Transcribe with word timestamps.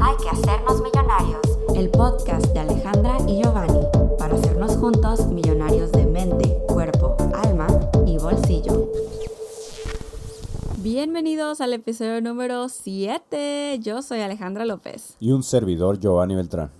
Hay 0.00 0.16
que 0.16 0.28
hacernos 0.30 0.80
millonarios. 0.80 1.40
El 1.74 1.90
podcast 1.90 2.46
de 2.52 2.60
Alejandra 2.60 3.18
y 3.26 3.42
Giovanni 3.42 3.80
para 4.18 4.34
hacernos 4.36 4.76
juntos 4.76 5.26
millonarios 5.26 5.92
de 5.92 6.06
mente, 6.06 6.58
cuerpo, 6.68 7.16
alma 7.34 7.66
y 8.06 8.16
bolsillo. 8.18 8.88
Bienvenidos 10.78 11.60
al 11.60 11.72
episodio 11.74 12.20
número 12.20 12.68
7. 12.68 13.78
Yo 13.80 14.02
soy 14.02 14.20
Alejandra 14.20 14.64
López. 14.64 15.16
Y 15.20 15.32
un 15.32 15.42
servidor, 15.42 15.98
Giovanni 15.98 16.34
Beltrán. 16.36 16.70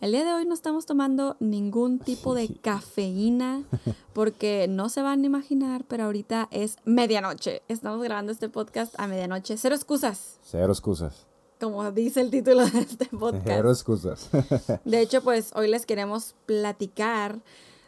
El 0.00 0.12
día 0.12 0.24
de 0.24 0.32
hoy 0.32 0.44
no 0.44 0.54
estamos 0.54 0.86
tomando 0.86 1.36
ningún 1.40 1.98
tipo 1.98 2.34
de 2.34 2.48
cafeína 2.62 3.62
porque 4.12 4.66
no 4.68 4.88
se 4.88 5.02
van 5.02 5.22
a 5.22 5.26
imaginar, 5.26 5.84
pero 5.88 6.04
ahorita 6.04 6.48
es 6.50 6.76
medianoche. 6.84 7.62
Estamos 7.68 8.02
grabando 8.02 8.30
este 8.30 8.48
podcast 8.48 8.94
a 8.98 9.06
medianoche. 9.06 9.56
Cero 9.56 9.74
excusas, 9.74 10.38
Cero 10.42 10.72
excusas. 10.72 11.27
Como 11.60 11.90
dice 11.92 12.20
el 12.20 12.30
título 12.30 12.64
de 12.66 12.80
este 12.80 13.06
podcast. 13.06 13.46
Cero 13.46 13.70
excusas. 13.70 14.28
De 14.84 15.00
hecho, 15.00 15.22
pues 15.22 15.50
hoy 15.54 15.68
les 15.68 15.86
queremos 15.86 16.34
platicar 16.46 17.40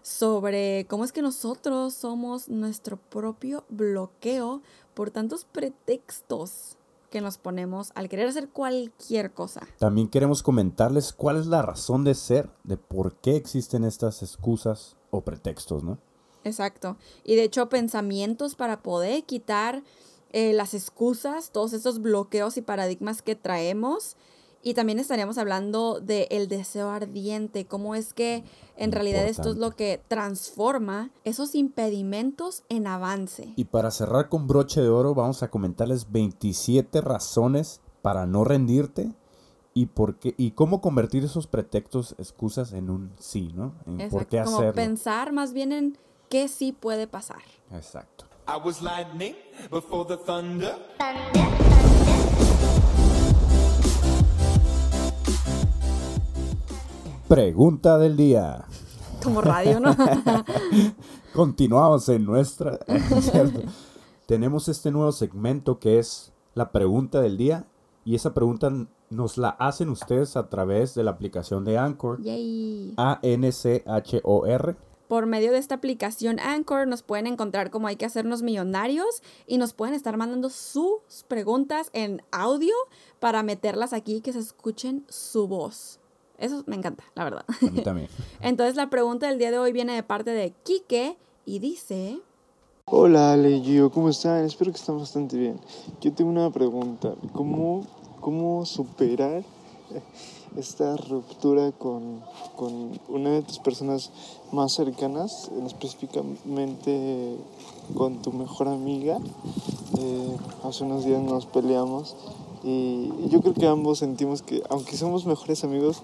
sobre 0.02 0.86
cómo 0.88 1.04
es 1.04 1.12
que 1.12 1.22
nosotros 1.22 1.94
somos 1.94 2.48
nuestro 2.48 2.96
propio 2.96 3.64
bloqueo 3.68 4.62
por 4.94 5.10
tantos 5.10 5.44
pretextos 5.44 6.76
que 7.10 7.20
nos 7.20 7.38
ponemos 7.38 7.90
al 7.94 8.08
querer 8.08 8.28
hacer 8.28 8.48
cualquier 8.48 9.32
cosa. 9.32 9.66
También 9.78 10.08
queremos 10.08 10.42
comentarles 10.42 11.12
cuál 11.12 11.38
es 11.38 11.46
la 11.46 11.62
razón 11.62 12.04
de 12.04 12.14
ser, 12.14 12.50
de 12.64 12.76
por 12.76 13.16
qué 13.16 13.36
existen 13.36 13.84
estas 13.84 14.22
excusas 14.22 14.96
o 15.10 15.22
pretextos, 15.22 15.82
¿no? 15.82 15.98
Exacto. 16.44 16.96
Y 17.24 17.34
de 17.34 17.44
hecho, 17.44 17.68
pensamientos 17.68 18.54
para 18.54 18.82
poder 18.82 19.24
quitar 19.24 19.82
eh, 20.30 20.52
las 20.52 20.74
excusas, 20.74 21.50
todos 21.50 21.72
esos 21.72 22.00
bloqueos 22.00 22.56
y 22.56 22.62
paradigmas 22.62 23.22
que 23.22 23.36
traemos. 23.36 24.16
Y 24.62 24.74
también 24.74 24.98
estaríamos 24.98 25.38
hablando 25.38 26.00
del 26.00 26.46
deseo 26.46 26.90
ardiente, 26.90 27.66
cómo 27.66 27.94
es 27.94 28.12
que 28.12 28.44
en 28.76 28.92
realidad 28.92 29.24
esto 29.26 29.50
es 29.52 29.56
lo 29.56 29.70
que 29.70 30.02
transforma 30.06 31.10
esos 31.24 31.54
impedimentos 31.54 32.64
en 32.68 32.86
avance. 32.86 33.54
Y 33.56 33.64
para 33.64 33.90
cerrar 33.90 34.28
con 34.28 34.46
broche 34.46 34.82
de 34.82 34.90
oro, 34.90 35.14
vamos 35.14 35.42
a 35.42 35.50
comentarles 35.50 36.12
27 36.12 37.00
razones 37.00 37.80
para 38.02 38.26
no 38.26 38.44
rendirte 38.44 39.14
y 39.72 39.86
por 39.86 40.16
qué 40.18 40.34
y 40.36 40.50
cómo 40.50 40.82
convertir 40.82 41.24
esos 41.24 41.46
pretextos, 41.46 42.14
excusas 42.18 42.72
en 42.74 42.90
un 42.90 43.12
sí, 43.18 43.52
¿no? 43.54 43.72
En 43.86 44.10
por 44.10 44.26
qué 44.26 44.38
Exacto, 44.38 44.44
como 44.44 44.56
hacerlo. 44.58 44.74
pensar 44.74 45.32
más 45.32 45.52
bien 45.54 45.72
en 45.72 45.98
qué 46.28 46.48
sí 46.48 46.72
puede 46.72 47.06
pasar. 47.06 47.42
Exacto. 47.72 48.26
I 48.50 48.56
was 48.56 48.82
lightning 48.82 49.36
before 49.70 50.04
the 50.04 50.16
thunder. 50.16 50.74
Pregunta 57.28 57.96
del 57.98 58.16
día. 58.16 58.64
Como 59.22 59.40
radio, 59.40 59.78
¿no? 59.78 59.94
Continuamos 61.32 62.08
en 62.08 62.24
nuestra. 62.24 62.80
¿cierto? 63.20 63.60
Tenemos 64.26 64.66
este 64.66 64.90
nuevo 64.90 65.12
segmento 65.12 65.78
que 65.78 66.00
es 66.00 66.32
la 66.54 66.72
pregunta 66.72 67.20
del 67.20 67.36
día. 67.36 67.66
Y 68.04 68.16
esa 68.16 68.34
pregunta 68.34 68.72
nos 69.10 69.38
la 69.38 69.50
hacen 69.50 69.90
ustedes 69.90 70.36
a 70.36 70.48
través 70.48 70.96
de 70.96 71.04
la 71.04 71.12
aplicación 71.12 71.64
de 71.64 71.78
Anchor. 71.78 72.20
Yay. 72.20 72.94
A-N-C-H-O-R. 72.96 74.76
Por 75.10 75.26
medio 75.26 75.50
de 75.50 75.58
esta 75.58 75.74
aplicación 75.74 76.38
Anchor 76.38 76.86
nos 76.86 77.02
pueden 77.02 77.26
encontrar 77.26 77.72
como 77.72 77.88
hay 77.88 77.96
que 77.96 78.04
hacernos 78.04 78.42
millonarios 78.42 79.24
y 79.44 79.58
nos 79.58 79.72
pueden 79.72 79.96
estar 79.96 80.16
mandando 80.16 80.50
sus 80.50 81.24
preguntas 81.26 81.90
en 81.92 82.22
audio 82.30 82.72
para 83.18 83.42
meterlas 83.42 83.92
aquí 83.92 84.14
y 84.14 84.20
que 84.20 84.32
se 84.32 84.38
escuchen 84.38 85.04
su 85.08 85.48
voz. 85.48 85.98
Eso 86.38 86.62
me 86.66 86.76
encanta, 86.76 87.02
la 87.16 87.24
verdad. 87.24 87.44
A 87.48 87.70
mí 87.72 87.80
también. 87.82 88.08
Entonces 88.40 88.76
la 88.76 88.88
pregunta 88.88 89.26
del 89.26 89.40
día 89.40 89.50
de 89.50 89.58
hoy 89.58 89.72
viene 89.72 89.96
de 89.96 90.04
parte 90.04 90.30
de 90.30 90.52
Quique 90.62 91.16
y 91.44 91.58
dice... 91.58 92.20
Hola 92.84 93.32
Ale 93.32 93.50
y 93.50 93.64
Gio, 93.64 93.90
¿cómo 93.90 94.10
están? 94.10 94.44
Espero 94.44 94.70
que 94.70 94.78
estén 94.78 94.96
bastante 94.96 95.36
bien. 95.36 95.58
Yo 96.00 96.12
tengo 96.12 96.30
una 96.30 96.52
pregunta. 96.52 97.16
¿Cómo, 97.32 97.84
cómo 98.20 98.64
superar 98.64 99.42
esta 100.56 100.96
ruptura 100.96 101.72
con, 101.72 102.20
con 102.56 103.00
una 103.08 103.30
de 103.30 103.42
tus 103.42 103.58
personas 103.58 104.10
más 104.52 104.72
cercanas, 104.72 105.50
específicamente 105.66 107.36
con 107.94 108.22
tu 108.22 108.32
mejor 108.32 108.68
amiga? 108.68 109.18
Eh, 109.98 110.36
hace 110.64 110.84
unos 110.84 111.04
días 111.04 111.22
nos 111.22 111.46
peleamos 111.46 112.16
y 112.62 113.10
yo 113.28 113.40
creo 113.40 113.54
que 113.54 113.66
ambos 113.66 113.98
sentimos 113.98 114.42
que, 114.42 114.62
aunque 114.70 114.96
somos 114.96 115.26
mejores 115.26 115.64
amigos, 115.64 116.02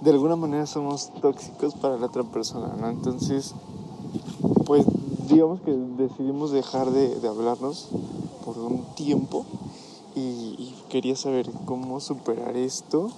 de 0.00 0.10
alguna 0.10 0.36
manera 0.36 0.66
somos 0.66 1.12
tóxicos 1.20 1.74
para 1.74 1.96
la 1.96 2.06
otra 2.06 2.24
persona, 2.24 2.74
¿no? 2.78 2.88
Entonces, 2.88 3.54
pues 4.66 4.84
digamos 5.28 5.60
que 5.60 5.72
decidimos 5.72 6.50
dejar 6.50 6.90
de, 6.90 7.20
de 7.20 7.28
hablarnos 7.28 7.88
por 8.44 8.58
un 8.58 8.82
tiempo 8.96 9.44
y, 10.16 10.20
y 10.20 10.74
quería 10.88 11.16
saber 11.16 11.48
cómo 11.64 12.00
superar 12.00 12.56
esto 12.56 13.10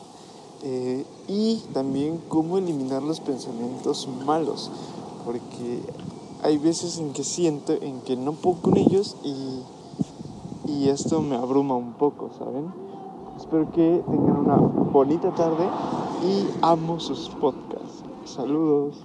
eh, 0.64 1.04
y 1.28 1.62
también 1.72 2.19
cómo 2.28 2.58
eliminar 2.58 3.02
los 3.02 3.20
pensamientos 3.20 4.08
malos 4.25 4.70
porque 5.25 5.80
hay 6.42 6.58
veces 6.58 6.98
en 6.98 7.12
que 7.12 7.25
siento 7.25 7.72
en 7.72 8.00
que 8.02 8.16
no 8.16 8.32
puedo 8.32 8.60
con 8.60 8.76
ellos 8.76 9.16
y, 9.24 9.60
y 10.70 10.88
esto 10.88 11.22
me 11.22 11.36
abruma 11.36 11.76
un 11.76 11.94
poco, 11.94 12.30
¿saben? 12.38 12.72
Espero 13.36 13.70
que 13.72 14.03
tengan 14.06 14.36
una 14.36 14.56
bonita 14.56 15.34
tarde 15.34 15.66
y 16.24 16.47
amo 16.62 17.00
sus 17.00 17.28
podcasts. 17.30 18.03
Saludos. 18.24 18.97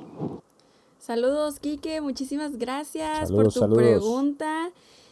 Saludos, 0.99 1.59
Quique. 1.59 2.01
Muchísimas 2.01 2.57
gracias 2.57 3.31
por 3.31 3.45
tu 3.45 3.59
saludos. 3.59 3.77
pregunta. 3.77 4.71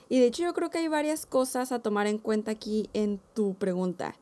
Y 0.09 0.19
de 0.19 0.27
hecho 0.27 0.43
yo 0.43 0.53
creo 0.53 0.69
que 0.69 0.77
hay 0.79 0.87
varias 0.87 1.25
cosas 1.25 1.71
a 1.71 1.79
tomar 1.79 2.07
en 2.07 2.17
cuenta 2.17 2.51
aquí 2.51 2.89
en 2.93 3.19
tu 3.33 3.55
pregunta. 3.55 4.15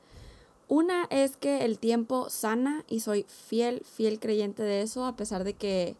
Una 0.67 1.05
es 1.11 1.37
que 1.37 1.63
el 1.63 1.77
tiempo 1.77 2.29
sana 2.29 2.83
y 2.87 3.01
soy 3.01 3.25
fiel, 3.27 3.83
fiel 3.85 4.19
creyente 4.19 4.63
de 4.63 4.81
eso, 4.81 5.05
a 5.05 5.15
pesar 5.15 5.43
de 5.43 5.53
que 5.53 5.95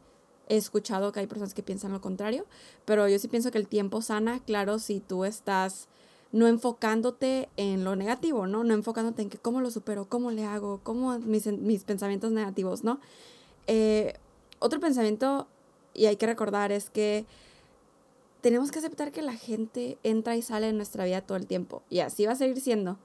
he 0.48 0.58
escuchado 0.58 1.12
que 1.12 1.20
hay 1.20 1.28
personas 1.28 1.53
que 1.53 1.64
piensan 1.64 1.92
lo 1.92 2.02
contrario, 2.02 2.46
pero 2.86 3.08
yo 3.08 3.20
sí 3.20 3.28
pienso 3.28 3.52
que 3.52 3.58
el 3.58 3.68
tiempo 3.68 4.02
sana, 4.02 4.40
claro, 4.40 4.80
si 4.80 5.00
tú 5.00 5.26
estás 5.26 5.88
no 6.31 6.48
enfocándote 6.48 7.48
en 7.58 7.84
lo 7.84 7.96
negativo, 7.96 8.48
¿no? 8.48 8.64
No 8.64 8.74
enfocándote 8.74 9.22
en 9.22 9.30
que 9.30 9.38
cómo 9.38 9.62
lo 9.62 9.72
supero, 9.72 10.09
cómo 10.09 10.31
le 10.31 10.44
hago, 10.44 10.82
cómo 10.84 11.18
mis, 11.20 11.47
mis 11.47 11.84
pensamientos 11.84 12.32
negativos, 12.32 12.84
¿no? 12.84 13.00
Eh, 13.68 14.16
otro 14.59 14.80
pensamiento, 14.80 15.47
y 15.94 16.08
hay 16.08 16.18
que 16.18 16.26
recordar, 16.26 16.72
es 16.72 16.90
que 16.90 17.26
tenemos 18.42 18.72
que 18.72 18.80
aceptar 18.80 19.12
que 19.12 19.22
la 19.22 19.34
gente 19.34 19.97
entra 20.03 20.36
y 20.36 20.42
sale 20.42 20.70
en 20.70 20.78
nuestra 20.78 21.06
vida 21.06 21.22
todo 21.22 21.38
el 21.38 21.47
tiempo. 21.47 21.84
Y 21.90 22.00
así 22.00 22.26
va 22.26 22.34
a 22.34 22.36
seguir 22.36 22.59
siendo. 22.59 22.97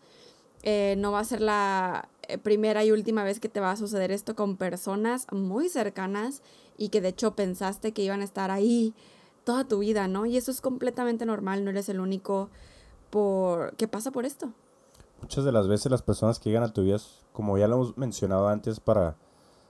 Eh, 0.63 0.95
no 0.99 1.13
va 1.13 1.21
a 1.21 1.25
ser 1.25 1.41
la 1.41 2.09
eh, 2.29 2.37
primera 2.39 2.85
y 2.85 2.93
última 2.93 3.25
vez 3.25 3.41
que 3.41 3.49
te 3.49 3.61
va 3.61 3.71
a 3.73 3.77
suceder 3.77 4.11
esto 4.11 4.35
con 4.37 4.57
personas 4.57 5.27
muy 5.33 5.69
cercanas 5.69 6.43
y 6.77 6.91
que 6.91 7.01
de 7.01 7.09
hecho 7.09 7.35
pensaste 7.35 7.93
que 7.93 8.03
iban 8.03 8.21
a 8.21 8.25
estar 8.25 8.51
ahí 8.51 8.95
toda 9.45 9.65
tu 9.65 9.79
vida, 9.79 10.07
¿no? 10.07 10.27
Y 10.27 10.37
eso 10.37 10.51
es 10.51 10.61
completamente 10.61 11.25
normal, 11.25 11.65
no 11.65 11.71
eres 11.71 11.89
el 11.89 11.99
único 12.01 12.51
por 13.11 13.75
que 13.77 13.89
pasa 13.89 14.11
por 14.11 14.27
esto. 14.27 14.53
Muchas 15.23 15.45
de 15.45 15.53
las 15.53 15.67
veces 15.69 15.91
las 15.91 16.03
personas 16.03 16.39
que 16.39 16.51
llegan 16.51 16.65
a 16.65 16.73
tu 16.73 16.83
vida, 16.83 16.99
como 17.33 17.59
ya 17.59 17.69
lo 17.69 17.77
hemos 17.77 17.99
mencionado 17.99 18.49
antes, 18.49 18.81
para 18.81 19.17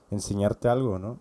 enseñarte 0.09 0.67
algo, 0.69 0.99
¿no? 0.99 1.19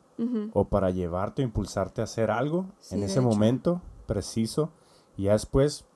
O 0.52 0.64
para 0.64 0.90
llevarte 0.90 1.40
o 1.40 1.44
impulsarte 1.46 2.02
a 2.02 2.04
hacer 2.04 2.30
algo 2.30 2.66
Sí, 2.80 2.94
en 2.96 3.04
ese 3.04 3.20
hecho. 3.20 3.22
momento 3.22 3.80
preciso. 4.06 4.70
Y 5.16 5.24
ya 5.24 5.32
después, 5.32 5.86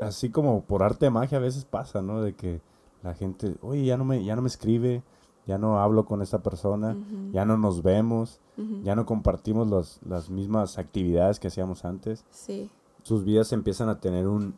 así 0.00 0.30
como 0.30 0.62
por 0.64 0.82
arte 0.82 1.06
de 1.06 1.10
magia, 1.10 1.38
a 1.38 1.40
veces 1.40 1.64
pasa, 1.64 2.02
¿no? 2.02 2.20
De 2.20 2.34
que 2.34 2.60
la 3.04 3.14
gente, 3.14 3.54
oye, 3.62 3.84
ya 3.84 3.96
no 3.96 4.04
me, 4.04 4.24
ya 4.24 4.34
no 4.34 4.42
me 4.42 4.48
escribe, 4.48 5.02
ya 5.46 5.58
no 5.58 5.78
hablo 5.78 6.06
con 6.06 6.22
esta 6.22 6.42
persona, 6.42 6.96
ya 7.32 7.44
no 7.44 7.56
nos 7.58 7.82
vemos, 7.82 8.40
ya 8.82 8.94
no 8.96 9.04
compartimos 9.06 9.68
los- 9.68 10.00
las 10.08 10.30
mismas 10.30 10.78
actividades 10.78 11.38
que 11.38 11.48
hacíamos 11.48 11.84
antes. 11.84 12.24
Sí. 12.30 12.70
Sus 13.02 13.24
vidas 13.24 13.52
empiezan 13.52 13.88
a 13.90 14.00
tener 14.00 14.26
un, 14.26 14.54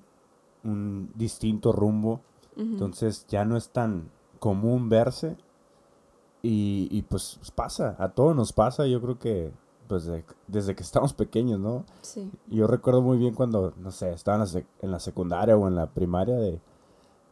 un 0.65 1.11
distinto 1.15 1.73
rumbo. 1.73 2.21
Entonces 2.57 3.27
ya 3.29 3.45
no 3.45 3.57
es 3.57 3.69
tan 3.71 4.09
común 4.39 4.89
verse. 4.89 5.37
Y, 6.43 6.89
y, 6.93 7.03
pues 7.03 7.41
pasa, 7.57 7.97
a 7.99 8.11
todos 8.11 8.37
nos 8.37 8.53
pasa, 8.53 8.87
yo 8.87 9.01
creo 9.03 9.19
que 9.19 9.53
pues 9.89 10.05
de- 10.05 10.25
desde 10.49 10.75
que 10.75 10.83
estamos 10.83 11.13
pequeños, 11.13 11.59
¿no? 11.61 11.85
Sí. 12.03 12.31
Yo 12.49 12.67
recuerdo 12.67 13.03
muy 13.03 13.19
bien 13.19 13.35
cuando, 13.35 13.73
no 13.79 13.91
sé, 13.91 14.13
estaban 14.13 14.41
en 14.41 14.47
la 14.47 14.53
sec- 14.61 14.67
en 14.83 14.91
la 14.91 15.01
secundaria 15.01 15.57
o 15.57 15.67
en 15.69 15.75
la 15.77 15.87
primaria 15.91 16.37
de... 16.37 16.61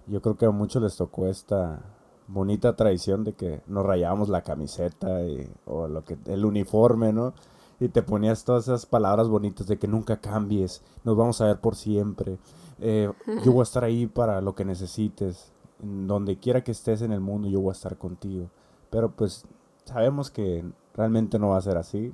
Yo 0.07 0.21
creo 0.21 0.37
que 0.37 0.47
a 0.47 0.51
muchos 0.51 0.83
les 0.83 0.97
tocó 0.97 1.27
esta 1.27 1.81
bonita 2.27 2.75
tradición 2.77 3.25
de 3.25 3.35
que 3.35 3.63
nos 3.67 3.85
rayábamos 3.85 4.29
la 4.29 4.43
camiseta 4.43 5.19
o 5.67 5.89
lo 5.89 6.05
que 6.05 6.19
el 6.27 6.45
uniforme, 6.45 7.13
¿no? 7.13 7.35
Y 7.81 7.89
te 7.89 8.03
ponías 8.03 8.45
todas 8.45 8.65
esas 8.65 8.87
palabras 8.87 9.29
bonitas 9.29 9.67
de 9.67 9.79
que 9.79 9.89
nunca 9.89 10.19
cambies, 10.19 10.83
nos 11.05 11.17
vamos 11.17 11.41
a 11.41 11.47
ver 11.47 11.61
por 11.61 11.75
siempre, 11.75 12.39
eh, 12.81 13.11
yo 13.45 13.53
voy 13.53 13.61
a 13.61 13.65
estar 13.65 13.85
ahí 13.85 14.07
para 14.07 14.41
lo 14.41 14.55
que 14.55 14.65
necesites. 14.65 15.51
donde 15.81 16.39
quiera 16.39 16.63
que 16.65 16.73
estés 16.73 17.03
en 17.03 17.13
el 17.13 17.21
mundo 17.21 17.49
yo 17.49 17.61
voy 17.61 17.71
a 17.71 17.73
estar 17.73 17.99
contigo. 17.99 18.49
Pero 18.91 19.11
pues 19.11 19.45
sabemos 19.85 20.31
que 20.31 20.65
realmente 20.95 21.39
no 21.39 21.49
va 21.51 21.59
a 21.59 21.63
ser 21.63 21.77
así. 21.77 22.13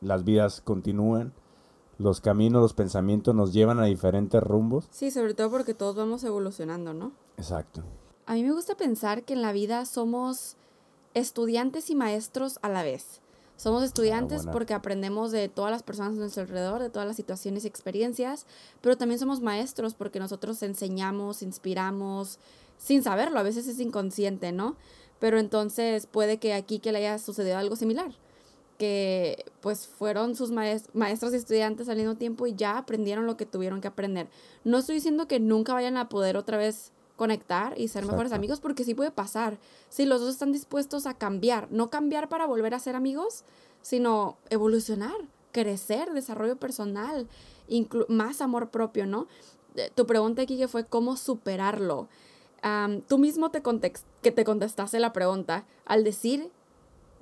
Las 0.00 0.24
vidas 0.24 0.60
continúan, 0.60 1.32
los 1.98 2.20
caminos, 2.20 2.62
los 2.62 2.74
pensamientos 2.74 3.34
nos 3.34 3.52
llevan 3.52 3.78
a 3.78 3.84
diferentes 3.84 4.42
rumbos. 4.42 4.86
Sí, 4.90 5.10
sobre 5.10 5.34
todo 5.34 5.50
porque 5.50 5.74
todos 5.74 5.96
vamos 5.96 6.24
evolucionando, 6.24 6.92
¿no? 6.94 7.12
Exacto. 7.36 7.82
A 8.26 8.34
mí 8.34 8.42
me 8.42 8.52
gusta 8.52 8.76
pensar 8.76 9.24
que 9.24 9.34
en 9.34 9.42
la 9.42 9.52
vida 9.52 9.84
somos 9.84 10.56
estudiantes 11.14 11.90
y 11.90 11.94
maestros 11.94 12.58
a 12.62 12.68
la 12.68 12.82
vez. 12.82 13.20
Somos 13.56 13.84
estudiantes 13.84 14.38
buena. 14.38 14.52
porque 14.52 14.74
aprendemos 14.74 15.30
de 15.30 15.48
todas 15.48 15.70
las 15.70 15.84
personas 15.84 16.14
a 16.14 16.20
nuestro 16.20 16.42
alrededor, 16.42 16.82
de 16.82 16.90
todas 16.90 17.06
las 17.06 17.16
situaciones 17.16 17.64
y 17.64 17.68
experiencias, 17.68 18.46
pero 18.80 18.96
también 18.96 19.20
somos 19.20 19.40
maestros 19.40 19.94
porque 19.94 20.18
nosotros 20.18 20.60
enseñamos, 20.62 21.40
inspiramos, 21.40 22.40
sin 22.78 23.04
saberlo, 23.04 23.38
a 23.38 23.44
veces 23.44 23.68
es 23.68 23.78
inconsciente, 23.78 24.50
¿no? 24.50 24.76
Pero 25.20 25.38
entonces 25.38 26.06
puede 26.06 26.38
que 26.38 26.52
aquí 26.52 26.80
que 26.80 26.90
le 26.90 26.98
haya 26.98 27.18
sucedido 27.18 27.56
algo 27.56 27.76
similar, 27.76 28.12
que 28.84 29.44
pues 29.62 29.86
fueron 29.86 30.34
sus 30.36 30.50
maes- 30.50 30.88
maestros 30.92 31.32
y 31.32 31.36
estudiantes 31.36 31.88
al 31.88 31.96
mismo 31.96 32.16
tiempo 32.16 32.46
y 32.46 32.54
ya 32.54 32.76
aprendieron 32.76 33.24
lo 33.26 33.36
que 33.38 33.46
tuvieron 33.46 33.80
que 33.80 33.88
aprender. 33.88 34.28
No 34.62 34.76
estoy 34.78 34.96
diciendo 34.96 35.26
que 35.26 35.40
nunca 35.40 35.72
vayan 35.72 35.96
a 35.96 36.08
poder 36.10 36.36
otra 36.36 36.58
vez 36.58 36.92
conectar 37.16 37.80
y 37.80 37.88
ser 37.88 38.04
mejores 38.04 38.32
amigos 38.32 38.60
porque 38.60 38.84
sí 38.84 38.94
puede 38.94 39.10
pasar. 39.10 39.56
Si 39.88 40.04
los 40.04 40.20
dos 40.20 40.30
están 40.30 40.52
dispuestos 40.52 41.06
a 41.06 41.14
cambiar, 41.14 41.68
no 41.70 41.88
cambiar 41.88 42.28
para 42.28 42.46
volver 42.46 42.74
a 42.74 42.78
ser 42.78 42.94
amigos, 42.94 43.44
sino 43.80 44.36
evolucionar, 44.50 45.14
crecer, 45.52 46.12
desarrollo 46.12 46.56
personal, 46.56 47.26
más 48.08 48.40
amor 48.42 48.68
propio, 48.70 49.06
¿no? 49.06 49.28
Eh, 49.76 49.90
Tu 49.94 50.06
pregunta 50.06 50.42
aquí 50.42 50.58
que 50.58 50.68
fue 50.68 50.84
cómo 50.84 51.16
superarlo. 51.16 52.08
Tú 53.08 53.18
mismo 53.18 53.50
te 53.50 53.62
que 54.22 54.30
te 54.32 54.44
contestaste 54.44 54.98
la 54.98 55.12
pregunta 55.12 55.64
al 55.84 56.02
decir, 56.04 56.50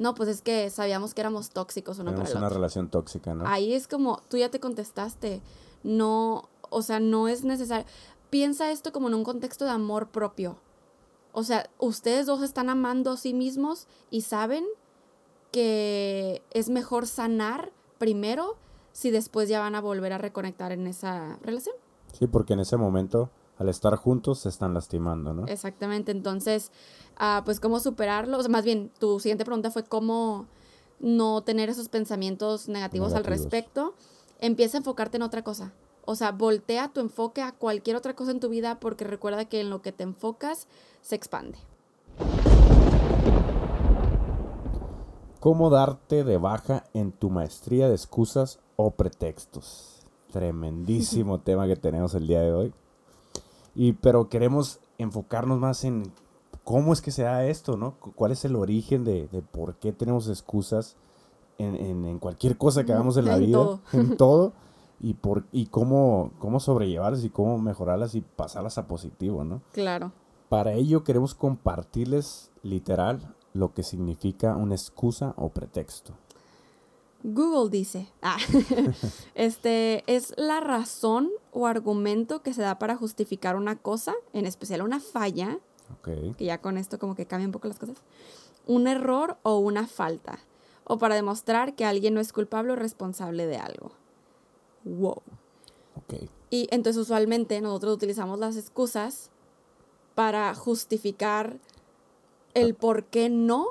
no, 0.02 0.14
pues 0.14 0.28
es 0.28 0.42
que 0.42 0.68
sabíamos 0.70 1.14
que 1.14 1.20
éramos 1.22 1.50
tóxicos 1.50 1.98
uno 1.98 2.10
para 2.10 2.16
Tenemos 2.24 2.30
el 2.32 2.36
una 2.38 2.46
otro. 2.48 2.56
relación 2.58 2.88
tóxica, 2.90 3.34
¿no? 3.34 3.46
Ahí 3.46 3.72
es 3.72 3.88
como, 3.88 4.22
tú 4.28 4.36
ya 4.36 4.50
te 4.50 4.60
contestaste. 4.60 5.40
No, 5.82 6.48
o 6.68 6.82
sea, 6.82 7.00
no 7.00 7.28
es 7.28 7.44
necesario. 7.44 7.86
Piensa 8.30 8.70
esto 8.70 8.92
como 8.92 9.08
en 9.08 9.14
un 9.14 9.24
contexto 9.24 9.64
de 9.64 9.70
amor 9.70 10.08
propio. 10.08 10.58
O 11.32 11.44
sea, 11.44 11.70
ustedes 11.78 12.26
dos 12.26 12.42
están 12.42 12.68
amando 12.68 13.12
a 13.12 13.16
sí 13.16 13.32
mismos 13.32 13.86
y 14.10 14.22
saben 14.22 14.64
que 15.50 16.42
es 16.50 16.68
mejor 16.68 17.06
sanar 17.06 17.72
primero 17.98 18.56
si 18.92 19.10
después 19.10 19.48
ya 19.48 19.60
van 19.60 19.74
a 19.74 19.80
volver 19.80 20.12
a 20.12 20.18
reconectar 20.18 20.72
en 20.72 20.86
esa 20.86 21.38
relación. 21.42 21.74
Sí, 22.18 22.26
porque 22.26 22.52
en 22.54 22.60
ese 22.60 22.76
momento, 22.76 23.30
al 23.62 23.68
estar 23.68 23.96
juntos, 23.96 24.40
se 24.40 24.48
están 24.48 24.74
lastimando, 24.74 25.32
¿no? 25.32 25.46
Exactamente. 25.46 26.12
Entonces, 26.12 26.70
ah, 27.16 27.42
pues 27.44 27.60
cómo 27.60 27.80
superarlo. 27.80 28.38
O 28.38 28.42
sea, 28.42 28.50
más 28.50 28.64
bien, 28.64 28.90
tu 28.98 29.18
siguiente 29.20 29.44
pregunta 29.44 29.70
fue 29.70 29.84
cómo 29.84 30.46
no 31.00 31.42
tener 31.42 31.68
esos 31.70 31.88
pensamientos 31.88 32.68
negativos, 32.68 33.12
al 33.14 33.22
Negativos. 33.22 33.42
respecto. 33.42 33.94
Empieza 34.40 34.76
a 34.76 34.80
enfocarte 34.80 35.16
en 35.16 35.22
otra 35.22 35.42
cosa. 35.42 35.72
O 36.04 36.16
sea, 36.16 36.32
voltea 36.32 36.92
tu 36.92 37.00
enfoque 37.00 37.42
a 37.42 37.52
cualquier 37.52 37.96
otra 37.96 38.14
cosa 38.14 38.32
en 38.32 38.40
tu 38.40 38.48
vida 38.48 38.80
porque 38.80 39.04
recuerda 39.04 39.44
que 39.44 39.60
en 39.60 39.70
lo 39.70 39.82
que 39.82 39.92
te 39.92 40.02
enfocas 40.02 40.66
se 41.00 41.14
expande. 41.14 41.58
¿Cómo 45.38 45.70
darte 45.70 46.24
de 46.24 46.36
baja 46.36 46.84
en 46.94 47.12
tu 47.12 47.30
maestría 47.30 47.88
de 47.88 47.94
excusas 47.94 48.58
o 48.76 48.90
pretextos? 48.92 50.04
Tremendísimo 50.32 51.40
tema 51.40 51.66
que 51.66 51.76
tenemos 51.76 52.14
el 52.14 52.26
día 52.26 52.40
de 52.40 52.52
hoy. 52.52 52.74
Y 53.74 53.92
pero 53.94 54.28
queremos 54.28 54.80
enfocarnos 54.98 55.58
más 55.58 55.84
en 55.84 56.12
cómo 56.64 56.92
es 56.92 57.00
que 57.00 57.10
se 57.10 57.22
da 57.22 57.44
esto, 57.46 57.76
¿no? 57.76 57.98
Cu- 57.98 58.12
¿Cuál 58.12 58.32
es 58.32 58.44
el 58.44 58.56
origen 58.56 59.04
de, 59.04 59.28
de 59.28 59.42
por 59.42 59.76
qué 59.76 59.92
tenemos 59.92 60.28
excusas 60.28 60.96
en, 61.58 61.74
en- 61.76 62.04
en 62.04 62.18
cualquier 62.18 62.56
cosa 62.58 62.84
que 62.84 62.92
hagamos 62.92 63.16
en 63.16 63.24
la 63.26 63.36
En 63.36 63.46
vida? 63.46 63.58
todo. 63.58 63.80
En 63.92 64.16
todo. 64.16 64.52
Y, 65.00 65.14
por, 65.14 65.44
y 65.50 65.66
cómo, 65.66 66.30
cómo 66.38 66.60
sobrellevarlas 66.60 67.24
y 67.24 67.30
cómo 67.30 67.58
mejorarlas 67.58 68.14
y 68.14 68.20
pasarlas 68.20 68.78
a 68.78 68.86
positivo, 68.86 69.42
¿no? 69.42 69.60
Claro. 69.72 70.12
Para 70.48 70.74
ello 70.74 71.02
queremos 71.02 71.34
compartirles 71.34 72.50
literal 72.62 73.34
lo 73.54 73.72
que 73.74 73.82
significa 73.82 74.54
una 74.56 74.74
excusa 74.76 75.34
o 75.36 75.48
pretexto. 75.48 76.12
Google 77.24 77.70
dice, 77.70 78.08
ah, 78.20 78.36
este 79.34 80.02
es 80.06 80.34
la 80.36 80.60
razón 80.60 81.30
o 81.52 81.66
argumento 81.66 82.42
que 82.42 82.52
se 82.52 82.62
da 82.62 82.78
para 82.78 82.96
justificar 82.96 83.56
una 83.56 83.76
cosa, 83.76 84.14
en 84.32 84.46
especial 84.46 84.82
una 84.82 85.00
falla, 85.00 85.58
que 86.02 86.44
ya 86.44 86.58
con 86.58 86.78
esto 86.78 86.98
como 86.98 87.14
que 87.14 87.26
cambia 87.26 87.46
un 87.46 87.52
poco 87.52 87.68
las 87.68 87.78
cosas, 87.78 87.98
un 88.66 88.86
error 88.88 89.36
o 89.42 89.58
una 89.58 89.86
falta, 89.86 90.40
o 90.84 90.98
para 90.98 91.14
demostrar 91.14 91.74
que 91.74 91.84
alguien 91.84 92.14
no 92.14 92.20
es 92.20 92.32
culpable 92.32 92.72
o 92.72 92.76
responsable 92.76 93.46
de 93.46 93.56
algo. 93.58 93.92
Wow. 94.84 95.22
Ok. 95.94 96.28
Y 96.50 96.66
entonces 96.70 97.00
usualmente 97.00 97.60
nosotros 97.60 97.94
utilizamos 97.94 98.38
las 98.38 98.56
excusas 98.56 99.30
para 100.14 100.54
justificar 100.54 101.58
el 102.54 102.74
por 102.74 103.04
qué 103.04 103.28
no 103.28 103.68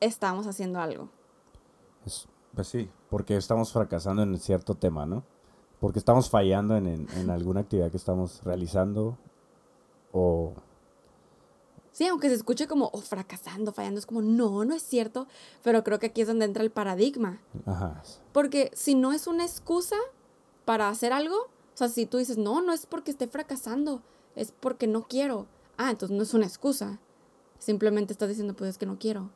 estamos 0.00 0.46
haciendo 0.46 0.80
algo. 0.80 1.08
Es- 2.04 2.26
pues 2.54 2.68
sí, 2.68 2.90
porque 3.08 3.36
estamos 3.36 3.72
fracasando 3.72 4.22
en 4.22 4.38
cierto 4.38 4.74
tema, 4.74 5.06
¿no? 5.06 5.22
Porque 5.80 5.98
estamos 5.98 6.28
fallando 6.28 6.76
en, 6.76 6.86
en- 6.86 7.08
en 7.16 7.30
alguna 7.30 7.60
actividad 7.60 7.90
que 7.90 7.96
estamos 7.96 8.42
realizando 8.44 9.16
o... 10.12 10.52
Sí, 11.92 12.06
aunque 12.06 12.28
se 12.28 12.34
escuche 12.36 12.66
como 12.68 12.88
oh, 12.92 13.00
fracasando, 13.00 13.72
fallando, 13.72 13.98
es 13.98 14.06
como 14.06 14.22
no, 14.22 14.64
no 14.64 14.74
es 14.74 14.82
cierto, 14.82 15.26
pero 15.62 15.82
creo 15.82 15.98
que 15.98 16.06
aquí 16.06 16.20
es 16.20 16.28
donde 16.28 16.44
entra 16.44 16.62
el 16.62 16.70
paradigma. 16.70 17.40
Ajá. 17.66 18.02
Porque 18.32 18.70
si 18.74 18.94
no 18.94 19.12
es 19.12 19.26
una 19.26 19.44
excusa 19.44 19.96
para 20.64 20.88
hacer 20.88 21.12
algo, 21.12 21.34
o 21.36 21.76
sea, 21.76 21.88
si 21.88 22.06
tú 22.06 22.18
dices, 22.18 22.38
no, 22.38 22.62
no 22.62 22.72
es 22.72 22.86
porque 22.86 23.10
esté 23.10 23.26
fracasando, 23.26 24.02
es 24.36 24.52
porque 24.52 24.86
no 24.86 25.02
quiero. 25.02 25.46
Ah, 25.76 25.90
entonces 25.90 26.16
no 26.16 26.22
es 26.22 26.32
una 26.32 26.46
excusa. 26.46 27.00
Simplemente 27.58 28.12
estás 28.12 28.28
diciendo, 28.28 28.54
pues 28.54 28.70
es 28.70 28.78
que 28.78 28.86
no 28.86 28.98
quiero. 28.98 29.30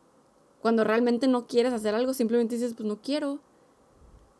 Cuando 0.65 0.83
realmente 0.83 1.29
no 1.29 1.47
quieres 1.47 1.75
hacer 1.75 1.95
algo, 1.95 2.15
simplemente 2.15 2.55
dices, 2.55 2.73
pues 2.73 2.89
no 2.89 2.97
quiero. 3.03 3.39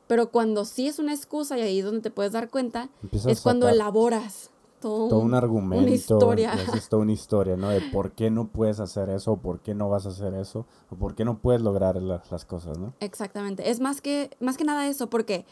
Pero 0.07 0.31
cuando 0.31 0.65
sí 0.65 0.87
es 0.89 0.99
una 0.99 1.13
excusa, 1.13 1.59
y 1.59 1.61
ahí 1.61 1.81
es 1.81 1.85
donde 1.85 2.01
te 2.01 2.11
puedes 2.11 2.33
dar 2.33 2.49
cuenta, 2.49 2.89
Empiezas 3.03 3.31
es 3.33 3.41
cuando 3.43 3.69
elaboras 3.69 4.49
todo, 4.81 5.09
todo 5.11 5.19
un 5.21 5.35
argumento. 5.35 5.85
una 5.85 5.95
historia. 5.95 6.53
haces 6.55 6.89
toda 6.89 7.03
una 7.03 7.13
historia, 7.21 7.59
¿no? 7.59 7.69
De 7.69 7.83
por 7.93 8.13
qué 8.13 8.31
no 8.31 8.49
puedes 8.49 8.81
hacer 8.81 9.11
eso, 9.11 9.33
o 9.33 9.37
por 9.37 9.61
qué 9.61 9.75
no 9.75 9.91
vas 9.91 10.07
a 10.07 10.09
hacer 10.09 10.33
eso, 10.33 10.65
o 10.91 10.97
por 10.97 11.15
qué 11.15 11.27
no 11.27 11.37
puedes 11.41 11.61
lograr 11.61 11.97
la- 12.03 12.23
las 12.31 12.47
cosas, 12.47 12.79
¿no? 12.79 12.95
Exactamente. 13.01 13.69
Es 13.69 13.81
más 13.81 14.01
que, 14.01 14.31
más 14.41 14.57
que 14.57 14.65
nada 14.65 14.89
eso, 14.89 15.11
porque 15.11 15.45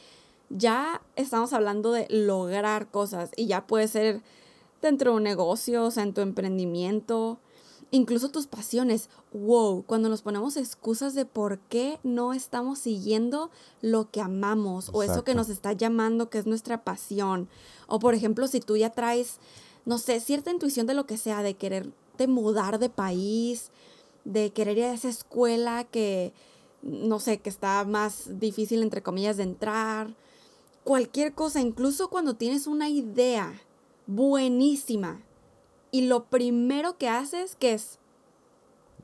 ya 0.49 1.03
estamos 1.17 1.53
hablando 1.53 1.93
de 1.93 2.07
lograr 2.09 2.91
cosas 2.91 3.31
y 3.37 3.47
ya 3.47 3.67
puede 3.67 3.89
ser 3.89 4.23
dentro 4.81 5.11
de 5.11 5.17
un 5.19 5.23
negocio, 5.23 5.85
o 5.85 5.91
sea, 5.91 6.03
en 6.03 6.15
tu 6.15 6.23
emprendimiento, 6.23 7.39
incluso 7.93 8.31
tus 8.31 8.49
pasiones. 8.49 9.09
Wow, 9.33 9.85
cuando 9.87 10.09
nos 10.09 10.23
ponemos 10.23 10.57
excusas 10.57 11.15
de 11.15 11.25
por 11.25 11.61
qué 11.61 12.01
no 12.03 12.33
estamos 12.33 12.81
siguiendo 12.81 13.51
lo 13.81 14.11
que 14.11 14.21
amamos 14.21 14.91
o 14.93 15.05
eso 15.05 15.23
que 15.23 15.37
nos 15.37 15.49
está 15.49 15.73
llamando, 15.73 16.29
que 16.29 16.39
es 16.39 16.47
nuestra 16.47 16.83
pasión. 16.83 17.49
O 17.87 18.01
por 18.01 18.15
ejemplo, 18.15 18.49
si 18.49 18.59
tú 18.59 18.77
ya 18.77 18.91
traes, 18.91 19.37
no 19.85 19.99
sé, 19.99 20.19
cierta 20.19 20.51
intuición 20.51 20.89
de 20.89 20.95
lo 20.95 21.07
que 21.07 21.19
sea, 21.19 21.43
de 21.43 21.55
quererte 21.55 22.27
mudar 22.27 22.81
de 22.81 22.89
país, 22.89 23.71
de 24.25 24.51
querer 24.53 24.79
ir 24.79 24.85
a 24.85 24.95
esa 24.95 25.11
escuela 25.11 25.85
que, 25.85 26.33
no 26.83 27.21
sé, 27.21 27.39
que 27.39 27.51
está 27.51 27.85
más 27.85 28.41
difícil, 28.41 28.83
entre 28.83 29.03
comillas, 29.03 29.37
de 29.37 29.45
entrar. 29.45 30.15
Cualquier 30.83 31.35
cosa, 31.35 31.61
incluso 31.61 32.09
cuando 32.09 32.35
tienes 32.35 32.67
una 32.67 32.89
idea 32.89 33.61
buenísima 34.07 35.21
y 35.93 36.09
lo 36.09 36.25
primero 36.25 36.99
que 36.99 37.09
haces, 37.09 37.55
¿qué 37.55 37.75
es? 37.75 38.01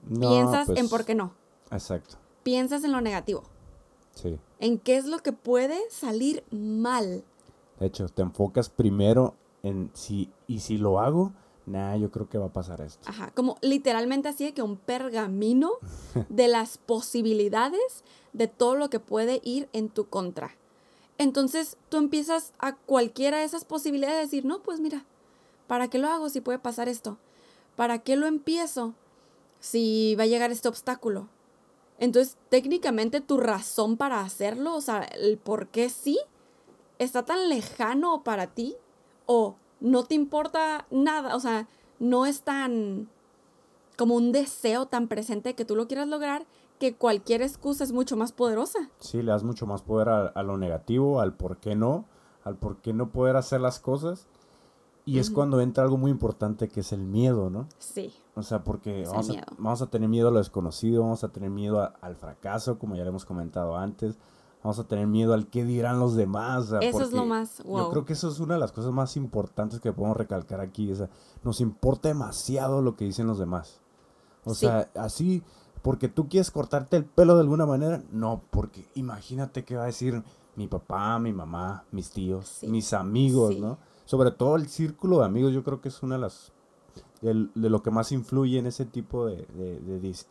No, 0.08 0.30
Piensas 0.30 0.68
en 0.70 0.74
pues, 0.74 0.88
por 0.90 1.04
qué 1.04 1.14
no. 1.14 1.34
Exacto, 1.70 2.16
Piensas 2.42 2.82
en 2.82 2.90
lo 2.92 3.00
negativo. 3.00 3.44
sí. 4.14 4.38
En 4.60 4.80
qué 4.80 4.96
es 4.96 5.04
lo 5.04 5.18
que 5.20 5.30
puede 5.32 5.78
salir 5.88 6.42
mal. 6.50 7.22
De 7.78 7.86
hecho, 7.86 8.08
te 8.08 8.22
enfocas 8.22 8.68
primero 8.68 9.36
en 9.62 9.90
si, 9.94 10.32
y 10.48 10.58
si 10.60 10.78
lo 10.78 10.98
hago, 10.98 11.32
nah, 11.66 11.94
yo 11.94 12.10
creo 12.10 12.28
que 12.28 12.38
va 12.38 12.46
a 12.46 12.52
pasar 12.52 12.80
esto. 12.80 13.08
Ajá, 13.08 13.30
como 13.36 13.56
literalmente 13.62 14.28
así 14.28 14.44
de 14.46 14.54
que 14.54 14.62
un 14.62 14.76
pergamino 14.76 15.70
de 16.28 16.48
las 16.48 16.78
posibilidades 16.78 18.02
de 18.32 18.48
todo 18.48 18.74
lo 18.74 18.90
que 18.90 18.98
puede 18.98 19.40
ir 19.44 19.68
en 19.72 19.90
tu 19.90 20.08
contra. 20.08 20.56
Entonces 21.18 21.76
tú 21.88 21.96
empiezas 21.98 22.52
a 22.58 22.74
cualquiera 22.74 23.38
de 23.38 23.44
esas 23.44 23.64
posibilidades 23.64 24.16
a 24.16 24.22
decir, 24.22 24.44
no, 24.44 24.62
pues 24.62 24.80
mira, 24.80 25.04
¿para 25.68 25.86
qué 25.86 25.98
lo 25.98 26.08
hago 26.08 26.28
si 26.28 26.40
puede 26.40 26.58
pasar 26.58 26.88
esto? 26.88 27.18
¿Para 27.76 28.00
qué 28.00 28.16
lo 28.16 28.26
empiezo 28.26 28.94
si 29.60 30.16
va 30.16 30.24
a 30.24 30.26
llegar 30.26 30.50
este 30.50 30.68
obstáculo? 30.68 31.28
Entonces 32.00 32.36
técnicamente 32.48 33.20
tu 33.20 33.38
razón 33.38 33.96
para 33.96 34.20
hacerlo, 34.20 34.74
o 34.74 34.80
sea, 34.80 35.02
el 35.02 35.38
por 35.38 35.68
qué 35.68 35.88
sí, 35.88 36.18
está 36.98 37.24
tan 37.24 37.48
lejano 37.48 38.24
para 38.24 38.48
ti 38.48 38.76
o 39.26 39.54
no 39.80 40.02
te 40.04 40.16
importa 40.16 40.86
nada, 40.90 41.36
o 41.36 41.40
sea, 41.40 41.68
no 42.00 42.26
es 42.26 42.42
tan 42.42 43.08
como 43.96 44.14
un 44.14 44.32
deseo 44.32 44.86
tan 44.86 45.08
presente 45.08 45.54
que 45.54 45.64
tú 45.64 45.76
lo 45.76 45.86
quieras 45.88 46.08
lograr 46.08 46.46
que 46.78 46.94
cualquier 46.94 47.42
excusa 47.42 47.82
es 47.82 47.92
mucho 47.92 48.16
más 48.16 48.30
poderosa. 48.30 48.78
Sí, 49.00 49.20
le 49.20 49.32
das 49.32 49.42
mucho 49.42 49.66
más 49.66 49.82
poder 49.82 50.08
a, 50.08 50.28
a 50.28 50.42
lo 50.44 50.56
negativo, 50.56 51.20
al 51.20 51.34
por 51.34 51.58
qué 51.58 51.74
no, 51.74 52.04
al 52.44 52.56
por 52.56 52.76
qué 52.76 52.92
no 52.92 53.10
poder 53.10 53.34
hacer 53.34 53.60
las 53.60 53.80
cosas. 53.80 54.28
Y 55.08 55.18
es 55.18 55.30
cuando 55.30 55.60
entra 55.60 55.84
algo 55.84 55.96
muy 55.96 56.10
importante 56.10 56.68
que 56.68 56.80
es 56.80 56.92
el 56.92 57.02
miedo, 57.04 57.50
¿no? 57.50 57.68
Sí, 57.78 58.12
O 58.34 58.42
sea, 58.42 58.62
porque 58.62 59.04
vamos 59.06 59.30
a, 59.30 59.44
vamos 59.58 59.82
a 59.82 59.86
tener 59.88 60.08
miedo 60.08 60.28
a 60.28 60.30
lo 60.30 60.38
desconocido, 60.38 61.02
vamos 61.02 61.24
a 61.24 61.28
tener 61.30 61.50
miedo 61.50 61.80
a- 61.80 61.94
al 62.00 62.14
fracaso, 62.16 62.78
como 62.78 62.94
ya 62.94 63.02
le 63.02 63.08
hemos 63.08 63.24
comentado 63.24 63.76
antes. 63.76 64.16
Vamos 64.62 64.78
a 64.80 64.84
tener 64.84 65.06
miedo 65.06 65.34
al 65.34 65.46
qué 65.48 65.64
dirán 65.64 65.98
los 66.00 66.14
demás. 66.16 66.64
o 66.66 66.68
sea, 66.70 66.78
Eso 66.80 67.02
es 67.02 67.12
lo 67.12 67.24
más- 67.24 67.58
Yo 67.58 67.64
wow. 67.64 67.90
creo 67.90 68.04
que 68.04 68.12
eso 68.12 68.28
es 68.28 68.38
una 68.40 68.54
de 68.54 68.60
las 68.60 68.72
cosas 68.72 68.92
más 68.92 69.16
importantes 69.16 69.80
que 69.80 69.92
podemos 69.92 70.16
recalcar 70.16 70.60
aquí. 70.60 70.90
O 70.92 70.96
sea, 70.96 71.08
nos 71.42 71.60
importa 71.60 72.08
demasiado 72.08 72.82
lo 72.82 72.96
que 72.96 73.04
dicen 73.04 73.26
los 73.26 73.38
demás. 73.38 73.80
O 74.44 74.54
Sí. 74.54 74.66
sea, 74.66 74.90
así, 74.96 75.42
porque 75.82 76.08
tú 76.08 76.28
quieres 76.28 76.50
cortarte 76.50 76.96
el 76.96 77.04
pelo 77.04 77.34
de 77.34 77.40
alguna 77.42 77.66
manera, 77.66 78.02
no, 78.12 78.42
porque 78.50 78.86
imagínate 78.94 79.64
qué 79.64 79.76
va 79.76 79.84
a 79.84 79.86
decir 79.86 80.22
mi 80.56 80.66
papá, 80.66 81.18
mi 81.20 81.32
mamá, 81.32 81.84
mis 81.92 82.10
tíos, 82.10 82.48
Sí. 82.60 82.66
mis 82.66 82.92
amigos, 82.92 83.54
Sí. 83.54 83.60
¿no? 83.60 83.78
Sobre 84.08 84.30
todo 84.30 84.56
el 84.56 84.70
círculo 84.70 85.18
de 85.18 85.26
amigos, 85.26 85.52
yo 85.52 85.62
creo 85.62 85.82
que 85.82 85.90
es 85.90 86.02
una 86.02 86.14
de 86.14 86.22
las 86.22 86.50
de 87.20 87.68
lo 87.68 87.82
que 87.82 87.90
más 87.90 88.10
influye 88.10 88.58
en 88.58 88.64
ese 88.66 88.86
tipo 88.86 89.26
de, 89.26 89.44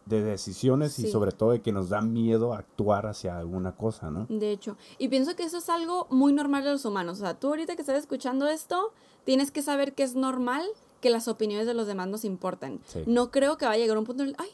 decisiones 0.07 0.98
y 0.98 1.12
sobre 1.12 1.31
todo 1.31 1.51
de 1.51 1.62
que 1.62 1.72
nos 1.72 1.89
da 1.89 2.01
miedo 2.01 2.53
actuar 2.53 3.05
hacia 3.05 3.38
alguna 3.38 3.75
cosa, 3.75 4.10
¿no? 4.10 4.25
de 4.29 4.51
hecho. 4.51 4.77
Y 4.98 5.10
pienso 5.10 5.36
que 5.36 5.43
eso 5.43 5.60
es 5.60 5.69
algo 5.69 6.07
muy 6.10 6.34
normal 6.34 6.63
de 6.63 6.72
los 6.72 6.86
humanos. 6.86 7.19
O 7.19 7.22
sea, 7.22 7.39
tú 7.39 7.50
ahorita 7.50 7.75
que 7.75 7.81
estás 7.84 8.00
escuchando 8.00 8.48
esto, 8.48 8.93
tienes 9.25 9.51
que 9.51 9.62
saber 9.62 9.93
que 9.93 10.01
es 10.01 10.15
normal 10.15 10.65
que 11.00 11.12
las 11.12 11.27
opiniones 11.27 11.67
de 11.67 11.75
los 11.75 11.86
demás 11.86 12.07
nos 12.07 12.25
importen. 12.25 12.79
Sí. 12.88 13.03
No 13.05 13.29
creo 13.29 13.60
que 13.60 13.65
vaya 13.67 13.75
a 13.75 13.84
llegar 13.84 14.00
un 14.00 14.05
punto 14.05 14.24
en 14.24 14.29
el, 14.29 14.36
ay, 14.39 14.50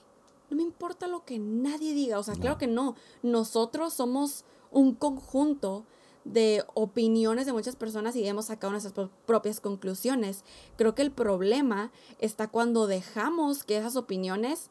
no 0.50 0.58
me 0.58 0.64
importa 0.64 1.08
lo 1.08 1.24
que 1.24 1.40
nadie 1.40 1.94
diga. 1.94 2.20
O 2.20 2.24
sea, 2.24 2.34
claro 2.36 2.56
No. 2.56 2.58
que 2.58 2.68
no. 2.68 2.96
Nosotros 3.22 3.94
somos 3.94 4.44
un 4.70 4.96
conjunto 4.96 5.86
de 6.26 6.64
opiniones 6.74 7.46
de 7.46 7.54
muchas 7.54 7.76
personas 7.76 8.16
y 8.16 8.28
hemos 8.28 8.46
sacado 8.46 8.72
nuestras 8.72 8.94
pro- 8.94 9.10
propias 9.26 9.60
conclusiones. 9.60 10.44
Creo 10.78 10.96
que 10.96 11.02
el 11.02 11.12
problema 11.12 11.92
está 12.20 12.48
cuando 12.48 12.88
dejamos 12.88 13.64
que 13.64 13.78
esas 13.78 13.96
opiniones 13.96 14.70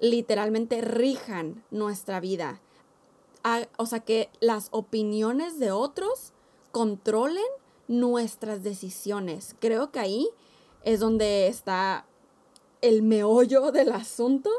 literalmente 0.00 0.80
rijan 0.80 1.64
nuestra 1.70 2.20
vida. 2.20 2.60
O 3.76 3.86
sea, 3.86 4.00
que 4.00 4.30
las 4.40 4.68
opiniones 4.70 5.58
de 5.58 5.70
otros 5.70 6.32
controlen 6.72 7.44
nuestras 7.88 8.62
decisiones. 8.62 9.54
Creo 9.60 9.90
que 9.90 10.00
ahí 10.00 10.28
es 10.82 11.00
donde 11.00 11.46
está 11.48 12.06
el 12.80 13.02
meollo 13.02 13.72
del 13.72 13.92
asunto. 13.92 14.50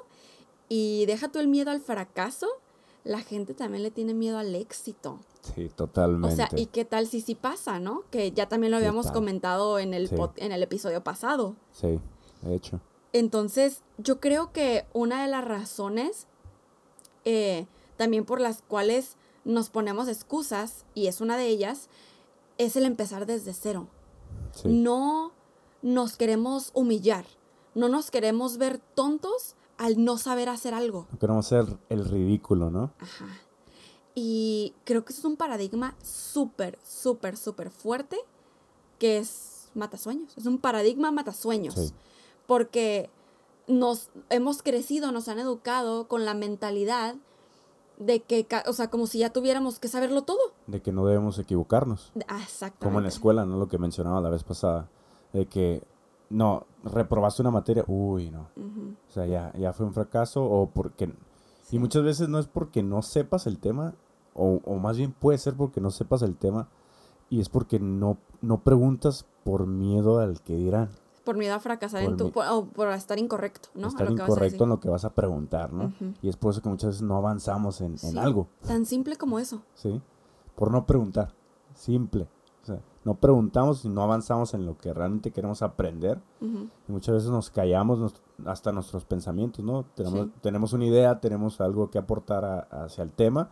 Y 0.68 1.06
deja 1.06 1.32
tú 1.32 1.38
el 1.38 1.48
miedo 1.48 1.70
al 1.70 1.80
fracaso, 1.80 2.48
la 3.06 3.22
gente 3.22 3.54
también 3.54 3.84
le 3.84 3.92
tiene 3.92 4.14
miedo 4.14 4.38
al 4.38 4.54
éxito. 4.56 5.20
Sí, 5.54 5.66
O 5.72 5.76
totalmente. 5.76 6.36
sea, 6.36 6.50
¿y 6.58 6.66
qué 6.66 6.84
tal 6.84 7.08
si 7.08 7.22
sí 7.22 7.36
pasa, 7.36 7.80
no? 7.80 8.04
Que 8.12 8.32
ya 8.34 8.50
también 8.50 8.72
lo 8.72 8.78
¿Qué 8.80 8.86
habíamos 8.88 9.12
comentado 9.12 9.80
en 9.80 9.94
el, 9.94 10.10
Sí. 10.10 10.16
pod- 10.16 10.34
en 10.38 10.52
el 10.52 10.62
episodio 10.64 11.04
pasado. 11.04 11.56
Sí, 11.72 12.00
de 12.42 12.56
hecho. 12.56 12.82
Entonces, 13.14 13.84
yo 13.98 14.20
creo 14.20 14.52
que 14.52 14.86
una 14.92 15.22
de 15.24 15.30
las 15.30 15.46
razones 15.46 16.28
eh, 17.24 17.66
también 17.98 18.26
por 18.26 18.42
las 18.42 18.62
cuales 18.62 19.16
nos 19.46 19.70
ponemos 19.70 20.08
excusas, 20.08 20.86
y 20.94 21.08
es 21.08 21.22
una 21.22 21.38
de 21.38 21.48
ellas, 21.48 21.88
es 22.58 22.76
el 22.76 22.86
empezar 22.86 23.26
desde 23.26 23.54
cero. 23.54 23.88
Sí. 24.52 24.68
No 24.68 25.32
nos 25.82 26.18
queremos 26.18 26.72
humillar, 26.74 27.26
no 27.76 27.88
nos 27.90 28.10
queremos 28.12 28.58
ver 28.58 28.80
tontos 28.96 29.56
al 29.78 30.04
no 30.04 30.18
saber 30.18 30.50
hacer 30.50 30.74
algo. 30.74 31.08
No 31.12 31.20
queremos 31.20 31.48
ser 31.48 31.66
el 31.90 32.06
ridículo, 32.06 32.70
¿no? 32.70 32.94
Ajá. 33.00 33.28
Y 34.14 34.74
creo 34.86 35.04
que 35.04 35.12
eso 35.12 35.22
es 35.22 35.26
un 35.26 35.36
paradigma 35.36 35.96
súper, 36.02 36.80
súper, 36.84 37.36
súper 37.36 37.70
fuerte 37.70 38.18
que 38.98 39.18
es 39.18 39.70
matasueños. 39.74 40.38
Es 40.38 40.46
un 40.46 40.58
paradigma 40.58 41.12
matasueños. 41.12 41.76
Sí. 41.76 41.94
Porque 42.48 43.10
nos 43.68 44.10
hemos 44.30 44.62
crecido, 44.62 45.12
nos 45.12 45.28
han 45.28 45.40
educado 45.40 46.08
con 46.08 46.24
la 46.24 46.34
mentalidad 46.34 47.16
de 47.98 48.22
que, 48.22 48.48
o 48.68 48.74
sea, 48.74 48.90
como 48.90 49.08
si 49.08 49.20
ya 49.20 49.32
tuviéramos 49.32 49.80
que 49.80 49.88
saberlo 49.88 50.24
todo. 50.24 50.54
De 50.68 50.82
que 50.82 50.92
no 50.92 51.06
debemos 51.06 51.38
equivocarnos. 51.40 52.12
Ah, 52.28 52.42
exactamente. 52.42 52.86
Como 52.86 53.00
en 53.00 53.04
la 53.04 53.10
escuela, 53.10 53.46
¿no? 53.46 53.58
Lo 53.58 53.68
que 53.68 53.78
mencionaba 53.78 54.22
la 54.22 54.30
vez 54.30 54.44
pasada. 54.44 54.90
De 55.34 55.46
que, 55.48 55.84
no, 56.30 56.66
reprobaste 56.84 57.42
una 57.42 57.52
materia, 57.52 57.84
uy, 57.88 58.30
no. 58.30 58.50
O 58.58 59.12
sea, 59.12 59.26
ya, 59.26 59.54
ya 59.58 59.74
fue 59.74 59.86
un 59.86 59.94
fracaso 59.94 60.44
o 60.44 60.70
porque... 60.70 61.14
Y 61.72 61.80
muchas 61.80 62.04
veces 62.04 62.30
no 62.30 62.40
es 62.40 62.48
porque 62.48 62.84
no 62.84 63.02
sepas 63.02 63.48
el 63.48 63.58
tema, 63.58 63.96
o, 64.34 64.62
o 64.66 64.76
más 64.76 64.98
bien 64.98 65.12
puede 65.12 65.38
ser 65.38 65.56
porque 65.56 65.82
no 65.82 65.90
sepas 65.90 66.22
el 66.22 66.36
tema, 66.36 66.70
y 67.30 67.40
es 67.42 67.50
porque 67.50 67.80
no, 67.80 68.18
no 68.42 68.62
preguntas 68.62 69.26
por 69.44 69.68
miedo 69.68 70.20
al 70.20 70.42
que 70.42 70.56
dirán. 70.56 70.90
Por 71.24 71.38
miedo 71.38 71.56
a 71.56 71.60
fracasar 71.60 72.04
Por 72.04 72.12
en 72.12 72.18
tu, 72.18 72.32
por, 72.32 72.46
o 72.48 72.66
por 72.66 72.90
estar 72.90 73.18
incorrecto, 73.18 73.70
¿no? 73.74 73.88
A 73.88 73.90
estar 73.90 74.08
lo 74.08 74.16
que 74.16 74.22
vas 74.22 74.30
a 74.30 74.32
incorrecto 74.32 74.54
decir. 74.54 74.64
en 74.64 74.70
lo 74.70 74.80
que 74.80 74.90
vas 74.90 75.06
a 75.06 75.14
preguntar, 75.16 75.74
¿no? 75.74 75.92
Y 76.22 76.30
es 76.30 76.38
por 76.38 76.52
eso 76.52 76.62
que 76.62 76.70
muchas 76.70 76.90
veces 76.90 77.02
no 77.02 77.18
avanzamos 77.18 77.82
en, 77.82 77.96
en 78.04 78.18
algo, 78.20 78.48
Tan 78.66 78.86
simple 78.86 79.16
como 79.16 79.40
eso. 79.40 79.64
¿sí? 79.74 80.02
Por 80.56 80.72
no 80.72 80.86
preguntar. 80.86 81.34
Simple. 81.74 82.28
O 82.62 82.66
sea, 82.66 82.80
no 83.06 83.16
preguntamos 83.16 83.86
y 83.86 83.90
no 83.90 84.02
avanzamos 84.02 84.54
en 84.54 84.66
lo 84.66 84.78
que 84.78 84.94
realmente 84.94 85.32
queremos 85.32 85.62
aprender. 85.62 86.20
Y 86.42 86.92
muchas 86.92 87.16
veces 87.16 87.30
nos 87.30 87.50
callamos 87.52 88.00
nos- 88.00 88.22
hasta 88.46 88.72
nuestros 88.74 89.06
pensamientos, 89.06 89.64
¿no? 89.64 89.86
Tenemos, 89.96 90.26
Sí. 90.26 90.32
tenemos 90.42 90.74
una 90.74 90.86
idea, 90.86 91.20
tenemos 91.22 91.62
algo 91.62 91.90
que 91.90 91.98
aportar 92.00 92.44
a- 92.44 92.60
hacia 92.84 93.04
el 93.04 93.12
tema 93.12 93.50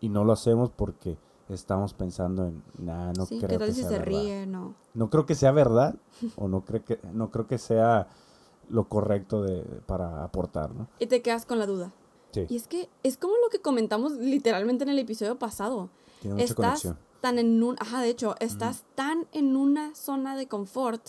y 0.00 0.08
no 0.08 0.24
lo 0.24 0.32
hacemos 0.32 0.70
porque 0.70 1.18
estamos 1.50 1.92
pensando 1.92 2.46
en, 2.46 2.62
nah, 2.78 3.12
no 3.12 3.26
sí, 3.26 3.36
creo 3.38 3.50
¿qué 3.50 3.58
tal 3.58 3.66
que 3.68 3.74
si 3.74 3.80
sea 3.82 3.90
se 3.90 3.98
verdad". 3.98 4.06
ríe? 4.06 4.46
No. 4.46 4.74
No 4.94 5.10
creo 5.10 5.26
que 5.26 5.34
sea 5.34 5.50
verdad 5.52 5.96
o 6.36 6.48
no 6.48 6.64
creo 6.64 6.84
que, 6.84 6.98
no 7.12 7.30
creo 7.30 7.46
que 7.46 7.58
sea 7.58 8.06
lo 8.70 8.88
correcto 8.88 9.42
de, 9.42 9.60
para 9.86 10.24
aportar, 10.24 10.74
¿no? 10.74 10.88
Y 10.98 11.06
te 11.06 11.20
quedas 11.20 11.44
con 11.44 11.58
la 11.58 11.66
duda. 11.66 11.92
Sí, 12.32 12.46
Y 12.48 12.56
es 12.56 12.66
que 12.66 12.88
es 13.02 13.16
como 13.18 13.34
lo 13.44 13.48
que 13.50 13.60
comentamos 13.60 14.12
literalmente 14.12 14.84
en 14.84 14.90
el 14.90 14.98
episodio 14.98 15.38
pasado. 15.38 15.90
tiene 16.20 16.34
mucha 16.36 16.44
estás 16.44 16.56
conexión. 16.56 16.98
Tan 17.24 17.38
en 17.38 17.62
un, 17.62 17.74
ajá, 17.80 18.02
de 18.02 18.10
hecho, 18.10 18.34
estás 18.38 18.84
tan 18.94 19.26
en 19.32 19.56
una 19.56 19.94
zona 19.94 20.36
de 20.36 20.46
confort 20.46 21.02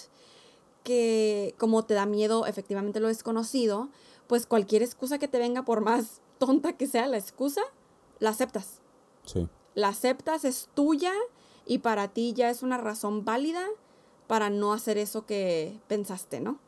que 0.82 1.54
como 1.58 1.84
te 1.84 1.94
da 1.94 2.06
miedo 2.06 2.46
efectivamente 2.46 3.02
lo 3.02 3.10
desconocido, 3.10 3.90
pues 4.28 4.46
cualquier 4.46 4.82
excusa 4.82 5.20
que 5.20 5.28
te 5.28 5.40
venga 5.40 5.66
por 5.66 5.82
más 5.82 6.22
tonta 6.38 6.72
que 6.72 6.88
sea 6.88 7.08
la 7.08 7.18
excusa, 7.18 7.60
la 8.20 8.30
aceptas. 8.30 8.80
Sí, 9.26 9.50
La 9.74 9.90
aceptas, 9.90 10.46
es 10.46 10.70
tuya 10.74 11.12
y 11.66 11.80
para 11.80 12.08
ti 12.08 12.32
ya 12.32 12.50
es 12.50 12.64
una 12.64 12.78
razón 12.78 13.26
válida 13.26 13.66
para 14.28 14.50
no 14.50 14.72
hacer 14.72 14.98
eso 14.98 15.26
que 15.26 15.78
pensaste, 15.90 16.40
¿no? 16.40 16.60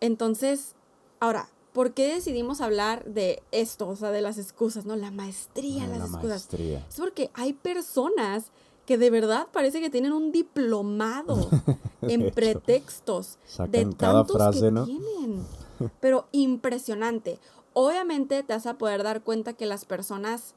Entonces, 0.00 0.74
ahora, 1.20 1.50
¿por 1.76 1.92
qué 1.92 2.14
decidimos 2.14 2.62
hablar 2.62 3.04
de 3.04 3.42
esto, 3.52 3.86
o 3.86 3.96
sea, 3.96 4.10
de 4.10 4.22
las 4.22 4.38
excusas, 4.38 4.86
¿no? 4.86 4.96
La 4.96 5.10
maestría, 5.10 5.84
Ah, 5.84 5.88
las 5.88 5.98
la 5.98 6.04
excusas. 6.06 6.28
maestría. 6.30 6.86
Es 6.88 6.96
porque 6.96 7.30
hay 7.34 7.52
personas 7.52 8.50
que 8.86 8.96
de 8.96 9.10
verdad 9.10 9.48
parece 9.52 9.82
que 9.82 9.90
tienen 9.90 10.14
un 10.14 10.32
diplomado 10.32 11.36
en 12.00 12.22
hecho. 12.22 12.34
pretextos 12.34 13.38
de 13.68 13.84
tantos 13.94 14.32
frase, 14.32 14.60
que 14.62 14.70
¿no? 14.70 14.84
tienen. 14.86 15.46
Pero 16.00 16.28
impresionante. 16.32 17.38
Obviamente 17.74 18.42
te 18.42 18.54
vas 18.54 18.64
a 18.66 18.78
poder 18.78 19.02
dar 19.02 19.22
cuenta 19.22 19.52
que 19.52 19.66
las 19.66 19.84
personas 19.84 20.54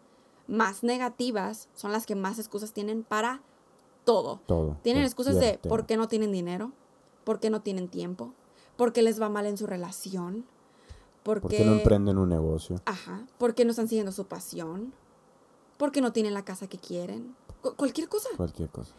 más 0.48 0.84
negativas 0.84 1.68
son 1.76 1.92
las 1.92 2.06
que 2.06 2.16
más 2.16 2.40
excusas 2.40 2.72
tienen 2.72 3.04
para 3.04 3.42
todo. 4.06 4.40
Todo. 4.46 4.78
Tienen 4.84 5.04
excusas 5.04 5.38
de 5.38 5.60
por 5.68 5.86
qué 5.86 5.98
no 5.98 6.08
tienen 6.08 6.32
dinero, 6.32 6.72
por 7.26 7.42
qué 7.42 7.50
no 7.50 7.62
tienen 7.62 7.90
tiempo, 7.90 8.34
por 8.78 8.94
qué 8.94 9.02
les 9.02 9.22
va 9.22 9.28
mal 9.28 9.46
en 9.48 9.58
su 9.58 9.68
relación, 9.68 10.46
por, 11.24 11.42
¿Por 11.42 11.52
qué 11.52 11.66
no 11.66 11.74
emprenden 11.74 12.18
un 12.18 12.30
negocio? 12.30 12.82
Ajá. 12.86 13.26
¿Por 13.38 13.54
qué 13.56 13.66
no 13.66 13.72
están 13.72 13.88
siguiendo 13.88 14.12
su 14.12 14.26
pasión? 14.26 14.94
¿Por 15.78 15.92
qué 15.92 16.02
no 16.02 16.12
tienen 16.12 16.34
la 16.34 16.44
casa 16.46 16.68
que 16.68 16.78
quieren? 16.78 17.36
Cu- 17.62 17.76
cualquier 17.76 18.08
cosa. 18.10 18.30
Cualquier 18.38 18.70
cosa. 18.70 18.94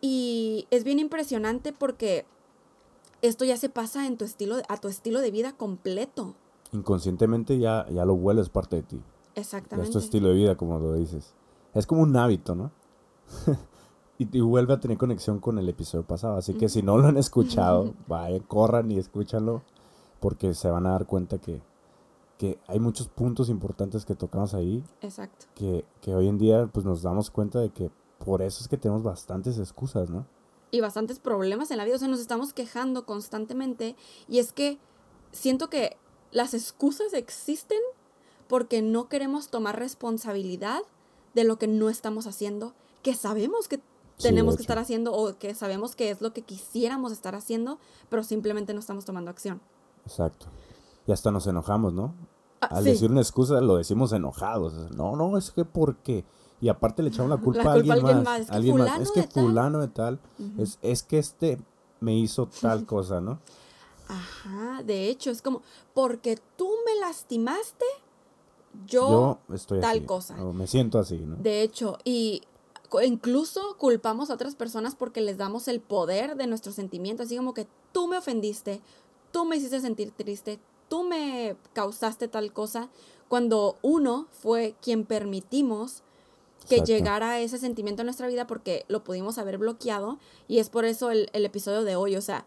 Y 0.00 0.66
es 0.70 0.84
bien 0.84 0.98
impresionante 0.98 1.72
porque 1.72 2.24
esto 3.22 3.44
ya 3.44 3.56
se 3.56 3.68
pasa 3.68 4.06
en 4.06 4.16
tu 4.16 4.24
estilo, 4.24 4.56
a 4.68 4.76
tu 4.78 4.88
estilo 4.88 5.20
de 5.20 5.30
vida 5.30 5.52
completo. 5.52 6.34
Inconscientemente 6.72 7.58
ya, 7.58 7.86
ya 7.90 8.04
lo 8.04 8.14
vuelves 8.16 8.48
parte 8.48 8.76
de 8.76 8.82
ti. 8.82 9.00
Exactamente. 9.34 9.88
es 9.88 9.92
tu 9.92 9.98
estilo 9.98 10.28
de 10.28 10.34
vida, 10.34 10.56
como 10.56 10.78
lo 10.78 10.94
dices. 10.94 11.34
Es 11.74 11.86
como 11.86 12.02
un 12.02 12.16
hábito, 12.16 12.54
¿no? 12.54 12.70
y, 14.18 14.36
y 14.36 14.40
vuelve 14.40 14.72
a 14.74 14.80
tener 14.80 14.98
conexión 14.98 15.38
con 15.38 15.58
el 15.58 15.68
episodio 15.68 16.04
pasado. 16.04 16.36
Así 16.36 16.54
que 16.54 16.68
si 16.68 16.82
no 16.82 16.96
lo 16.98 17.08
han 17.08 17.16
escuchado, 17.16 17.94
vayan, 18.08 18.40
corran 18.40 18.90
y 18.90 18.98
escúchanlo. 18.98 19.62
Porque 20.20 20.54
se 20.54 20.70
van 20.70 20.86
a 20.86 20.90
dar 20.90 21.06
cuenta 21.06 21.38
que, 21.38 21.62
que 22.38 22.58
hay 22.66 22.78
muchos 22.78 23.08
puntos 23.08 23.48
importantes 23.48 24.04
que 24.04 24.14
tocamos 24.14 24.54
ahí. 24.54 24.84
Exacto. 25.00 25.46
Que, 25.54 25.84
que 26.00 26.14
hoy 26.14 26.28
en 26.28 26.38
día 26.38 26.68
pues 26.72 26.84
nos 26.84 27.02
damos 27.02 27.30
cuenta 27.30 27.58
de 27.58 27.70
que 27.70 27.90
por 28.24 28.42
eso 28.42 28.62
es 28.62 28.68
que 28.68 28.76
tenemos 28.76 29.02
bastantes 29.02 29.58
excusas, 29.58 30.10
¿no? 30.10 30.26
y 30.70 30.80
bastantes 30.80 31.18
problemas 31.18 31.70
en 31.70 31.78
la 31.78 31.84
vida. 31.84 31.96
O 31.96 31.98
sea, 31.98 32.08
nos 32.08 32.20
estamos 32.20 32.52
quejando 32.52 33.06
constantemente. 33.06 33.96
Y 34.28 34.38
es 34.38 34.52
que 34.52 34.78
siento 35.32 35.70
que 35.70 35.96
las 36.30 36.54
excusas 36.54 37.12
existen 37.12 37.80
porque 38.48 38.82
no 38.82 39.08
queremos 39.08 39.48
tomar 39.48 39.78
responsabilidad 39.78 40.80
de 41.34 41.44
lo 41.44 41.58
que 41.58 41.68
no 41.68 41.88
estamos 41.88 42.26
haciendo, 42.26 42.74
que 43.02 43.14
sabemos 43.14 43.68
que 43.68 43.80
tenemos 44.18 44.56
que 44.56 44.62
estar 44.62 44.78
haciendo 44.78 45.14
o 45.14 45.38
que 45.38 45.54
sabemos 45.54 45.94
que 45.96 46.10
es 46.10 46.20
lo 46.20 46.32
que 46.32 46.42
quisiéramos 46.42 47.12
estar 47.12 47.34
haciendo, 47.34 47.78
pero 48.08 48.22
simplemente 48.22 48.74
no 48.74 48.80
estamos 48.80 49.04
tomando 49.04 49.30
acción. 49.30 49.60
Exacto. 50.06 50.46
Y 51.06 51.12
hasta 51.12 51.30
nos 51.30 51.46
enojamos, 51.46 51.92
¿no? 51.92 52.14
Ah, 52.60 52.66
Al 52.72 52.84
sí. 52.84 52.90
decir 52.90 53.10
una 53.10 53.20
excusa 53.20 53.60
lo 53.60 53.76
decimos 53.76 54.12
enojados. 54.12 54.90
No, 54.94 55.16
no, 55.16 55.36
es 55.38 55.50
que 55.50 55.64
porque. 55.64 56.24
Y 56.60 56.68
aparte 56.68 57.02
le 57.02 57.08
echamos 57.08 57.30
la 57.30 57.36
culpa, 57.42 57.64
La 57.64 57.70
a 57.70 57.72
alguien, 57.74 57.90
a 57.92 57.94
alguien 57.94 58.16
más. 58.18 58.24
más, 58.24 58.40
es 58.40 58.46
que 58.50 58.54
alguien 58.56 58.76
más. 58.78 59.00
Es 59.00 59.10
que 59.12 59.20
de 59.22 59.26
tal. 59.28 59.44
fulano 59.44 59.78
de 59.80 59.88
tal. 59.88 60.20
es, 60.58 60.78
es 60.82 61.02
que 61.02 61.18
este 61.18 61.58
me 62.00 62.14
hizo 62.16 62.48
tal 62.60 62.84
cosa, 62.86 63.20
¿no? 63.20 63.38
Ajá, 64.08 64.82
de 64.82 65.08
hecho, 65.08 65.30
es 65.30 65.40
como, 65.40 65.62
porque 65.94 66.36
tú 66.56 66.68
me 66.84 66.98
lastimaste, 67.00 67.84
yo, 68.86 69.38
Yo 69.48 69.54
estoy 69.54 69.80
tal 69.80 69.98
así. 69.98 70.06
cosa. 70.06 70.44
o 70.44 70.52
me 70.52 70.66
siento 70.66 70.98
así, 70.98 71.16
¿no? 71.18 71.36
de 71.36 71.62
hecho, 71.62 71.96
y 72.04 72.42
incluso 73.04 73.76
culpamos 73.78 74.30
a 74.30 74.34
otras 74.34 74.56
personas 74.56 74.96
porque 74.96 75.20
les 75.20 75.38
damos 75.38 75.68
el 75.68 75.80
poder 75.80 76.36
de 76.36 76.46
nuestros 76.48 76.74
sentimientos, 76.74 77.26
así 77.26 77.36
como 77.36 77.54
que 77.54 77.68
tú 77.92 78.08
me 78.08 78.16
ofendiste, 78.18 78.80
tú 79.32 79.44
me 79.44 79.56
hiciste 79.56 79.80
sentir 79.80 80.10
triste, 80.12 80.58
tú 80.88 81.02
me 81.04 81.56
causaste 81.72 82.28
tal 82.28 82.52
cosa, 82.52 82.88
cuando 83.28 83.78
uno 83.82 84.26
fue 84.32 84.74
quien 84.82 85.04
permitimos 85.04 86.02
que 86.68 86.76
Exacto. 86.76 86.92
llegara 86.92 87.38
ese 87.40 87.58
sentimiento 87.58 88.02
en 88.02 88.06
nuestra 88.06 88.26
vida 88.28 88.46
porque 88.46 88.84
lo 88.88 89.02
pudimos 89.04 89.38
haber 89.38 89.58
bloqueado 89.58 90.18
y 90.48 90.58
es 90.58 90.68
por 90.68 90.84
eso 90.84 91.10
el, 91.10 91.30
el 91.32 91.44
episodio 91.44 91.84
de 91.84 91.96
hoy, 91.96 92.16
o 92.16 92.20
sea, 92.20 92.44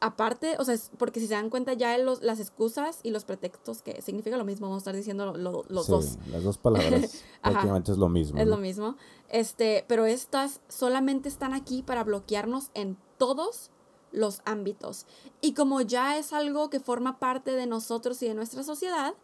aparte, 0.00 0.56
o 0.58 0.64
sea, 0.64 0.74
es 0.74 0.90
porque 0.98 1.20
si 1.20 1.26
se 1.26 1.34
dan 1.34 1.48
cuenta 1.48 1.72
ya 1.72 1.96
los, 1.98 2.22
las 2.22 2.38
excusas 2.40 3.00
y 3.02 3.10
los 3.10 3.24
pretextos 3.24 3.82
que 3.82 4.02
significa 4.02 4.36
lo 4.36 4.44
mismo, 4.44 4.66
vamos 4.66 4.80
a 4.80 4.84
estar 4.84 4.96
diciendo 4.96 5.26
lo- 5.26 5.36
lo- 5.36 5.64
los 5.68 5.86
Sí, 5.86 5.92
dos. 5.92 6.18
Las 6.30 6.42
dos 6.44 6.58
palabras 6.58 7.24
prácticamente 7.42 7.92
es 7.92 7.98
lo 7.98 8.08
mismo. 8.08 8.38
Es 8.38 8.44
¿no? 8.46 8.50
lo 8.56 8.58
mismo. 8.58 8.96
Este, 9.28 9.84
pero 9.88 10.04
estas 10.06 10.60
solamente 10.68 11.28
están 11.28 11.54
aquí 11.54 11.82
para 11.82 12.04
bloquearnos 12.04 12.70
en 12.74 12.96
todos 13.18 13.70
los 14.16 14.40
ámbitos. 14.44 15.06
Y 15.40 15.54
como 15.54 15.80
ya 15.82 16.18
es 16.18 16.32
algo 16.32 16.70
que 16.70 16.80
forma 16.80 17.18
parte 17.18 17.52
de 17.52 17.66
nosotros 17.66 18.20
y 18.22 18.28
de 18.28 18.34
nuestra 18.34 18.62
sociedad, 18.62 19.14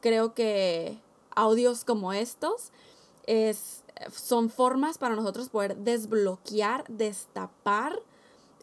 creo 0.00 0.34
que 0.34 0.98
audios 1.36 1.84
como 1.84 2.12
estos 2.12 2.72
es, 3.26 3.84
son 4.10 4.50
formas 4.50 4.98
para 4.98 5.14
nosotros 5.14 5.50
poder 5.50 5.76
desbloquear, 5.76 6.84
destapar 6.88 8.00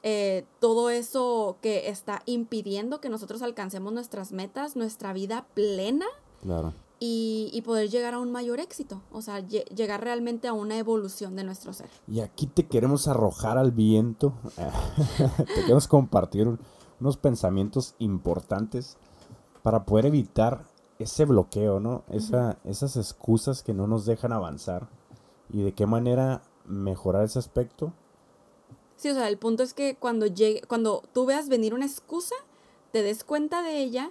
eh, 0.04 0.46
todo 0.60 0.90
eso 0.90 1.58
que 1.62 1.90
está 1.90 2.22
impidiendo 2.26 3.00
que 3.00 3.10
nosotros 3.10 3.42
alcancemos 3.42 3.94
nuestras 3.94 4.32
metas, 4.32 4.76
nuestra 4.76 5.14
vida 5.14 5.46
plena 5.54 6.06
Claro. 6.42 6.74
Y, 7.00 7.50
y 7.54 7.62
poder 7.62 7.90
llegar 7.90 8.14
a 8.16 8.20
un 8.20 8.32
mayor 8.32 8.60
éxito, 8.60 9.02
o 9.12 9.22
sea, 9.22 9.40
lle- 9.40 9.66
llegar 9.76 10.04
realmente 10.04 10.48
a 10.48 10.54
una 10.54 10.78
evolución 10.78 11.36
de 11.36 11.44
nuestro 11.44 11.74
ser. 11.74 11.90
Y 12.08 12.22
aquí 12.22 12.48
te 12.48 12.66
queremos 12.68 13.08
arrojar 13.08 13.58
al 13.58 13.72
viento. 13.72 14.34
te 15.38 15.62
queremos 15.62 15.88
compartir 15.88 16.48
un- 16.48 16.60
unos 17.00 17.18
pensamientos 17.18 17.94
importantes 18.00 18.98
para 19.62 19.86
poder 19.86 20.08
evitar 20.08 20.66
ese 21.00 21.26
bloqueo, 21.26 21.80
¿no? 21.80 22.04
Esa, 22.10 22.58
esas 22.64 22.98
excusas 22.98 23.62
que 23.62 23.74
no 23.74 23.86
nos 23.86 24.06
dejan 24.06 24.32
avanzar. 24.34 24.88
Y 25.52 25.62
de 25.62 25.74
qué 25.74 25.86
manera 25.86 26.42
mejorar 26.66 27.24
ese 27.24 27.38
aspecto. 27.38 27.94
Sí, 28.96 29.10
o 29.10 29.14
sea, 29.14 29.28
el 29.28 29.38
punto 29.38 29.62
es 29.62 29.76
que 29.76 29.96
cuando 29.96 30.26
llegue, 30.26 30.62
cuando 30.68 31.04
tú 31.14 31.28
veas 31.28 31.50
venir 31.50 31.76
una 31.76 31.86
excusa, 31.86 32.34
te 32.92 33.04
des 33.04 33.24
cuenta 33.24 33.62
de 33.62 33.78
ella 33.78 34.10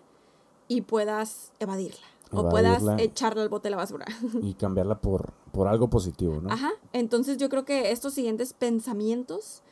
y 0.69 0.83
puedas 0.83 1.51
evadirla. 1.59 2.07
O 2.33 2.49
puedas 2.49 2.83
echarla 2.99 3.43
al 3.43 3.49
bote 3.49 3.67
de 3.67 3.71
la 3.71 3.77
basura. 3.77 4.07
y 4.43 4.55
cambiarla 4.55 5.01
por, 5.01 5.33
por 5.53 5.69
algo 5.69 5.89
positivo, 5.89 6.41
¿no? 6.41 6.51
Ajá. 6.51 6.71
Entonces 6.93 7.39
yo 7.39 7.49
creo 7.49 7.65
que 7.65 7.93
estos 7.93 8.15
siguientes 8.15 8.53
pensamientos 8.53 9.63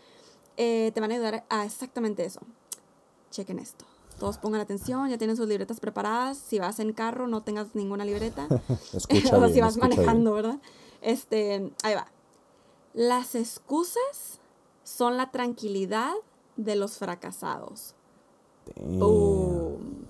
eh, 0.57 0.93
te 0.95 1.01
van 1.01 1.11
a 1.11 1.15
ayudar 1.15 1.45
a 1.49 1.65
exactamente 1.65 2.25
eso. 2.25 2.41
Chequen 3.31 3.59
esto. 3.59 3.85
Todos 4.19 4.39
pongan 4.39 4.61
atención, 4.61 5.11
ya 5.11 5.19
tienen 5.19 5.37
sus 5.37 5.49
libretas 5.49 5.81
preparadas. 5.81 6.39
Si 6.39 6.59
vas 6.61 6.79
en 6.79 6.93
carro, 6.93 7.27
no 7.27 7.43
tengas 7.43 7.75
ninguna 7.75 8.05
libreta. 8.05 8.47
Escucha 8.93 9.37
o 9.37 9.41
bien, 9.41 9.53
si 9.53 9.61
vas 9.61 9.77
bien. 9.77 9.89
manejando, 9.89 10.33
¿verdad? 10.33 10.61
Este, 11.03 11.73
ahí 11.83 11.95
va. 11.95 12.07
Las 12.93 13.35
excusas 13.35 14.39
son 14.85 15.17
la 15.17 15.33
tranquilidad 15.33 16.13
de 16.57 16.77
los 16.77 16.99
fracasados. 16.99 17.95
Boom. 18.77 20.07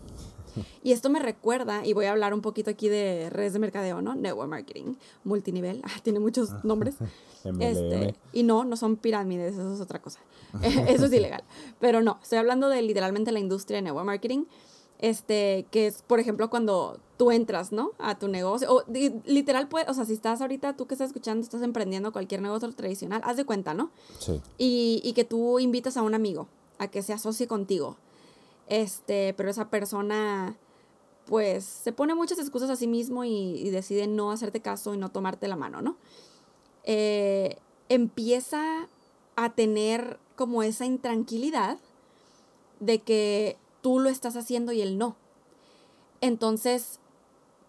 Y 0.82 0.92
esto 0.92 1.10
me 1.10 1.18
recuerda, 1.18 1.84
y 1.86 1.92
voy 1.92 2.04
a 2.06 2.12
hablar 2.12 2.34
un 2.34 2.40
poquito 2.40 2.70
aquí 2.70 2.88
de 2.88 3.28
redes 3.30 3.52
de 3.52 3.58
mercadeo, 3.58 4.00
¿no? 4.02 4.14
Network 4.14 4.48
marketing, 4.50 4.94
multinivel, 5.24 5.80
ah, 5.84 5.90
tiene 6.02 6.20
muchos 6.20 6.50
nombres. 6.64 6.96
MLM. 7.44 7.60
Este, 7.62 8.14
y 8.32 8.42
no, 8.42 8.64
no 8.64 8.76
son 8.76 8.96
pirámides, 8.96 9.54
eso 9.54 9.74
es 9.74 9.80
otra 9.80 10.00
cosa. 10.00 10.20
eso 10.88 11.06
es 11.06 11.12
ilegal. 11.12 11.44
Pero 11.80 12.00
no, 12.02 12.18
estoy 12.22 12.38
hablando 12.38 12.68
de 12.68 12.80
literalmente 12.82 13.32
la 13.32 13.38
industria 13.40 13.78
de 13.78 13.82
network 13.82 14.06
marketing. 14.06 14.44
Este, 15.00 15.66
que 15.70 15.88
es, 15.88 16.02
por 16.02 16.20
ejemplo, 16.20 16.48
cuando 16.48 16.98
tú 17.18 17.30
entras, 17.30 17.72
¿no? 17.72 17.90
A 17.98 18.18
tu 18.18 18.28
negocio. 18.28 18.72
O 18.72 18.82
di- 18.86 19.12
literal, 19.26 19.68
pues, 19.68 19.86
o 19.88 19.92
sea, 19.92 20.04
si 20.06 20.14
estás 20.14 20.40
ahorita, 20.40 20.76
tú 20.76 20.86
que 20.86 20.94
estás 20.94 21.08
escuchando, 21.08 21.42
estás 21.42 21.62
emprendiendo 21.62 22.12
cualquier 22.12 22.40
negocio 22.40 22.70
tradicional, 22.72 23.20
haz 23.24 23.36
de 23.36 23.44
cuenta, 23.44 23.74
¿no? 23.74 23.90
Sí. 24.20 24.40
y, 24.56 25.00
y 25.04 25.12
que 25.12 25.24
tú 25.24 25.58
invitas 25.58 25.96
a 25.98 26.02
un 26.02 26.14
amigo 26.14 26.46
a 26.78 26.86
que 26.88 27.02
se 27.02 27.12
asocie 27.12 27.46
contigo. 27.46 27.96
Este, 28.68 29.34
pero 29.34 29.50
esa 29.50 29.68
persona 29.70 30.56
pues 31.26 31.64
se 31.64 31.92
pone 31.92 32.14
muchas 32.14 32.38
excusas 32.38 32.68
a 32.68 32.76
sí 32.76 32.86
mismo 32.86 33.24
y, 33.24 33.70
decide 33.70 34.06
no 34.06 34.30
hacerte 34.30 34.60
caso 34.60 34.92
y 34.94 34.98
no 34.98 35.10
tomarte 35.10 35.48
la 35.48 35.56
mano, 35.56 35.80
¿no? 35.80 35.96
Eh, 36.84 37.56
empieza 37.88 38.88
a 39.36 39.54
tener 39.54 40.18
como 40.36 40.62
esa 40.62 40.84
intranquilidad 40.84 41.78
de 42.80 43.00
que 43.00 43.56
tú 43.80 44.00
lo 44.00 44.10
estás 44.10 44.36
haciendo 44.36 44.72
y 44.72 44.82
él 44.82 44.98
no. 44.98 45.16
Entonces, 46.20 47.00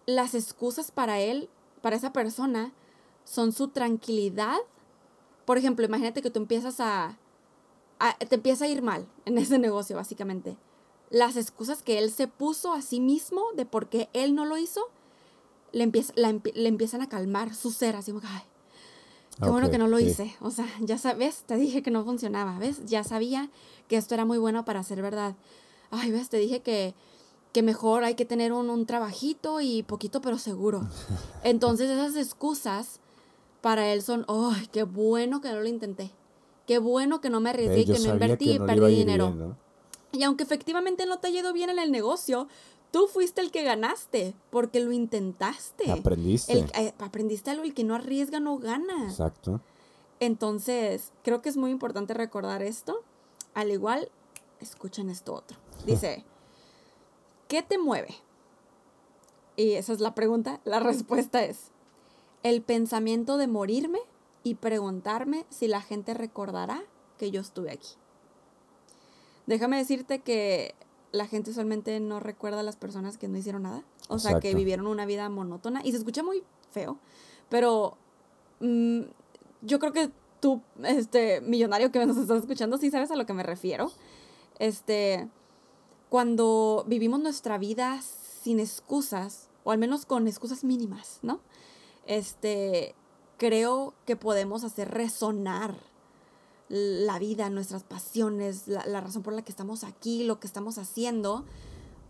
las 0.04 0.34
excusas 0.34 0.90
para 0.90 1.18
él, 1.20 1.48
para 1.80 1.96
esa 1.96 2.12
persona, 2.12 2.72
son 3.24 3.52
su 3.52 3.68
tranquilidad 3.68 4.58
por 5.46 5.56
ejemplo, 5.56 5.86
imagínate 5.86 6.20
que 6.20 6.30
tú 6.30 6.40
empiezas 6.40 6.80
a- 6.80 7.16
te 8.28 8.34
empieza 8.34 8.66
a 8.66 8.68
ir 8.68 8.82
mal 8.82 9.06
en 9.24 9.38
ese 9.38 9.58
negocio, 9.58 9.96
básicamente. 9.96 10.56
Las 11.10 11.36
excusas 11.36 11.82
que 11.82 11.98
él 11.98 12.10
se 12.10 12.26
puso 12.28 12.72
a 12.72 12.82
sí 12.82 13.00
mismo 13.00 13.42
de 13.54 13.64
por 13.64 13.88
qué 13.88 14.08
él 14.12 14.34
no 14.34 14.44
lo 14.44 14.58
hizo, 14.58 14.80
le, 15.72 15.84
empieza, 15.84 16.12
la 16.16 16.32
le 16.32 16.68
empiezan 16.68 17.00
a 17.02 17.08
calmar 17.08 17.54
su 17.54 17.70
ser, 17.70 17.94
así 17.96 18.10
como 18.10 18.22
que, 18.22 18.26
ay, 18.28 18.42
qué 19.42 19.48
bueno 19.50 19.66
Ok, 19.66 19.72
que 19.72 19.78
no 19.78 19.86
lo 19.88 19.98
sí. 19.98 20.06
hice. 20.06 20.34
O 20.40 20.50
sea, 20.50 20.66
ya 20.80 20.98
sabes, 20.98 21.44
te 21.46 21.56
dije 21.56 21.82
que 21.82 21.90
no 21.90 22.04
funcionaba, 22.04 22.58
¿ves? 22.58 22.84
Ya 22.86 23.04
sabía 23.04 23.50
que 23.88 23.96
esto 23.96 24.14
era 24.14 24.24
muy 24.24 24.38
bueno 24.38 24.64
para 24.64 24.82
ser 24.82 25.02
verdad. 25.02 25.36
Ay, 25.90 26.10
ves, 26.10 26.28
te 26.28 26.38
dije 26.38 26.60
que, 26.60 26.94
que 27.52 27.62
mejor 27.62 28.02
hay 28.04 28.14
que 28.16 28.24
tener 28.24 28.52
un, 28.52 28.68
un 28.70 28.86
trabajito 28.86 29.60
y 29.60 29.82
poquito 29.84 30.20
pero 30.20 30.38
seguro. 30.38 30.86
Entonces 31.44 31.88
esas 31.90 32.16
excusas 32.16 33.00
para 33.60 33.92
él 33.92 34.02
son, 34.02 34.24
¡ay, 34.28 34.68
qué 34.72 34.82
bueno 34.82 35.40
que 35.40 35.50
no 35.52 35.60
lo 35.60 35.68
intenté! 35.68 36.10
Qué 36.66 36.78
bueno 36.78 37.20
que 37.20 37.30
no 37.30 37.40
me 37.40 37.50
arriesgué 37.50 37.84
yo 37.84 37.94
que 37.94 38.00
no 38.00 38.12
invertí 38.14 38.50
y 38.50 38.58
no 38.58 38.66
perdí 38.66 38.96
dinero. 38.96 39.26
bien, 39.28 39.38
¿no? 39.38 39.65
Y 40.16 40.22
aunque 40.24 40.44
efectivamente 40.44 41.06
no 41.06 41.18
te 41.18 41.28
ha 41.28 41.30
ido 41.30 41.52
bien 41.52 41.70
en 41.70 41.78
el 41.78 41.92
negocio, 41.92 42.48
tú 42.90 43.06
fuiste 43.06 43.40
el 43.40 43.50
que 43.50 43.62
ganaste 43.62 44.34
porque 44.50 44.80
lo 44.80 44.92
intentaste. 44.92 45.90
Aprendiste. 45.90 46.52
El- 46.52 46.70
eh, 46.74 46.94
aprendiste 46.98 47.50
algo, 47.50 47.64
el 47.64 47.74
que 47.74 47.84
no 47.84 47.94
arriesga 47.94 48.40
no 48.40 48.58
gana. 48.58 49.04
Exacto. 49.08 49.60
Entonces, 50.20 51.12
creo 51.22 51.42
que 51.42 51.48
es 51.50 51.56
muy 51.56 51.70
importante 51.70 52.14
recordar 52.14 52.62
esto. 52.62 53.02
Al 53.54 53.70
igual, 53.70 54.10
escuchen 54.60 55.10
esto 55.10 55.34
otro. 55.34 55.58
Dice, 55.86 56.24
¿qué 57.48 57.62
te 57.62 57.78
mueve? 57.78 58.14
Y 59.56 59.72
esa 59.72 59.92
es 59.92 60.00
la 60.00 60.14
pregunta. 60.14 60.60
La 60.64 60.80
respuesta 60.80 61.44
es, 61.44 61.70
el 62.42 62.62
pensamiento 62.62 63.36
de 63.38 63.46
morirme 63.46 63.98
y 64.42 64.54
preguntarme 64.54 65.44
si 65.50 65.66
la 65.68 65.80
gente 65.82 66.14
recordará 66.14 66.82
que 67.18 67.30
yo 67.30 67.40
estuve 67.40 67.70
aquí. 67.72 67.90
Déjame 69.46 69.78
decirte 69.78 70.20
que 70.20 70.74
la 71.12 71.26
gente 71.26 71.50
usualmente 71.50 71.98
no 72.00 72.20
recuerda 72.20 72.60
a 72.60 72.62
las 72.62 72.76
personas 72.76 73.16
que 73.18 73.28
no 73.28 73.38
hicieron 73.38 73.62
nada. 73.62 73.82
O 74.08 74.18
sea, 74.18 74.40
que 74.40 74.54
vivieron 74.54 74.86
una 74.86 75.06
vida 75.06 75.28
monótona. 75.28 75.80
Y 75.84 75.92
se 75.92 75.98
escucha 75.98 76.22
muy 76.22 76.42
feo, 76.70 76.98
pero 77.48 77.96
mm, 78.60 79.02
yo 79.62 79.78
creo 79.78 79.92
que 79.92 80.10
tú, 80.40 80.60
este, 80.84 81.40
millonario 81.40 81.90
que 81.90 82.04
nos 82.04 82.16
estás 82.16 82.40
escuchando, 82.40 82.78
sí 82.78 82.90
sabes 82.90 83.10
a 83.10 83.16
lo 83.16 83.26
que 83.26 83.32
me 83.32 83.42
refiero. 83.42 83.90
Este, 84.58 85.28
cuando 86.08 86.84
vivimos 86.86 87.20
nuestra 87.20 87.58
vida 87.58 88.00
sin 88.02 88.60
excusas, 88.60 89.48
o 89.64 89.72
al 89.72 89.78
menos 89.78 90.06
con 90.06 90.28
excusas 90.28 90.64
mínimas, 90.64 91.18
¿no? 91.22 91.40
Este, 92.06 92.94
creo 93.38 93.94
que 94.04 94.16
podemos 94.16 94.64
hacer 94.64 94.90
resonar 94.90 95.74
la 96.68 97.18
vida, 97.18 97.48
nuestras 97.50 97.82
pasiones, 97.84 98.66
la, 98.68 98.84
la 98.86 99.00
razón 99.00 99.22
por 99.22 99.32
la 99.32 99.42
que 99.42 99.50
estamos 99.52 99.84
aquí, 99.84 100.24
lo 100.24 100.40
que 100.40 100.46
estamos 100.46 100.78
haciendo, 100.78 101.44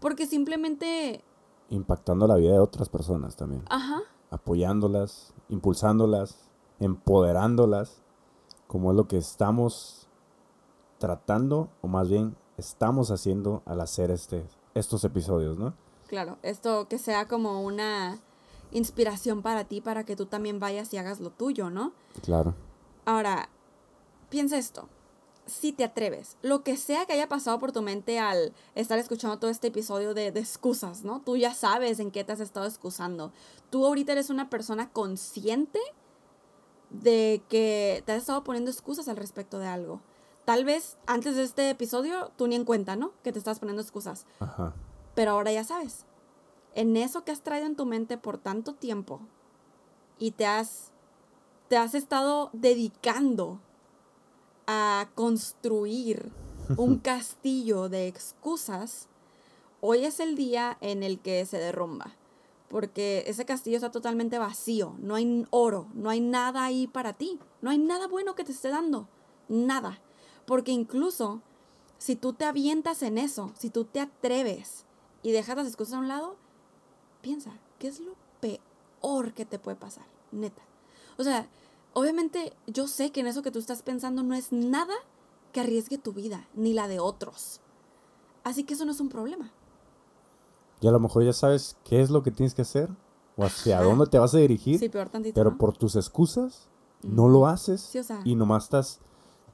porque 0.01 0.27
simplemente, 0.27 1.23
Impactando 1.69 2.27
la 2.27 2.37
vida 2.37 2.53
de 2.53 2.59
otras 2.61 2.89
personas 2.89 3.37
también. 3.37 3.63
ajá, 3.69 4.01
Apoyándolas, 4.31 5.35
impulsándolas, 5.49 6.37
empoderándolas, 6.81 8.03
como 8.67 8.91
es 8.91 8.97
lo 8.97 9.09
que 9.09 9.17
estamos 9.19 10.09
tratando, 10.99 11.69
o 11.83 11.89
más 11.89 12.09
bien 12.09 12.37
estamos 12.57 13.11
haciendo 13.11 13.63
al 13.67 13.81
hacer 13.81 14.11
este, 14.11 14.45
estos 14.75 15.05
episodios, 15.05 15.59
¿no? 15.59 15.75
claro, 16.09 16.39
esto 16.43 16.87
que 16.89 16.99
sea 16.99 17.27
como 17.27 17.63
una 17.63 18.19
inspiración 18.71 19.43
para 19.43 19.65
ti, 19.65 19.81
para 19.81 20.05
que 20.05 20.15
tú 20.15 20.27
también 20.27 20.61
vayas 20.61 20.93
y 20.95 20.99
hagas 20.99 21.19
lo 21.21 21.31
tuyo, 21.31 21.69
¿no? 21.69 21.93
Claro. 22.23 22.55
Ahora, 23.05 23.49
piensa 24.29 24.59
esto. 24.59 24.89
Si 25.47 25.73
te 25.73 25.85
atreves, 25.85 26.37
lo 26.43 26.65
que 26.65 26.77
sea 26.77 27.07
que 27.07 27.13
haya 27.13 27.29
pasado 27.29 27.61
por 27.61 27.71
tu 27.71 27.81
mente 27.81 28.19
al 28.19 28.53
estar 28.75 28.99
escuchando 28.99 29.39
todo 29.39 29.51
este 29.51 29.69
episodio 29.69 30.13
de, 30.13 30.33
de 30.33 30.41
excusas, 30.41 31.05
¿no? 31.05 31.21
Tú 31.21 31.37
ya 31.37 31.55
sabes 31.55 32.01
en 32.01 32.11
qué 32.11 32.25
te 32.25 32.33
has 32.33 32.41
estado 32.41 32.67
excusando. 32.67 33.33
Tú 33.71 33.87
ahorita 33.87 34.13
eres 34.13 34.29
una 34.29 34.51
persona 34.51 34.91
consciente 34.91 35.79
de 36.91 37.43
que 37.49 38.03
te 38.07 38.13
has 38.13 38.19
estado 38.19 38.43
poniendo 38.43 38.71
excusas 38.71 39.09
al 39.09 39.17
respecto 39.17 39.59
de 39.59 39.69
algo. 39.69 40.01
Tal 40.45 40.65
vez 40.65 40.97
antes 41.07 41.37
de 41.37 41.43
este 41.43 41.71
episodio 41.71 42.31
tú 42.37 42.47
ni 42.47 42.55
en 42.55 42.65
cuenta, 42.65 42.97
¿no? 42.97 43.13
Que 43.23 43.33
te 43.33 43.39
estás 43.39 43.59
poniendo 43.59 43.83
excusas. 43.83 44.27
Ajá. 44.41 44.75
Pero 45.15 45.33
ahora 45.33 45.53
ya 45.53 45.65
sabes. 45.65 46.07
En 46.75 46.97
eso 46.97 47.25
que 47.25 47.33
has 47.33 47.41
traído 47.41 47.67
en 47.67 47.75
tu 47.75 47.87
mente 47.87 48.19
por 48.19 48.39
tanto 48.39 48.75
tiempo 48.75 49.21
y 50.19 50.33
te 50.33 50.47
has, 50.47 50.93
te 51.69 51.77
has 51.77 51.95
estado 51.95 52.51
dedicando 52.53 53.61
a 54.67 55.09
construir 55.15 56.31
un 56.77 56.99
castillo 57.03 57.89
de 57.89 58.09
excusas, 58.09 59.09
hoy 59.81 60.05
es 60.05 60.21
el 60.21 60.37
día 60.37 60.77
en 60.81 61.03
el 61.03 61.21
que 61.21 61.45
se 61.47 61.59
derrumba. 61.59 62.17
Porque 62.69 63.23
ese 63.29 63.45
castillo 63.45 63.77
está 63.77 63.93
totalmente 63.93 64.39
vacío, 64.39 64.97
no 64.99 65.15
hay 65.15 65.47
oro, 65.51 65.87
no 65.95 66.11
hay 66.11 66.21
nada 66.21 66.65
ahí 66.65 66.89
para 66.89 67.13
ti, 67.13 67.39
no 67.63 67.71
hay 67.71 67.79
nada 67.79 68.09
bueno 68.09 68.35
que 68.35 68.43
te 68.43 68.51
esté 68.51 68.71
dando, 68.71 69.09
nada. 69.49 70.01
Porque 70.47 70.73
incluso 70.73 71.43
si 71.99 72.17
tú 72.17 72.33
te 72.33 72.45
avientas 72.45 73.03
en 73.03 73.19
eso, 73.19 73.53
si 73.57 73.71
tú 73.71 73.85
te 73.85 74.01
atreves 74.01 74.85
y 75.23 75.31
dejas 75.31 75.57
las 75.57 75.69
excusas 75.69 75.95
a 75.95 75.99
un 75.99 76.09
lado, 76.09 76.37
piensa, 77.23 77.53
¿qué 77.79 77.89
es 77.89 78.01
lo 78.01 78.15
peor 78.41 79.33
que 79.33 79.45
te 79.45 79.59
puede 79.59 79.77
pasar? 79.77 80.07
Neta. 80.33 80.63
O 81.19 81.25
sea, 81.25 81.49
obviamente 81.99 82.53
yo 82.67 82.87
sé 82.89 83.11
que 83.11 83.21
en 83.21 83.27
eso 83.27 83.43
que 83.43 83.51
tú 83.51 83.59
estás 83.59 83.81
pensando 83.83 84.23
no 84.23 84.35
es 84.35 84.53
nada 84.53 84.93
que 85.53 85.61
arriesgue 85.61 85.97
tu 85.97 86.13
vida, 86.13 86.47
ni 86.55 86.75
la 86.75 86.89
de 86.89 87.01
otros. 87.01 87.61
Así 88.45 88.65
que 88.65 88.75
eso 88.75 88.85
no 88.85 88.93
es 88.93 89.01
un 89.01 89.09
problema. 89.09 89.51
Y 90.83 90.87
a 90.87 90.91
lo 90.91 91.01
mejor 91.01 91.25
ya 91.25 91.33
sabes 91.33 91.79
qué 91.85 92.03
es 92.03 92.11
lo 92.11 92.23
que 92.23 92.31
tienes 92.31 92.53
que 92.55 92.61
hacer 92.63 92.91
o 93.37 93.45
hacia 93.45 93.77
Ajá. 93.79 93.85
dónde 93.87 94.07
te 94.09 94.19
vas 94.19 94.35
a 94.35 94.39
dirigir, 94.39 94.79
Sí, 94.79 94.89
peor 94.91 95.09
tantito. 95.09 95.35
pero 95.35 95.53
¿no? 95.53 95.59
por 95.59 95.75
tus 95.77 95.97
excusas 95.97 96.69
no 97.03 97.29
lo 97.29 97.47
haces 97.47 97.81
Sí, 97.81 97.99
o 97.99 98.05
sea. 98.05 98.21
y 98.25 98.35
nomás 98.35 98.65
estás 98.65 99.01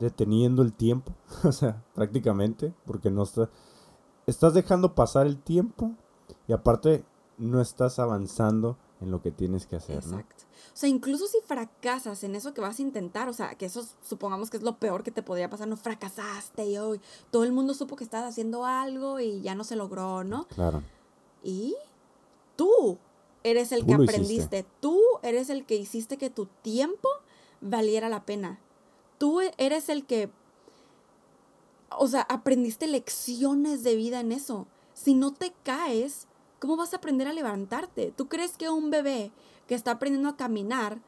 deteniendo 0.00 0.62
el 0.62 0.72
tiempo, 0.72 1.12
o 1.44 1.52
sea, 1.52 1.84
prácticamente, 1.94 2.74
porque 2.86 3.10
no 3.12 3.22
está, 3.22 3.48
estás 4.26 4.52
dejando 4.54 4.94
pasar 4.96 5.26
el 5.28 5.38
tiempo 5.40 5.92
y 6.48 6.52
aparte 6.52 7.04
no 7.38 7.60
estás 7.60 8.00
avanzando 8.00 8.76
en 9.00 9.10
lo 9.12 9.22
que 9.22 9.30
tienes 9.30 9.66
que 9.66 9.76
hacer, 9.76 10.04
¿no? 10.08 10.22
O 10.72 10.76
sea, 10.76 10.88
incluso 10.88 11.26
si 11.26 11.38
fracasas 11.44 12.24
en 12.24 12.34
eso 12.34 12.54
que 12.54 12.60
vas 12.62 12.78
a 12.78 12.82
intentar, 12.82 13.28
o 13.28 13.32
sea, 13.34 13.54
que 13.56 13.66
eso 13.66 13.86
supongamos 14.02 14.48
que 14.48 14.56
es 14.56 14.62
lo 14.62 14.78
peor 14.78 15.02
que 15.02 15.10
te 15.10 15.22
podría 15.22 15.50
pasar, 15.50 15.68
no 15.68 15.76
fracasaste 15.76 16.64
y 16.66 16.78
hoy 16.78 17.00
todo 17.30 17.44
el 17.44 17.52
mundo 17.52 17.74
supo 17.74 17.94
que 17.96 18.04
estabas 18.04 18.30
haciendo 18.30 18.64
algo 18.64 19.20
y 19.20 19.42
ya 19.42 19.54
no 19.54 19.64
se 19.64 19.76
logró, 19.76 20.24
¿no? 20.24 20.46
Claro, 20.48 20.82
Y 21.42 21.74
tú 22.56 22.96
eres 23.44 23.72
el 23.72 23.80
Tú 23.80 23.86
que 23.88 23.94
aprendiste, 23.94 24.32
hiciste. 24.58 24.66
tú 24.80 24.98
eres 25.22 25.50
el 25.50 25.66
que 25.66 25.76
hiciste 25.76 26.16
que 26.16 26.30
tu 26.30 26.46
tiempo 26.62 27.08
valiera 27.60 28.08
la 28.08 28.24
pena. 28.24 28.58
Tú 29.18 29.40
e- 29.40 29.52
eres 29.58 29.88
el 29.90 30.06
que, 30.06 30.30
o 31.98 32.06
sea, 32.08 32.22
aprendiste 32.22 32.86
lecciones 32.86 33.82
de 33.82 33.94
vida 33.96 34.20
en 34.20 34.32
eso. 34.32 34.66
Si 34.94 35.14
no 35.14 35.32
te 35.32 35.52
caes, 35.64 36.26
¿cómo 36.60 36.76
vas 36.76 36.92
a 36.92 36.96
aprender 36.96 37.28
a 37.28 37.32
levantarte? 37.32 38.12
¿Tú 38.16 38.28
crees 38.28 38.56
que 38.56 38.70
un 38.70 38.90
bebé 38.90 39.32
que 39.72 39.76
está 39.76 39.92
aprendiendo 39.92 40.28
a 40.28 40.36
caminar 40.36 40.98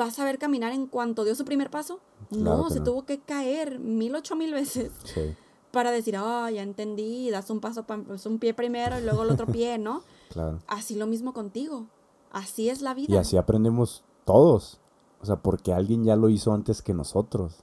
va 0.00 0.06
a 0.06 0.10
saber 0.10 0.38
caminar 0.38 0.72
en 0.72 0.86
cuanto 0.86 1.22
dio 1.24 1.34
su 1.34 1.44
primer 1.44 1.68
paso? 1.70 2.00
Claro 2.30 2.56
no, 2.62 2.70
se 2.70 2.78
no. 2.78 2.84
tuvo 2.86 3.04
que 3.04 3.20
caer 3.20 3.78
mil 3.78 4.14
ocho 4.14 4.36
mil 4.36 4.54
veces 4.54 4.90
sí, 5.04 5.34
para 5.70 5.90
decir, 5.90 6.16
ah, 6.16 6.50
ya 6.50 6.62
entendí, 6.62 7.28
das 7.30 7.50
un 7.50 7.60
paso, 7.60 7.82
pa- 7.82 7.98
pues, 7.98 8.24
un 8.24 8.38
pie 8.38 8.54
primero 8.54 8.98
y 8.98 9.02
luego 9.02 9.24
el 9.24 9.30
otro 9.30 9.46
pie, 9.46 9.76
¿no? 9.76 10.02
claro. 10.30 10.60
Así 10.66 10.94
lo 10.94 11.06
mismo 11.06 11.34
contigo. 11.34 11.86
Así 12.32 12.70
es 12.70 12.80
la 12.80 12.94
vida. 12.94 13.12
Y 13.14 13.18
así 13.18 13.36
aprendemos 13.36 14.02
todos, 14.24 14.80
o 15.20 15.26
sea, 15.26 15.36
porque 15.36 15.74
alguien 15.74 16.04
ya 16.04 16.16
lo 16.16 16.30
hizo 16.30 16.54
antes 16.54 16.80
que 16.80 16.94
nosotros 16.94 17.58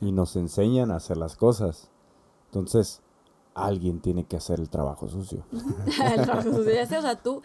y 0.00 0.12
nos 0.12 0.36
enseñan 0.36 0.92
a 0.92 0.96
hacer 0.96 1.16
las 1.16 1.34
cosas. 1.34 1.90
Entonces, 2.46 3.02
alguien 3.54 3.98
tiene 4.00 4.24
que 4.24 4.36
hacer 4.36 4.60
el 4.60 4.70
trabajo 4.70 5.08
sucio. 5.08 5.44
El 6.14 6.22
trabajo 6.22 6.52
sucio. 6.52 6.82
O 6.82 6.86
sea, 6.86 7.16
tú, 7.20 7.42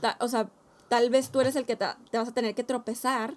ta- 0.00 0.16
o 0.20 0.26
sea, 0.26 0.50
tal 0.92 1.08
vez 1.08 1.30
tú 1.30 1.40
eres 1.40 1.56
el 1.56 1.64
que 1.64 1.74
te 1.74 1.86
vas 2.18 2.28
a 2.28 2.34
tener 2.34 2.54
que 2.54 2.64
tropezar, 2.64 3.34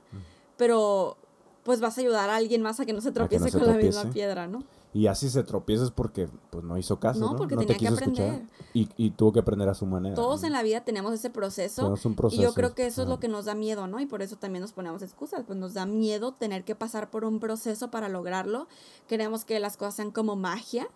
pero 0.58 1.16
pues 1.64 1.80
vas 1.80 1.98
a 1.98 2.02
ayudar 2.02 2.30
a 2.30 2.36
alguien 2.36 2.62
más 2.62 2.82
a 2.82 2.86
que 2.86 2.92
no 2.92 3.00
se 3.00 3.14
que 3.14 3.20
no 3.20 3.28
tropiece 3.28 3.50
se 3.50 3.58
con 3.58 3.66
la 3.70 3.76
misma 3.76 4.12
piedra, 4.12 4.46
¿no? 4.46 4.62
Y 4.94 5.08
así 5.08 5.30
se 5.30 5.42
tropiezas 5.42 5.90
porque 5.90 6.28
pues 6.50 6.66
no 6.66 6.78
hizo 6.78 7.00
caso, 7.00 7.20
No, 7.22 7.32
¿no? 7.32 7.38
porque 7.38 7.56
te 7.56 7.62
tenía 7.66 7.78
que 7.78 7.86
quiso 7.86 7.94
escuchar. 7.96 8.26
aprender. 8.26 8.50
Y, 8.74 8.90
y 8.98 9.12
tuvo 9.12 9.32
que 9.32 9.40
aprender 9.40 9.70
a 9.70 9.74
su 9.74 9.86
manera. 9.86 10.16
Todos 10.16 10.42
¿no? 10.42 10.48
en 10.48 10.52
la 10.54 10.64
vida 10.64 10.82
tenemos 10.84 11.14
ese 11.14 11.30
proceso. 11.30 11.82
Tenemos 11.84 12.06
un 12.06 12.12
Y 12.12 12.16
proceso. 12.16 12.42
yo 12.42 12.54
creo 12.54 12.76
que 12.76 12.88
eso 12.88 13.04
es 13.04 13.08
lo 13.08 13.22
que 13.22 13.30
nos 13.30 13.46
da 13.46 13.56
miedo, 13.56 13.88
¿no? 13.88 14.02
Y 14.02 14.06
por 14.06 14.22
eso 14.22 14.36
también 14.36 14.62
nos 14.62 14.74
ponemos 14.74 15.02
excusas, 15.02 15.44
pues 15.48 15.58
nos 15.58 15.74
da 15.74 15.86
miedo 15.86 16.34
tener 16.34 16.66
que 16.66 16.76
pasar 16.76 17.10
por 17.10 17.24
un 17.24 17.40
proceso 17.40 17.90
para 17.90 18.10
lograrlo. 18.10 18.68
Queremos 19.08 19.46
que 19.46 19.62
las 19.62 19.78
cosas 19.78 19.96
sean 19.96 20.12
como 20.12 20.36
magia, 20.36 20.90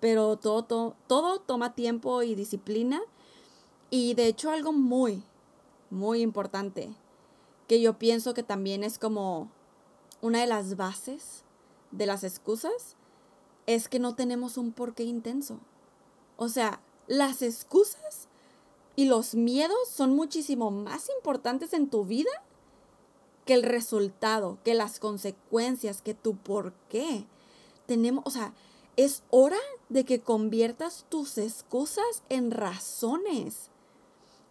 pero 0.00 0.36
todo, 0.36 0.64
todo, 0.64 0.96
todo 1.06 1.40
toma 1.40 1.74
tiempo 1.74 2.22
y 2.22 2.34
disciplina. 2.34 3.00
Y 3.90 4.12
de 4.14 4.26
hecho 4.26 4.50
algo 4.50 4.72
muy, 4.74 5.22
muy 5.90 6.20
importante, 6.22 6.94
que 7.66 7.80
yo 7.80 7.98
pienso 7.98 8.34
que 8.34 8.42
también 8.42 8.84
es 8.84 8.98
como 8.98 9.50
una 10.20 10.40
de 10.40 10.46
las 10.46 10.76
bases 10.76 11.44
de 11.90 12.06
las 12.06 12.24
excusas, 12.24 12.96
es 13.66 13.88
que 13.88 13.98
no 13.98 14.14
tenemos 14.14 14.56
un 14.56 14.72
porqué 14.72 15.04
intenso. 15.04 15.60
O 16.36 16.48
sea, 16.48 16.80
las 17.06 17.42
excusas 17.42 18.28
y 18.96 19.04
los 19.04 19.34
miedos 19.34 19.88
son 19.88 20.14
muchísimo 20.14 20.70
más 20.70 21.08
importantes 21.16 21.72
en 21.72 21.88
tu 21.88 22.04
vida 22.04 22.30
que 23.44 23.54
el 23.54 23.62
resultado, 23.62 24.58
que 24.64 24.74
las 24.74 24.98
consecuencias, 25.00 26.02
que 26.02 26.14
tu 26.14 26.36
por 26.36 26.72
qué. 26.88 27.24
Tenemos, 27.86 28.24
o 28.26 28.30
sea, 28.30 28.52
es 28.96 29.22
hora 29.30 29.58
de 29.88 30.04
que 30.04 30.20
conviertas 30.20 31.06
tus 31.08 31.38
excusas 31.38 32.22
en 32.28 32.50
razones. 32.50 33.70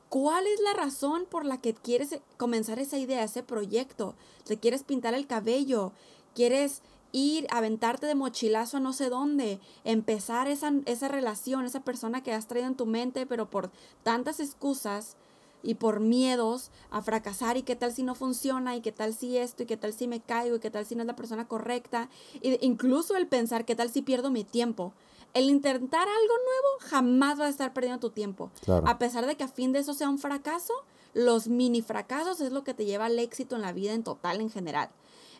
¿Cuál 0.09 0.47
es 0.47 0.61
la 0.61 0.73
razón 0.73 1.25
por 1.29 1.45
la 1.45 1.59
que 1.59 1.73
quieres 1.73 2.13
eh, 2.13 2.21
comenzar 2.37 2.79
esa 2.79 2.97
idea, 2.97 3.23
ese 3.23 3.43
proyecto? 3.43 4.15
¿Te 4.45 4.57
quieres 4.57 4.83
pintar 4.83 5.13
el 5.13 5.27
cabello? 5.27 5.91
¿Quieres 6.33 6.81
ir, 7.11 7.45
aventarte 7.49 8.07
de 8.07 8.15
mochilazo 8.15 8.77
a 8.77 8.79
no 8.79 8.93
sé 8.93 9.09
dónde? 9.09 9.59
Empezar 9.83 10.47
esa, 10.47 10.71
esa 10.85 11.09
relación, 11.09 11.65
esa 11.65 11.81
persona 11.81 12.23
que 12.23 12.31
has 12.31 12.47
traído 12.47 12.67
en 12.67 12.75
tu 12.75 12.85
mente, 12.85 13.25
pero 13.25 13.49
por 13.49 13.69
tantas 14.03 14.39
excusas 14.39 15.17
y 15.61 15.73
por 15.73 15.99
miedos 15.99 16.71
a 16.91 17.01
fracasar 17.01 17.57
y 17.57 17.63
qué 17.63 17.75
tal 17.75 17.91
si 17.91 18.03
no 18.03 18.15
funciona 18.15 18.77
y 18.77 18.81
qué 18.81 18.93
tal 18.93 19.13
si 19.13 19.37
esto 19.37 19.63
y 19.63 19.65
qué 19.65 19.75
tal 19.75 19.91
si 19.91 20.07
me 20.07 20.21
caigo 20.21 20.55
y 20.55 20.59
qué 20.59 20.71
tal 20.71 20.85
si 20.85 20.95
no 20.95 21.01
es 21.01 21.07
la 21.07 21.15
persona 21.17 21.47
correcta. 21.49 22.09
Y 22.41 22.65
incluso 22.65 23.17
el 23.17 23.27
pensar 23.27 23.65
qué 23.65 23.75
tal 23.75 23.89
si 23.89 24.01
pierdo 24.01 24.31
mi 24.31 24.45
tiempo. 24.45 24.93
El 25.33 25.49
intentar 25.49 26.07
algo 26.07 26.33
nuevo 26.33 26.67
jamás 26.79 27.37
vas 27.37 27.47
a 27.47 27.49
estar 27.49 27.73
perdiendo 27.73 27.99
tu 27.99 28.09
tiempo. 28.09 28.51
Claro. 28.63 28.87
A 28.87 28.97
pesar 28.97 29.25
de 29.25 29.35
que 29.35 29.43
a 29.43 29.47
fin 29.47 29.71
de 29.71 29.79
eso 29.79 29.93
sea 29.93 30.09
un 30.09 30.17
fracaso, 30.19 30.73
los 31.13 31.47
mini 31.47 31.81
fracasos 31.81 32.41
es 32.41 32.51
lo 32.51 32.63
que 32.63 32.73
te 32.73 32.85
lleva 32.85 33.05
al 33.05 33.19
éxito 33.19 33.55
en 33.55 33.61
la 33.61 33.73
vida 33.73 33.93
en 33.93 34.03
total, 34.03 34.41
en 34.41 34.49
general. 34.49 34.89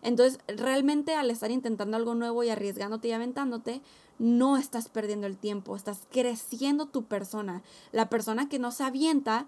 Entonces, 0.02 0.40
realmente 0.48 1.16
al 1.16 1.32
estar 1.32 1.52
intentando 1.52 1.98
algo 1.98 2.16
nuevo 2.16 2.44
y 2.44 2.50
arriesgándote 2.50 3.08
y 3.08 3.12
aventándote, 3.12 3.82
no 4.20 4.58
estás 4.58 4.90
perdiendo 4.90 5.28
el 5.28 5.38
tiempo, 5.38 5.76
estás 5.76 6.02
creciendo 6.12 6.88
tu 6.88 7.04
persona. 7.04 7.64
La 7.92 8.10
persona 8.10 8.50
que 8.50 8.60
no 8.60 8.72
se 8.72 8.84
avienta 8.84 9.48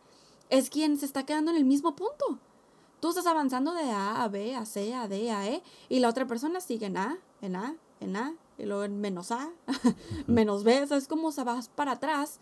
es 0.49 0.69
quien 0.69 0.97
se 0.97 1.06
está 1.06 1.25
quedando 1.25 1.52
en 1.52 1.58
el 1.58 1.65
mismo 1.65 1.95
punto. 1.95 2.39
Tú 2.99 3.10
estás 3.10 3.28
avanzando 3.28 3.73
de 3.73 3.89
A 3.91 4.23
a 4.23 4.28
B, 4.28 4.56
a 4.56 4.65
C, 4.65 4.93
a 4.93 5.08
D, 5.08 5.32
a 5.32 5.47
E, 5.47 5.63
y 5.88 5.99
la 5.99 6.10
otra 6.10 6.28
persona 6.28 6.60
sigue 6.60 6.88
en 6.88 6.97
A, 6.97 7.17
en 7.41 7.56
A, 7.56 7.75
en 8.02 8.17
A, 8.17 8.34
y 8.60 8.65
luego 8.65 8.84
en 8.84 9.00
menos 9.02 9.32
A, 9.32 9.50
menos 10.28 10.63
B. 10.63 10.84
O 10.84 10.88
sea, 10.88 10.98
es 10.98 11.08
como 11.08 11.30
o 11.30 11.32
sea, 11.32 11.43
vas 11.43 11.69
para 11.69 11.93
atrás 11.93 12.39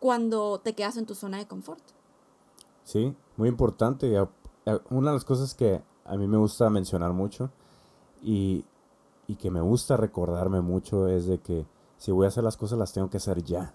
cuando 0.00 0.58
te 0.60 0.74
quedas 0.74 0.96
en 0.96 1.06
tu 1.06 1.14
zona 1.14 1.38
de 1.38 1.46
confort. 1.46 1.82
Sí, 2.84 3.14
muy 3.36 3.48
importante. 3.48 4.18
Una 4.90 5.10
de 5.10 5.14
las 5.16 5.24
cosas 5.24 5.54
que 5.54 5.82
a 6.04 6.16
mí 6.16 6.26
me 6.26 6.36
gusta 6.38 6.68
mencionar 6.70 7.12
mucho 7.12 7.50
y, 8.22 8.64
y 9.28 9.36
que 9.36 9.50
me 9.50 9.60
gusta 9.60 9.96
recordarme 9.96 10.60
mucho 10.60 11.06
es 11.08 11.26
de 11.26 11.38
que 11.38 11.66
si 11.98 12.10
voy 12.10 12.24
a 12.24 12.28
hacer 12.28 12.42
las 12.42 12.56
cosas 12.56 12.78
las 12.78 12.92
tengo 12.92 13.08
que 13.10 13.18
hacer 13.18 13.42
ya. 13.44 13.72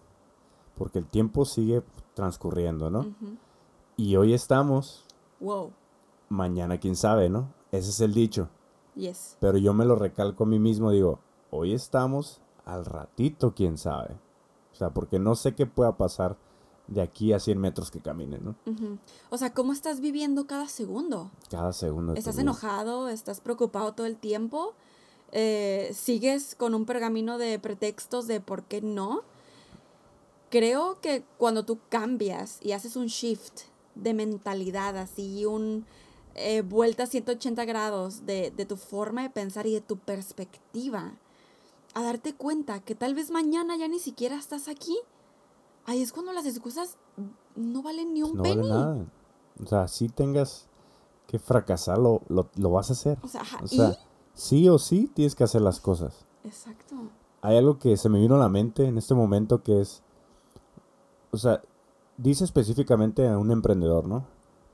Porque 0.77 0.99
el 0.99 1.05
tiempo 1.07 1.45
sigue 1.45 1.81
transcurriendo, 2.13 2.89
¿no? 2.91 3.05
Y 3.95 4.15
hoy 4.17 4.33
estamos, 4.33 5.05
Wow. 5.39 5.71
mañana 6.29 6.77
quién 6.79 6.95
sabe, 6.95 7.29
¿no? 7.29 7.53
Ese 7.71 7.89
es 7.89 7.99
el 8.01 8.13
dicho. 8.13 8.49
Yes. 8.95 9.37
Pero 9.39 9.57
yo 9.57 9.73
me 9.73 9.85
lo 9.85 9.95
recalco 9.95 10.43
a 10.43 10.47
mí 10.47 10.59
mismo, 10.59 10.91
digo, 10.91 11.19
hoy 11.51 11.73
estamos, 11.73 12.41
al 12.65 12.85
ratito 12.85 13.53
quién 13.55 13.77
sabe. 13.77 14.15
O 14.73 14.75
sea, 14.75 14.91
porque 14.91 15.19
no 15.19 15.35
sé 15.35 15.55
qué 15.55 15.65
pueda 15.65 15.97
pasar 15.97 16.37
de 16.87 17.01
aquí 17.01 17.33
a 17.33 17.39
100 17.39 17.59
metros 17.59 17.91
que 17.91 17.99
camine, 17.99 18.39
¿no? 18.39 18.55
O 19.29 19.37
sea, 19.37 19.53
¿cómo 19.53 19.73
estás 19.73 19.99
viviendo 19.99 20.47
cada 20.47 20.67
segundo? 20.67 21.31
Cada 21.49 21.73
segundo. 21.73 22.13
¿Estás 22.13 22.37
enojado? 22.37 23.09
¿Estás 23.09 23.41
preocupado 23.41 23.93
todo 23.93 24.07
el 24.07 24.15
tiempo? 24.15 24.73
Eh, 25.31 25.91
¿Sigues 25.93 26.55
con 26.55 26.73
un 26.73 26.85
pergamino 26.85 27.37
de 27.37 27.59
pretextos 27.59 28.27
de 28.27 28.39
por 28.39 28.63
qué 28.63 28.81
no? 28.81 29.23
Creo 30.49 30.99
que 31.01 31.25
cuando 31.37 31.65
tú 31.65 31.79
cambias 31.89 32.59
y 32.61 32.71
haces 32.71 32.95
un 32.95 33.07
shift 33.07 33.63
de 33.95 34.13
mentalidad, 34.13 34.95
así 34.97 35.45
un 35.45 35.85
eh, 36.35 36.61
vuelta 36.61 37.03
a 37.03 37.07
180 37.07 37.65
grados 37.65 38.25
de, 38.25 38.51
de 38.51 38.65
tu 38.65 38.77
forma 38.77 39.23
de 39.23 39.29
pensar 39.29 39.67
y 39.67 39.73
de 39.73 39.81
tu 39.81 39.97
perspectiva, 39.97 41.15
a 41.97 42.03
darte 42.03 42.35
cuenta 42.35 42.79
que 42.79 42.93
tal 42.95 43.15
vez 43.15 43.31
mañana 43.31 43.75
ya 43.75 43.87
ni 43.87 43.97
siquiera 43.99 44.35
estás 44.37 44.67
aquí, 44.67 44.97
ahí 45.85 46.01
es 46.01 46.13
cuando 46.13 46.31
las 46.33 46.45
excusas 46.45 46.97
no 47.55 47.81
valen 47.81 48.13
ni 48.13 48.21
un 48.21 48.35
No 48.37 48.43
penny. 48.43 48.57
vale 48.57 48.69
nada. 48.69 49.05
O 49.63 49.65
sea, 49.65 49.87
si 49.87 50.07
tengas 50.09 50.67
que 51.25 51.39
fracasar, 51.39 51.97
lo, 51.97 52.21
lo, 52.29 52.49
lo 52.55 52.69
vas 52.69 52.89
a 52.91 52.93
hacer. 52.93 53.17
O 53.23 53.27
sea, 53.27 53.41
O 53.63 53.67
sea, 53.67 53.97
sí 54.35 54.69
o 54.69 54.77
sí 54.77 55.09
tienes 55.13 55.33
que 55.33 55.43
hacer 55.43 55.61
las 55.61 55.79
cosas. 55.79 56.25
Exacto. 56.43 56.95
Hay 57.41 57.57
algo 57.57 57.79
que 57.79 57.97
se 57.97 58.09
me 58.09 58.19
vino 58.19 58.35
a 58.35 58.39
la 58.39 58.49
mente 58.49 58.85
en 58.85 58.97
este 58.99 59.15
momento 59.15 59.63
que 59.63 59.81
es, 59.81 60.03
o 61.31 61.37
sea, 61.37 61.61
dice 62.17 62.43
específicamente 62.43 63.27
a 63.27 63.37
un 63.39 63.51
emprendedor, 63.51 64.07
¿no? 64.07 64.25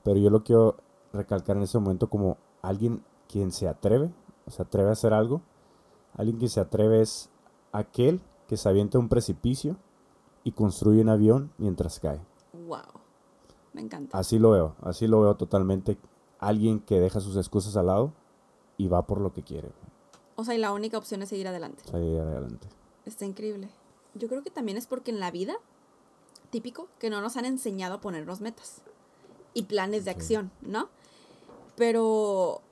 Pero 0.02 0.18
yo 0.18 0.28
lo 0.28 0.44
quiero 0.44 0.76
recalcar 1.12 1.56
en 1.56 1.62
este 1.62 1.78
momento 1.78 2.10
como 2.10 2.36
alguien 2.60 3.02
quien 3.28 3.50
se 3.50 3.66
atreve, 3.66 4.12
o 4.46 4.50
se 4.50 4.60
atreve 4.60 4.90
a 4.90 4.92
hacer 4.92 5.14
algo. 5.14 5.40
Alguien 6.14 6.38
que 6.38 6.48
se 6.48 6.60
atreve 6.60 7.00
es 7.00 7.30
aquel 7.72 8.20
que 8.48 8.56
se 8.56 8.68
avienta 8.68 8.98
a 8.98 9.00
un 9.00 9.08
precipicio 9.08 9.76
y 10.44 10.52
construye 10.52 11.00
un 11.00 11.08
avión 11.08 11.52
mientras 11.58 11.98
cae. 11.98 12.20
Wow. 12.66 12.82
Me 13.72 13.80
encanta. 13.80 14.16
Así 14.16 14.38
lo 14.38 14.50
veo, 14.50 14.76
así 14.82 15.06
lo 15.06 15.20
veo 15.20 15.34
totalmente. 15.34 15.98
Alguien 16.38 16.80
que 16.80 17.00
deja 17.00 17.20
sus 17.20 17.36
excusas 17.36 17.76
al 17.76 17.86
lado 17.86 18.12
y 18.76 18.88
va 18.88 19.06
por 19.06 19.20
lo 19.20 19.32
que 19.32 19.42
quiere. 19.42 19.70
O 20.36 20.44
sea, 20.44 20.54
y 20.54 20.58
la 20.58 20.72
única 20.72 20.98
opción 20.98 21.22
es 21.22 21.28
seguir 21.28 21.48
adelante. 21.48 21.82
Salir 21.84 22.20
adelante. 22.20 22.68
Está 23.04 23.24
increíble. 23.24 23.68
Yo 24.14 24.28
creo 24.28 24.42
que 24.42 24.50
también 24.50 24.78
es 24.78 24.86
porque 24.86 25.10
en 25.10 25.20
la 25.20 25.30
vida, 25.30 25.54
típico, 26.50 26.88
que 26.98 27.10
no 27.10 27.20
nos 27.20 27.36
han 27.36 27.44
enseñado 27.44 27.94
a 27.94 28.00
ponernos 28.00 28.40
metas 28.40 28.82
y 29.54 29.64
planes 29.64 30.04
de 30.04 30.10
acción, 30.10 30.50
¿no? 30.62 30.88
Pero 31.76 32.62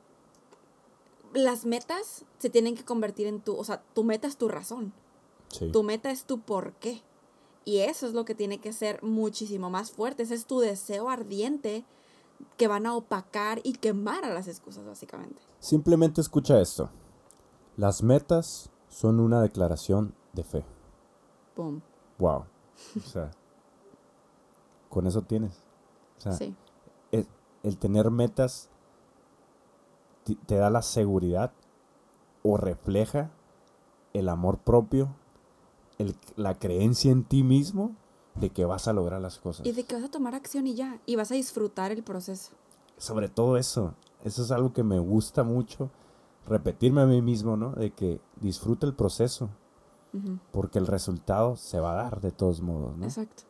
las 1.34 1.64
metas 1.64 2.24
se 2.38 2.50
tienen 2.50 2.74
que 2.74 2.84
convertir 2.84 3.26
en 3.26 3.40
tu, 3.40 3.56
o 3.56 3.64
sea, 3.64 3.82
tu 3.94 4.04
meta 4.04 4.26
es 4.26 4.36
tu 4.36 4.48
razón, 4.48 4.92
Sí. 5.48 5.70
tu 5.72 5.82
meta 5.82 6.10
es 6.10 6.24
tu 6.24 6.40
por 6.40 6.72
qué. 6.74 7.02
Y 7.64 7.78
eso 7.78 8.06
es 8.06 8.12
lo 8.14 8.24
que 8.24 8.34
tiene 8.34 8.58
que 8.58 8.72
ser 8.72 9.02
muchísimo 9.02 9.70
más 9.70 9.92
fuerte. 9.92 10.24
Ese 10.24 10.34
es 10.34 10.46
tu 10.46 10.58
deseo 10.60 11.08
ardiente 11.10 11.84
que 12.56 12.66
van 12.66 12.86
a 12.86 12.96
opacar 12.96 13.60
y 13.62 13.74
quemar 13.74 14.24
a 14.24 14.32
las 14.34 14.48
excusas, 14.48 14.84
básicamente. 14.84 15.40
Simplemente 15.60 16.20
escucha 16.20 16.60
esto. 16.60 16.90
Las 17.76 18.02
metas 18.02 18.70
son 18.88 19.20
una 19.20 19.40
declaración 19.40 20.12
de 20.32 20.42
fe. 20.42 20.64
Boom. 21.56 21.82
Wow. 22.18 22.46
O 22.96 23.00
sea, 23.06 23.30
con 24.88 25.06
eso 25.06 25.22
tienes. 25.22 25.52
O 26.18 26.20
sea, 26.20 26.32
Sí. 26.32 26.54
el, 27.12 27.28
el 27.62 27.78
tener 27.78 28.10
metas 28.10 28.68
te 30.46 30.56
da 30.56 30.70
la 30.70 30.82
seguridad 30.82 31.52
o 32.42 32.56
refleja 32.56 33.30
el 34.12 34.28
amor 34.28 34.58
propio, 34.58 35.14
el- 35.98 36.16
la 36.36 36.58
creencia 36.58 37.10
en 37.12 37.24
ti 37.24 37.42
mismo 37.42 37.94
de 38.34 38.50
que 38.50 38.64
vas 38.64 38.88
a 38.88 38.92
lograr 38.92 39.20
las 39.20 39.38
cosas. 39.38 39.66
Y 39.66 39.72
de 39.72 39.84
que 39.84 39.94
vas 39.94 40.04
a 40.04 40.10
tomar 40.10 40.34
acción 40.34 40.66
y 40.66 40.74
ya. 40.74 40.98
Y 41.06 41.16
vas 41.16 41.30
a 41.30 41.34
disfrutar 41.34 41.92
el 41.92 42.02
proceso. 42.02 42.52
sobre 42.98 43.28
todo 43.28 43.56
eso. 43.56 43.94
Eso 44.22 44.42
es 44.44 44.52
algo 44.52 44.72
que 44.72 44.84
me 44.84 45.00
gusta 45.00 45.42
mucho. 45.42 45.90
Repetirme 46.46 47.00
a 47.00 47.06
mí 47.06 47.20
mismo, 47.20 47.56
¿no? 47.56 47.70
De 47.72 47.90
que 47.90 48.20
disfrute 48.40 48.86
el 48.86 48.94
proceso. 48.94 49.48
Porque 50.52 50.78
el 50.78 50.86
resultado 50.86 51.56
se 51.56 51.80
va 51.80 51.92
a 51.92 51.96
dar 52.04 52.20
de 52.20 52.30
todos 52.30 52.60
modos, 52.60 52.96
¿no? 52.96 53.04
Exacto. 53.04 53.42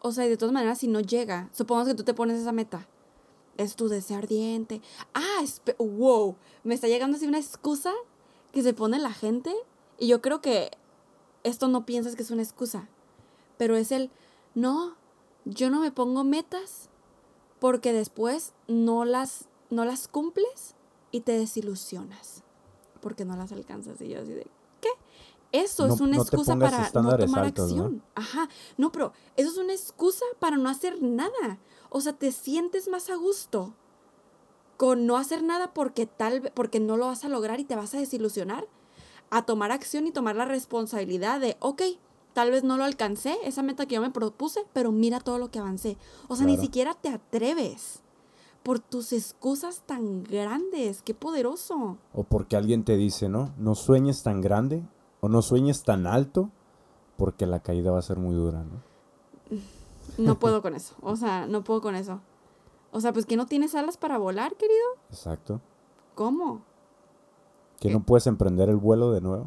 O 0.00 0.12
sea, 0.12 0.26
y 0.26 0.28
de 0.28 0.36
todas 0.36 0.52
maneras, 0.52 0.78
si 0.78 0.88
no 0.88 1.00
llega, 1.00 1.48
supongamos 1.52 1.88
que 1.88 1.94
tú 1.94 2.02
te 2.02 2.12
pones 2.12 2.38
esa 2.38 2.52
meta. 2.52 2.86
Es 3.56 3.76
tu 3.76 3.88
deseo 3.88 4.18
ardiente. 4.18 4.80
Ah, 5.14 5.40
espe- 5.42 5.76
wow. 5.78 6.36
Me 6.64 6.74
está 6.74 6.88
llegando 6.88 7.16
así 7.16 7.26
una 7.26 7.38
excusa 7.38 7.92
que 8.52 8.62
se 8.62 8.72
pone 8.74 8.98
la 8.98 9.12
gente. 9.12 9.54
Y 9.98 10.08
yo 10.08 10.20
creo 10.22 10.40
que 10.40 10.70
esto 11.44 11.68
no 11.68 11.84
piensas 11.84 12.16
que 12.16 12.22
es 12.22 12.30
una 12.30 12.42
excusa. 12.42 12.88
Pero 13.58 13.76
es 13.76 13.92
el, 13.92 14.10
no, 14.54 14.96
yo 15.44 15.70
no 15.70 15.80
me 15.80 15.92
pongo 15.92 16.24
metas 16.24 16.88
porque 17.60 17.92
después 17.92 18.52
no 18.68 19.04
las, 19.04 19.44
no 19.70 19.84
las 19.84 20.08
cumples 20.08 20.74
y 21.10 21.20
te 21.20 21.32
desilusionas. 21.38 22.42
Porque 23.00 23.24
no 23.24 23.36
las 23.36 23.52
alcanzas. 23.52 24.00
Y 24.00 24.08
yo 24.08 24.20
así 24.20 24.32
de, 24.32 24.46
¿qué? 24.80 24.88
Eso 25.52 25.86
No- 25.86 25.94
es 25.94 26.00
una 26.00 26.16
no 26.16 26.22
excusa 26.22 26.56
para 26.56 26.78
no 26.94 27.16
tomar 27.18 27.44
altos, 27.44 27.72
¿no? 27.72 27.84
acción. 27.84 28.02
Ajá. 28.14 28.48
No, 28.78 28.90
pero 28.90 29.12
eso 29.36 29.50
es 29.50 29.58
una 29.58 29.74
excusa 29.74 30.24
para 30.38 30.56
no 30.56 30.68
hacer 30.70 31.02
nada. 31.02 31.58
O 31.92 32.00
sea, 32.00 32.14
te 32.14 32.32
sientes 32.32 32.88
más 32.88 33.10
a 33.10 33.16
gusto 33.16 33.74
con 34.78 35.06
no 35.06 35.16
hacer 35.16 35.42
nada 35.42 35.74
porque 35.74 36.06
tal 36.06 36.50
porque 36.54 36.80
no 36.80 36.96
lo 36.96 37.06
vas 37.06 37.24
a 37.24 37.28
lograr 37.28 37.60
y 37.60 37.64
te 37.64 37.76
vas 37.76 37.94
a 37.94 37.98
desilusionar 37.98 38.66
a 39.30 39.42
tomar 39.42 39.72
acción 39.72 40.06
y 40.06 40.10
tomar 40.10 40.36
la 40.36 40.44
responsabilidad 40.44 41.40
de, 41.40 41.56
ok, 41.60 41.82
tal 42.32 42.50
vez 42.50 42.64
no 42.64 42.76
lo 42.76 42.84
alcancé, 42.84 43.36
esa 43.44 43.62
meta 43.62 43.86
que 43.86 43.94
yo 43.94 44.00
me 44.02 44.10
propuse, 44.10 44.64
pero 44.72 44.92
mira 44.92 45.20
todo 45.20 45.38
lo 45.38 45.50
que 45.50 45.58
avancé. 45.58 45.96
O 46.28 46.36
sea, 46.36 46.46
ni 46.46 46.58
siquiera 46.58 46.94
te 46.94 47.08
atreves 47.08 48.02
por 48.62 48.78
tus 48.78 49.12
excusas 49.12 49.82
tan 49.86 50.22
grandes. 50.24 51.02
Qué 51.02 51.14
poderoso. 51.14 51.96
O 52.12 52.24
porque 52.24 52.56
alguien 52.56 52.84
te 52.84 52.96
dice, 52.96 53.28
¿no? 53.28 53.54
No 53.56 53.74
sueñes 53.74 54.22
tan 54.22 54.40
grande 54.40 54.82
o 55.20 55.28
no 55.28 55.40
sueñes 55.40 55.82
tan 55.82 56.06
alto 56.06 56.50
porque 57.16 57.46
la 57.46 57.60
caída 57.60 57.90
va 57.90 58.00
a 58.00 58.02
ser 58.02 58.18
muy 58.18 58.34
dura, 58.34 58.62
¿no? 58.64 58.91
No 60.18 60.38
puedo 60.38 60.62
con 60.62 60.74
eso. 60.74 60.94
O 61.00 61.16
sea, 61.16 61.46
no 61.46 61.62
puedo 61.64 61.80
con 61.80 61.94
eso. 61.94 62.20
O 62.90 63.00
sea, 63.00 63.12
pues 63.12 63.24
que 63.26 63.36
no 63.36 63.46
tienes 63.46 63.74
alas 63.74 63.96
para 63.96 64.18
volar, 64.18 64.54
querido. 64.56 64.80
Exacto. 65.10 65.60
¿Cómo? 66.14 66.62
Que 67.80 67.88
Eh. 67.88 67.92
no 67.92 68.02
puedes 68.02 68.26
emprender 68.26 68.68
el 68.68 68.76
vuelo 68.76 69.12
de 69.12 69.20
nuevo. 69.20 69.46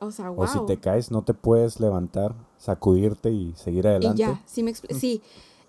O 0.00 0.10
sea, 0.10 0.30
wow. 0.30 0.44
O 0.44 0.46
si 0.48 0.58
te 0.66 0.78
caes, 0.78 1.10
no 1.10 1.22
te 1.22 1.32
puedes 1.34 1.78
levantar, 1.80 2.34
sacudirte 2.58 3.30
y 3.30 3.54
seguir 3.54 3.84
Y 3.84 3.88
adelante. 3.88 4.18
ya, 4.18 4.42
sí 4.46 4.62
me 4.62 4.72
expli- 4.72 4.94
Sí. 4.98 5.22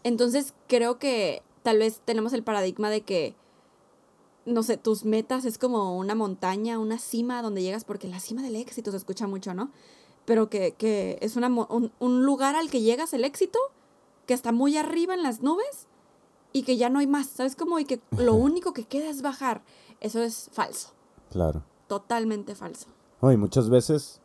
Entonces 0.03 0.53
creo 0.67 0.97
que 0.99 1.41
tal 1.63 1.77
vez 1.79 2.01
tenemos 2.03 2.33
el 2.33 2.43
paradigma 2.43 2.89
de 2.89 3.01
que, 3.01 3.35
no 4.45 4.61
sé, 4.63 4.77
tus 4.77 5.05
metas 5.05 5.45
es 5.45 5.57
como 5.57 5.97
una 5.97 6.15
montaña, 6.15 6.77
una 6.79 6.97
cima 6.99 7.41
donde 7.41 7.61
llegas, 7.63 7.85
porque 7.85 8.07
la 8.07 8.19
cima 8.19 8.41
del 8.41 8.55
éxito 8.55 8.91
se 8.91 8.97
escucha 8.97 9.25
mucho, 9.27 9.53
¿no? 9.53 9.69
Pero 10.25 10.49
que, 10.49 10.73
que 10.73 11.17
es 11.21 11.35
una, 11.35 11.47
un, 11.47 11.91
un 11.99 12.25
lugar 12.25 12.55
al 12.55 12.69
que 12.69 12.81
llegas 12.81 13.13
el 13.13 13.23
éxito, 13.23 13.59
que 14.25 14.33
está 14.33 14.51
muy 14.51 14.75
arriba 14.77 15.13
en 15.13 15.21
las 15.23 15.41
nubes 15.41 15.87
y 16.51 16.63
que 16.63 16.77
ya 16.77 16.89
no 16.89 16.99
hay 16.99 17.07
más, 17.07 17.27
¿sabes 17.27 17.55
cómo? 17.55 17.77
Y 17.79 17.85
que 17.85 17.99
lo 18.17 18.33
único 18.33 18.73
que 18.73 18.85
queda 18.85 19.09
es 19.09 19.21
bajar. 19.21 19.61
Eso 20.01 20.21
es 20.23 20.49
falso, 20.51 20.89
Claro. 21.31 21.63
totalmente 21.87 22.55
falso. 22.55 22.87
No, 23.21 23.31
y 23.31 23.37
muchas 23.37 23.69
veces, 23.69 24.19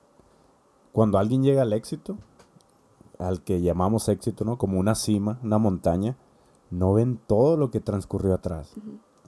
cuando 0.93 1.19
alguien 1.19 1.43
llega 1.43 1.63
al 1.63 1.73
éxito, 1.73 2.17
al 3.19 3.43
que 3.43 3.61
llamamos 3.61 4.09
éxito, 4.09 4.45
¿no? 4.45 4.57
Como 4.59 4.79
una 4.81 4.95
cima, 4.95 5.39
una 5.43 5.59
montaña, 5.59 6.17
no 6.71 6.95
ven 6.95 7.21
todo 7.27 7.57
lo 7.57 7.71
que 7.71 7.81
transcurrió 7.81 8.33
atrás. 8.35 8.73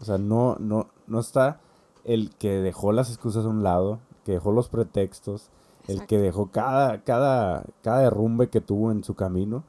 O 0.01 0.05
sea, 0.05 0.17
no, 0.19 0.57
no, 0.59 0.89
no 1.07 1.21
está 1.21 1.61
el 2.05 2.31
que 2.37 2.51
dejó 2.61 2.93
las 2.93 3.11
excusas 3.11 3.45
a 3.45 3.49
un 3.49 3.63
lado, 3.63 4.01
que 4.25 4.33
dejó 4.33 4.53
los 4.53 4.69
pretextos, 4.69 5.51
el 5.89 6.07
que 6.07 6.19
dejó 6.19 6.51
cada, 6.51 7.03
cada, 7.03 7.65
cada 7.83 8.01
derrumbe 8.01 8.49
que 8.49 8.61
tuvo 8.61 8.91
en 8.93 9.03
su 9.05 9.15
camino, 9.15 9.65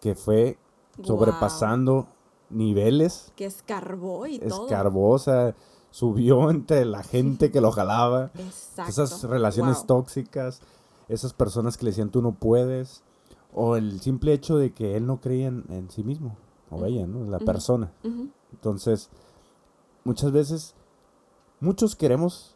que 0.00 0.14
fue 0.14 0.58
sobrepasando 1.02 2.06
niveles, 2.50 3.32
Que 3.36 3.46
escarbó 3.46 4.26
y 4.26 4.38
todo. 4.38 4.64
escarbó, 4.66 5.10
o 5.10 5.18
sea, 5.18 5.54
subió 5.90 6.50
entre 6.50 6.84
la 6.84 7.02
gente 7.02 7.50
que 7.50 7.60
lo 7.60 7.70
jalaba 7.72 8.30
Exacto. 8.38 8.90
esas 8.90 9.22
relaciones 9.24 9.78
Wow. 9.78 9.86
tóxicas, 9.86 10.60
esas 11.08 11.32
personas 11.32 11.76
que 11.76 11.84
le 11.84 11.90
decían 11.90 12.10
tú 12.10 12.22
no 12.22 12.32
puedes, 12.32 13.02
o 13.54 13.76
el 13.76 14.00
simple 14.00 14.32
hecho 14.32 14.56
de 14.56 14.72
que 14.72 14.96
él 14.96 15.06
no 15.06 15.20
creía 15.20 15.48
en, 15.48 15.64
en 15.70 15.90
sí 15.90 16.02
mismo, 16.02 16.36
o 16.70 16.84
ella, 16.86 17.06
¿no? 17.06 17.24
La 17.30 17.38
persona. 17.38 17.92
Entonces, 18.52 19.10
muchas 20.04 20.32
veces, 20.32 20.74
muchos 21.60 21.94
queremos 21.96 22.51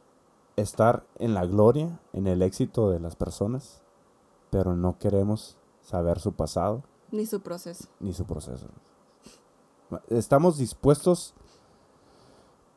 estar 0.56 1.04
en 1.18 1.34
la 1.34 1.44
gloria, 1.46 2.00
en 2.12 2.26
el 2.26 2.42
éxito 2.42 2.90
de 2.90 3.00
las 3.00 3.16
personas, 3.16 3.82
pero 4.50 4.74
no 4.74 4.98
queremos 4.98 5.56
saber 5.82 6.18
su 6.18 6.32
pasado 6.32 6.82
Ni 7.10 7.26
su 7.26 7.40
proceso. 7.40 7.88
ni 8.00 8.12
su 8.12 8.24
proceso. 8.24 8.66
Estamos 10.08 10.58
dispuestos, 10.58 11.34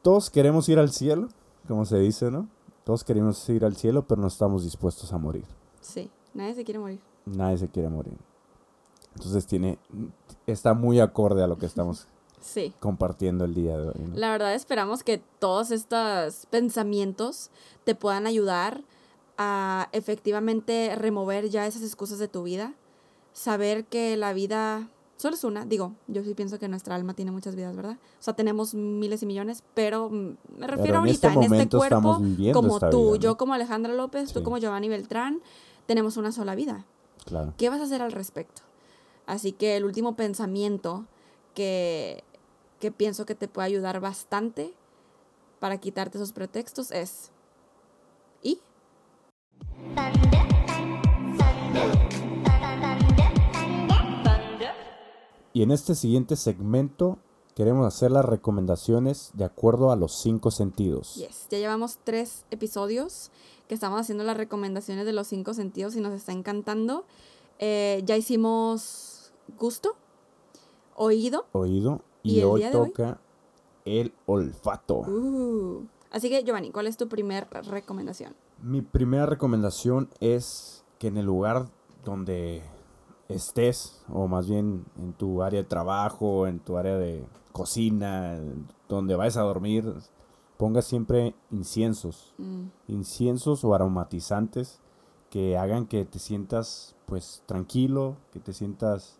todos 0.01 0.29
queremos 0.29 0.69
ir 0.69 0.77
al 0.79 0.91
cielo, 0.91 1.29
como 1.67 1.85
se 1.85 1.97
dice, 1.99 2.29
¿no? 2.29 2.47
Todos 2.83 3.03
queremos 3.03 3.47
ir 3.49 3.65
al 3.65 3.75
cielo, 3.75 4.07
pero 4.07 4.21
no 4.21 4.27
estamos 4.27 4.63
dispuestos 4.63 5.11
a 5.13 5.17
morir. 5.17 5.45
Sí, 5.81 6.09
nadie 6.33 6.55
se 6.55 6.63
quiere 6.63 6.79
morir. 6.79 6.99
Nadie 7.25 7.57
se 7.57 7.69
quiere 7.69 7.89
morir. 7.89 8.17
Entonces 9.15 9.45
tiene, 9.47 9.79
está 10.47 10.73
muy 10.73 10.99
acorde 10.99 11.43
a 11.43 11.47
lo 11.47 11.57
que 11.57 11.65
estamos 11.65 12.07
Sí. 12.41 12.73
compartiendo 12.79 13.45
el 13.45 13.53
día 13.53 13.77
de 13.77 13.89
hoy. 13.89 13.95
¿no? 14.07 14.15
La 14.15 14.31
verdad 14.31 14.53
esperamos 14.53 15.03
que 15.03 15.21
todos 15.39 15.71
estos 15.71 16.45
pensamientos 16.47 17.51
te 17.83 17.95
puedan 17.95 18.27
ayudar 18.27 18.83
a 19.37 19.89
efectivamente 19.93 20.95
remover 20.95 21.49
ya 21.49 21.65
esas 21.65 21.83
excusas 21.83 22.19
de 22.19 22.27
tu 22.27 22.43
vida. 22.43 22.73
Saber 23.33 23.85
que 23.85 24.17
la 24.17 24.33
vida 24.33 24.89
solo 25.19 25.35
es 25.35 25.43
una. 25.43 25.65
Digo, 25.65 25.93
yo 26.07 26.23
sí 26.23 26.33
pienso 26.33 26.59
que 26.59 26.67
nuestra 26.67 26.95
alma 26.95 27.13
tiene 27.13 27.31
muchas 27.31 27.55
vidas, 27.55 27.75
¿verdad? 27.75 27.97
O 28.19 28.23
sea, 28.23 28.33
tenemos 28.33 28.73
miles 28.73 29.21
y 29.21 29.25
millones, 29.25 29.63
pero 29.73 30.09
me 30.09 30.67
refiero 30.67 30.95
en 30.95 30.99
ahorita, 30.99 31.27
este 31.33 31.45
en 31.45 31.53
este 31.53 31.77
cuerpo, 31.77 32.21
como 32.53 32.79
tú, 32.79 33.11
vida, 33.11 33.11
¿no? 33.11 33.15
yo 33.15 33.37
como 33.37 33.53
Alejandra 33.53 33.93
López, 33.93 34.33
tú 34.33 34.43
como 34.43 34.57
Giovanni 34.57 34.89
Beltrán, 34.89 35.41
tenemos 35.85 36.17
una 36.17 36.31
sola 36.31 36.55
vida. 36.55 36.85
Claro. 37.25 37.53
¿Qué 37.57 37.69
vas 37.69 37.81
a 37.81 37.83
hacer 37.83 38.01
al 38.01 38.11
respecto? 38.11 38.61
Así 39.25 39.51
que 39.51 39.75
el 39.77 39.85
último 39.85 40.15
pensamiento 40.15 41.05
que, 41.53 42.23
que 42.79 42.91
pienso 42.91 43.25
que 43.25 43.35
te 43.35 43.47
puede 43.47 43.67
ayudar 43.67 43.99
bastante 43.99 44.73
para 45.59 45.77
quitarte 45.77 46.17
esos 46.17 46.31
pretextos 46.31 46.91
es 46.91 47.31
¿y? 48.41 48.59
Y 55.53 55.63
en 55.63 55.71
este 55.71 55.95
siguiente 55.95 56.35
segmento 56.35 57.19
queremos 57.55 57.85
hacer 57.85 58.11
las 58.11 58.23
recomendaciones 58.23 59.31
de 59.33 59.43
acuerdo 59.43 59.91
a 59.91 59.97
los 59.97 60.13
cinco 60.21 60.51
sentidos. 60.51 61.15
Yes, 61.15 61.47
ya 61.49 61.57
llevamos 61.57 61.99
tres 62.03 62.45
episodios 62.51 63.31
que 63.67 63.73
estamos 63.73 63.99
haciendo 63.99 64.23
las 64.23 64.37
recomendaciones 64.37 65.05
de 65.05 65.11
los 65.11 65.27
cinco 65.27 65.53
sentidos 65.53 65.95
y 65.95 65.99
nos 65.99 66.13
está 66.13 66.31
encantando. 66.31 67.03
Eh, 67.59 68.01
ya 68.05 68.15
hicimos 68.15 69.33
gusto, 69.57 69.95
oído, 70.95 71.47
Oído. 71.51 72.01
¿Y 72.23 72.41
hoy 72.43 72.63
toca 72.71 73.19
el 73.85 74.13
olfato. 74.25 74.99
uh. 74.99 75.87
así 76.11 76.29
que 76.29 76.43
Giovanni, 76.43 76.71
¿cuál 76.71 76.87
es 76.87 76.97
tu 76.97 77.07
primer 77.07 77.47
recomendación? 77.49 78.35
Mi 78.61 78.81
primera 78.81 79.25
recomendación 79.25 80.09
es 80.19 80.83
que 80.99 81.07
en 81.07 81.17
el 81.17 81.25
lugar 81.25 81.67
donde 82.03 82.61
estés, 83.29 84.03
o 84.11 84.27
más 84.27 84.49
bien 84.49 84.85
en 84.97 85.13
tu 85.13 85.41
área 85.41 85.61
de 85.61 85.67
trabajo, 85.67 86.47
en 86.47 86.59
tu 86.59 86.77
área 86.77 86.97
de 86.97 87.25
cocina, 87.51 88.39
donde 88.87 89.15
vayas 89.15 89.37
a 89.37 89.41
dormir, 89.41 89.93
pongas 90.57 90.85
siempre 90.85 91.35
inciensos. 91.51 92.33
Mm, 92.37 92.65
Inciensos 92.87 93.63
o 93.63 93.73
aromatizantes 93.73 94.79
que 95.29 95.57
hagan 95.57 95.85
que 95.85 96.05
te 96.05 96.19
sientas 96.19 96.95
pues 97.05 97.43
tranquilo, 97.45 98.17
que 98.33 98.39
te 98.39 98.51
sientas, 98.53 99.19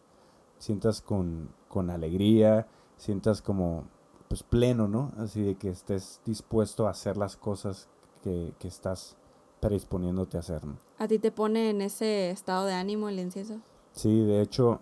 sientas 0.58 1.02
con, 1.02 1.50
con 1.68 1.90
alegría, 1.90 2.68
sientas 3.00 3.42
como 3.42 3.86
pues 4.28 4.44
pleno, 4.44 4.88
¿no? 4.88 5.12
Así 5.18 5.42
de 5.42 5.56
que 5.56 5.70
estés 5.70 6.22
dispuesto 6.24 6.86
a 6.86 6.92
hacer 6.92 7.18
las 7.18 7.36
cosas 7.36 7.88
que, 8.24 8.54
que 8.60 8.68
estás 8.68 9.16
predisponiéndote 9.60 10.38
a 10.38 10.42
hacer, 10.42 10.64
¿no? 10.66 10.78
¿A 11.00 11.08
ti 11.08 11.18
te 11.18 11.32
pone 11.32 11.72
en 11.72 11.82
ese 11.82 12.30
estado 12.30 12.66
de 12.66 12.74
ánimo 12.74 13.10
el 13.10 13.20
incienso? 13.20 13.60
Sí, 13.94 14.22
de 14.22 14.42
hecho, 14.42 14.82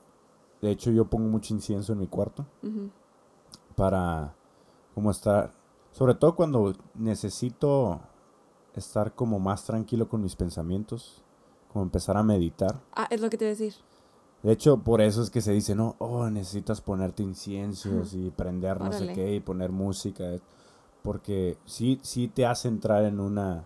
de 0.62 0.72
hecho 0.72 0.92
yo 0.92 1.06
pongo 1.06 1.30
mucho 1.30 1.54
incienso 1.54 1.94
en 1.94 2.00
mi 2.00 2.08
cuarto 2.08 2.46
Ujú. 2.62 2.90
para 3.76 4.34
como 4.94 5.12
estar, 5.12 5.54
sobre 5.92 6.16
todo 6.16 6.36
cuando 6.36 6.74
necesito 6.96 8.02
estar 8.76 9.14
como 9.16 9.40
más 9.40 9.64
tranquilo 9.64 10.10
con 10.10 10.22
mis 10.22 10.36
pensamientos, 10.36 11.24
como 11.72 11.84
empezar 11.84 12.18
a 12.18 12.24
meditar. 12.24 12.82
Ah, 12.94 13.08
es 13.10 13.22
lo 13.22 13.30
que 13.30 13.38
te 13.38 13.46
iba 13.46 13.50
a 13.50 13.56
decir. 13.56 13.76
De 14.48 14.54
hecho, 14.54 14.78
por 14.78 15.02
eso 15.02 15.22
es 15.22 15.30
que 15.30 15.42
se 15.42 15.52
dice, 15.52 15.76
no, 15.76 15.98
oh, 16.00 16.30
necesitas 16.30 16.80
ponerte 16.80 17.22
inciensos 17.22 18.14
y 18.14 18.30
prender 18.30 18.80
no 18.80 18.88
Órale. 18.88 19.08
sé 19.08 19.14
qué 19.14 19.36
y 19.36 19.40
poner 19.42 19.74
música, 19.74 20.24
porque 21.02 21.58
sí, 21.66 22.00
sí 22.02 22.30
te 22.30 22.46
hace 22.46 22.70
entrar 22.70 23.04
en 23.04 23.20
una, 23.20 23.66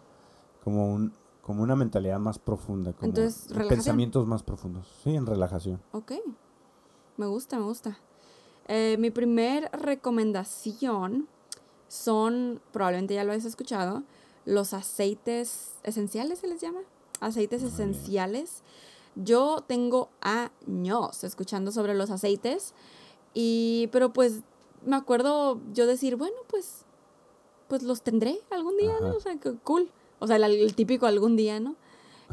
como 0.63 0.91
un, 0.91 1.13
como 1.43 1.61
una 1.61 1.75
mentalidad 1.75 2.17
más 2.17 2.39
profunda, 2.39 2.93
como 2.93 3.09
Entonces, 3.09 3.43
en 3.43 3.49
¿relajación? 3.49 3.77
pensamientos 3.77 4.25
más 4.25 4.41
profundos, 4.41 4.87
sí, 5.03 5.15
en 5.15 5.27
relajación. 5.27 5.79
Ok, 5.91 6.13
me 7.15 7.27
gusta, 7.27 7.59
me 7.59 7.65
gusta. 7.65 7.99
Eh, 8.67 8.95
mi 8.97 9.11
primer 9.11 9.69
recomendación 9.73 11.27
son, 11.89 12.59
probablemente 12.71 13.13
ya 13.13 13.23
lo 13.23 13.33
has 13.33 13.45
escuchado, 13.45 14.01
los 14.45 14.73
aceites 14.73 15.75
esenciales, 15.83 16.39
¿se 16.39 16.47
les 16.47 16.59
llama? 16.59 16.79
Aceites 17.19 17.61
esenciales. 17.61 18.63
Yo 19.15 19.63
tengo 19.67 20.09
años 20.21 21.23
escuchando 21.23 21.71
sobre 21.71 21.93
los 21.93 22.09
aceites, 22.09 22.73
y, 23.33 23.89
pero 23.91 24.13
pues 24.13 24.41
me 24.85 24.95
acuerdo 24.95 25.59
yo 25.73 25.87
decir, 25.87 26.15
bueno, 26.15 26.37
pues, 26.47 26.85
pues 27.67 27.83
los 27.83 28.01
tendré 28.01 28.39
algún 28.49 28.77
día, 28.77 28.93
¿no? 29.01 29.15
O 29.15 29.19
sea, 29.19 29.35
que 29.37 29.53
cool. 29.63 29.89
O 30.19 30.27
sea, 30.27 30.35
el, 30.35 30.43
el 30.43 30.75
típico 30.75 31.05
algún 31.05 31.35
día, 31.35 31.59
¿no? 31.59 31.75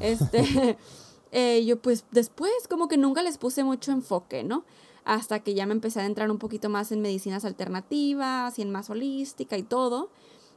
Este, 0.00 0.76
eh, 1.32 1.64
yo 1.64 1.80
pues 1.80 2.04
después 2.10 2.52
como 2.68 2.88
que 2.88 2.96
nunca 2.96 3.22
les 3.22 3.38
puse 3.38 3.64
mucho 3.64 3.92
enfoque, 3.92 4.44
¿no? 4.44 4.64
Hasta 5.04 5.40
que 5.40 5.54
ya 5.54 5.66
me 5.66 5.72
empecé 5.72 6.00
a 6.00 6.06
entrar 6.06 6.30
un 6.30 6.38
poquito 6.38 6.68
más 6.68 6.92
en 6.92 7.00
medicinas 7.00 7.44
alternativas 7.44 8.58
y 8.58 8.62
en 8.62 8.70
más 8.70 8.90
holística 8.90 9.56
y 9.56 9.62
todo. 9.62 10.10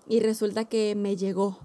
Y 0.07 0.19
resulta 0.19 0.65
que 0.65 0.93
me 0.95 1.15
llegó. 1.15 1.57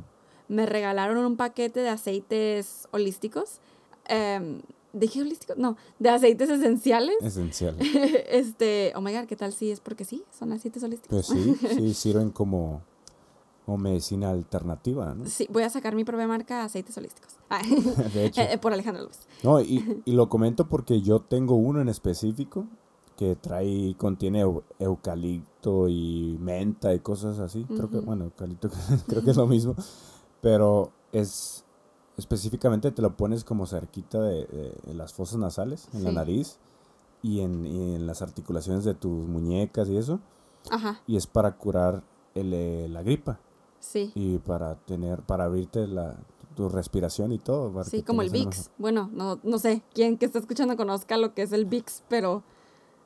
Me 0.47 0.67
regalaron 0.67 1.19
un 1.19 1.37
paquete 1.37 1.81
de 1.81 1.89
aceites 1.89 2.87
holísticos. 2.93 3.61
Em, 4.09 4.61
¿Dije 4.93 5.21
holísticos? 5.21 5.59
No, 5.59 5.77
de 5.99 6.09
aceites 6.09 6.49
esenciales. 6.49 7.17
Esencial. 7.21 7.77
este, 8.31 8.93
oh 8.97 9.03
my 9.03 9.13
god, 9.13 9.27
¿qué 9.27 9.37
tal 9.37 9.53
si 9.53 9.71
es 9.71 9.81
porque 9.81 10.05
sí? 10.07 10.25
Son 10.37 10.51
aceites 10.53 10.83
holísticos. 10.83 11.27
Pues 11.27 11.27
sí, 11.27 11.55
sí, 11.75 11.93
sirven 11.93 12.31
como, 12.31 12.81
como 13.67 13.77
medicina 13.77 14.31
alternativa, 14.31 15.15
¿no? 15.15 15.27
Sí, 15.27 15.47
voy 15.51 15.65
a 15.65 15.71
sacar 15.71 15.95
mi 15.95 16.05
propia 16.05 16.27
marca 16.27 16.65
aceites 16.65 16.97
holísticos. 16.97 17.35
Ah, 17.51 17.61
De 18.15 18.25
hecho. 18.27 18.41
eh, 18.41 18.57
por 18.59 18.73
Alejandro 18.73 19.03
López. 19.05 19.21
No, 19.45 19.61
y, 19.61 20.03
y 20.07 20.13
lo 20.13 20.29
comento 20.31 20.67
porque 20.67 21.03
yo 21.03 21.21
tengo 21.21 21.55
uno 21.57 21.81
en 21.83 21.89
específico 21.91 22.67
que 23.19 23.37
trae, 23.37 23.95
contiene 23.99 24.45
eu- 24.45 24.63
eucalipto 24.79 25.89
y 25.89 26.37
menta 26.41 26.93
y 26.95 27.01
cosas 27.01 27.39
así. 27.39 27.65
Creo 27.65 27.91
que, 27.91 27.99
bueno, 28.01 28.25
eucalipto 28.25 28.71
creo 29.07 29.23
que 29.23 29.31
es 29.31 29.37
lo 29.37 29.47
mismo. 29.47 29.77
Pero 30.41 30.91
es, 31.13 31.65
específicamente 32.17 32.91
te 32.91 33.03
lo 33.03 33.17
pones 33.17 33.45
como 33.45 33.67
cerquita 33.67 34.21
de, 34.21 34.47
de- 34.47 34.75
de 34.85 34.95
las 34.95 35.13
fosas 35.15 35.39
nasales, 35.39 35.89
en 35.93 36.05
la 36.05 36.13
nariz 36.13 36.59
y 37.23 37.41
en, 37.41 37.67
y 37.67 37.95
en 37.95 38.07
las 38.07 38.23
articulaciones 38.23 38.85
de 38.85 38.95
tus 38.95 39.27
muñecas 39.27 39.89
y 39.89 39.97
eso. 39.97 40.21
Ajá, 40.71 41.01
Y 41.07 41.17
es 41.17 41.27
para 41.27 41.57
curar 41.57 42.03
el, 42.35 42.53
eh, 42.53 42.89
la 42.89 43.03
gripa 43.03 43.39
sí. 43.79 44.11
y 44.15 44.39
para 44.39 44.75
tener, 44.77 45.23
para 45.23 45.45
abrirte 45.45 45.87
la, 45.87 46.17
tu 46.57 46.69
respiración 46.69 47.33
y 47.33 47.39
todo. 47.39 47.85
Sí, 47.85 48.03
como 48.03 48.23
el 48.23 48.31
VIX. 48.31 48.71
Bueno, 48.79 49.09
no, 49.13 49.39
no 49.45 49.59
sé 49.59 49.83
quién 49.95 50.17
que 50.19 50.27
está 50.27 50.39
escuchando 50.39 50.77
conozca 50.77 51.17
lo 51.19 51.35
que 51.35 51.43
es 51.43 51.53
el 51.53 51.67
VIX, 51.67 52.03
pero 52.09 52.43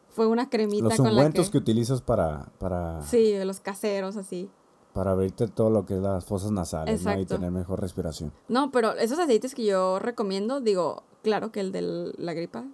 fue 0.09 0.27
una 0.27 0.49
cremita 0.49 0.85
Los 0.85 0.97
con 0.97 1.07
la 1.07 1.11
ungüentos 1.13 1.47
que... 1.47 1.53
que... 1.53 1.59
utilizas 1.59 2.01
para, 2.01 2.47
para, 2.59 3.03
Sí, 3.03 3.33
de 3.33 3.45
los 3.45 3.61
caseros, 3.61 4.17
así. 4.17 4.49
Para 4.93 5.13
abrirte 5.13 5.49
todo 5.49 5.71
lo 5.71 5.87
que 5.87 5.95
es 5.95 6.01
las 6.01 6.25
fosas 6.25 6.51
nasales 6.51 7.05
¿no? 7.05 7.19
y 7.19 7.25
tener 7.25 7.51
mejor 7.51 7.81
respiración. 7.81 8.33
No, 8.49 8.71
pero 8.71 8.93
esos 8.95 9.19
aceites 9.19 9.55
que 9.55 9.65
yo 9.65 9.99
recomiendo, 9.99 10.61
digo, 10.61 11.03
claro 11.23 11.53
que 11.53 11.61
el 11.61 11.73
de 11.73 12.13
la 12.17 12.33
gripa 12.33 12.65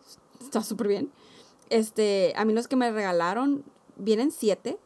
está 0.40 0.62
súper 0.62 0.88
bien. 0.88 1.12
Este, 1.68 2.32
a 2.36 2.44
mí 2.44 2.52
los 2.52 2.68
que 2.68 2.76
me 2.76 2.90
regalaron 2.90 3.64
vienen 3.96 4.30
siete. 4.30 4.78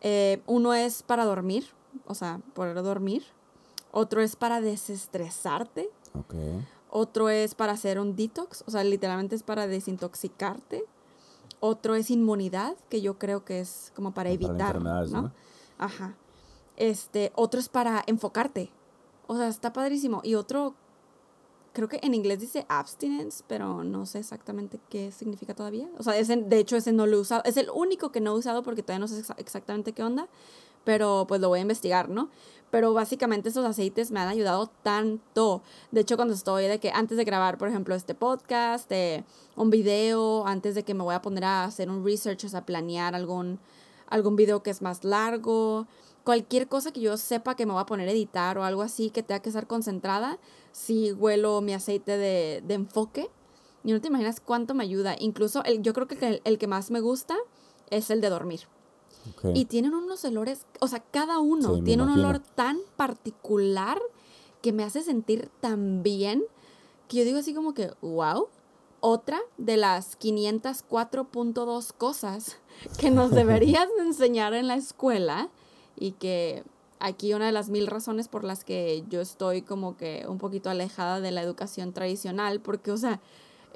Eh, 0.00 0.42
uno 0.46 0.74
es 0.74 1.02
para 1.02 1.24
dormir, 1.24 1.66
o 2.06 2.14
sea, 2.14 2.40
poder 2.54 2.82
dormir. 2.82 3.24
Otro 3.92 4.20
es 4.20 4.36
para 4.36 4.60
desestresarte. 4.60 5.88
Ok. 6.14 6.34
Otro 6.90 7.28
es 7.28 7.54
para 7.54 7.72
hacer 7.72 7.98
un 7.98 8.14
detox, 8.14 8.62
o 8.66 8.70
sea, 8.70 8.84
literalmente 8.84 9.34
es 9.34 9.42
para 9.42 9.66
desintoxicarte. 9.66 10.84
Otro 11.60 11.94
es 11.94 12.10
inmunidad, 12.10 12.76
que 12.88 13.00
yo 13.00 13.18
creo 13.18 13.44
que 13.44 13.60
es 13.60 13.92
como 13.96 14.12
para 14.12 14.30
Para 14.30 14.34
evitar, 14.34 14.76
enfermedades, 14.76 15.10
¿no? 15.10 15.22
¿no? 15.22 15.32
Ajá. 15.78 16.14
Este, 16.76 17.32
otro 17.34 17.60
es 17.60 17.68
para 17.68 18.02
enfocarte. 18.06 18.70
O 19.26 19.36
sea, 19.36 19.48
está 19.48 19.72
padrísimo. 19.72 20.20
Y 20.24 20.34
otro, 20.34 20.74
creo 21.72 21.88
que 21.88 21.98
en 22.02 22.14
inglés 22.14 22.40
dice 22.40 22.66
abstinence, 22.68 23.42
pero 23.46 23.84
no 23.84 24.06
sé 24.06 24.18
exactamente 24.18 24.78
qué 24.90 25.10
significa 25.12 25.54
todavía. 25.54 25.88
O 25.98 26.02
sea, 26.02 26.16
ese, 26.18 26.36
de 26.36 26.58
hecho, 26.58 26.76
ese 26.76 26.92
no 26.92 27.06
lo 27.06 27.16
he 27.16 27.20
usado. 27.20 27.42
Es 27.44 27.56
el 27.56 27.68
único 27.74 28.12
que 28.12 28.20
no 28.20 28.32
he 28.32 28.38
usado 28.38 28.62
porque 28.62 28.82
todavía 28.82 29.00
no 29.00 29.08
sé 29.08 29.22
exa- 29.22 29.34
exactamente 29.38 29.92
qué 29.92 30.02
onda. 30.02 30.28
pero 30.84 31.24
pues 31.26 31.40
lo 31.40 31.48
voy 31.48 31.60
a 31.60 31.62
investigar, 31.62 32.10
¿no? 32.10 32.28
Pero 32.70 32.92
básicamente 32.92 33.48
esos 33.48 33.64
aceites 33.64 34.10
me 34.10 34.20
han 34.20 34.28
ayudado 34.28 34.66
tanto. 34.82 35.62
De 35.92 36.02
hecho, 36.02 36.16
cuando 36.16 36.34
estoy 36.34 36.64
de 36.66 36.78
que 36.78 36.90
antes 36.90 37.16
de 37.16 37.24
grabar, 37.24 37.56
por 37.56 37.68
ejemplo, 37.68 37.94
este 37.94 38.14
podcast, 38.14 38.90
de 38.90 39.24
un 39.56 39.70
video, 39.70 40.46
antes 40.46 40.74
de 40.74 40.82
que 40.82 40.92
me 40.92 41.02
voy 41.02 41.14
a 41.14 41.22
poner 41.22 41.44
a 41.44 41.64
hacer 41.64 41.88
un 41.88 42.04
research, 42.04 42.44
o 42.44 42.48
sea, 42.50 42.66
planear 42.66 43.14
algún, 43.14 43.58
algún 44.08 44.36
video 44.36 44.62
que 44.62 44.70
es 44.70 44.82
más 44.82 45.04
largo, 45.04 45.86
cualquier 46.24 46.68
cosa 46.68 46.90
que 46.90 47.00
yo 47.00 47.16
sepa 47.16 47.54
que 47.54 47.66
me 47.66 47.72
voy 47.72 47.82
a 47.82 47.86
poner 47.86 48.08
a 48.08 48.12
editar 48.12 48.58
o 48.58 48.64
algo 48.64 48.82
así 48.82 49.10
que 49.10 49.22
tenga 49.22 49.40
que 49.40 49.50
estar 49.50 49.66
concentrada, 49.66 50.38
si 50.72 51.12
huelo 51.12 51.60
mi 51.60 51.74
aceite 51.74 52.16
de, 52.16 52.62
de 52.66 52.74
enfoque. 52.74 53.30
Y 53.84 53.92
no 53.92 54.00
te 54.00 54.08
imaginas 54.08 54.40
cuánto 54.40 54.74
me 54.74 54.82
ayuda. 54.82 55.14
Incluso 55.18 55.62
el, 55.64 55.82
yo 55.82 55.92
creo 55.92 56.08
que 56.08 56.14
el, 56.26 56.40
el 56.44 56.58
que 56.58 56.66
más 56.66 56.90
me 56.90 57.00
gusta 57.00 57.36
es 57.90 58.10
el 58.10 58.22
de 58.22 58.30
dormir. 58.30 58.60
Ok. 59.36 59.50
Y 59.54 59.66
tienen 59.66 59.94
unos 59.94 60.24
olores, 60.24 60.66
o 60.80 60.88
sea, 60.88 61.00
cada 61.00 61.38
uno 61.38 61.76
Sí, 61.76 61.82
tiene 61.82 62.02
un 62.02 62.10
olor 62.10 62.40
tan 62.40 62.78
particular 62.96 64.00
que 64.62 64.72
me 64.72 64.82
hace 64.82 65.02
sentir 65.02 65.50
tan 65.60 66.02
bien 66.02 66.44
que 67.08 67.18
yo 67.18 67.24
digo 67.24 67.38
así 67.38 67.54
como 67.54 67.74
que, 67.74 67.92
wow. 68.00 68.48
Otra 69.00 69.38
de 69.58 69.76
las 69.76 70.18
504.2 70.18 71.92
cosas 71.92 72.56
que 72.98 73.10
nos 73.10 73.30
deberías 73.32 73.86
de 73.98 74.04
enseñar 74.04 74.54
en 74.54 74.66
la 74.66 74.76
escuela 74.76 75.50
y 75.96 76.12
que 76.12 76.64
aquí 77.00 77.34
una 77.34 77.46
de 77.46 77.52
las 77.52 77.68
mil 77.68 77.86
razones 77.86 78.28
por 78.28 78.44
las 78.44 78.64
que 78.64 79.04
yo 79.10 79.20
estoy 79.20 79.62
como 79.62 79.96
que 79.96 80.26
un 80.28 80.38
poquito 80.38 80.70
alejada 80.70 81.20
de 81.20 81.30
la 81.30 81.42
educación 81.42 81.92
tradicional, 81.92 82.60
porque, 82.60 82.90
o 82.92 82.96
sea, 82.96 83.20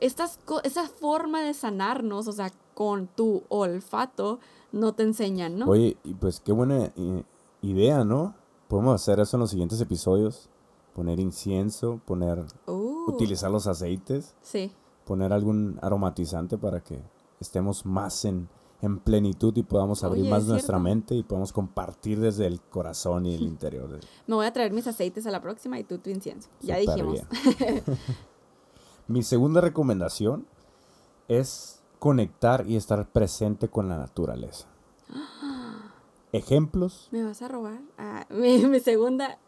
estas 0.01 0.39
esa 0.63 0.87
forma 0.89 1.43
de 1.43 1.55
sanarnos, 1.55 2.29
o 2.29 2.33
sea, 2.33 2.53
con 2.75 3.09
tu 3.09 3.43
olfato, 3.49 4.39
no 4.73 4.93
te 4.93 5.03
enseñan, 5.03 5.59
¿no? 5.59 5.67
Oye, 5.67 5.97
y 6.05 6.15
pues 6.15 6.41
qué 6.41 6.53
buena 6.53 6.93
eh, 6.97 7.25
idea, 7.63 8.05
¿no? 8.05 8.35
Podemos 8.69 8.95
hacer 8.95 9.19
eso 9.19 9.37
en 9.37 9.41
los 9.41 9.51
siguientes 9.51 9.81
episodios. 9.81 10.49
Poner 10.95 11.21
incienso, 11.21 12.01
poner, 12.05 12.45
Uh, 12.67 13.09
utilizar 13.09 13.51
los 13.51 13.67
aceites, 13.67 14.35
Sí. 14.43 14.73
poner 15.05 15.33
algún 15.33 15.79
aromatizante 15.81 16.59
para 16.59 16.81
que 16.81 17.01
estemos 17.41 17.87
más 17.87 18.25
en, 18.25 18.49
en 18.81 18.99
plenitud 19.01 19.57
y 19.57 19.63
podamos 19.65 20.05
abrir 20.05 20.23
Oye, 20.23 20.31
más 20.31 20.43
es 20.45 20.49
nuestra 20.49 20.77
cierto. 20.77 20.83
mente 20.85 21.15
y 21.17 21.23
podamos 21.25 21.53
compartir 21.53 22.21
desde 22.21 22.47
el 22.47 22.61
corazón 22.61 23.27
y 23.27 23.35
el 23.35 23.43
interior. 23.43 23.89
de- 23.91 24.01
Me 24.27 24.35
voy 24.37 24.47
a 24.47 24.53
traer 24.53 24.73
mis 24.73 24.87
aceites 24.87 25.27
a 25.27 25.31
la 25.31 25.41
próxima 25.43 25.79
y 25.79 25.85
tú 25.85 25.99
tu 25.99 26.11
incienso. 26.11 26.49
Ya 26.61 26.77
dijimos. 26.77 27.21
Mi 29.09 29.23
segunda 29.23 29.61
recomendación 29.61 30.47
es 31.29 31.81
conectar 31.99 32.65
y 32.69 32.77
estar 32.77 33.09
presente 33.09 33.69
con 33.69 33.89
la 33.89 33.99
naturaleza. 33.99 34.69
Ejemplos, 36.33 37.09
¿Me 37.11 37.25
vas 37.25 37.41
a 37.43 37.49
robar? 37.49 37.81
Ah, 37.97 38.27
mi, 38.31 38.59
mi 38.67 38.81
segunda. 38.81 39.39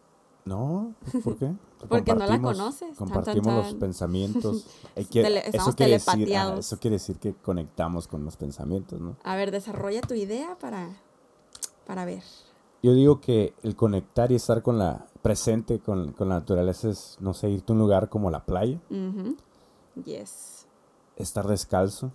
no, 0.47 0.95
¿por 1.23 1.37
qué? 1.37 1.53
Porque 1.89 2.13
no 2.13 2.21
la 2.27 2.39
Compartimos- 2.39 2.57
conoces. 2.57 2.89
Tan, 2.89 2.95
Compartimos 2.97 3.47
tan, 3.47 3.57
los 3.57 3.75
pensamientos. 3.75 4.67
Que- 5.11 5.23
Tele- 5.23 5.43
eso, 5.53 5.73
quiere 5.75 5.93
decir, 5.93 6.37
ah, 6.37 6.57
eso 6.59 6.79
quiere 6.79 6.97
decir 6.97 7.17
que 7.17 7.33
conectamos 7.35 8.07
con 8.07 8.25
los 8.25 8.37
pensamientos, 8.37 9.01
¿no? 9.01 9.17
A 9.25 9.37
ver, 9.37 9.51
desarrolla 9.51 10.01
tu 10.03 10.15
idea 10.15 10.57
para, 10.61 10.91
para 11.87 12.05
ver. 12.05 12.23
Yo 12.83 12.93
digo 12.95 13.21
que 13.21 13.55
el 13.63 13.77
conectar 13.77 14.31
y 14.33 14.35
estar 14.37 14.63
con 14.63 14.79
la 14.79 15.07
presente 15.23 15.79
con, 15.81 16.13
con 16.13 16.29
la 16.29 16.37
naturaleza 16.37 16.89
es, 16.91 17.17
no 17.21 17.35
sé, 17.35 17.51
irte 17.51 17.73
a 17.73 17.75
un 17.75 17.79
lugar 17.81 18.09
como 18.09 18.31
la 18.31 18.45
playa. 18.45 18.79
Yes. 20.05 20.67
estar 21.17 21.47
descalzo, 21.47 22.13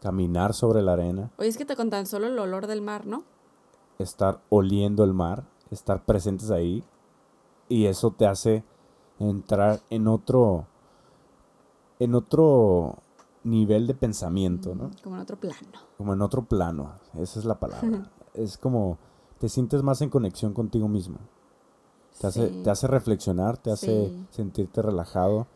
caminar 0.00 0.54
sobre 0.54 0.80
la 0.82 0.92
arena, 0.94 1.30
Oye, 1.38 1.48
es 1.48 1.56
que 1.58 1.64
te 1.64 1.76
con 1.76 1.90
tan 1.90 2.06
solo 2.06 2.28
el 2.28 2.38
olor 2.38 2.66
del 2.66 2.80
mar, 2.82 3.06
¿no? 3.06 3.24
estar 3.98 4.40
oliendo 4.50 5.04
el 5.04 5.12
mar, 5.14 5.44
estar 5.70 6.04
presentes 6.04 6.50
ahí 6.50 6.84
y 7.68 7.86
eso 7.86 8.10
te 8.10 8.26
hace 8.26 8.62
entrar 9.18 9.80
en 9.90 10.08
otro 10.08 10.66
en 11.98 12.14
otro 12.14 12.96
nivel 13.44 13.86
de 13.86 13.94
pensamiento, 13.94 14.74
¿no? 14.74 14.90
Como 15.02 15.16
en 15.16 15.22
otro 15.22 15.36
plano. 15.38 15.56
Como 15.96 16.12
en 16.12 16.20
otro 16.22 16.44
plano, 16.44 16.92
esa 17.18 17.38
es 17.38 17.44
la 17.44 17.58
palabra. 17.58 18.10
es 18.34 18.58
como 18.58 18.98
te 19.38 19.48
sientes 19.48 19.82
más 19.82 20.02
en 20.02 20.10
conexión 20.10 20.52
contigo 20.52 20.88
mismo. 20.88 21.16
Te 22.20 22.26
hace, 22.26 22.48
Sí. 22.48 22.60
te 22.64 22.70
hace 22.70 22.86
reflexionar, 22.86 23.56
te 23.58 23.70
hace 23.70 24.08
Sí. 24.08 24.26
sentirte 24.30 24.82
relajado. 24.82 25.46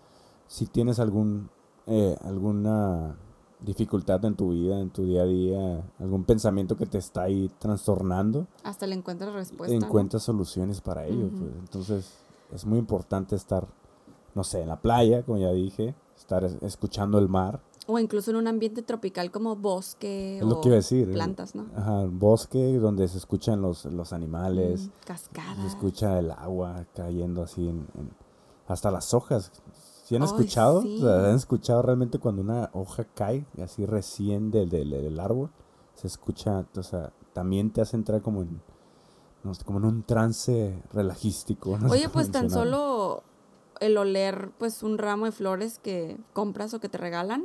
Si 0.47 0.67
tienes 0.67 0.99
algún 0.99 1.51
eh, 1.87 2.17
alguna 2.23 3.17
dificultad 3.61 4.25
en 4.25 4.37
tu 4.37 4.51
vida, 4.53 4.79
en 4.79 4.91
tu 4.91 5.05
día 5.05 5.23
a 5.23 5.27
día, 5.27 5.83
algún 5.99 6.25
pensamiento 6.25 6.77
que 6.77 6.87
te 6.87 6.99
está 6.99 7.23
ahí 7.23 7.51
trastornando, 7.59 8.47
Hasta 8.63 8.87
le 8.87 8.95
encuentras 8.95 9.33
respuesta. 9.33 9.77
¿no? 9.77 9.87
encuentras 9.87 10.23
soluciones 10.23 10.81
para 10.81 11.07
ello. 11.07 11.29
Pues. 11.31 11.51
Entonces, 11.59 12.19
es 12.53 12.65
muy 12.67 12.79
importante 12.79 13.37
estar, 13.37 13.67
no 14.35 14.45
sé, 14.45 14.63
en 14.63 14.69
la 14.69 14.81
playa, 14.81 15.23
como 15.23 15.39
ya 15.39 15.51
dije, 15.53 15.95
estar 16.17 16.45
es- 16.45 16.57
escuchando 16.63 17.19
el 17.19 17.29
mar. 17.29 17.61
O 17.87 17.99
incluso 17.99 18.31
en 18.31 18.37
un 18.37 18.47
ambiente 18.47 18.83
tropical 18.83 19.31
como 19.33 19.57
bosque 19.57 20.37
Es 20.39 20.45
o 20.45 20.47
lo 20.47 20.61
que 20.61 20.69
iba 20.69 20.75
a 20.75 20.79
decir. 20.79 21.11
plantas, 21.13 21.55
¿no? 21.55 21.67
Ajá, 21.75 22.05
bosque 22.11 22.79
donde 22.79 23.09
se 23.09 23.19
escuchan 23.19 23.61
los, 23.63 23.85
los 23.87 24.13
animales, 24.13 24.87
Mm, 24.87 25.07
cascadas. 25.07 25.61
se 25.61 25.67
escucha 25.67 26.19
el 26.19 26.31
agua 26.31 26.85
cayendo 26.95 27.43
así 27.43 27.69
en, 27.69 27.87
en- 27.99 28.11
hasta 28.69 28.91
las 28.93 29.13
hojas. 29.15 29.51
¿Sí 30.05 30.15
han 30.17 30.23
escuchado? 30.23 30.83
sí. 30.83 30.99
O 30.99 31.07
sea, 31.07 31.31
¿Han 31.31 31.35
escuchado 31.37 31.83
realmente 31.83 32.19
cuando 32.19 32.43
una 32.43 32.71
hoja 32.75 33.05
cae 33.15 33.45
así 33.63 33.87
recién 33.87 34.51
del, 34.51 34.69
del, 34.69 34.91
del 34.91 35.19
árbol? 35.19 35.51
Se 35.95 36.07
escucha, 36.07 36.67
o 36.77 36.83
sea, 36.83 37.13
también 37.33 37.71
te 37.73 37.81
hace 37.81 37.97
entrar 37.97 38.21
como 38.23 38.43
en, 38.43 38.61
no 39.43 39.53
como 39.65 39.79
en 39.79 39.85
un 39.87 40.03
trance 40.03 40.83
relajístico. 40.93 41.79
no 41.79 41.91
Oye, 41.91 42.09
pues 42.09 42.31
tan 42.31 42.51
solo 42.51 43.23
el 43.81 43.97
oler 43.97 44.51
pues 44.59 44.83
un 44.83 44.99
ramo 44.99 45.25
de 45.25 45.33
flores 45.33 45.79
que 45.79 46.19
compras 46.33 46.75
o 46.75 46.81
que 46.81 46.89
te 46.89 46.99
regalan, 46.99 47.45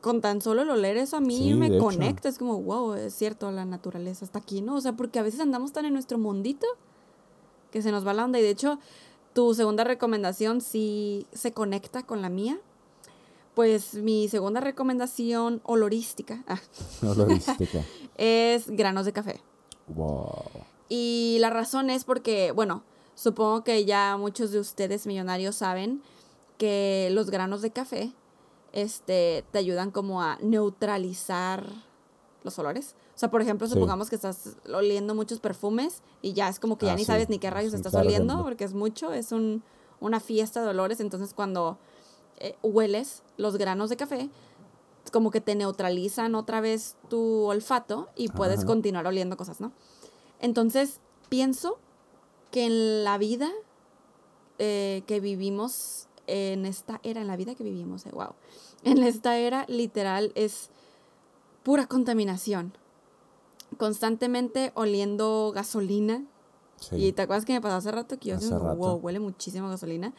con 0.00 0.20
tan 0.20 0.40
solo 0.40 0.62
el 0.62 0.70
oler 0.70 0.96
eso 0.96 1.16
a 1.16 1.20
mí 1.20 1.36
Sí, 1.36 1.54
me 1.54 1.66
hecho. 1.66 1.78
conecta, 1.78 2.28
es 2.28 2.38
como, 2.38 2.60
wow, 2.62 2.94
es 2.94 3.14
cierto, 3.14 3.50
la 3.50 3.64
naturaleza 3.64 4.24
está 4.24 4.38
aquí, 4.38 4.62
¿no? 4.62 4.76
O 4.76 4.80
sea, 4.80 4.92
porque 4.92 5.18
a 5.18 5.22
veces 5.22 5.40
andamos 5.40 5.72
tan 5.72 5.84
en 5.84 5.92
nuestro 5.92 6.18
mundito 6.18 6.66
que 7.70 7.82
se 7.82 7.90
nos 7.90 8.06
va 8.06 8.14
la 8.14 8.24
onda 8.24 8.38
y 8.38 8.42
de 8.42 8.50
hecho 8.50 8.78
tu 9.34 9.54
segunda 9.54 9.84
recomendación 9.84 10.60
sí 10.60 11.26
se 11.32 11.52
conecta 11.52 12.04
con 12.04 12.22
la 12.22 12.28
mía. 12.28 12.58
Pues 13.54 13.94
mi 13.94 14.28
segunda 14.28 14.60
recomendación 14.60 15.60
olorística 15.64 16.44
ah, 16.46 16.60
Olorística. 17.02 17.84
es 18.16 18.70
granos 18.70 19.04
de 19.04 19.12
café. 19.12 19.42
Wow. 19.94 20.42
Y 20.88 21.36
la 21.40 21.50
razón 21.50 21.90
es 21.90 22.04
porque, 22.04 22.52
bueno, 22.52 22.82
supongo 23.14 23.62
que 23.64 23.84
ya 23.84 24.16
muchos 24.16 24.50
de 24.50 24.58
ustedes 24.58 25.06
millonarios 25.06 25.56
saben 25.56 26.02
que 26.58 27.08
los 27.12 27.30
granos 27.30 27.62
de 27.62 27.70
café 27.70 28.12
este, 28.72 29.44
te 29.50 29.58
ayudan 29.58 29.90
como 29.90 30.22
a 30.22 30.38
neutralizar 30.42 31.64
los 32.42 32.58
olores. 32.58 32.94
O 33.14 33.18
sea, 33.20 33.30
por 33.30 33.42
ejemplo, 33.42 33.66
Sí. 33.66 33.74
supongamos 33.74 34.08
que 34.08 34.16
estás 34.16 34.56
oliendo 34.72 35.14
muchos 35.14 35.40
perfumes 35.40 36.02
y 36.22 36.32
ya 36.32 36.48
es 36.48 36.58
como 36.58 36.78
que 36.78 36.86
ya 36.86 36.92
Ah, 36.92 36.96
ni 36.96 37.02
sí, 37.02 37.06
sabes 37.06 37.28
ni 37.28 37.38
qué 37.38 37.50
rayos 37.50 37.74
estás 37.74 37.92
claro 37.92 38.06
oliendo 38.06 38.42
porque 38.42 38.64
es 38.64 38.72
mucho, 38.74 39.12
es 39.12 39.32
un, 39.32 39.62
una 40.00 40.20
fiesta 40.20 40.62
de 40.62 40.68
olores. 40.68 41.00
Entonces, 41.00 41.34
cuando 41.34 41.78
eh, 42.38 42.56
hueles 42.62 43.22
los 43.36 43.56
granos 43.58 43.90
de 43.90 43.96
café, 43.96 44.30
como 45.10 45.30
que 45.30 45.40
te 45.40 45.54
neutralizan 45.54 46.34
otra 46.34 46.60
vez 46.60 46.96
tu 47.08 47.44
olfato 47.44 48.08
y 48.16 48.28
puedes 48.28 48.60
Ajá. 48.60 48.66
continuar 48.66 49.06
oliendo 49.06 49.36
cosas, 49.36 49.60
¿no? 49.60 49.72
Entonces, 50.40 51.00
pienso 51.28 51.78
que 52.50 52.64
en 52.66 53.04
la 53.04 53.18
vida 53.18 53.50
eh, 54.58 55.02
que 55.06 55.20
vivimos, 55.20 56.08
en 56.26 56.66
esta 56.66 57.00
era, 57.02 57.20
en 57.20 57.26
la 57.26 57.36
vida 57.36 57.54
que 57.54 57.64
vivimos, 57.64 58.06
eh, 58.06 58.10
wow, 58.12 58.34
en 58.84 59.02
esta 59.02 59.36
era 59.38 59.64
literal 59.68 60.32
es 60.34 60.70
pura 61.62 61.86
contaminación. 61.86 62.72
Constantemente 63.78 64.72
oliendo 64.74 65.52
gasolina. 65.54 66.24
Sí. 66.80 66.96
Y 66.96 67.12
te 67.12 67.22
acuerdas 67.22 67.44
que 67.44 67.52
me 67.52 67.60
pasó 67.60 67.76
hace 67.76 67.92
rato 67.92 68.18
que 68.18 68.30
yo 68.30 68.36
Hace 68.36 68.48
como, 68.48 68.60
rato. 68.64 68.76
wow, 68.76 68.94
huele 68.96 69.20
muchísimo 69.20 69.66
a 69.68 69.70
gasolina. 69.70 70.12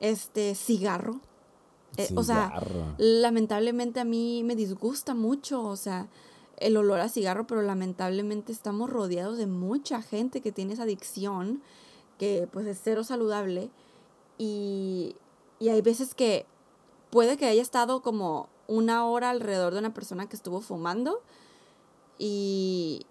Este, 0.00 0.54
cigarro. 0.54 1.20
Eh, 1.96 2.08
o 2.16 2.22
sea, 2.22 2.52
lamentablemente 2.98 4.00
a 4.00 4.04
mí 4.04 4.42
me 4.44 4.56
disgusta 4.56 5.14
mucho, 5.14 5.62
o 5.62 5.76
sea, 5.76 6.08
el 6.56 6.76
olor 6.76 7.00
a 7.00 7.08
cigarro, 7.08 7.46
pero 7.46 7.62
lamentablemente 7.62 8.52
estamos 8.52 8.90
rodeados 8.90 9.38
de 9.38 9.46
mucha 9.46 10.02
gente 10.02 10.40
que 10.40 10.52
tiene 10.52 10.74
esa 10.74 10.84
adicción, 10.84 11.62
que 12.18 12.48
pues 12.52 12.66
es 12.66 12.80
cero 12.82 13.04
saludable, 13.04 13.70
y, 14.38 15.16
y 15.58 15.68
hay 15.68 15.82
veces 15.82 16.14
que 16.14 16.46
puede 17.10 17.36
que 17.36 17.46
haya 17.46 17.62
estado 17.62 18.02
como 18.02 18.48
una 18.66 19.06
hora 19.06 19.30
alrededor 19.30 19.72
de 19.72 19.80
una 19.80 19.94
persona 19.94 20.28
que 20.28 20.36
estuvo 20.36 20.60
fumando, 20.60 21.20
y, 22.18 23.06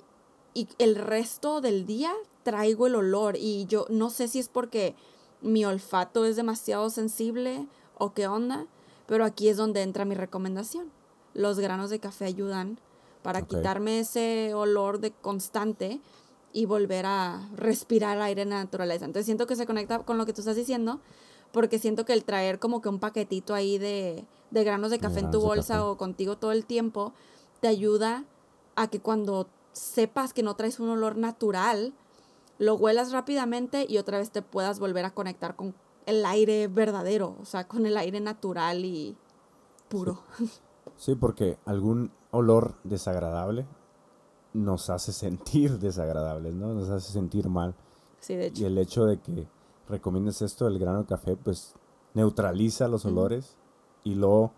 y 0.53 0.67
el 0.77 0.95
resto 0.95 1.61
del 1.61 1.86
día 1.86 2.13
traigo 2.43 2.88
el 2.88 2.95
olor, 2.95 3.38
y 3.38 3.65
yo 3.65 3.86
no 3.89 4.09
sé 4.09 4.27
si 4.27 4.39
es 4.39 4.49
porque 4.49 4.95
mi 5.41 5.65
olfato 5.65 6.25
es 6.25 6.38
demasiado 6.38 6.89
sensible 6.89 7.67
o 8.04 8.14
qué 8.14 8.28
onda, 8.28 8.66
pero 9.08 9.26
aquí 9.26 9.49
es 9.49 9.58
donde 9.58 9.82
entra 9.82 10.06
mi 10.06 10.16
recomendación. 10.16 10.91
Los 11.34 11.60
granos 11.60 11.89
de 11.89 11.99
café 11.99 12.26
ayudan 12.26 12.80
para 13.22 13.41
quitarme 13.43 13.99
ese 13.99 14.54
olor 14.54 14.99
de 14.99 15.12
constante 15.12 16.01
y 16.51 16.66
volver 16.66 17.06
a 17.06 17.49
respirar 17.56 18.22
aire 18.22 18.43
en 18.43 18.49
la 18.51 18.64
naturaleza. 18.64 19.06
Entonces 19.06 19.26
siento 19.26 19.47
que 19.47 19.56
se 19.56 19.66
conecta 19.66 19.99
con 19.99 20.18
lo 20.18 20.26
que 20.26 20.34
tú 20.34 20.41
estás 20.41 20.56
diciendo, 20.56 20.99
porque 21.51 21.80
siento 21.80 22.06
que 22.06 22.14
el 22.14 22.24
traer 22.24 22.60
como 22.60 22.82
que 22.82 22.89
un 22.89 22.99
paquetito 22.99 23.54
ahí 23.54 23.78
de, 23.78 24.26
de 24.51 24.64
granos 24.64 24.91
de 24.91 24.99
café 24.99 25.20
en 25.20 25.32
tu 25.32 25.41
bolsa 25.41 25.76
café. 25.76 25.86
o 25.86 25.97
contigo 25.97 26.38
todo 26.38 26.51
el 26.51 26.66
tiempo, 26.66 27.14
te 27.60 27.68
ayuda 27.68 28.26
a 28.76 28.88
que 28.88 28.99
cuando 28.99 29.47
sepas 29.72 30.34
que 30.34 30.43
no 30.43 30.56
traes 30.56 30.80
un 30.80 30.89
olor 30.89 31.18
natural, 31.18 31.93
lo 32.60 32.76
huelas 32.76 33.12
rápidamente 33.12 33.86
y 33.89 33.97
otra 33.97 34.20
vez 34.20 34.30
te 34.30 34.41
puedas 34.41 34.80
volver 34.80 35.06
a 35.06 35.12
conectar 35.12 35.56
con 35.56 35.74
el 36.06 36.26
aire 36.26 36.68
verdadero, 36.68 37.36
o 37.41 37.45
sea, 37.45 37.68
con 37.68 37.86
el 37.86 37.97
aire 37.97 38.20
natural 38.20 38.84
y 38.86 39.16
puro. 39.89 40.20
Sí, 40.97 41.16
porque 41.16 41.58
algún 41.66 42.12
olor 42.32 42.76
desagradable 42.84 43.66
nos 44.54 44.89
hace 44.91 45.12
sentir 45.12 45.80
desagradables, 45.80 46.54
¿no? 46.54 46.74
Nos 46.74 46.89
hace 46.89 47.12
sentir 47.12 47.49
mal. 47.49 47.74
Sí, 48.20 48.36
de 48.36 48.45
Y 48.45 48.49
hecho. 48.49 48.68
el 48.68 48.78
hecho 48.78 49.06
de 49.06 49.20
que 49.20 49.47
recomiendes 49.89 50.41
esto 50.41 50.66
del 50.66 50.78
grano 50.80 50.99
de 50.99 51.06
café, 51.08 51.36
pues 51.36 51.74
neutraliza 52.14 52.88
los 52.88 53.06
olores 53.06 53.58
y 54.04 54.14
luego, 54.16 54.51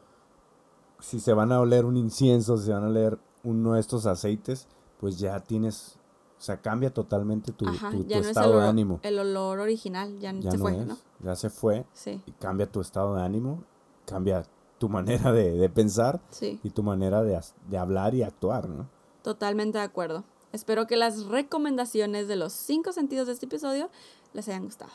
si 0.99 1.19
se 1.19 1.33
van 1.33 1.51
a 1.51 1.59
oler 1.61 1.85
un 1.85 1.95
incienso, 1.97 2.57
si 2.57 2.65
se 2.65 2.73
van 2.73 2.83
a 2.83 2.87
oler 2.87 3.17
uno 3.43 3.73
de 3.73 3.79
estos 3.79 4.05
aceites, 4.05 4.67
pues 4.99 5.17
ya 5.19 5.39
tienes, 5.39 5.97
o 6.37 6.41
sea, 6.41 6.61
cambia 6.61 6.93
totalmente 6.93 7.51
tu, 7.53 7.65
Ajá, 7.67 7.91
tu- 7.91 8.03
tu 8.03 8.09
ya 8.09 8.15
no 8.17 8.21
es 8.21 8.25
el 8.25 8.31
estado 8.31 8.59
de 8.59 8.67
ánimo. 8.67 8.99
el 9.03 9.19
olor 9.19 9.59
original, 9.59 10.19
ya, 10.19 10.33
Ya 10.33 10.51
se 10.51 10.57
no 10.57 10.63
fue, 10.63 10.79
es, 10.79 10.85
¿no? 10.87 10.97
Ya 11.25 11.35
se 11.35 11.49
fue 11.49 11.85
Sí, 11.93 12.21
y 12.25 12.31
cambia 12.33 12.71
tu 12.71 12.79
estado 12.79 13.15
de 13.15 13.23
ánimo, 13.23 13.63
cambia 14.05 14.43
tu 14.77 14.87
manera 14.87 15.31
de, 15.31 15.51
de 15.51 15.69
pensar 15.69 16.21
sí, 16.29 16.59
y 16.63 16.69
tu 16.69 16.83
manera 16.83 17.23
de, 17.23 17.39
de 17.67 17.77
hablar 17.77 18.13
y 18.15 18.23
actuar, 18.23 18.69
¿no? 18.69 18.87
totalmente 19.25 19.79
de 19.79 19.83
acuerdo. 19.83 20.23
Espero 20.51 20.85
que 20.85 20.97
las 20.97 21.25
recomendaciones 21.25 22.27
de 22.27 22.35
los 22.35 22.53
cinco 22.53 22.91
sentidos 22.91 23.25
de 23.25 23.33
este 23.33 23.47
episodio 23.47 23.89
les 24.33 24.47
hayan 24.47 24.65
gustado. 24.65 24.91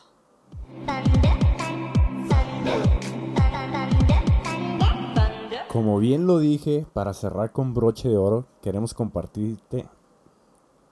Como 5.69 5.99
bien 5.99 6.29
lo 6.29 6.39
dije, 6.39 6.87
para 6.93 7.13
cerrar 7.13 7.51
con 7.51 7.75
broche 7.75 8.09
de 8.09 8.17
oro, 8.17 8.47
queremos 8.63 8.95
compartirte, 8.95 9.89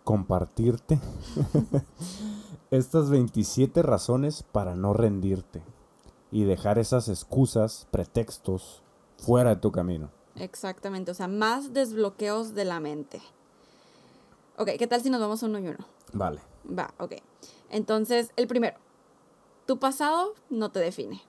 compartirte 0.03 0.99
estas 2.71 3.11
27 3.11 3.83
razones 3.83 4.43
para 4.43 4.75
no 4.75 4.93
rendirte 4.93 5.63
y 6.31 6.45
dejar 6.45 6.79
esas 6.79 7.09
excusas, 7.09 7.87
pretextos 7.91 8.83
fuera 9.19 9.51
de 9.51 9.61
tu 9.61 9.73
camino. 9.73 10.11
Exactamente, 10.37 11.11
o 11.11 11.15
sea, 11.15 11.29
más 11.29 11.73
desbloqueos 11.73 12.55
de 12.55 12.65
la 12.65 12.81
mente. 12.81 13.21
Ok, 14.59 14.71
¿qué 14.79 14.87
tal 14.87 15.01
si 15.03 15.11
nos 15.11 15.21
vamos 15.21 15.43
uno 15.43 15.59
y 15.59 15.69
uno? 15.69 15.79
Vale. 16.13 16.41
Va, 16.79 16.93
ok. 16.99 17.15
Entonces, 17.71 18.31
el 18.37 18.47
primero, 18.47 18.77
tu 19.67 19.79
pasado 19.79 20.35
no 20.51 20.71
te 20.71 20.81
define. 20.81 21.23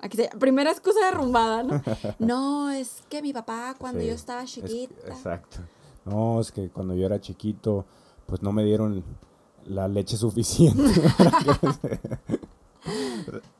Aquí 0.00 0.16
se 0.16 0.28
primera 0.38 0.70
excusa 0.70 0.98
derrumbada, 1.06 1.62
¿no? 1.64 1.82
No, 2.18 2.70
es 2.70 3.02
que 3.08 3.20
mi 3.22 3.32
papá 3.32 3.74
cuando 3.78 4.00
Sí, 4.00 4.06
yo 4.08 4.14
estaba 4.14 4.42
es- 4.42 4.50
chiquita. 4.52 4.94
exacto. 5.08 5.58
No, 6.04 6.40
es 6.40 6.52
que 6.52 6.68
cuando 6.70 6.94
yo 6.94 7.04
era 7.06 7.20
chiquito, 7.20 7.84
pues 8.26 8.42
no 8.42 8.52
me 8.52 8.64
dieron 8.64 9.02
la 9.66 9.88
leche 9.88 10.16
suficiente. 10.16 10.82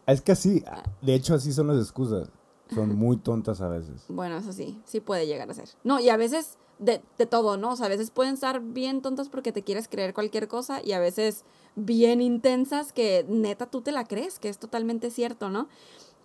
es 0.07 0.21
que 0.21 0.33
así, 0.33 0.65
de 1.03 1.15
hecho 1.15 1.35
así 1.35 1.53
son 1.53 1.69
las 1.69 1.79
excusas. 1.79 2.29
Son 2.75 2.95
muy 2.95 3.17
tontas 3.17 3.63
a 3.63 3.69
veces. 3.69 4.05
Bueno, 4.09 4.37
eso 4.37 4.53
sí, 4.53 4.79
sí 4.85 5.01
puede 5.01 5.27
llegar 5.27 5.51
a 5.51 5.55
ser. 5.55 5.71
No, 5.85 6.01
y 6.01 6.11
a 6.11 6.19
veces 6.19 6.59
de, 6.79 7.01
de 7.17 7.27
todo, 7.27 7.57
¿no? 7.57 7.71
O 7.71 7.77
sea, 7.77 7.87
a 7.87 7.89
veces 7.89 8.11
pueden 8.11 8.35
estar 8.35 8.61
bien 8.61 9.01
tontas 9.01 9.31
porque 9.31 9.53
te 9.53 9.63
quieres 9.63 9.89
creer 9.89 10.13
cualquier 10.13 10.49
cosa 10.49 10.83
y 10.85 10.93
a 10.93 11.01
veces 11.01 11.45
bien 11.77 12.21
intensas 12.21 12.93
que 12.93 13.25
neta 13.29 13.67
tú 13.67 13.81
te 13.81 13.93
la 13.93 14.05
crees, 14.05 14.39
que 14.39 14.49
es 14.49 14.59
totalmente 14.59 15.11
cierto, 15.11 15.49
¿no? 15.49 15.69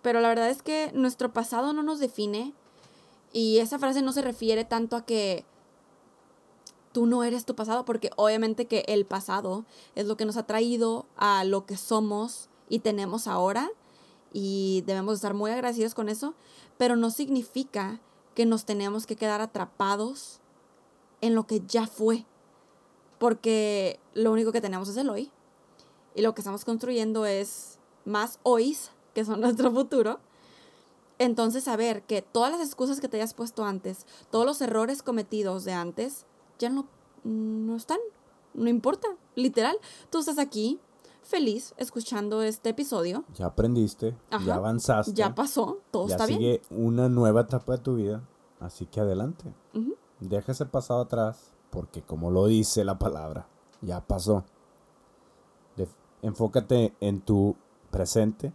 Pero 0.02 0.20
la 0.20 0.28
verdad 0.28 0.50
es 0.50 0.62
que 0.62 0.90
nuestro 0.92 1.32
pasado 1.32 1.72
no 1.72 1.82
nos 1.82 1.98
define 1.98 2.52
y 3.32 3.58
esa 3.58 3.78
frase 3.78 4.02
no 4.02 4.12
se 4.12 4.22
refiere 4.22 4.64
tanto 4.64 4.96
a 4.96 5.06
que 5.06 5.46
tú 6.94 7.06
no 7.06 7.24
eres 7.24 7.44
tu 7.44 7.56
pasado, 7.56 7.84
porque 7.84 8.10
obviamente 8.14 8.66
que 8.66 8.84
el 8.86 9.04
pasado 9.04 9.64
es 9.96 10.06
lo 10.06 10.16
que 10.16 10.24
nos 10.24 10.36
ha 10.36 10.46
traído 10.46 11.06
a 11.16 11.42
lo 11.42 11.66
que 11.66 11.76
somos 11.76 12.48
y 12.68 12.78
tenemos 12.78 13.26
ahora 13.26 13.68
y 14.32 14.84
debemos 14.86 15.16
estar 15.16 15.34
muy 15.34 15.50
agradecidos 15.50 15.92
con 15.92 16.08
eso, 16.08 16.34
pero 16.78 16.94
no 16.94 17.10
significa 17.10 18.00
que 18.36 18.46
nos 18.46 18.64
tenemos 18.64 19.06
que 19.06 19.16
quedar 19.16 19.40
atrapados 19.40 20.38
en 21.20 21.34
lo 21.34 21.48
que 21.48 21.62
ya 21.66 21.88
fue, 21.88 22.26
porque 23.18 23.98
lo 24.14 24.30
único 24.30 24.52
que 24.52 24.60
tenemos 24.60 24.88
es 24.88 24.96
el 24.96 25.10
hoy 25.10 25.32
y 26.14 26.22
lo 26.22 26.32
que 26.32 26.42
estamos 26.42 26.64
construyendo 26.64 27.26
es 27.26 27.80
más 28.04 28.38
hoys, 28.44 28.92
que 29.14 29.24
son 29.24 29.40
nuestro 29.40 29.72
futuro. 29.72 30.20
Entonces, 31.18 31.64
saber 31.64 32.02
que 32.02 32.22
todas 32.22 32.52
las 32.52 32.64
excusas 32.64 33.00
que 33.00 33.08
te 33.08 33.16
hayas 33.16 33.34
puesto 33.34 33.64
antes, 33.64 34.06
todos 34.30 34.46
los 34.46 34.60
errores 34.60 35.02
cometidos 35.02 35.64
de 35.64 35.72
antes, 35.72 36.24
ya 36.64 36.70
no, 36.70 36.86
no 37.24 37.76
están, 37.76 37.98
no 38.54 38.68
importa, 38.68 39.08
literal. 39.34 39.76
Tú 40.10 40.18
estás 40.18 40.38
aquí, 40.38 40.78
feliz, 41.22 41.74
escuchando 41.76 42.42
este 42.42 42.70
episodio, 42.70 43.24
Ya 43.36 43.46
aprendiste, 43.46 44.14
Ajá, 44.30 44.44
ya 44.44 44.54
avanzaste. 44.56 45.12
ya 45.14 45.34
pasó, 45.34 45.78
todo 45.90 46.08
ya 46.08 46.16
está 46.16 46.26
bien. 46.26 46.38
sigue 46.38 46.62
una 46.70 47.08
nueva 47.08 47.42
etapa 47.42 47.72
de 47.72 47.78
tu 47.78 47.94
vida. 47.96 48.22
Así 48.60 48.86
que 48.86 49.00
adelante. 49.00 49.52
Ujú. 49.74 49.94
Deja 50.20 50.52
ese 50.52 50.64
pasado 50.66 51.02
atrás, 51.02 51.52
porque 51.70 52.02
como 52.02 52.30
lo 52.30 52.46
dice 52.46 52.84
la 52.84 52.98
palabra, 52.98 53.46
ya 53.82 54.00
pasó. 54.06 54.44
De- 55.76 55.88
enfócate 56.22 56.94
en 57.00 57.20
tu 57.20 57.56
presente, 57.90 58.52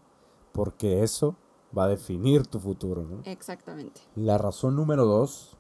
porque 0.52 1.04
eso 1.04 1.36
va 1.78 1.84
a 1.84 1.88
definir 1.88 2.48
tu 2.48 2.60
futuro. 2.60 3.04
¿no? 3.04 3.22
Exactamente. 3.26 4.02
La 4.16 4.38
razón 4.40 4.76
número 4.76 5.06
dos 5.06 5.56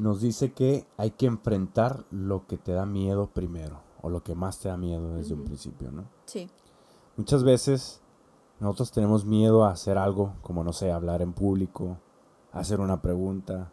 nos 0.00 0.20
dice 0.20 0.52
que 0.52 0.86
hay 0.96 1.10
que 1.10 1.26
enfrentar 1.26 2.04
lo 2.10 2.46
que 2.46 2.56
te 2.56 2.72
da 2.72 2.86
miedo 2.86 3.28
primero, 3.28 3.80
o 4.00 4.08
lo 4.08 4.22
que 4.22 4.34
más 4.34 4.58
te 4.58 4.68
da 4.68 4.76
miedo 4.76 5.14
desde 5.14 5.34
un 5.34 5.40
Ujú. 5.40 5.48
principio, 5.48 5.90
¿no? 5.90 6.04
Sí. 6.24 6.48
Muchas 7.16 7.44
veces 7.44 8.00
nosotros 8.60 8.92
tenemos 8.92 9.26
miedo 9.26 9.64
a 9.64 9.70
hacer 9.70 9.98
algo, 9.98 10.34
como 10.40 10.64
no 10.64 10.72
sé, 10.72 10.90
hablar 10.90 11.20
en 11.20 11.34
público, 11.34 11.98
hacer 12.52 12.80
una 12.80 13.02
pregunta, 13.02 13.72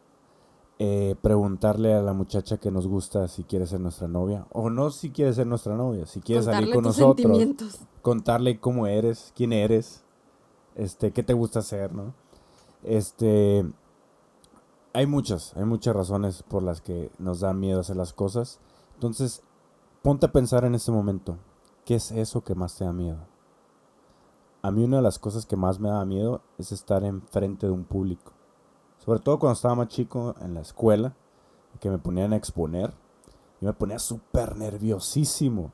eh, 0.79 1.15
preguntarle 1.21 1.93
a 1.93 2.01
la 2.01 2.13
muchacha 2.13 2.57
que 2.57 2.71
nos 2.71 2.87
gusta 2.87 3.27
si 3.29 3.43
quiere 3.43 3.65
ser 3.65 3.79
nuestra 3.79 4.09
novia, 4.09 4.45
o 4.51 4.69
no 4.69 4.91
si 4.91 5.11
quiere 5.11 5.33
ser 5.33 5.47
nuestra 5.47 5.75
novia, 5.75 6.05
si 6.05 6.19
quiere 6.19 6.43
salir 6.43 6.73
con 6.73 6.83
nosotros, 6.83 7.39
contarle 8.01 8.59
cómo 8.59 8.85
eres, 8.85 9.31
quién 9.33 9.53
eres, 9.53 10.03
este, 10.75 11.11
qué 11.11 11.23
te 11.23 11.33
gusta 11.33 11.59
hacer, 11.59 11.93
¿no? 11.93 12.13
Este, 12.83 13.65
hay 14.97 15.05
muchas, 15.05 15.55
hay 15.55 15.63
muchas 15.63 15.95
razones 15.95 16.41
por 16.41 16.63
las 16.63 16.81
que 16.81 17.11
nos 17.19 17.41
da 17.41 17.53
miedo 17.53 17.81
hacer 17.81 17.95
las 17.97 18.13
cosas. 18.13 18.59
Entonces, 18.95 19.43
ponte 20.01 20.25
a 20.25 20.31
pensar 20.31 20.65
en 20.65 20.73
este 20.73 20.91
momento, 20.91 21.37
¿qué 21.85 21.93
es 21.93 22.09
eso 22.09 22.43
que 22.43 22.55
más 22.55 22.75
te 22.75 22.83
da 22.83 22.91
miedo? 22.93 23.19
A 24.63 24.71
mí 24.71 24.83
una 24.83 24.97
de 24.97 25.03
las 25.03 25.19
cosas 25.19 25.45
que 25.45 25.55
más 25.55 25.79
me 25.79 25.89
da 25.89 26.03
miedo 26.03 26.41
es 26.57 26.71
estar 26.71 27.03
enfrente 27.03 27.67
de 27.67 27.73
un 27.73 27.83
público. 27.83 28.31
Sobre 28.97 29.19
todo 29.19 29.37
cuando 29.37 29.53
estaba 29.53 29.75
más 29.75 29.89
chico 29.89 30.33
en 30.41 30.55
la 30.55 30.61
escuela, 30.61 31.15
que 31.79 31.91
me 31.91 31.99
ponían 31.99 32.33
a 32.33 32.37
exponer, 32.37 32.91
yo 33.61 33.67
me 33.67 33.73
ponía 33.73 33.99
súper 33.99 34.55
nerviosísimo. 34.55 35.73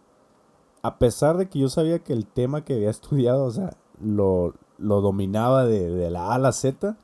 A 0.81 0.99
pesar 0.99 1.37
de 1.37 1.47
que 1.47 1.59
yo 1.59 1.69
sabía 1.69 1.99
que 1.99 2.11
el 2.11 2.27
tema 2.27 2.65
que 2.65 2.73
había 2.73 2.89
estudiado, 2.89 3.45
o 3.45 3.51
sea, 3.51 3.77
lo, 4.01 4.53
lo 4.77 4.99
dominaba 4.99 5.63
de, 5.63 5.89
de 5.89 6.11
la 6.11 6.27
A 6.27 6.35
a 6.35 6.39
la 6.39 6.51
Z, 6.51 6.97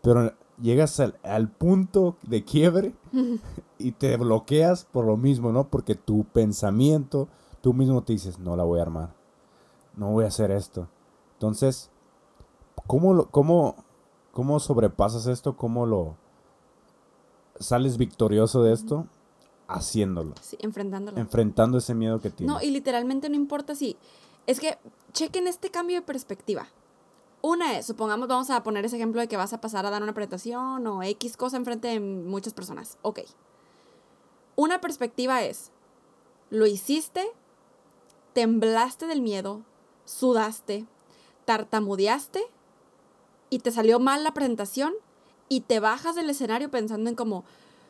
pero 0.00 0.32
llegas 0.60 0.98
al, 1.00 1.18
al 1.22 1.48
punto 1.48 2.16
de 2.22 2.44
quiebre 2.44 2.94
y 3.78 3.92
te 3.92 4.16
bloqueas 4.16 4.84
por 4.84 5.04
lo 5.06 5.16
mismo, 5.16 5.52
¿no? 5.52 5.68
Porque 5.68 5.94
tu 5.94 6.24
pensamiento, 6.24 7.28
tú 7.60 7.72
mismo 7.74 8.02
te 8.02 8.12
dices, 8.12 8.38
no 8.38 8.56
la 8.56 8.64
voy 8.64 8.78
a 8.78 8.82
armar, 8.82 9.10
no 9.96 10.10
voy 10.12 10.24
a 10.24 10.28
hacer 10.28 10.50
esto. 10.50 10.88
Entonces, 11.34 11.90
¿cómo, 12.86 13.14
lo, 13.14 13.30
cómo, 13.30 13.76
cómo 14.32 14.60
sobrepasas 14.60 15.26
esto? 15.26 15.56
¿Cómo 15.56 15.86
lo 15.86 16.16
sales 17.58 17.96
victorioso 17.98 18.62
de 18.62 18.72
esto? 18.72 19.06
Haciéndolo, 19.68 20.34
Sí, 20.40 20.56
enfrentándolo. 20.60 21.16
enfrentando 21.18 21.78
ese 21.78 21.94
miedo 21.94 22.20
que 22.20 22.30
tienes. 22.30 22.52
No, 22.54 22.60
y 22.60 22.70
literalmente 22.72 23.28
no 23.28 23.36
importa 23.36 23.76
si. 23.76 23.96
Es 24.48 24.58
que 24.58 24.78
chequen 25.12 25.46
este 25.46 25.70
cambio 25.70 25.94
de 25.96 26.02
perspectiva. 26.02 26.66
Una 27.42 27.78
es, 27.78 27.86
supongamos, 27.86 28.28
vamos 28.28 28.50
a 28.50 28.62
poner 28.62 28.84
ese 28.84 28.96
ejemplo 28.96 29.20
de 29.20 29.28
que 29.28 29.36
vas 29.36 29.52
a 29.52 29.60
pasar 29.60 29.86
a 29.86 29.90
dar 29.90 30.02
una 30.02 30.12
presentación 30.12 30.86
o 30.86 31.02
X 31.02 31.36
cosa 31.36 31.56
enfrente 31.56 31.88
de 31.88 31.98
muchas 32.00 32.52
personas. 32.52 32.98
Ok. 33.02 33.20
Una 34.56 34.80
perspectiva 34.80 35.42
es, 35.42 35.70
lo 36.50 36.66
hiciste, 36.66 37.26
temblaste 38.34 39.06
del 39.06 39.22
miedo, 39.22 39.62
sudaste, 40.04 40.86
tartamudeaste 41.46 42.42
y 43.48 43.60
te 43.60 43.70
salió 43.70 43.98
mal 44.00 44.22
la 44.22 44.34
presentación 44.34 44.92
y 45.48 45.62
te 45.62 45.80
bajas 45.80 46.16
del 46.16 46.28
escenario 46.28 46.70
pensando 46.70 47.08
en 47.08 47.16
como, 47.16 47.44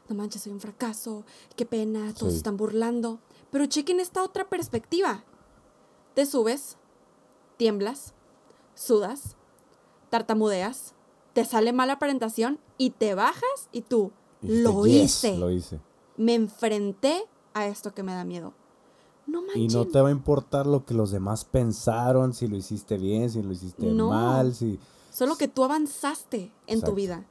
no 0.08 0.14
manches, 0.14 0.42
soy 0.42 0.52
un 0.52 0.60
fracaso, 0.60 1.24
qué 1.56 1.66
pena, 1.66 2.14
todos 2.14 2.32
Sí. 2.32 2.36
están 2.38 2.56
burlando. 2.56 3.18
Pero 3.50 3.66
chequen 3.66 3.98
esta 3.98 4.22
otra 4.22 4.48
perspectiva. 4.48 5.24
Te 6.14 6.24
subes, 6.24 6.76
tiemblas, 7.56 8.14
sudas, 8.74 9.36
tartamudeas, 10.10 10.94
te 11.32 11.44
sale 11.44 11.72
mala 11.72 11.98
presentación 11.98 12.58
y 12.76 12.90
te 12.90 13.14
bajas 13.14 13.68
y 13.72 13.82
tú, 13.82 14.10
Y 14.42 14.62
lo 14.62 14.84
"Yes, 14.86 15.24
hice. 15.24 15.38
Lo 15.38 15.50
hice. 15.50 15.80
Me 16.16 16.34
enfrenté 16.34 17.24
a 17.54 17.66
esto 17.66 17.92
que 17.94 18.02
me 18.02 18.12
da 18.14 18.24
miedo. 18.24 18.52
No 19.26 19.42
Y 19.42 19.46
manches. 19.46 19.74
no 19.74 19.86
te 19.86 20.00
va 20.00 20.08
a 20.08 20.12
importar 20.12 20.66
lo 20.66 20.84
que 20.84 20.94
los 20.94 21.10
demás 21.12 21.44
pensaron, 21.44 22.34
si 22.34 22.48
lo 22.48 22.56
hiciste 22.56 22.96
bien, 22.98 23.30
si 23.30 23.42
lo 23.42 23.52
hiciste 23.52 23.86
No. 23.86 24.08
mal, 24.08 24.54
si... 24.54 24.78
Solo 25.12 25.36
que 25.36 25.46
tú 25.48 25.62
avanzaste 25.64 26.38
en 26.66 26.78
Exacto. 26.78 26.86
tu 26.90 26.94
vida. 26.96 27.24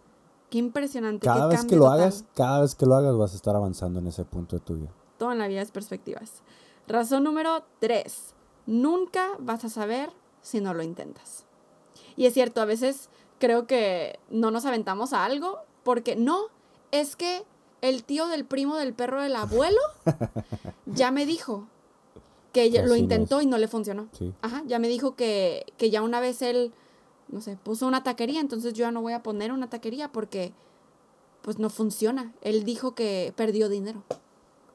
Qué 0.49 0.57
impresionante. 0.59 1.25
Cada 1.25 1.49
qué 1.49 1.55
vez 1.55 1.65
que 1.65 1.75
lo 1.75 1.83
total. 1.85 1.99
hagas, 2.01 2.25
cada 2.35 2.61
vez 2.61 2.75
que 2.75 2.85
lo 2.85 2.95
hagas 2.95 3.15
vas 3.17 3.33
a 3.33 3.35
estar 3.35 3.55
avanzando 3.55 3.99
en 3.99 4.07
ese 4.07 4.23
punto 4.25 4.55
de 4.55 4.61
tu 4.61 4.75
vida. 4.75 4.89
Todo 5.17 5.31
en 5.31 5.37
la 5.39 5.47
vida 5.47 5.61
es 5.61 5.71
perspectivas. 5.71 6.41
Razón 6.87 7.23
número 7.23 7.63
tres. 7.79 8.33
Nunca 8.65 9.27
vas 9.39 9.63
a 9.65 9.69
saber 9.69 10.11
si 10.41 10.61
no 10.61 10.73
lo 10.73 10.83
intentas. 10.83 11.45
Y 12.19 12.25
es 12.25 12.33
cierto, 12.33 12.59
a 12.59 12.65
veces 12.65 13.07
creo 13.39 13.65
que 13.65 14.19
no 14.29 14.51
nos 14.51 14.65
aventamos 14.65 15.13
a 15.13 15.23
algo 15.23 15.59
porque 15.83 16.17
no, 16.17 16.47
es 16.91 17.15
que 17.15 17.43
el 17.79 18.03
tío 18.03 18.27
del 18.27 18.43
primo 18.43 18.75
del 18.75 18.93
perro 18.93 19.21
del 19.21 19.37
abuelo 19.37 19.79
ya 20.85 21.11
me 21.11 21.25
dijo 21.25 21.69
que 22.51 22.69
ya 22.71 22.83
lo 22.85 22.97
intentó 22.97 23.41
y 23.41 23.45
no 23.45 23.57
le 23.57 23.69
funcionó. 23.69 24.09
Sí. 24.11 24.33
Ajá, 24.41 24.63
ya 24.67 24.79
me 24.79 24.89
dijo 24.89 25.15
que, 25.15 25.65
que 25.77 25.91
ya 25.91 26.01
una 26.01 26.19
vez 26.19 26.41
él, 26.41 26.73
no 27.29 27.39
sé, 27.39 27.55
puso 27.55 27.87
una 27.87 28.03
taquería, 28.03 28.41
entonces 28.41 28.73
yo 28.73 28.81
ya 28.81 28.91
no 28.91 29.01
voy 29.01 29.13
a 29.13 29.23
poner 29.23 29.53
una 29.53 29.69
taquería 29.69 30.11
porque 30.11 30.51
pues 31.41 31.57
no 31.57 31.69
funciona. 31.69 32.33
Él 32.41 32.65
dijo 32.65 32.95
que 32.95 33.31
perdió 33.37 33.69
dinero. 33.69 34.03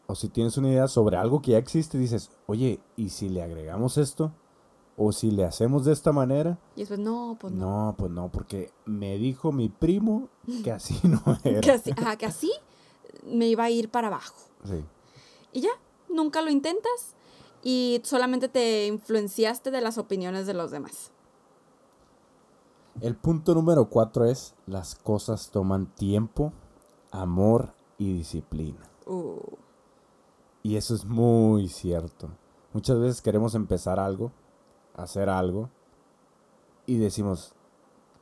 O 0.07 0.14
si 0.14 0.30
tienes 0.30 0.57
una 0.57 0.70
idea 0.70 0.88
sobre 0.88 1.18
algo 1.18 1.42
que 1.42 1.51
ya 1.51 1.59
existe, 1.59 1.99
dices, 1.99 2.30
oye, 2.47 2.80
¿y 2.97 3.11
si 3.11 3.28
le 3.28 3.42
agregamos 3.42 3.99
esto? 3.99 4.32
¿O 4.97 5.11
si 5.12 5.30
le 5.30 5.45
hacemos 5.45 5.84
de 5.84 5.92
esta 5.92 6.12
manera? 6.12 6.59
Y 6.76 6.80
después, 6.80 7.01
no, 7.01 7.36
pues 7.40 7.53
no. 7.53 7.86
No, 7.86 7.95
pues 7.97 8.11
no, 8.11 8.30
porque 8.30 8.70
me 8.84 9.18
dijo 9.18 9.51
mi 9.51 9.68
primo 9.68 10.28
que 10.62 10.70
así 10.72 10.99
no 11.03 11.20
era. 11.42 11.61
Que 11.61 11.72
así, 11.72 11.90
ajá, 11.90 12.16
que 12.16 12.26
así 12.26 12.53
me 13.24 13.49
iba 13.49 13.64
a 13.64 13.70
ir 13.70 13.90
para 13.90 14.07
abajo. 14.09 14.36
Sí. 14.64 14.84
Y 15.53 15.61
ya, 15.62 15.70
nunca 16.09 16.42
lo 16.42 16.51
intentas 16.51 17.14
y 17.62 18.01
solamente 18.05 18.49
te 18.49 18.86
influenciaste 18.86 19.70
de 19.70 19.80
las 19.80 19.99
opiniones 19.99 20.47
de 20.47 20.55
los 20.55 20.70
demás. 20.70 21.11
El 23.01 23.16
punto 23.16 23.55
número 23.55 23.88
cuatro 23.88 24.24
es, 24.24 24.55
las 24.66 24.95
cosas 24.95 25.51
toman 25.51 25.86
tiempo, 25.86 26.53
amor 27.11 27.74
y 27.99 28.12
disciplina. 28.12 28.88
Uh, 29.07 29.40
Y 30.62 30.76
eso 30.76 30.95
es 30.95 31.05
muy 31.05 31.68
cierto. 31.68 32.30
Muchas 32.72 32.99
veces 33.01 33.20
queremos 33.20 33.55
empezar 33.55 33.99
algo, 33.99 34.30
hacer 34.95 35.28
algo, 35.28 35.70
y 36.86 36.97
decimos, 36.99 37.55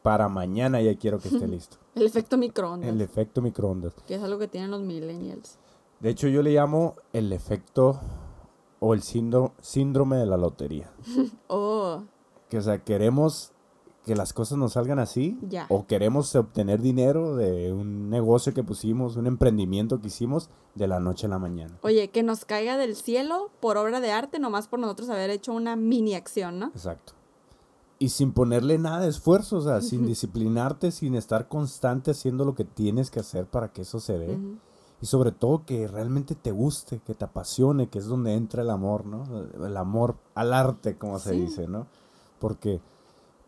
para 0.02 0.28
mañana 0.28 0.80
ya 0.80 0.96
quiero 0.96 1.18
que 1.18 1.28
esté 1.28 1.46
listo. 1.48 1.76
el 1.94 2.06
efecto 2.06 2.36
microondas, 2.38 2.88
El 2.90 3.00
efecto 3.00 3.42
microondas. 3.42 3.94
que 4.06 4.14
es 4.16 4.22
algo 4.22 4.38
que 4.38 4.48
tienen 4.48 4.70
los 4.70 4.80
millennials. 4.80 5.58
De 6.00 6.10
hecho, 6.10 6.26
yo 6.28 6.42
le 6.42 6.50
llamo 6.52 6.96
el 7.12 7.32
efecto 7.32 8.00
o 8.80 8.94
el 8.94 9.02
síndro- 9.02 9.52
síndrome 9.60 10.16
de 10.16 10.26
la 10.26 10.36
lotería. 10.36 10.90
Oh, 11.48 12.02
Que, 12.48 12.58
o 12.58 12.62
sea, 12.62 12.82
queremos 12.82 13.52
que 14.04 14.16
las 14.16 14.32
cosas 14.32 14.58
nos 14.58 14.72
salgan 14.72 14.98
así, 14.98 15.38
Ya. 15.48 15.66
o 15.68 15.86
queremos 15.86 16.34
obtener 16.34 16.80
dinero 16.82 17.36
de 17.36 17.72
un 17.72 18.10
negocio 18.10 18.52
que 18.52 18.64
pusimos, 18.64 19.16
un 19.16 19.26
emprendimiento 19.28 20.00
que 20.00 20.08
hicimos 20.08 20.50
de 20.74 20.88
la 20.88 20.98
noche 20.98 21.26
a 21.26 21.30
la 21.30 21.38
mañana. 21.38 21.78
oye, 21.82 22.08
que 22.08 22.22
nos 22.22 22.44
caiga 22.44 22.76
del 22.76 22.96
cielo 22.96 23.50
por 23.60 23.76
obra 23.76 24.00
de 24.00 24.10
arte, 24.10 24.38
nomás 24.40 24.66
por 24.66 24.78
nosotros 24.80 25.08
haber 25.10 25.30
hecho 25.30 25.52
una 25.52 25.76
mini 25.76 26.14
acción, 26.14 26.58
¿no? 26.58 26.66
Exacto. 26.68 27.12
Y 28.00 28.08
sin 28.08 28.32
ponerle 28.32 28.78
nada 28.78 29.00
de 29.00 29.08
esfuerzo, 29.08 29.58
o 29.58 29.60
sea, 29.60 29.80
sin 29.80 30.06
disciplinarte, 30.08 30.90
sin 30.90 31.14
estar 31.14 31.46
constante 31.46 32.10
haciendo 32.10 32.44
lo 32.44 32.56
que 32.56 32.64
tienes 32.64 33.12
que 33.12 33.20
hacer 33.20 33.46
para 33.46 33.68
que 33.72 33.82
eso 33.82 34.00
se 34.00 34.18
dé. 34.18 34.36
Y 35.00 35.06
sobre 35.06 35.30
todo 35.30 35.64
que 35.64 35.86
realmente 35.86 36.34
te 36.34 36.50
guste, 36.50 36.98
que 37.06 37.14
te 37.14 37.24
apasione, 37.24 37.88
que 37.88 38.00
es 38.00 38.06
donde 38.06 38.34
entra 38.34 38.62
el 38.62 38.70
amor, 38.70 39.06
¿no? 39.06 39.24
El 39.64 39.76
amor 39.76 40.16
al 40.34 40.52
arte, 40.52 40.96
como 40.96 41.20
se 41.20 41.32
dice, 41.32 41.68
¿no? 41.68 41.86
Porque, 42.40 42.80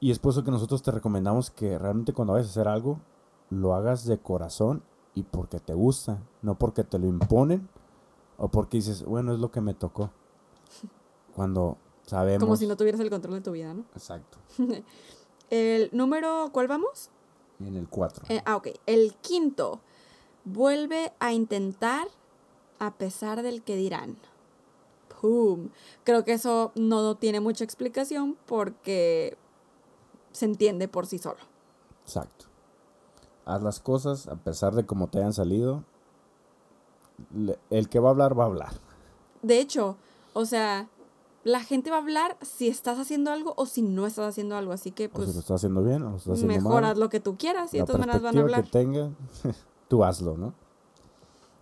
y 0.05 0.11
es 0.11 0.19
por 0.19 0.33
eso 0.33 0.45
que 0.45 0.51
nosotros 0.51 0.83
te 0.83 0.91
recomendamos 0.91 1.51
que 1.51 1.79
realmente 1.79 2.13
cuando 2.13 2.35
vayas 2.35 2.49
a 2.49 2.51
hacer 2.51 2.69
algo, 2.69 3.01
lo 3.49 3.73
hagas 3.73 4.05
de 4.05 4.19
corazón 4.19 4.83
y 5.15 5.23
porque 5.23 5.61
te 5.61 5.73
gusta, 5.73 6.19
no 6.43 6.59
porque 6.59 6.85
te 6.85 6.99
lo 6.99 7.07
imponen 7.07 7.71
o 8.37 8.49
porque 8.49 8.77
dices, 8.77 9.03
bueno, 9.03 9.33
es 9.33 9.41
lo 9.41 9.51
que 9.51 9.63
me 9.63 9.73
tocó. 9.73 10.11
Cuando 11.35 11.79
sabemos... 12.05 12.45
Como 12.45 12.57
si 12.57 12.67
no 12.67 12.77
tuvieras 12.77 13.01
el 13.01 13.09
control 13.09 13.37
de 13.37 13.41
tu 13.41 13.53
vida, 13.53 13.73
¿no? 13.73 13.87
Exacto. 13.95 14.37
El 15.49 15.89
número, 15.93 16.51
¿cuál 16.53 16.69
vamos? 16.69 17.09
En 17.61 17.75
el 17.75 17.89
4. 17.89 18.27
Eh, 18.29 18.43
ah, 18.45 18.57
ok. 18.57 18.69
El 18.85 19.15
quinto, 19.23 19.81
vuelve 20.45 21.15
a 21.19 21.33
intentar 21.33 22.09
a 22.79 22.93
pesar 22.93 23.43
del 23.43 23.63
que 23.63 23.75
dirán. 23.75 24.19
¡Pum! 25.23 25.71
Creo 26.05 26.27
que 26.27 26.35
eso 26.35 26.73
no 26.75 27.15
tiene 27.15 27.41
mucha 27.41 27.65
explicación 27.65 28.37
porque 28.45 29.39
se 30.35 30.45
entiende 30.45 30.89
por 30.89 31.07
sí 31.07 31.19
solo. 31.19 31.39
Exacto. 32.05 32.47
Haz 33.47 33.63
las 33.63 33.81
cosas 33.81 34.27
a 34.29 34.37
pesar 34.37 34.75
de 34.75 34.85
cómo 34.85 35.07
te 35.07 35.19
hayan 35.19 35.33
salido. 35.33 35.85
El 37.71 37.89
que 37.89 38.01
va 38.01 38.09
a 38.09 38.13
hablar, 38.13 38.39
va 38.39 38.45
a 38.45 38.47
hablar. 38.47 38.73
De 39.43 39.61
hecho, 39.61 39.97
o 40.33 40.45
sea, 40.45 40.89
la 41.45 41.61
gente 41.61 41.91
va 41.91 41.97
a 41.97 42.01
hablar 42.01 42.37
si 42.43 42.69
estás 42.69 42.99
haciendo 42.99 43.31
algo 43.31 43.55
o 43.57 43.67
si 43.67 43.83
no 43.83 44.07
estás 44.07 44.29
haciendo 44.29 44.57
algo. 44.57 44.73
Así 44.73 44.91
que, 44.91 45.05
o 45.05 45.09
si 45.09 45.15
pues, 45.15 45.35
lo 45.35 45.41
está 45.41 45.55
haciendo 45.55 45.85
bien 45.85 46.03
o 46.03 46.11
lo 46.11 46.17
está 46.17 46.33
haciendo 46.33 46.55
mejor 46.55 46.83
mal. 46.83 46.85
haz 46.91 46.99
lo 46.99 47.09
que 47.09 47.21
tú 47.21 47.37
quieras 47.37 47.73
y 47.73 47.79
de 47.79 47.85
todas 47.85 48.01
maneras 48.01 48.23
van 48.23 48.37
a 48.37 48.41
hablar. 48.41 48.65
que 48.65 48.71
tenga, 48.71 49.11
tú 49.89 50.05
hazlo, 50.05 50.37
¿no? 50.37 50.55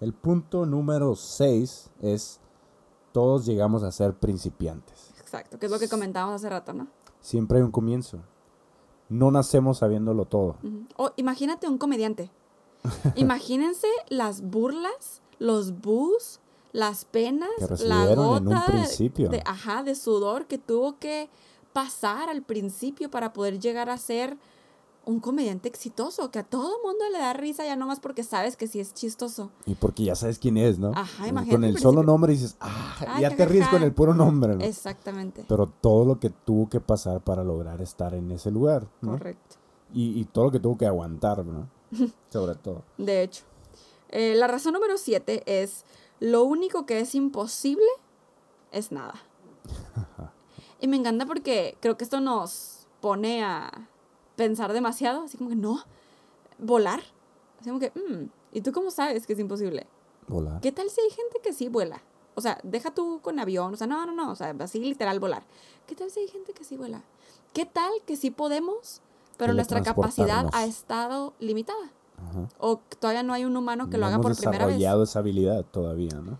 El 0.01 0.15
punto 0.15 0.65
número 0.65 1.15
6 1.15 1.91
es 2.01 2.41
todos 3.13 3.45
llegamos 3.45 3.83
a 3.83 3.93
ser 3.93 4.15
principiantes. 4.15 5.13
Exacto, 5.21 5.59
que 5.59 5.67
es 5.67 5.73
lo 5.73 5.79
que 5.79 5.89
comentábamos 5.89 6.37
hace 6.37 6.49
rato, 6.49 6.73
¿no? 6.73 6.89
Siempre 7.21 7.59
hay 7.59 7.65
un 7.65 7.71
comienzo. 7.71 8.19
No 9.13 9.31
nacemos 9.31 9.79
sabiéndolo 9.79 10.25
todo. 10.25 10.57
Imagínate 11.17 11.69
un 11.69 11.79
comediante. 11.79 12.31
Imagínense 13.17 13.87
las 14.09 14.41
burlas, 14.43 15.23
los 15.39 15.81
bus, 15.81 16.41
las 16.73 17.05
penas, 17.05 17.51
Que 17.59 17.65
la 17.65 17.69
recibieron 17.69 18.11
en 18.11 18.21
un 18.21 18.45
gota 18.45 18.65
de- 18.67 18.73
principio. 18.73 19.29
de, 19.29 19.43
ajá, 19.45 19.83
de 19.83 19.95
sudor 19.95 20.47
que 20.47 20.59
tuvo 20.59 20.99
que 20.99 21.29
pasar 21.73 22.29
al 22.29 22.43
principio 22.43 23.11
para 23.11 23.33
poder 23.33 23.59
llegar 23.61 23.89
a 23.91 23.97
ser 23.99 24.37
un 25.05 25.21
comediante 25.21 25.69
exitoso, 25.69 26.31
que 26.31 26.39
a 26.39 26.45
todo 26.45 26.81
mundo 26.85 27.05
le 27.11 27.19
da 27.19 27.33
risa 27.33 27.65
ya 27.65 27.77
nomás 27.77 27.99
porque 27.99 28.23
sabes 28.23 28.57
que 28.57 28.67
sí 28.67 28.79
es 28.81 28.95
chistoso. 28.95 29.51
Y 29.67 29.75
porque 29.75 30.05
ya 30.05 30.15
sabes 30.15 30.39
quién 30.39 30.57
es, 30.57 30.79
¿no? 30.79 30.93
Ajá, 30.95 31.19
Con 31.19 31.29
imagínate 31.29 31.69
el 31.69 31.77
al 31.77 31.83
solo 31.83 32.03
nombre 32.03 32.33
dices, 32.33 32.57
ah, 32.61 32.97
Ay, 33.09 33.23
ya 33.23 33.37
te 33.37 33.45
ríes 33.47 33.67
con 33.69 33.83
el 33.83 33.93
puro 33.93 34.15
nombre, 34.15 34.55
¿no? 34.55 34.65
Exactamente. 34.65 35.45
Pero 35.49 35.67
todo 35.67 36.05
lo 36.05 36.21
que 36.21 36.31
tuvo 36.31 36.69
que 36.69 36.81
pasar 36.81 37.21
para 37.21 37.43
lograr 37.43 37.81
estar 37.81 38.15
en 38.15 38.31
ese 38.31 38.51
lugar, 38.51 38.87
¿no? 39.01 39.13
Correcto. 39.13 39.57
Y, 39.93 40.21
y 40.21 40.25
todo 40.25 40.45
lo 40.45 40.51
que 40.53 40.61
tuvo 40.61 40.79
que 40.79 40.87
aguantar, 40.87 41.45
¿no? 41.45 41.69
Sobre 42.31 42.55
todo. 42.55 42.83
De 42.97 43.23
hecho. 43.23 43.45
Eh, 44.09 44.35
la 44.37 44.47
razón 44.47 44.75
número 44.75 44.99
siete 44.99 45.43
es, 45.47 45.85
lo 46.21 46.45
único 46.45 46.87
que 46.87 47.01
es 47.01 47.15
imposible 47.15 47.87
es 48.71 48.93
nada. 48.93 49.15
y 50.81 50.87
me 50.87 50.97
encanta 50.97 51.27
porque 51.27 51.77
creo 51.81 51.97
que 51.97 52.05
esto 52.05 52.21
nos 52.21 52.87
pone 53.01 53.43
a 53.43 53.89
pensar 54.37 54.73
demasiado, 54.73 55.23
así 55.25 55.37
como 55.39 55.51
que 55.51 55.57
no, 55.57 55.81
volar. 56.59 57.01
Así 57.61 57.69
como 57.71 57.81
que, 57.81 57.91
"Mm, 57.95 58.29
¿y 58.53 58.61
tú 58.61 58.73
cómo 58.73 58.91
sabes 58.91 59.27
que 59.27 59.33
es 59.35 59.39
imposible? 59.39 59.87
Volar. 60.29 60.61
¿Qué 60.61 60.73
tal 60.73 60.89
si 60.91 61.01
hay 61.01 61.11
gente 61.11 61.41
que 61.43 61.53
sí 61.53 61.69
vuela? 61.69 62.03
O 62.35 62.41
sea, 62.41 62.59
deja 62.63 62.93
tú 62.93 63.21
con 63.23 63.39
avión, 63.39 63.75
o 63.75 63.77
sea, 63.77 63.87
no, 63.87 64.07
no, 64.07 64.13
no, 64.13 64.31
o 64.31 64.37
sea, 64.37 64.55
así 64.61 64.81
literal 64.81 65.21
volar. 65.21 65.45
¿Qué 65.87 65.95
tal 65.95 66.11
si 66.11 66.21
hay 66.21 66.29
gente 66.29 66.53
que 66.55 66.65
sí 66.65 66.77
vuela? 66.77 67.03
¿Qué 67.53 67.67
tal 67.67 67.93
que 68.07 68.17
sí 68.17 68.31
podemos, 68.31 69.03
pero 69.37 69.53
nuestra 69.53 69.83
capacidad 69.83 70.47
ha 70.53 70.65
estado 70.65 71.35
limitada? 71.41 71.93
Ajá. 72.17 72.49
O 72.59 72.81
todavía 72.99 73.23
no 73.23 73.35
hay 73.35 73.45
un 73.45 73.57
humano 73.57 73.91
que 73.91 73.99
lo 73.99 74.07
haga 74.07 74.21
por 74.21 74.35
primera 74.37 74.65
vez. 74.67 74.77
desarrollado 74.77 75.03
esa 75.03 75.19
habilidad 75.19 75.65
todavía, 75.71 76.15
¿no? 76.23 76.39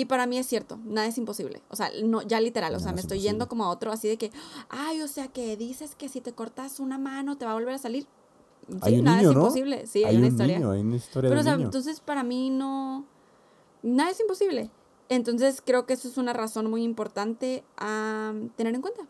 Y 0.00 0.06
para 0.06 0.24
mí 0.26 0.38
es 0.38 0.46
cierto, 0.46 0.78
nada 0.84 1.06
es 1.08 1.18
imposible. 1.18 1.60
O 1.68 1.76
sea, 1.76 1.90
no, 2.02 2.22
ya 2.22 2.40
literal, 2.40 2.74
o 2.74 2.80
sea, 2.80 2.92
me 2.92 3.00
es 3.00 3.04
estoy 3.04 3.18
imposible. 3.18 3.32
yendo 3.32 3.48
como 3.48 3.64
a 3.64 3.68
otro 3.68 3.92
así 3.92 4.08
de 4.08 4.16
que, 4.16 4.30
ay, 4.70 5.02
o 5.02 5.08
sea, 5.08 5.28
que 5.28 5.58
dices 5.58 5.94
que 5.94 6.08
si 6.08 6.22
te 6.22 6.32
cortas 6.32 6.80
una 6.80 6.96
mano 6.96 7.36
te 7.36 7.44
va 7.44 7.50
a 7.50 7.54
volver 7.54 7.74
a 7.74 7.78
salir. 7.78 8.06
Sí, 8.66 8.78
Hay 8.80 8.98
un 9.00 9.04
nada 9.04 9.18
niño, 9.18 9.28
es 9.30 9.36
¿no? 9.36 9.42
imposible. 9.42 9.86
Sí, 9.86 10.04
hay, 10.04 10.16
una 10.16 10.26
un 10.28 10.32
historia. 10.32 10.58
niño, 10.58 10.70
hay 10.70 10.80
una 10.80 10.96
historia 10.96 11.28
Pero, 11.28 11.40
de 11.42 11.42
o 11.42 11.44
sea, 11.44 11.56
niño. 11.56 11.66
entonces 11.66 12.00
para 12.00 12.22
mí 12.22 12.48
no. 12.48 13.04
Nada 13.82 14.10
es 14.10 14.20
imposible. 14.20 14.70
Entonces 15.10 15.60
creo 15.62 15.84
que 15.84 15.92
eso 15.92 16.08
es 16.08 16.16
una 16.16 16.32
razón 16.32 16.70
muy 16.70 16.82
importante 16.82 17.62
a 17.76 18.32
tener 18.56 18.74
en 18.74 18.80
cuenta. 18.80 19.02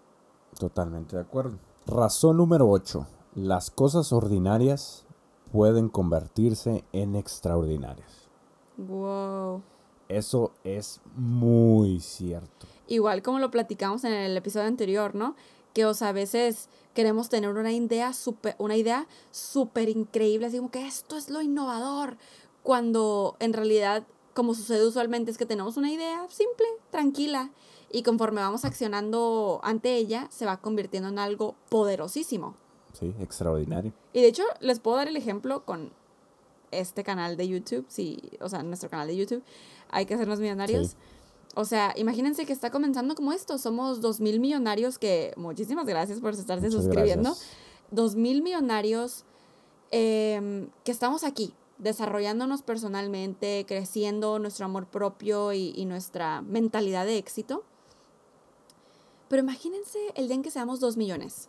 Totalmente 0.59 1.15
de 1.15 1.23
acuerdo. 1.23 1.57
Razón 1.87 2.37
número 2.39 2.69
8. 2.69 3.07
Las 3.37 3.71
cosas 3.71 4.13
ordinarias 4.13 5.05
pueden 5.53 5.89
convertirse 5.89 6.85
en 6.93 7.15
extraordinarias. 7.15 8.29
Wow. 8.77 9.63
Eso 10.11 10.51
es 10.65 11.01
muy 11.15 12.01
cierto. 12.01 12.67
Igual 12.89 13.23
como 13.23 13.39
lo 13.39 13.53
platicamos 13.53 14.03
en 14.03 14.13
el 14.13 14.37
episodio 14.37 14.67
anterior, 14.67 15.15
¿no? 15.15 15.37
Que, 15.73 15.85
o 15.85 15.95
sea, 15.95 16.09
a 16.09 16.13
veces 16.13 16.69
queremos 16.95 17.29
tener 17.29 17.51
una 17.51 17.71
idea 17.71 18.13
súper, 18.13 18.57
una 18.59 18.77
idea 18.77 19.07
súper 19.31 19.89
increíble, 19.89 20.47
así 20.47 20.57
como 20.57 20.73
que 20.73 20.85
esto 20.85 21.17
es 21.17 21.31
lo 21.31 21.41
innovador, 21.41 22.17
cuando 22.65 23.37
en 23.39 23.53
realidad, 23.53 24.05
como 24.35 24.55
sucede 24.55 24.85
usualmente, 24.85 25.31
es 25.31 25.39
que 25.39 25.47
tenemos 25.47 25.77
una 25.77 25.93
idea 25.93 26.27
simple, 26.29 26.67
tranquila, 26.91 27.53
y 27.93 28.03
conforme 28.03 28.41
vamos 28.41 28.65
accionando 28.65 29.61
ante 29.63 29.95
ella, 29.95 30.27
se 30.33 30.45
va 30.45 30.61
convirtiendo 30.61 31.09
en 31.09 31.21
algo 31.21 31.55
poderosísimo. 31.69 32.57
Sí, 32.99 33.15
extraordinario. 33.21 33.93
Y 34.13 34.23
de 34.23 34.27
hecho, 34.27 34.43
les 34.59 34.81
puedo 34.81 34.97
dar 34.97 35.07
el 35.07 35.17
ejemplo 35.17 35.65
con 35.65 35.93
este 36.73 37.05
canal 37.05 37.37
de 37.37 37.49
YouTube, 37.49 37.85
sí, 37.89 38.21
o 38.41 38.49
sea, 38.49 38.63
nuestro 38.63 38.91
canal 38.91 39.07
de 39.07 39.17
YouTube, 39.17 39.43
hay 39.93 40.07
que 40.07 40.15
hacernos 40.15 40.41
millonarios. 40.41 40.89
Sí. 40.89 40.97
O 41.55 41.65
sea, 41.65 41.93
imagínense 41.97 42.47
que 42.47 42.53
está 42.53 42.71
comenzando 42.71 43.15
como 43.15 43.33
esto, 43.33 43.59
somos 43.59 44.01
dos 44.01 44.21
mil 44.21 44.39
millonarios 44.39 44.99
que, 44.99 45.33
muchísimas 45.37 45.87
gracias 45.87 46.21
por 46.21 46.33
estarse 46.33 46.67
Muchas 46.67 46.85
suscribiendo, 46.85 47.31
gracias. 47.31 47.49
dos 47.91 48.15
mil 48.15 48.43
millonarios 48.43 49.25
em, 49.91 50.69
que 50.85 50.93
estamos 50.93 51.25
aquí, 51.25 51.53
desarrollándonos 51.79 52.63
personalmente, 52.63 53.65
creciendo 53.67 54.39
nuestro 54.39 54.67
amor 54.67 54.87
propio 54.87 55.53
y, 55.53 55.73
y 55.75 55.87
nuestra 55.87 56.41
mentalidad 56.43 57.05
de 57.05 57.19
éxito. 57.19 57.65
Pero 59.29 59.43
imagínense 59.43 59.99
el 60.15 60.27
día 60.27 60.37
en 60.37 60.43
que 60.43 60.51
seamos 60.51 60.79
dos 60.79 60.97
millones. 60.97 61.49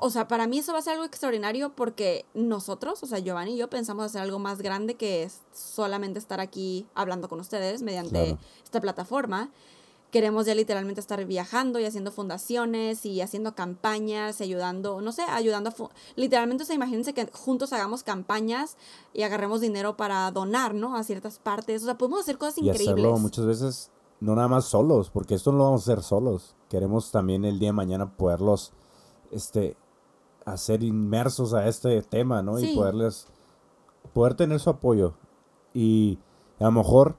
O 0.00 0.10
sea, 0.10 0.28
para 0.28 0.46
mí 0.46 0.58
eso 0.58 0.72
va 0.72 0.78
a 0.78 0.82
ser 0.82 0.92
algo 0.94 1.04
extraordinario 1.04 1.74
porque 1.74 2.24
nosotros, 2.32 3.02
o 3.02 3.06
sea, 3.06 3.18
Giovanni 3.18 3.54
y 3.54 3.56
yo 3.56 3.68
pensamos 3.68 4.04
hacer 4.06 4.22
algo 4.22 4.38
más 4.38 4.62
grande 4.62 4.94
que 4.94 5.24
es 5.24 5.40
solamente 5.52 6.20
estar 6.20 6.38
aquí 6.40 6.86
hablando 6.94 7.28
con 7.28 7.40
ustedes 7.40 7.82
mediante 7.82 8.10
Claro. 8.26 8.38
esta 8.62 8.80
plataforma. 8.80 9.50
Queremos 10.12 10.46
ya 10.46 10.54
literalmente 10.54 11.00
estar 11.00 11.22
viajando 11.26 11.80
y 11.80 11.84
haciendo 11.84 12.12
fundaciones 12.12 13.04
y 13.04 13.20
haciendo 13.20 13.54
campañas 13.56 14.40
y 14.40 14.44
ayudando, 14.44 15.00
no 15.02 15.10
sé, 15.12 15.22
ayudando 15.22 15.68
a... 15.68 15.74
Literalmente, 16.16 16.62
o 16.62 16.66
sea, 16.66 16.76
imagínense 16.76 17.12
que 17.12 17.26
juntos 17.32 17.72
hagamos 17.72 18.04
campañas 18.04 18.76
y 19.12 19.22
agarremos 19.24 19.60
dinero 19.60 19.96
para 19.98 20.30
donar, 20.30 20.74
¿no? 20.74 20.96
A 20.96 21.02
ciertas 21.02 21.40
partes. 21.40 21.82
O 21.82 21.86
sea, 21.86 21.98
podemos 21.98 22.20
hacer 22.20 22.38
cosas 22.38 22.56
Y 22.58 22.60
increíbles. 22.68 22.88
hacerlo 22.88 23.18
muchas 23.18 23.44
veces, 23.46 23.90
no 24.20 24.34
nada 24.36 24.48
más 24.48 24.64
solos, 24.64 25.10
porque 25.10 25.34
esto 25.34 25.50
no 25.52 25.58
lo 25.58 25.64
vamos 25.64 25.82
a 25.88 25.92
hacer 25.92 26.04
solos. 26.04 26.54
Queremos 26.70 27.10
también 27.10 27.44
el 27.44 27.58
día 27.58 27.70
de 27.70 27.72
mañana 27.74 28.16
poderlos 28.16 28.72
este, 29.30 29.76
hacer 30.52 30.82
inmersos 30.82 31.54
a 31.54 31.66
este 31.68 32.02
tema, 32.02 32.42
¿no? 32.42 32.58
Sí. 32.58 32.72
Y 32.72 32.76
poderles, 32.76 33.26
poder 34.12 34.34
tener 34.34 34.60
su 34.60 34.70
apoyo. 34.70 35.14
Y 35.74 36.18
a 36.58 36.64
lo 36.64 36.72
mejor 36.72 37.16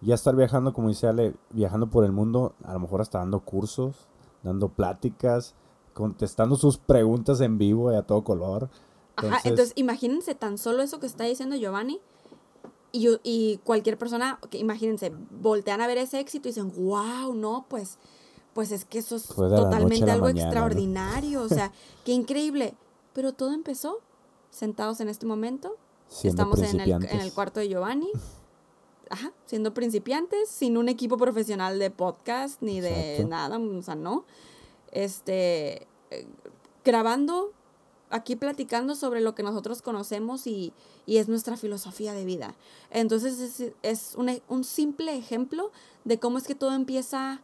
ya 0.00 0.14
estar 0.14 0.34
viajando, 0.34 0.72
como 0.72 0.88
dice 0.88 1.06
Ale, 1.06 1.34
viajando 1.50 1.88
por 1.88 2.04
el 2.04 2.12
mundo, 2.12 2.54
a 2.64 2.72
lo 2.74 2.80
mejor 2.80 3.00
hasta 3.00 3.18
dando 3.18 3.40
cursos, 3.40 4.08
dando 4.42 4.68
pláticas, 4.68 5.54
contestando 5.94 6.56
sus 6.56 6.76
preguntas 6.78 7.40
en 7.40 7.58
vivo 7.58 7.92
y 7.92 7.96
a 7.96 8.02
todo 8.02 8.24
color. 8.24 8.68
Ajá, 9.16 9.40
entonces 9.44 9.72
imagínense 9.76 10.34
tan 10.34 10.58
solo 10.58 10.82
eso 10.82 10.98
que 10.98 11.06
está 11.06 11.24
diciendo 11.24 11.56
Giovanni. 11.56 12.00
Y, 12.94 13.08
y 13.22 13.58
cualquier 13.64 13.96
persona, 13.96 14.38
que 14.50 14.58
imagínense, 14.58 15.12
voltean 15.30 15.80
a 15.80 15.86
ver 15.86 15.96
ese 15.96 16.20
éxito 16.20 16.48
y 16.48 16.50
dicen, 16.50 16.72
wow, 16.76 17.34
no, 17.34 17.64
pues, 17.68 17.98
pues 18.54 18.72
es 18.72 18.84
que 18.84 18.98
eso 18.98 19.16
es 19.16 19.26
totalmente 19.26 20.10
algo 20.10 20.26
mañana, 20.26 20.40
¿no? 20.40 20.54
extraordinario. 20.54 21.42
O 21.42 21.48
sea, 21.48 21.72
qué 22.04 22.12
increíble. 22.12 22.74
Pero 23.12 23.32
todo 23.32 23.52
empezó 23.52 23.98
sentados 24.50 25.00
en 25.00 25.08
este 25.08 25.26
momento. 25.26 25.76
siendo 26.08 26.42
Estamos 26.42 26.60
en 26.60 26.80
el, 26.80 26.90
en 26.90 27.20
el 27.20 27.32
cuarto 27.32 27.60
de 27.60 27.68
Giovanni. 27.68 28.10
Ajá, 29.10 29.30
siendo 29.44 29.74
principiantes, 29.74 30.48
sin 30.48 30.78
un 30.78 30.88
equipo 30.88 31.18
profesional 31.18 31.78
de 31.78 31.90
podcast 31.90 32.62
ni 32.62 32.80
de 32.80 33.16
Exacto. 33.16 33.28
nada, 33.28 33.58
o 33.58 33.82
sea, 33.82 33.94
no. 33.94 34.24
Este, 34.90 35.86
eh, 36.10 36.26
grabando, 36.82 37.52
aquí 38.08 38.36
platicando 38.36 38.94
sobre 38.94 39.20
lo 39.20 39.34
que 39.34 39.42
nosotros 39.42 39.82
conocemos 39.82 40.46
y, 40.46 40.72
y 41.04 41.18
es 41.18 41.28
nuestra 41.28 41.58
filosofía 41.58 42.14
de 42.14 42.24
vida. 42.24 42.54
Entonces 42.90 43.38
es, 43.40 43.72
es 43.82 44.14
un, 44.16 44.40
un 44.48 44.64
simple 44.64 45.14
ejemplo 45.14 45.72
de 46.04 46.18
cómo 46.18 46.38
es 46.38 46.46
que 46.46 46.54
todo 46.54 46.72
empieza, 46.72 47.42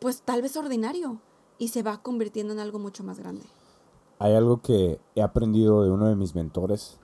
pues 0.00 0.22
tal 0.22 0.42
vez 0.42 0.56
ordinario, 0.56 1.20
y 1.58 1.68
se 1.68 1.82
va 1.82 2.02
convirtiendo 2.02 2.52
en 2.54 2.58
algo 2.60 2.78
mucho 2.78 3.04
más 3.04 3.18
grande. 3.18 3.44
Hay 4.18 4.34
algo 4.34 4.60
que 4.62 5.00
he 5.14 5.22
aprendido 5.22 5.82
de 5.82 5.90
uno 5.90 6.06
de 6.08 6.16
mis 6.16 6.34
mentores, 6.34 6.98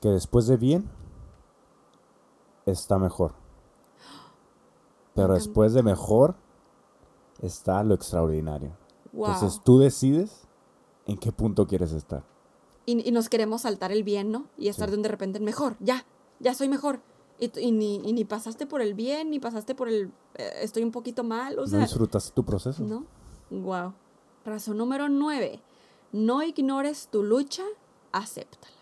que 0.00 0.08
después 0.08 0.46
de 0.46 0.56
bien 0.56 0.88
está 2.66 2.98
mejor. 2.98 3.32
Pero 5.14 5.34
después 5.34 5.72
de 5.74 5.82
mejor 5.82 6.34
está 7.40 7.82
lo 7.84 7.94
extraordinario. 7.94 8.72
Wow. 9.12 9.32
Entonces 9.32 9.60
tú 9.64 9.78
decides 9.78 10.46
en 11.06 11.18
qué 11.18 11.32
punto 11.32 11.66
quieres 11.66 11.92
estar. 11.92 12.24
y, 12.86 13.06
y 13.08 13.12
nos 13.12 13.28
queremos 13.28 13.62
saltar 13.62 13.92
el 13.92 14.02
bien, 14.02 14.30
¿no? 14.30 14.46
Y 14.58 14.68
estar 14.68 14.90
Sí. 14.90 15.00
de 15.00 15.08
repente 15.08 15.38
en 15.38 15.44
mejor, 15.44 15.76
ya, 15.80 16.04
ya 16.40 16.54
soy 16.54 16.68
mejor. 16.68 17.00
Y, 17.38 17.50
y 17.58 17.72
ni, 17.72 17.96
y 17.96 18.12
ni 18.12 18.24
pasaste 18.24 18.66
por 18.66 18.80
el 18.80 18.94
bien, 18.94 19.30
ni 19.30 19.40
pasaste 19.40 19.74
por 19.74 19.88
el 19.88 20.12
eh, 20.34 20.60
estoy 20.62 20.82
un 20.82 20.92
poquito 20.92 21.24
mal, 21.24 21.58
o 21.58 21.62
no 21.62 21.66
sea, 21.66 21.80
disfrutaste 21.80 22.32
tu 22.32 22.44
proceso. 22.44 22.82
¿no? 22.84 23.06
Wow. 23.50 23.94
Razón 24.44 24.76
número 24.76 25.08
nueve, 25.08 25.60
no 26.12 26.42
ignores 26.42 27.08
tu 27.10 27.22
lucha, 27.22 27.64
acéptala. 28.12 28.74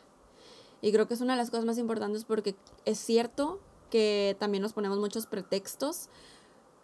Y 0.80 0.92
creo 0.92 1.06
que 1.06 1.14
es 1.14 1.20
una 1.20 1.34
de 1.34 1.38
las 1.38 1.50
cosas 1.50 1.64
más 1.64 1.78
importantes 1.78 2.24
porque 2.24 2.56
es 2.84 2.98
cierto 2.98 3.60
que 3.90 4.36
también 4.40 4.62
nos 4.62 4.72
ponemos 4.72 4.98
muchos 4.98 5.26
pretextos 5.26 6.08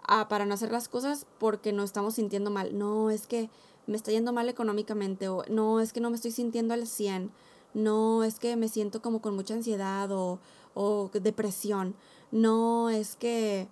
ah, 0.06 0.28
para 0.28 0.46
no 0.46 0.54
hacer 0.54 0.70
las 0.70 0.88
cosas 0.88 1.26
porque 1.38 1.72
nos 1.72 1.86
estamos 1.86 2.14
sintiendo 2.14 2.50
mal. 2.50 2.78
No, 2.78 3.10
es 3.10 3.26
que 3.26 3.50
me 3.86 3.96
está 3.96 4.12
yendo 4.12 4.32
mal 4.32 4.48
económicamente 4.48 5.28
o 5.28 5.42
no, 5.48 5.80
es 5.80 5.92
que 5.92 6.00
no 6.00 6.10
me 6.10 6.16
estoy 6.16 6.30
sintiendo 6.30 6.74
al 6.74 6.86
100. 6.86 7.32
No, 7.74 8.22
es 8.22 8.38
que 8.38 8.56
me 8.56 8.68
siento 8.68 9.02
como 9.02 9.20
con 9.20 9.34
mucha 9.34 9.54
ansiedad 9.54 10.10
o, 10.12 10.38
o 10.74 11.10
depresión. 11.12 11.94
No, 12.30 12.90
es 12.90 13.16
que 13.16 13.68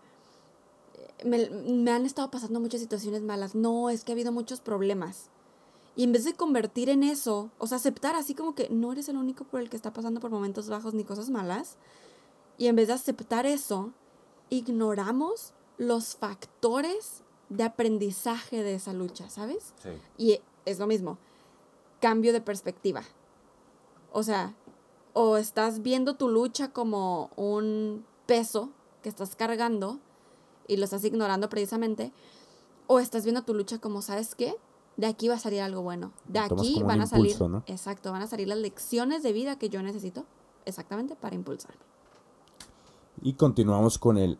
me, 1.24 1.48
me 1.50 1.90
han 1.90 2.06
estado 2.06 2.30
pasando 2.30 2.60
muchas 2.60 2.80
situaciones 2.80 3.22
malas. 3.22 3.54
No, 3.54 3.90
es 3.90 4.04
que 4.04 4.12
ha 4.12 4.14
habido 4.14 4.32
muchos 4.32 4.60
problemas. 4.60 5.30
Y 5.96 6.04
en 6.04 6.12
vez 6.12 6.24
de 6.24 6.34
convertir 6.34 6.90
en 6.90 7.02
eso, 7.02 7.50
o 7.58 7.66
sea, 7.66 7.78
aceptar 7.78 8.14
así 8.16 8.34
como 8.34 8.54
que 8.54 8.68
no 8.68 8.92
eres 8.92 9.08
el 9.08 9.16
único 9.16 9.44
por 9.44 9.60
el 9.60 9.70
que 9.70 9.76
está 9.76 9.94
pasando 9.94 10.20
por 10.20 10.30
momentos 10.30 10.68
bajos 10.68 10.92
ni 10.92 11.04
cosas 11.04 11.30
malas, 11.30 11.78
y 12.58 12.66
en 12.66 12.76
vez 12.76 12.88
de 12.88 12.94
aceptar 12.94 13.46
eso, 13.46 13.92
ignoramos 14.50 15.54
los 15.78 16.16
factores 16.16 17.22
de 17.48 17.64
aprendizaje 17.64 18.62
de 18.62 18.74
esa 18.74 18.92
lucha, 18.92 19.30
¿sabes? 19.30 19.72
Y 20.18 20.40
es 20.66 20.78
lo 20.78 20.86
mismo, 20.86 21.16
cambio 22.00 22.34
de 22.34 22.42
perspectiva. 22.42 23.02
O 24.12 24.22
sea, 24.22 24.54
o 25.18 25.38
estás 25.38 25.80
viendo 25.80 26.16
tu 26.16 26.28
lucha 26.28 26.74
como 26.74 27.30
un 27.36 28.04
peso 28.26 28.68
que 29.02 29.08
estás 29.08 29.34
cargando 29.34 29.98
y 30.68 30.76
lo 30.76 30.84
estás 30.84 31.04
ignorando 31.04 31.48
precisamente, 31.48 32.12
o 32.86 32.98
estás 32.98 33.24
viendo 33.24 33.40
tu 33.42 33.54
lucha 33.54 33.78
como, 33.78 34.02
¿sabes 34.02 34.34
qué? 34.34 34.54
De 34.98 35.06
aquí 35.06 35.28
va 35.28 35.36
a 35.36 35.38
salir 35.38 35.62
algo 35.62 35.80
bueno. 35.80 36.12
De 36.28 36.38
aquí 36.38 36.82
van 36.82 37.00
a 37.00 37.06
salir, 37.06 37.34
exacto, 37.64 38.12
van 38.12 38.20
a 38.20 38.26
salir 38.26 38.46
las 38.46 38.58
lecciones 38.58 39.22
de 39.22 39.32
vida 39.32 39.58
que 39.58 39.70
yo 39.70 39.82
necesito 39.82 40.26
exactamente 40.66 41.16
para 41.16 41.34
impulsarme. 41.34 41.80
Y 43.22 43.32
continuamos 43.32 43.96
con 43.96 44.18
el 44.18 44.38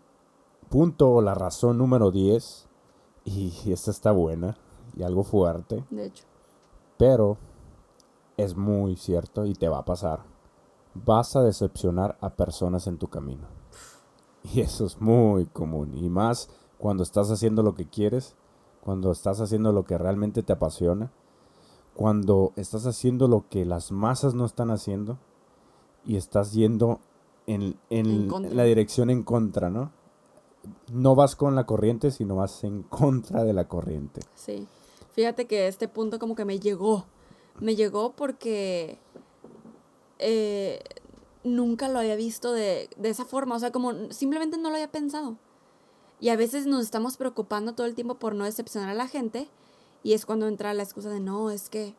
punto 0.68 1.08
o 1.10 1.22
la 1.22 1.34
razón 1.34 1.78
número 1.78 2.10
10. 2.10 2.66
Y 3.24 3.72
esta 3.72 3.90
está 3.90 4.12
buena 4.12 4.58
y 4.94 5.04
algo 5.04 5.24
fuerte. 5.24 5.86
De 5.88 6.04
hecho, 6.04 6.24
Pero 6.98 7.38
es 8.36 8.54
muy 8.56 8.96
cierto 8.96 9.46
y 9.46 9.54
te 9.54 9.70
va 9.70 9.78
a 9.78 9.84
pasar. 9.86 10.35
Vas 11.04 11.36
a 11.36 11.42
decepcionar 11.42 12.16
a 12.20 12.30
personas 12.30 12.86
en 12.86 12.98
tu 12.98 13.08
camino. 13.08 13.46
Y 14.42 14.60
eso 14.60 14.86
es 14.86 15.00
muy 15.00 15.46
común. 15.46 15.94
Y 15.94 16.08
más 16.08 16.48
cuando 16.78 17.02
estás 17.02 17.30
haciendo 17.30 17.62
lo 17.62 17.74
que 17.74 17.88
quieres, 17.88 18.36
cuando 18.80 19.10
estás 19.10 19.40
haciendo 19.40 19.72
lo 19.72 19.84
que 19.84 19.98
realmente 19.98 20.42
te 20.42 20.52
apasiona, 20.52 21.10
cuando 21.94 22.52
estás 22.56 22.86
haciendo 22.86 23.26
lo 23.26 23.48
que 23.48 23.64
las 23.64 23.90
masas 23.90 24.34
no 24.34 24.44
están 24.44 24.70
haciendo 24.70 25.18
y 26.04 26.16
estás 26.16 26.52
yendo 26.52 27.00
en, 27.46 27.76
en 27.90 28.28
la 28.56 28.64
dirección 28.64 29.10
en 29.10 29.22
contra, 29.22 29.70
¿no? 29.70 29.90
No 30.92 31.14
vas 31.14 31.36
con 31.36 31.54
la 31.54 31.64
corriente, 31.64 32.10
sino 32.10 32.36
vas 32.36 32.64
en 32.64 32.82
contra 32.82 33.44
de 33.44 33.52
la 33.52 33.68
corriente. 33.68 34.20
sí. 34.34 34.66
Fíjate 35.16 35.46
que 35.46 35.66
este 35.66 35.88
punto 35.88 36.18
como 36.18 36.34
que 36.34 36.44
me 36.44 36.60
llegó. 36.60 37.06
Me 37.58 37.74
llegó 37.74 38.12
porque 38.12 38.98
eh, 40.18 40.82
nunca 41.44 41.88
lo 41.88 41.98
había 41.98 42.16
visto 42.16 42.52
de, 42.52 42.90
de 42.96 43.08
esa 43.08 43.24
forma. 43.24 43.56
O 43.56 43.58
sea, 43.58 43.72
como 43.72 44.12
simplemente 44.12 44.58
no 44.58 44.68
lo 44.68 44.76
había 44.76 44.90
pensado. 44.90 45.36
Y 46.20 46.30
a 46.30 46.36
veces 46.36 46.66
nos 46.66 46.82
estamos 46.82 47.16
preocupando 47.16 47.74
todo 47.74 47.86
el 47.86 47.94
tiempo 47.94 48.14
por 48.14 48.34
no 48.34 48.44
decepcionar 48.44 48.88
a 48.88 48.94
la 48.94 49.08
gente. 49.08 49.48
Y 50.02 50.12
es 50.14 50.24
cuando 50.24 50.48
entra 50.48 50.72
la 50.74 50.82
excusa 50.82 51.10
de 51.10 51.20
no, 51.20 51.50
es 51.50 51.68
que 51.68 51.94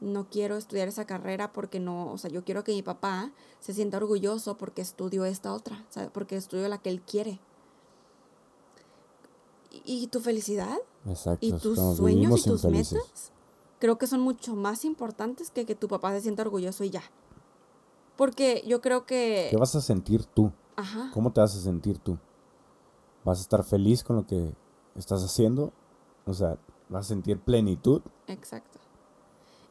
no 0.00 0.28
quiero 0.28 0.56
estudiar 0.56 0.88
esa 0.88 1.06
carrera 1.06 1.52
porque 1.52 1.78
no, 1.78 2.10
o 2.10 2.18
sea, 2.18 2.30
yo 2.30 2.44
quiero 2.44 2.64
que 2.64 2.72
mi 2.72 2.82
papá 2.82 3.32
se 3.60 3.74
sienta 3.74 3.98
orgulloso 3.98 4.56
porque 4.56 4.82
estudió 4.82 5.24
esta 5.24 5.52
otra, 5.52 5.84
¿sabes? 5.90 6.10
Porque 6.12 6.36
estudió 6.36 6.68
la 6.68 6.78
que 6.78 6.90
él 6.90 7.02
quiere. 7.02 7.38
¿Y, 9.70 10.04
y 10.04 10.06
tu 10.08 10.20
felicidad? 10.20 10.78
Exacto. 11.06 11.46
¿Y 11.46 11.52
tus 11.52 11.78
sueños 11.96 12.40
y 12.40 12.50
tus 12.50 12.64
infelices. 12.64 12.92
metas? 12.94 13.32
Creo 13.78 13.96
que 13.96 14.06
son 14.06 14.20
mucho 14.20 14.56
más 14.56 14.84
importantes 14.84 15.50
que 15.50 15.64
que 15.64 15.74
tu 15.74 15.88
papá 15.88 16.12
se 16.12 16.22
sienta 16.22 16.42
orgulloso 16.42 16.84
y 16.84 16.90
ya. 16.90 17.02
Porque 18.20 18.62
yo 18.66 18.82
creo 18.82 19.06
que... 19.06 19.46
¿Qué 19.48 19.56
vas 19.56 19.74
a 19.74 19.80
sentir 19.80 20.26
tú? 20.26 20.52
Ajá. 20.76 21.10
¿Cómo 21.14 21.32
te 21.32 21.40
vas 21.40 21.56
a 21.56 21.60
sentir 21.62 21.96
tú? 21.96 22.18
¿Vas 23.24 23.38
a 23.38 23.40
estar 23.40 23.64
feliz 23.64 24.04
con 24.04 24.16
lo 24.16 24.26
que 24.26 24.52
estás 24.94 25.24
haciendo? 25.24 25.72
O 26.26 26.34
sea, 26.34 26.58
¿vas 26.90 27.06
a 27.06 27.08
sentir 27.08 27.40
plenitud? 27.40 28.02
Exacto. 28.26 28.78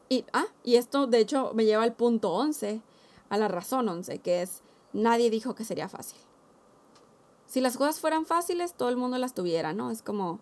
Y, 0.08 0.24
ah, 0.32 0.46
y 0.64 0.74
esto 0.74 1.06
de 1.06 1.20
hecho 1.20 1.52
me 1.54 1.64
lleva 1.64 1.84
al 1.84 1.94
punto 1.94 2.32
11, 2.32 2.82
a 3.28 3.38
la 3.38 3.46
razón 3.46 3.88
11, 3.88 4.18
que 4.18 4.42
es, 4.42 4.64
nadie 4.92 5.30
dijo 5.30 5.54
que 5.54 5.62
sería 5.62 5.88
fácil. 5.88 6.18
Si 7.46 7.60
las 7.60 7.76
cosas 7.76 8.00
fueran 8.00 8.26
fáciles, 8.26 8.74
todo 8.74 8.88
el 8.88 8.96
mundo 8.96 9.16
las 9.18 9.32
tuviera, 9.32 9.74
¿no? 9.74 9.92
Es 9.92 10.02
como, 10.02 10.40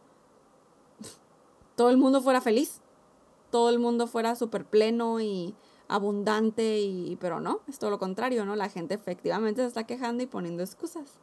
todo 1.77 1.91
el 1.91 1.99
mundo 1.99 2.23
fuera 2.23 2.41
feliz, 2.41 2.81
todo 3.51 3.69
el 3.69 3.79
mundo 3.79 4.07
fuera 4.07 4.35
súper 4.35 4.65
pleno 4.65 5.21
y 5.21 5.55
abundante, 5.89 6.81
y, 6.81 7.17
pero 7.21 7.41
no, 7.41 7.61
es 7.67 7.79
todo 7.79 7.91
lo 7.91 7.99
contrario, 7.99 8.45
¿no? 8.45 8.57
La 8.57 8.69
gente 8.69 8.95
efectivamente 8.95 9.63
se 9.63 9.69
está 9.69 9.85
quejando 9.85 10.23
y 10.23 10.27
poniendo 10.27 10.63
excusas. 10.63 11.15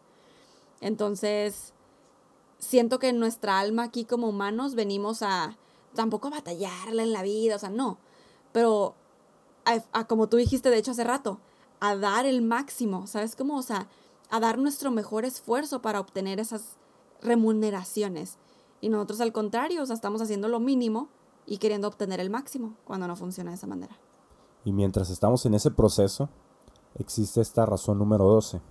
Entonces, 0.82 1.74
siento 2.58 3.00
que 3.00 3.14
nuestra 3.14 3.60
alma 3.60 3.84
aquí 3.84 4.06
como 4.06 4.28
humanos 4.28 4.76
venimos 4.76 5.22
a 5.22 5.58
tampoco 5.94 6.30
batallarla 6.30 7.04
en 7.04 7.14
la 7.14 7.22
vida, 7.22 7.56
o 7.56 7.60
sea, 7.60 7.70
no, 7.70 7.98
pero 8.52 8.96
a 9.94 10.06
como 10.08 10.30
tú 10.30 10.38
dijiste 10.38 10.70
de 10.70 10.78
hecho 10.78 10.92
hace 10.92 11.04
rato, 11.04 11.40
a 11.80 11.96
dar 11.96 12.26
el 12.26 12.42
máximo, 12.42 13.08
¿sabes 13.08 13.36
cómo? 13.36 13.58
O 13.58 13.62
sea, 13.62 13.88
a 14.30 14.40
dar 14.40 14.58
nuestro 14.58 14.92
mejor 14.92 15.26
esfuerzo 15.26 15.82
para 15.82 16.00
obtener 16.00 16.40
esas 16.40 16.78
remuneraciones. 17.22 18.38
Y 18.82 18.90
nosotros 18.90 19.22
al 19.22 19.32
contrario, 19.32 19.84
o 19.84 19.86
sea, 19.86 19.96
estamos 19.96 20.22
haciendo 20.22 20.48
lo 20.48 20.60
mínimo 20.60 21.10
y 21.46 21.58
queriendo 21.58 21.88
obtener 21.88 22.20
el 22.20 22.30
máximo 22.30 22.76
cuando 22.86 23.08
no 23.08 23.16
funciona 23.16 23.52
de 23.52 23.58
esa 23.58 23.68
manera. 23.68 23.98
Y 24.66 24.74
mientras 24.74 25.10
estamos 25.10 25.46
en 25.46 25.54
ese 25.54 25.72
proceso, 25.72 26.28
existe 26.96 27.40
esta 27.40 27.66
razón 27.66 28.00
número 28.00 28.26
12. 28.26 28.62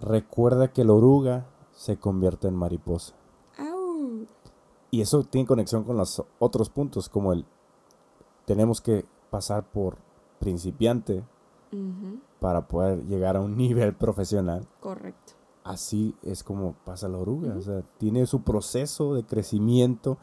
Recuerda 0.00 0.72
que 0.72 0.84
la 0.84 0.92
oruga 0.92 1.46
se 1.72 1.98
convierte 1.98 2.48
en 2.48 2.54
mariposa. 2.54 3.14
¡Au! 3.58 4.24
Y 4.90 5.00
eso 5.00 5.24
tiene 5.24 5.46
conexión 5.48 5.84
con 5.84 5.96
los 5.96 6.22
otros 6.38 6.70
puntos, 6.70 7.08
como 7.08 7.32
el 7.32 7.44
tenemos 8.46 8.80
que 8.80 9.04
pasar 9.30 9.64
por 9.64 9.96
principiante 10.38 11.24
para 12.38 12.68
poder 12.68 13.04
llegar 13.06 13.36
a 13.36 13.40
un 13.40 13.56
nivel 13.56 13.94
profesional. 13.94 14.66
Correcto. 14.80 15.32
Así 15.64 16.14
es 16.22 16.44
como 16.44 16.74
pasa 16.84 17.08
la 17.08 17.18
oruga. 17.18 17.56
O 17.56 17.60
sea, 17.62 17.82
tiene 17.98 18.26
su 18.26 18.42
proceso 18.42 19.14
de 19.14 19.24
crecimiento, 19.24 20.18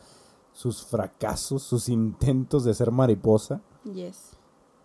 sus 0.54 0.86
fracasos, 0.86 1.64
sus 1.64 1.90
intentos 1.90 2.64
de 2.64 2.74
ser 2.74 2.92
mariposa, 2.92 3.62
Yes. 3.84 4.38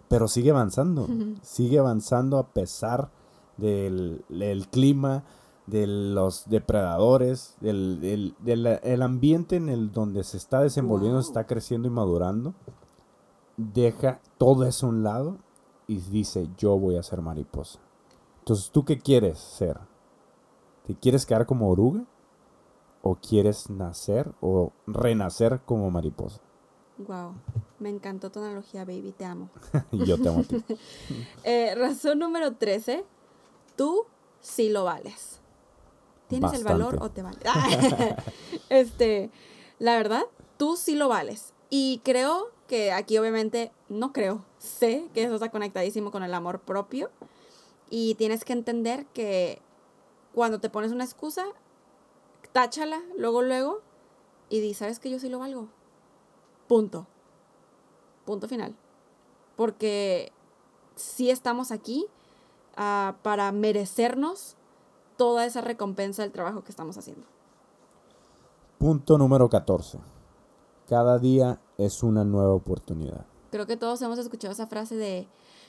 Pero 0.09 0.29
sigue 0.29 0.51
avanzando. 0.51 1.07
Sigue 1.43 1.79
avanzando 1.79 2.39
a 2.39 2.49
pesar 2.49 3.11
del, 3.57 4.25
del 4.29 4.69
clima, 4.69 5.25
de 5.67 5.87
los 5.87 6.49
depredadores, 6.49 7.57
del, 7.61 8.01
del- 8.01 8.35
del- 8.39 8.67
el 8.83 9.03
ambiente 9.03 9.57
en 9.57 9.69
el 9.69 9.91
donde 9.91 10.23
se 10.25 10.37
está 10.37 10.61
desenvolviendo, 10.61 11.17
Wow. 11.17 11.23
se 11.25 11.31
está 11.31 11.47
creciendo 11.47 11.89
y 11.89 11.91
madurando. 11.91 12.55
Deja 13.57 14.21
todo 14.39 14.65
eso 14.65 14.87
a 14.87 14.91
un 14.91 15.03
lado 15.03 15.39
y 15.87 15.97
dice, 15.99 16.49
yo 16.59 16.79
voy 16.79 16.97
a 16.97 17.03
ser 17.03 17.21
mariposa. 17.23 17.79
Entonces, 18.41 18.71
¿tú 18.71 18.85
qué 18.85 18.99
quieres 18.99 19.39
ser? 19.39 19.79
¿Te 20.87 20.95
quieres 20.95 21.25
quedar 21.27 21.47
como 21.47 21.69
oruga? 21.71 22.05
¿O 23.03 23.15
quieres 23.17 23.71
nacer 23.71 24.33
o 24.41 24.73
renacer 24.87 25.61
como 25.65 25.91
mariposa? 25.91 26.41
Wow. 26.99 27.35
Me 27.79 27.91
encantó 27.91 28.31
tu 28.31 28.39
analogía, 28.41 28.85
baby, 28.85 29.13
te 29.17 29.25
amo. 29.25 29.51
yo 29.93 30.21
te 30.21 30.29
amo 30.29 30.41
a 30.41 30.43
ti. 30.45 30.63
Eh, 31.45 31.75
razón 31.75 32.19
número 32.19 32.55
13. 32.55 33.05
Tú 33.77 34.05
sí 34.41 34.71
lo 34.71 34.85
vales. 34.85 35.41
¿Tienes 36.29 36.53
el 36.55 36.65
valor 36.65 36.99
o 37.01 37.11
te 37.11 37.23
vale? 37.23 37.39
este, 38.69 39.31
la 39.79 39.97
verdad, 39.97 40.25
tú 40.57 40.77
sí 40.77 40.97
lo 40.97 41.09
vales. 41.09 41.53
Y 41.71 42.01
creo 42.05 42.51
que 42.67 42.93
aquí 42.93 43.17
obviamente, 43.19 43.71
no 43.89 44.13
creo, 44.13 44.45
sé 44.59 45.09
que 45.15 45.23
eso 45.23 45.35
está 45.35 45.51
conectadísimo 45.51 46.11
con 46.11 46.23
el 46.23 46.35
amor 46.35 46.61
propio. 46.61 47.11
Y 47.91 48.15
tienes 48.17 48.45
que 48.45 48.53
entender 48.53 49.07
que 49.07 49.61
cuando 50.35 50.59
te 50.59 50.69
pones 50.71 50.91
una 50.91 51.05
excusa, 51.05 51.45
táchala 52.53 53.01
luego, 53.17 53.43
luego, 53.43 53.81
y 54.49 54.61
di, 54.61 54.75
¿sabes 54.75 54.99
que 54.99 55.11
yo 55.11 55.19
sí 55.21 55.29
lo 55.29 55.39
valgo? 55.39 55.69
Punto. 56.69 57.07
Punto 58.25 58.49
final. 58.49 58.75
Porque 59.57 60.33
sí 60.97 61.31
estamos 61.31 61.71
aquí 61.71 62.07
ah, 62.77 63.17
para 63.23 63.53
merecernos 63.53 64.57
toda 65.17 65.47
esa 65.47 65.61
recompensa 65.61 66.23
del 66.23 66.33
trabajo 66.33 66.63
que 66.63 66.71
estamos 66.71 66.99
haciendo. 66.99 67.27
Punto 68.79 69.17
número 69.17 69.49
14. 69.49 69.99
Cada 70.89 71.19
día 71.19 71.61
es 71.79 72.03
una 72.03 72.25
nueva 72.25 72.53
oportunidad. 72.53 73.27
Creo 73.51 73.67
que 73.67 73.77
todos 73.77 74.03
hemos 74.03 74.19
escuchado 74.19 74.53
esa 74.53 74.67
frase 74.67 74.97
de 74.97 75.27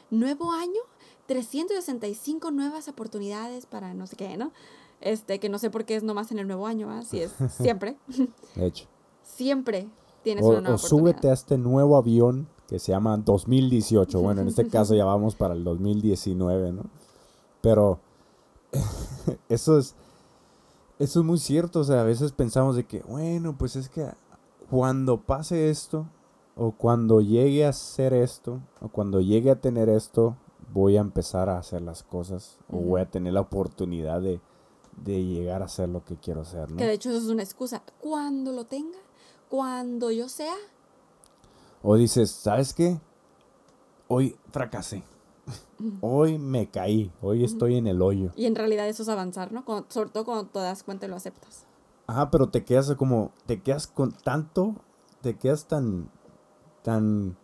nuevo 0.09 0.51
año, 0.51 0.81
365 1.27 2.51
nuevas 2.51 2.87
oportunidades 2.87 3.65
para 3.65 3.93
no 3.93 4.07
sé 4.07 4.15
qué, 4.15 4.37
¿no? 4.37 4.51
Este, 4.99 5.39
que 5.39 5.47
no 5.47 5.59
sé 5.59 5.69
por 5.69 5.85
qué 5.85 5.95
es 5.95 6.03
nomás 6.03 6.31
en 6.31 6.39
el 6.39 6.47
nuevo 6.47 6.67
año, 6.67 6.89
así 6.89 7.21
es 7.21 7.31
siempre, 7.51 7.97
De 8.55 8.65
hecho. 8.65 8.87
siempre 9.23 9.87
tienes 10.27 10.43
O, 10.43 10.49
una 10.49 10.61
nueva 10.61 10.75
o 10.75 10.77
súbete 10.77 11.29
a 11.29 11.33
este 11.33 11.57
nuevo 11.57 11.95
avión 11.95 12.49
que 12.67 12.79
se 12.79 12.91
llama 12.91 13.15
2018. 13.15 14.19
Bueno, 14.19 14.41
en 14.41 14.49
este 14.49 14.67
caso 14.67 14.93
ya 14.93 15.05
vamos 15.05 15.35
para 15.35 15.53
el 15.53 15.63
2019, 15.63 16.73
¿no? 16.73 16.83
Pero 17.61 17.99
eso 19.49 19.77
es, 19.77 19.95
eso 20.99 21.19
es 21.21 21.25
muy 21.25 21.37
cierto. 21.37 21.79
O 21.79 21.83
sea, 21.85 22.01
a 22.01 22.03
veces 22.03 22.33
pensamos 22.33 22.75
de 22.75 22.83
que, 22.83 23.01
bueno, 23.03 23.55
pues 23.57 23.77
es 23.77 23.87
que 23.87 24.05
cuando 24.69 25.21
pase 25.21 25.69
esto, 25.69 26.07
o 26.57 26.71
cuando 26.71 27.21
llegue 27.21 27.65
a 27.65 27.69
hacer 27.69 28.13
esto, 28.13 28.59
o 28.81 28.89
cuando 28.89 29.21
llegue 29.21 29.49
a 29.49 29.61
tener 29.61 29.87
esto, 29.87 30.35
voy 30.73 30.97
a 30.97 31.01
empezar 31.01 31.47
a 31.47 31.59
hacer 31.59 31.81
las 31.81 32.03
cosas, 32.03 32.57
o 32.69 32.79
voy 32.79 32.99
a 32.99 33.09
tener 33.09 33.31
la 33.31 33.41
oportunidad 33.41 34.21
de, 34.21 34.41
de 35.05 35.23
llegar 35.23 35.61
a 35.61 35.65
hacer 35.65 35.87
lo 35.87 36.03
que 36.03 36.17
quiero 36.17 36.41
hacer, 36.41 36.69
¿no? 36.69 36.75
Que 36.75 36.85
de 36.85 36.93
hecho 36.93 37.11
eso 37.11 37.19
es 37.19 37.29
una 37.29 37.43
excusa. 37.43 37.81
Cuando 38.01 38.51
lo 38.51 38.65
tenga, 38.65 38.97
cuando 39.49 40.11
yo 40.11 40.29
sea, 40.29 40.53
O 41.83 41.95
dices, 41.95 42.31
¿sabes 42.31 42.73
qué? 42.73 42.99
Hoy 44.07 44.35
fracasé. 44.51 45.03
Hoy 46.01 46.37
me 46.37 46.69
caí. 46.69 47.11
Hoy 47.21 47.43
estoy 47.43 47.75
en 47.75 47.87
el 47.87 48.01
hoyo. 48.01 48.31
y 48.35 48.45
en 48.45 48.55
realidad 48.55 48.87
eso 48.89 49.03
es 49.03 49.09
avanzar, 49.09 49.51
¿no? 49.51 49.63
Cuando- 49.63 49.85
sobre 49.89 50.09
todo 50.09 50.25
cuando 50.25 50.45
te 50.47 50.59
das 50.59 50.83
cuenta 50.83 51.05
y 51.05 51.09
lo 51.09 51.15
aceptas. 51.15 51.65
Ajá, 52.07 52.31
pero 52.31 52.49
te 52.49 52.63
quedas 52.65 52.93
como, 52.95 53.31
te 53.45 53.61
quedas 53.61 53.85
con 53.87 54.11
tanto, 54.11 54.75
te 55.21 55.37
quedas 55.37 55.65
tan, 55.67 56.09
tan, 56.83 57.37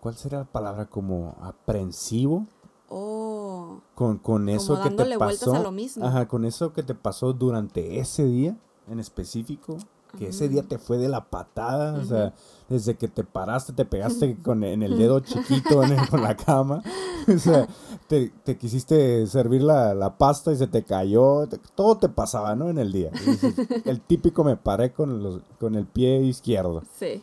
¿cuál 0.00 0.14
será 0.16 0.38
la 0.38 0.44
palabra? 0.44 0.86
Como 0.86 1.36
aprensivo 1.40 2.46
Oh, 2.90 3.80
con, 3.94 4.18
con 4.18 4.48
eso 4.48 4.74
que 4.76 4.82
te 4.82 4.88
dándole 4.88 5.16
vueltas 5.18 5.40
pasó. 5.48 5.54
a 5.56 5.60
lo 5.60 5.70
mismo. 5.70 6.04
Ajá, 6.06 6.26
con 6.28 6.44
eso 6.46 6.72
que 6.72 6.82
te 6.82 6.94
pasó 6.94 7.32
durante 7.34 7.98
ese 8.00 8.24
día 8.24 8.56
en 8.88 8.98
específico. 9.00 9.76
Que 10.16 10.28
ese 10.28 10.48
día 10.48 10.62
te 10.62 10.78
fue 10.78 10.96
de 10.96 11.08
la 11.08 11.28
patada, 11.28 11.94
o 12.00 12.04
sea, 12.04 12.32
desde 12.68 12.96
que 12.96 13.08
te 13.08 13.24
paraste, 13.24 13.72
te 13.74 13.84
pegaste 13.84 14.36
con, 14.42 14.64
en 14.64 14.82
el 14.82 14.96
dedo 14.98 15.20
chiquito 15.20 15.82
en 15.84 15.92
el- 15.92 16.08
con 16.08 16.22
la 16.22 16.34
cama, 16.36 16.82
o 17.34 17.38
sea, 17.38 17.68
te, 18.06 18.30
te 18.42 18.56
quisiste 18.56 19.26
servir 19.26 19.62
la, 19.62 19.94
la 19.94 20.16
pasta 20.16 20.50
y 20.50 20.56
se 20.56 20.66
te 20.66 20.82
cayó, 20.82 21.46
te- 21.46 21.58
todo 21.74 21.98
te 21.98 22.08
pasaba, 22.08 22.56
¿no? 22.56 22.70
En 22.70 22.78
el 22.78 22.90
día. 22.90 23.10
Dices, 23.10 23.54
el 23.84 24.00
típico 24.00 24.44
me 24.44 24.56
paré 24.56 24.92
con, 24.92 25.22
los, 25.22 25.42
con 25.60 25.74
el 25.74 25.86
pie 25.86 26.22
izquierdo 26.22 26.82
sí. 26.98 27.22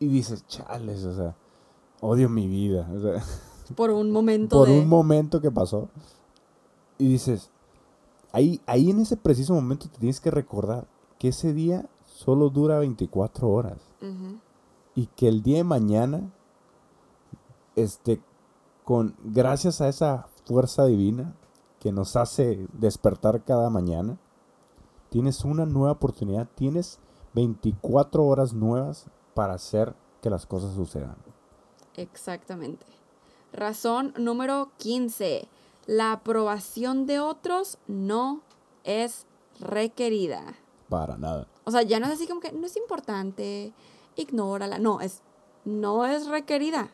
y 0.00 0.08
dices, 0.08 0.44
chales, 0.48 1.04
o 1.04 1.14
sea, 1.14 1.36
odio 2.00 2.28
mi 2.28 2.48
vida, 2.48 2.90
o 2.92 3.00
sea, 3.00 3.22
Por 3.76 3.90
un 3.90 4.10
momento 4.10 4.58
por 4.58 4.68
de... 4.68 4.80
un 4.80 4.88
momento 4.88 5.40
que 5.40 5.52
pasó. 5.52 5.88
Y 6.98 7.06
dices, 7.08 7.50
ahí, 8.32 8.60
ahí 8.66 8.90
en 8.90 8.98
ese 9.00 9.16
preciso 9.16 9.54
momento 9.54 9.88
te 9.88 9.98
tienes 9.98 10.20
que 10.20 10.30
recordar 10.32 10.86
que 11.18 11.28
ese 11.28 11.52
día 11.52 11.86
solo 12.20 12.50
dura 12.50 12.78
24 12.78 13.48
horas. 13.48 13.78
Y 14.94 15.06
que 15.06 15.26
el 15.28 15.42
día 15.42 15.58
de 15.58 15.64
mañana, 15.64 16.30
este, 17.76 18.20
con, 18.84 19.16
gracias 19.24 19.80
a 19.80 19.88
esa 19.88 20.28
fuerza 20.44 20.84
divina 20.84 21.34
que 21.78 21.92
nos 21.92 22.16
hace 22.16 22.66
despertar 22.74 23.42
cada 23.44 23.70
mañana, 23.70 24.18
tienes 25.08 25.46
una 25.46 25.64
nueva 25.64 25.92
oportunidad, 25.92 26.46
tienes 26.54 26.98
24 27.32 28.26
horas 28.26 28.52
nuevas 28.52 29.06
para 29.32 29.54
hacer 29.54 29.94
que 30.20 30.28
las 30.28 30.44
cosas 30.44 30.74
sucedan. 30.74 31.16
Exactamente. 31.96 32.84
Razón 33.50 34.12
número 34.18 34.72
15. 34.76 35.48
La 35.86 36.12
aprobación 36.12 37.06
de 37.06 37.18
otros 37.20 37.78
no 37.86 38.42
es 38.84 39.26
requerida. 39.58 40.58
Para 40.90 41.16
nada. 41.16 41.46
O 41.64 41.70
sea, 41.70 41.82
ya 41.82 41.98
no 41.98 42.06
es 42.06 42.12
así 42.12 42.26
como 42.26 42.40
que 42.40 42.52
no 42.52 42.66
es 42.66 42.76
importante, 42.76 43.72
ignórala. 44.16 44.78
No, 44.78 45.00
es 45.00 45.22
no 45.64 46.04
es 46.04 46.26
requerida. 46.26 46.90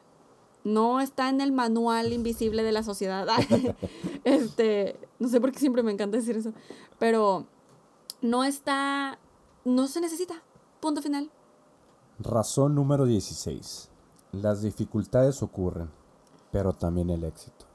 No 0.63 1.01
está 1.01 1.29
en 1.29 1.41
el 1.41 1.51
manual 1.51 2.13
invisible 2.13 2.63
de 2.63 2.73
la 2.73 2.85
sociedad. 2.85 3.27
este, 4.25 4.97
no 5.19 5.29
sé 5.29 5.41
por 5.41 5.51
qué 5.51 5.59
siempre 5.59 5.83
me 5.83 5.91
encanta 5.91 6.17
decir 6.17 6.37
eso, 6.37 6.53
pero 6.99 7.47
no 8.21 8.45
está 8.45 9.19
no 9.67 9.89
se 9.89 10.01
necesita. 10.01 10.35
Punto 10.81 11.03
final. 11.03 11.31
Razón 12.21 12.75
número 12.75 13.05
16. 13.05 13.91
Las 14.33 14.63
dificultades 14.63 15.43
ocurren, 15.43 15.91
pero 16.53 16.73
también 16.73 17.11
el 17.11 17.25
éxito. 17.25 17.67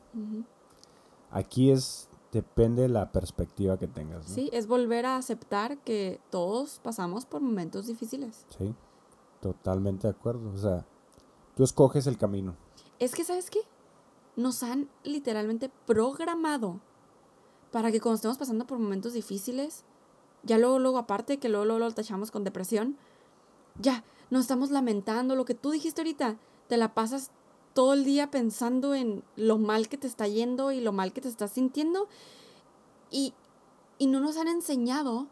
Aquí 1.30 1.72
es, 1.72 2.08
depende 2.32 2.84
de 2.84 2.90
la 2.90 3.12
perspectiva 3.12 3.78
que 3.78 3.88
tengas. 3.88 4.28
¿no? 4.28 4.36
Sí, 4.36 4.50
es 4.54 4.68
volver 4.68 5.06
a 5.06 5.18
aceptar 5.18 5.78
que 5.80 6.20
todos 6.30 6.80
pasamos 6.84 7.26
por 7.26 7.42
momentos 7.42 7.88
difíciles. 7.88 8.46
Sí, 8.58 8.74
totalmente 9.42 10.08
de 10.08 10.14
acuerdo. 10.14 10.52
O 10.52 10.58
sea, 10.58 10.86
tú 11.56 11.64
escoges 11.64 12.08
el 12.08 12.18
camino. 12.18 12.56
Es 13.00 13.14
que, 13.16 13.24
¿sabes 13.24 13.50
qué? 13.50 13.60
Nos 14.36 14.64
han 14.64 14.90
literalmente 15.04 15.70
programado 15.86 16.80
para 17.72 17.92
que 17.92 18.00
cuando 18.00 18.16
estemos 18.16 18.38
pasando 18.38 18.66
por 18.66 18.80
momentos 18.80 19.14
difíciles, 19.14 19.84
ya 20.44 20.58
luego, 20.58 20.80
luego, 20.80 20.98
aparte 20.98 21.38
que 21.38 21.50
luego, 21.50 21.66
luego 21.66 21.80
lo 21.80 21.92
tachamos 21.92 22.32
con 22.32 22.44
depresión, 22.44 22.98
ya, 23.80 24.04
nos 24.30 24.42
estamos 24.42 24.72
lamentando, 24.72 25.36
lo 25.36 25.46
que 25.46 25.56
tú 25.56 25.72
dijiste 25.72 26.02
ahorita, 26.02 26.38
te 26.68 26.78
la 26.78 26.94
pasas 26.94 27.32
todo 27.74 27.94
el 27.94 28.04
día 28.04 28.32
pensando 28.32 28.96
en 28.96 29.24
lo 29.36 29.58
mal 29.58 29.88
que 29.88 29.98
te 29.98 30.08
está 30.08 30.28
yendo 30.28 30.72
y 30.72 30.82
lo 30.82 30.92
mal 30.92 31.14
que 31.14 31.22
te 31.22 31.30
estás 31.30 31.52
sintiendo 31.52 32.08
y, 33.10 33.34
y 33.98 34.08
no 34.08 34.20
nos 34.20 34.38
han 34.38 34.48
enseñado 34.48 35.28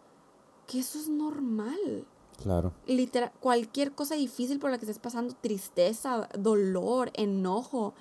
que 0.67 0.79
eso 0.79 0.99
es 0.99 1.09
normal. 1.09 2.05
Claro. 2.41 2.73
Literal, 2.85 3.31
cualquier 3.39 3.93
cosa 3.93 4.15
difícil 4.15 4.59
por 4.59 4.71
la 4.71 4.77
que 4.77 4.85
estés 4.85 4.99
pasando, 4.99 5.35
tristeza, 5.41 6.29
dolor, 6.37 7.11
enojo, 7.15 7.93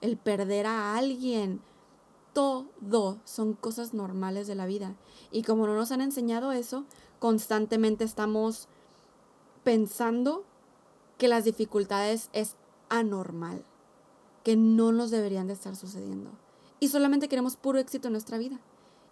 el 0.00 0.18
perder 0.18 0.66
a 0.66 0.96
alguien, 0.96 1.60
todo 2.34 3.18
son 3.24 3.54
cosas 3.54 3.94
normales 3.94 4.46
de 4.46 4.54
la 4.54 4.66
vida. 4.66 4.94
Y 5.30 5.42
como 5.42 5.66
no 5.66 5.74
nos 5.74 5.90
han 5.90 6.02
enseñado 6.02 6.52
eso, 6.52 6.84
constantemente 7.18 8.04
estamos 8.04 8.68
pensando 9.64 10.44
que 11.16 11.28
las 11.28 11.44
dificultades 11.44 12.28
es 12.34 12.56
anormal, 12.90 13.64
que 14.46 14.54
no 14.54 14.92
nos 14.92 15.10
deberían 15.10 15.48
de 15.48 15.54
estar 15.54 15.74
sucediendo. 15.74 16.30
Y 16.78 16.86
solamente 16.86 17.28
queremos 17.28 17.56
puro 17.56 17.80
éxito 17.80 18.06
en 18.06 18.12
nuestra 18.12 18.38
vida. 18.38 18.60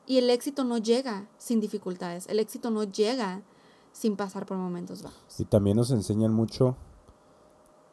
Y 0.07 0.18
el 0.18 0.30
éxito 0.30 0.62
no 0.62 0.78
llega 0.78 1.26
sin 1.39 1.59
dificultades, 1.59 2.28
el 2.28 2.39
éxito 2.39 2.70
no 2.70 2.85
llega 2.85 3.43
sin 3.91 4.14
pasar 4.14 4.47
por 4.47 4.57
momentos 4.59 5.03
bajos. 5.03 5.41
Y 5.41 5.45
también 5.45 5.76
nos 5.76 5.91
enseñan 5.91 6.32
mucho 6.32 6.76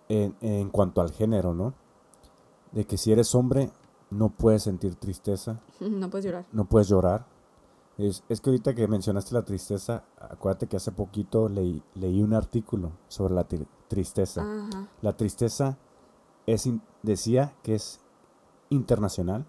en, 0.08 0.36
en 0.42 0.70
cuanto 0.70 1.02
al 1.02 1.10
género, 1.12 1.56
¿no? 1.56 1.74
De 2.74 2.86
que 2.86 2.96
si 3.00 3.12
eres 3.12 3.34
hombre, 3.34 3.72
no 4.12 4.30
puedes 4.30 4.62
sentir 4.62 4.94
tristeza, 4.94 5.60
No 5.80 6.12
puedes 6.12 6.26
llorar. 6.26 6.46
no 6.52 6.66
puedes 6.66 6.90
llorar. 6.90 7.26
Es, 7.98 8.24
es 8.30 8.40
que 8.40 8.52
ahorita 8.52 8.76
que 8.76 8.88
mencionaste 8.88 9.34
la 9.34 9.44
tristeza, 9.46 10.04
acuérdate 10.20 10.68
que 10.68 10.78
hace 10.78 10.92
poquito 10.92 11.50
leí, 11.50 11.82
leí 11.96 12.22
un 12.22 12.36
artículo 12.36 12.92
sobre 13.08 13.34
la 13.34 13.48
tri- 13.48 13.66
tristeza. 13.88 14.42
Ajá. 14.44 14.88
La 15.02 15.18
tristeza 15.18 15.80
es, 16.46 16.66
in- 16.66 16.82
decía 17.04 17.54
que 17.64 17.76
es 17.76 18.00
internacional, 18.70 19.46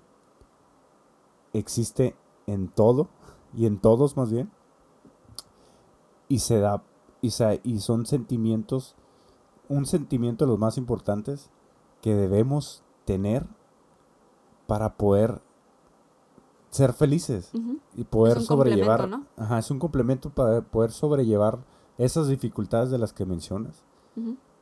existe 1.53 2.17
en 2.47 2.69
todo 2.69 3.09
y 3.57 3.67
en 3.67 3.79
todos 3.79 4.17
más 4.17 4.31
bien, 4.31 4.51
y 6.29 6.39
se 6.41 6.61
da, 6.61 6.83
y, 7.21 7.31
se- 7.31 7.61
y 7.63 7.79
son 7.81 8.07
sentimientos, 8.07 8.95
un 9.69 9.87
sentimiento 9.87 10.45
de 10.45 10.51
los 10.51 10.59
más 10.59 10.79
importantes 10.79 11.51
que 12.01 12.15
debemos 12.15 12.83
tener 13.05 13.47
para 14.67 14.95
poder 14.97 15.41
ser 16.71 16.93
felices 16.95 17.51
y 17.95 18.05
poder 18.05 18.39
un 18.39 18.45
sobrellevar. 18.47 19.01
Ajá, 19.37 19.59
es 19.59 19.71
un 19.71 19.79
complemento 19.79 20.31
para 20.31 20.63
poder 20.63 20.91
sobrellevar 20.91 21.59
esas 21.99 22.29
dificultades 22.29 22.91
de 22.91 22.99
las 22.99 23.13
que 23.13 23.27
mencionas. 23.27 23.83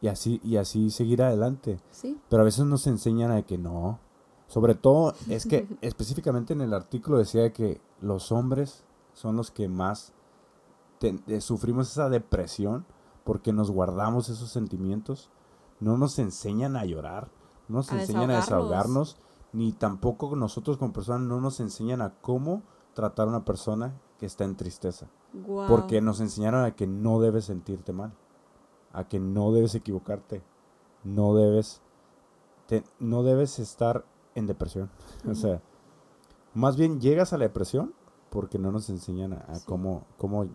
Y 0.01 0.09
así 0.09 0.41
y 0.43 0.57
así 0.57 0.91
seguir 0.91 1.23
adelante. 1.23 1.81
Sí. 1.91 2.19
Pero 2.29 2.43
a 2.43 2.45
veces 2.45 2.65
nos 2.65 2.87
enseñan 2.87 3.31
a 3.31 3.43
que 3.43 3.59
no. 3.59 3.99
Sobre 4.47 4.75
todo 4.75 5.15
es 5.29 5.47
que 5.47 5.69
específicamente 5.81 6.53
en 6.53 6.61
el 6.61 6.75
artículo 6.75 7.19
decía 7.19 7.53
que 7.53 7.81
los 8.01 8.33
hombres 8.33 8.85
son 9.13 9.37
los 9.37 9.51
que 9.51 9.69
más 9.69 10.13
eh, 11.03 11.41
sufrimos 11.41 11.91
esa 11.91 12.09
depresión 12.09 12.85
porque 13.25 13.53
nos 13.53 13.71
guardamos 13.71 14.29
esos 14.29 14.51
sentimientos. 14.51 15.31
No 15.79 15.97
nos 15.97 16.19
enseñan 16.19 16.77
a 16.77 16.85
llorar, 16.85 17.31
no 17.69 17.79
nos 17.79 17.93
A 17.93 18.01
enseñan 18.01 18.31
a 18.31 18.37
desahogarnos, 18.37 19.17
ni 19.53 19.73
tampoco 19.73 20.35
nosotros 20.37 20.77
como 20.77 20.93
personas 20.93 21.23
no 21.23 21.41
nos 21.41 21.61
enseñan 21.61 22.03
a 22.03 22.15
cómo 22.21 22.63
tratar 22.95 23.27
a 23.27 23.31
una 23.31 23.45
persona 23.45 23.95
que 24.19 24.27
está 24.27 24.45
en 24.45 24.57
tristeza. 24.57 25.07
Porque 25.69 26.01
nos 26.01 26.21
enseñaron 26.21 26.65
a 26.65 26.75
que 26.75 26.87
no 26.87 27.21
debes 27.21 27.45
sentirte 27.45 27.93
mal, 27.93 28.13
a 28.93 29.05
que 29.09 29.19
no 29.21 29.53
debes 29.53 29.75
equivocarte, 29.75 30.43
no 31.05 31.35
debes, 31.35 31.81
te- 32.67 32.85
no 32.99 33.23
debes 33.23 33.59
estar 33.59 34.05
en 34.35 34.47
depresión. 34.47 34.91
O 35.31 35.35
sea, 35.35 35.61
más 36.55 36.77
bien 36.77 37.01
llegas 37.01 37.33
a 37.33 37.39
la 37.39 37.45
depresión 37.45 37.95
porque 38.31 38.59
no 38.59 38.71
nos 38.73 38.89
enseñan 38.91 39.33
a, 39.35 39.37
a 39.49 39.55
Sí. 39.57 39.65
cómo, 39.67 40.05
cómo 40.19 40.47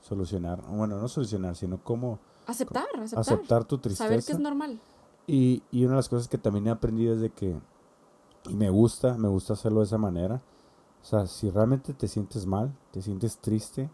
solucionar, 0.00 0.62
bueno, 0.68 0.98
no 0.98 1.08
solucionar, 1.08 1.54
sino 1.56 1.82
cómo 1.82 2.18
Aceptar, 2.46 2.86
aceptar. 2.96 3.20
aceptar 3.20 3.64
tu 3.64 3.78
tristeza. 3.78 4.04
Saber 4.08 4.24
que 4.24 4.32
es 4.32 4.38
normal. 4.40 4.80
Y, 5.28 5.62
y 5.70 5.84
una 5.84 5.92
de 5.92 5.96
las 5.98 6.08
cosas 6.08 6.26
que 6.28 6.38
también 6.38 6.66
he 6.66 6.70
aprendido 6.70 7.14
es 7.14 7.20
de 7.20 7.30
que, 7.30 7.56
y 8.48 8.54
me 8.56 8.68
gusta, 8.70 9.16
me 9.16 9.28
gusta 9.28 9.52
hacerlo 9.52 9.78
de 9.80 9.86
esa 9.86 9.98
manera. 9.98 10.42
O 11.00 11.04
sea, 11.04 11.26
si 11.28 11.50
realmente 11.50 11.94
te 11.94 12.08
sientes 12.08 12.46
mal, 12.46 12.76
te 12.90 13.00
sientes 13.02 13.38
triste, 13.38 13.88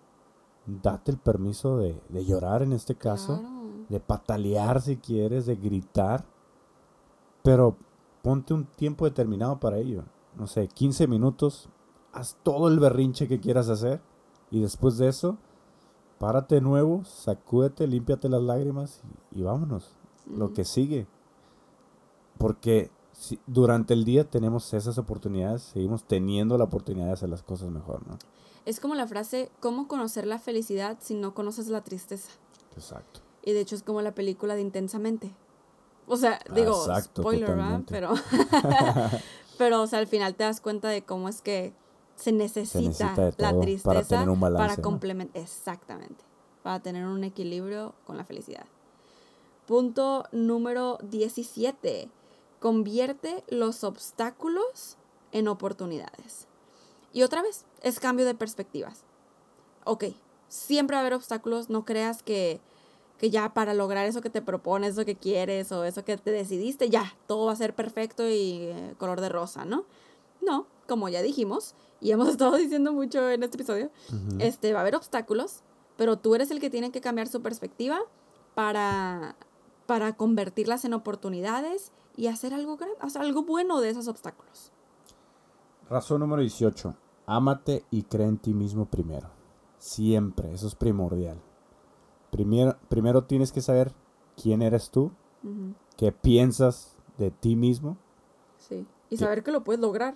date 0.66 1.10
el 1.10 1.18
permiso 1.18 1.76
de, 1.76 2.00
de 2.08 2.24
llorar 2.24 2.62
en 2.62 2.72
este 2.72 2.94
caso, 2.94 3.38
Claro. 3.40 3.57
De 3.88 4.00
patalear 4.00 4.80
si 4.80 4.96
quieres, 4.96 5.46
de 5.46 5.56
gritar, 5.56 6.24
pero 7.42 7.76
ponte 8.22 8.52
un 8.54 8.64
tiempo 8.64 9.04
determinado 9.04 9.58
para 9.58 9.78
ello. 9.78 10.04
No 10.36 10.46
sé, 10.46 10.68
15 10.68 11.06
minutos, 11.06 11.68
haz 12.12 12.36
todo 12.42 12.68
el 12.68 12.78
berrinche 12.78 13.28
que 13.28 13.40
quieras 13.40 13.68
hacer 13.68 14.00
y 14.50 14.60
después 14.60 14.98
de 14.98 15.08
eso, 15.08 15.38
párate 16.18 16.56
de 16.56 16.60
nuevo, 16.60 17.04
sacúdete, 17.04 17.86
límpiate 17.86 18.28
las 18.28 18.42
lágrimas 18.42 19.02
y, 19.32 19.40
y 19.40 19.42
vámonos 19.42 19.96
lo 20.26 20.52
que 20.52 20.64
sigue. 20.64 21.06
Porque 22.38 22.90
si- 23.12 23.40
durante 23.46 23.94
el 23.94 24.04
día 24.04 24.28
tenemos 24.28 24.72
esas 24.74 24.98
oportunidades, 24.98 25.62
seguimos 25.62 26.04
teniendo 26.04 26.56
la 26.58 26.64
oportunidad 26.64 27.06
de 27.06 27.12
hacer 27.12 27.28
las 27.28 27.42
cosas 27.42 27.70
mejor, 27.70 28.06
¿no? 28.06 28.18
Es 28.64 28.80
como 28.80 28.94
la 28.94 29.06
frase, 29.06 29.50
¿cómo 29.60 29.88
conocer 29.88 30.26
la 30.26 30.38
felicidad 30.38 30.98
si 31.00 31.14
no 31.14 31.34
conoces 31.34 31.68
la 31.68 31.82
tristeza? 31.82 32.30
Exacto. 32.76 33.20
Y 33.48 33.54
de 33.54 33.60
hecho 33.60 33.76
es 33.76 33.82
como 33.82 34.02
la 34.02 34.14
película 34.14 34.56
de 34.56 34.60
Intensamente. 34.60 35.34
O 36.06 36.18
sea, 36.18 36.38
digo, 36.54 36.84
Exacto, 36.84 37.22
spoiler, 37.22 37.48
¿verdad? 37.48 37.80
Pero, 37.88 38.12
pero, 39.58 39.80
o 39.80 39.86
sea, 39.86 40.00
al 40.00 40.06
final 40.06 40.34
te 40.34 40.44
das 40.44 40.60
cuenta 40.60 40.90
de 40.90 41.00
cómo 41.00 41.30
es 41.30 41.40
que 41.40 41.72
se 42.14 42.30
necesita, 42.30 43.14
la 43.16 43.32
para 43.32 43.60
tristeza 43.60 44.02
tener 44.04 44.28
un 44.28 44.38
balance, 44.38 44.62
para 44.62 44.76
¿no? 44.76 44.82
complementar, 44.82 45.42
exactamente, 45.42 46.22
para 46.62 46.80
tener 46.80 47.06
un 47.06 47.24
equilibrio 47.24 47.94
con 48.04 48.18
la 48.18 48.24
felicidad. 48.24 48.66
Punto 49.66 50.24
número 50.30 50.98
17. 51.04 52.10
Convierte 52.60 53.44
los 53.48 53.82
obstáculos 53.82 54.98
en 55.32 55.48
oportunidades. 55.48 56.48
Y 57.14 57.22
otra 57.22 57.40
vez, 57.40 57.64
es 57.80 57.98
cambio 57.98 58.26
de 58.26 58.34
perspectivas. 58.34 59.04
Ok, 59.84 60.04
siempre 60.48 60.96
va 60.96 60.98
a 60.98 61.00
haber 61.00 61.14
obstáculos, 61.14 61.70
no 61.70 61.86
creas 61.86 62.22
que, 62.22 62.60
que 63.18 63.30
ya 63.30 63.52
para 63.52 63.74
lograr 63.74 64.06
eso 64.06 64.20
que 64.20 64.30
te 64.30 64.40
propones, 64.40 64.92
eso 64.92 65.04
que 65.04 65.16
quieres 65.16 65.70
o 65.72 65.84
eso 65.84 66.04
que 66.04 66.16
te 66.16 66.30
decidiste, 66.30 66.88
ya, 66.88 67.14
todo 67.26 67.46
va 67.46 67.52
a 67.52 67.56
ser 67.56 67.74
perfecto 67.74 68.28
y 68.28 68.62
eh, 68.62 68.94
color 68.98 69.20
de 69.20 69.28
rosa, 69.28 69.64
¿no? 69.64 69.84
No, 70.40 70.66
como 70.86 71.08
ya 71.08 71.20
dijimos 71.20 71.74
y 72.00 72.10
hemos 72.12 72.28
estado 72.28 72.56
diciendo 72.56 72.92
mucho 72.92 73.28
en 73.28 73.42
este 73.42 73.56
episodio, 73.56 73.90
este, 74.38 74.72
va 74.72 74.80
a 74.80 74.82
haber 74.82 74.94
obstáculos, 74.94 75.62
pero 75.96 76.16
tú 76.16 76.34
eres 76.34 76.50
el 76.50 76.60
que 76.60 76.70
tiene 76.70 76.92
que 76.92 77.00
cambiar 77.00 77.26
su 77.26 77.42
perspectiva 77.42 77.98
para, 78.54 79.36
para 79.86 80.16
convertirlas 80.16 80.84
en 80.84 80.94
oportunidades 80.94 81.92
y 82.16 82.28
hacer 82.28 82.54
algo, 82.54 82.76
gran, 82.76 82.90
algo 83.16 83.42
bueno 83.42 83.80
de 83.80 83.90
esos 83.90 84.06
obstáculos. 84.06 84.72
Razón 85.90 86.20
número 86.20 86.42
18. 86.42 86.94
Ámate 87.26 87.84
y 87.90 88.02
cree 88.04 88.26
en 88.26 88.38
ti 88.38 88.54
mismo 88.54 88.86
primero. 88.86 89.28
Siempre, 89.78 90.52
eso 90.52 90.66
es 90.66 90.74
primordial. 90.74 91.40
Primero, 92.30 92.76
primero 92.88 93.24
tienes 93.24 93.52
que 93.52 93.60
saber 93.60 93.92
quién 94.40 94.62
eres 94.62 94.90
tú, 94.90 95.10
qué 95.96 96.12
piensas 96.12 96.94
de 97.16 97.30
ti 97.30 97.56
mismo. 97.56 97.96
Sí. 98.58 98.86
Y 99.10 99.16
saber 99.16 99.42
que 99.42 99.50
lo 99.52 99.64
puedes 99.64 99.80
lograr. 99.80 100.14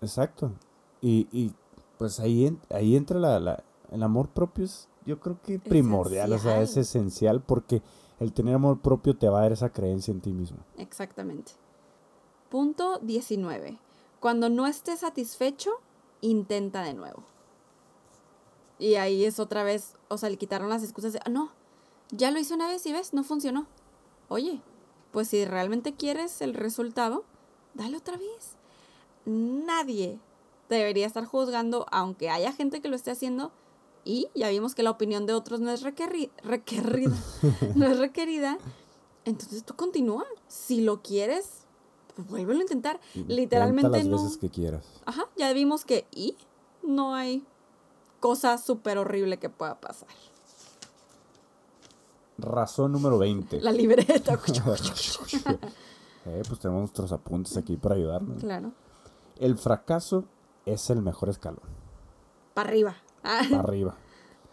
Exacto. 0.00 0.52
Y, 1.00 1.28
y 1.32 1.52
pues 1.98 2.18
ahí, 2.20 2.46
en- 2.46 2.60
ahí 2.70 2.96
entra 2.96 3.18
la, 3.18 3.38
la- 3.40 3.62
el 3.90 4.02
amor 4.02 4.28
propio, 4.28 4.64
es 4.64 4.88
yo 5.06 5.20
creo 5.20 5.38
que 5.42 5.58
primordial, 5.58 6.32
o 6.32 6.38
sea, 6.38 6.62
es 6.62 6.70
Esencial. 6.76 7.02
esencial 7.06 7.40
porque 7.42 7.82
el 8.20 8.32
tener 8.32 8.54
amor 8.54 8.80
propio 8.80 9.14
te 9.16 9.28
va 9.28 9.38
a 9.38 9.42
dar 9.42 9.52
esa 9.52 9.68
creencia 9.70 10.12
en 10.12 10.20
ti 10.22 10.32
mismo. 10.32 10.58
Exactamente. 10.78 11.52
Punto 12.48 12.98
19. 13.00 13.78
Cuando 14.20 14.48
no 14.48 14.66
estés 14.66 15.00
satisfecho, 15.00 15.70
intenta 16.22 16.82
de 16.82 16.94
nuevo. 16.94 17.22
Y 18.78 18.96
ahí 18.96 19.24
es 19.24 19.38
otra 19.38 19.62
vez, 19.62 19.94
o 20.08 20.18
sea, 20.18 20.28
le 20.30 20.36
quitaron 20.36 20.68
las 20.68 20.82
excusas 20.82 21.12
de, 21.12 21.20
"Ah, 21.24 21.30
no, 21.30 21.52
ya 22.10 22.30
lo 22.30 22.38
hice 22.38 22.54
una 22.54 22.66
vez 22.68 22.84
y 22.86 22.92
ves, 22.92 23.12
no 23.14 23.22
funcionó. 23.24 23.66
Oye, 24.28 24.60
pues 25.12 25.28
si 25.28 25.44
realmente 25.44 25.94
quieres 25.94 26.40
el 26.40 26.54
resultado, 26.54 27.24
dale 27.74 27.96
otra 27.96 28.16
vez. 28.16 28.56
Nadie 29.26 30.18
debería 30.68 31.06
estar 31.06 31.24
juzgando, 31.24 31.86
aunque 31.90 32.30
haya 32.30 32.52
gente 32.52 32.80
que 32.80 32.88
lo 32.88 32.96
esté 32.96 33.10
haciendo, 33.10 33.52
y 34.04 34.28
ya 34.34 34.48
vimos 34.50 34.74
que 34.74 34.82
la 34.82 34.90
opinión 34.90 35.24
de 35.26 35.32
otros 35.32 35.60
no 35.60 35.70
es 35.70 35.82
requerri- 35.82 36.30
requerida, 36.42 37.14
no 37.74 37.86
es 37.86 37.98
requerida. 37.98 38.58
Entonces 39.24 39.64
tú 39.64 39.74
continúa. 39.74 40.24
Si 40.48 40.82
lo 40.82 41.00
quieres, 41.00 41.62
pues 42.14 42.28
vuélvelo 42.28 42.58
a 42.60 42.62
intentar. 42.62 43.00
Intenta 43.14 43.34
Literalmente 43.34 43.98
las 43.98 44.06
no. 44.06 44.22
veces 44.22 44.36
que 44.36 44.50
quieras. 44.50 44.84
Ajá, 45.06 45.26
ya 45.36 45.50
vimos 45.54 45.84
que 45.86 46.06
y 46.10 46.36
no 46.82 47.14
hay 47.14 47.42
cosa 48.24 48.56
súper 48.56 48.96
horrible 48.96 49.36
que 49.36 49.50
pueda 49.50 49.78
pasar. 49.78 50.08
Razón 52.38 52.92
número 52.92 53.18
20. 53.18 53.60
La 53.60 53.70
libreta. 53.70 54.40
Eh, 56.26 56.42
pues 56.48 56.58
tenemos 56.58 56.80
nuestros 56.80 57.12
apuntes 57.12 57.54
aquí 57.58 57.76
para 57.76 57.96
ayudarnos. 57.96 58.38
claro. 58.40 58.72
El 59.38 59.58
fracaso 59.58 60.24
es 60.64 60.88
el 60.88 61.02
mejor 61.02 61.28
escalón. 61.28 61.68
Para 62.54 62.70
arriba. 62.70 62.96
Ah, 63.22 63.42
Para 63.50 63.62
arriba. 63.62 63.94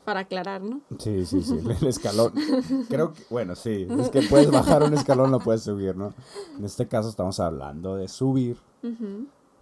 para 0.04 0.20
aclarar, 0.20 0.62
¿no? 0.62 0.82
Sí, 1.00 1.26
sí, 1.26 1.42
sí. 1.42 1.58
El 1.80 1.88
escalón. 1.88 2.34
Creo 2.90 3.14
que, 3.14 3.24
bueno, 3.30 3.56
sí. 3.56 3.88
Es 3.90 4.10
que 4.10 4.22
puedes 4.24 4.52
bajar 4.52 4.84
un 4.84 4.96
escalón, 4.96 5.32
no 5.32 5.40
puedes 5.40 5.64
subir, 5.64 5.96
¿no? 5.96 6.14
En 6.58 6.66
este 6.66 6.90
caso 6.90 7.08
estamos 7.08 7.40
hablando 7.40 7.96
de 7.96 8.10
subir 8.10 8.58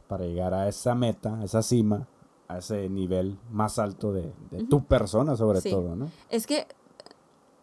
para 0.07 0.25
llegar 0.25 0.55
a 0.55 0.67
esa 0.67 0.95
meta, 0.95 1.35
a 1.39 1.43
esa 1.43 1.61
cima, 1.61 2.07
a 2.49 2.57
ese 2.57 2.89
nivel 2.89 3.37
más 3.51 3.79
alto 3.79 4.11
de, 4.11 4.33
de 4.51 4.63
tu 4.65 4.83
persona, 4.83 5.35
sobre 5.37 5.61
Sí. 5.61 5.69
todo, 5.69 5.95
¿no? 5.95 6.11
Es 6.29 6.45
que 6.47 6.67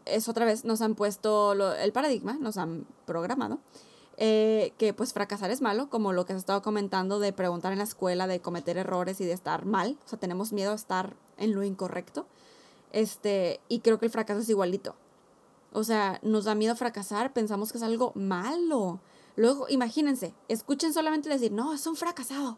es 0.06 0.28
otra 0.28 0.44
vez, 0.46 0.64
nos 0.64 0.80
han 0.80 0.94
puesto 0.94 1.54
lo- 1.54 1.74
el 1.74 1.92
paradigma, 1.92 2.38
nos 2.40 2.56
han 2.56 2.86
programado, 3.04 3.58
eh, 4.16 4.72
que 4.78 4.94
pues 4.94 5.12
fracasar 5.12 5.50
es 5.50 5.60
malo, 5.60 5.90
como 5.90 6.12
lo 6.12 6.24
que 6.24 6.32
has 6.32 6.38
estado 6.38 6.62
comentando 6.62 7.18
de 7.18 7.32
preguntar 7.32 7.72
en 7.72 7.78
la 7.78 7.84
escuela, 7.84 8.26
de 8.28 8.40
cometer 8.40 8.78
errores 8.78 9.20
y 9.20 9.24
de 9.26 9.32
estar 9.32 9.66
mal. 9.66 9.98
O 10.06 10.08
sea, 10.08 10.18
tenemos 10.18 10.52
miedo 10.52 10.70
a 10.72 10.76
estar 10.76 11.16
en 11.36 11.54
lo 11.54 11.64
incorrecto. 11.64 12.26
Este, 12.92 13.60
y 13.68 13.80
creo 13.80 13.98
que 13.98 14.06
el 14.06 14.12
fracaso 14.12 14.40
es 14.40 14.48
igualito. 14.48 14.94
O 15.72 15.82
sea, 15.84 16.20
nos 16.22 16.44
da 16.44 16.54
miedo 16.54 16.74
fracasar, 16.76 17.32
pensamos 17.32 17.72
que 17.72 17.78
es 17.78 17.84
algo 17.84 18.12
malo. 18.14 19.00
Luego, 19.34 19.66
imagínense, 19.68 20.32
escuchen 20.48 20.94
solamente 20.94 21.28
decir, 21.28 21.52
no, 21.52 21.74
es 21.74 21.86
un 21.86 21.96
fracasado. 21.96 22.56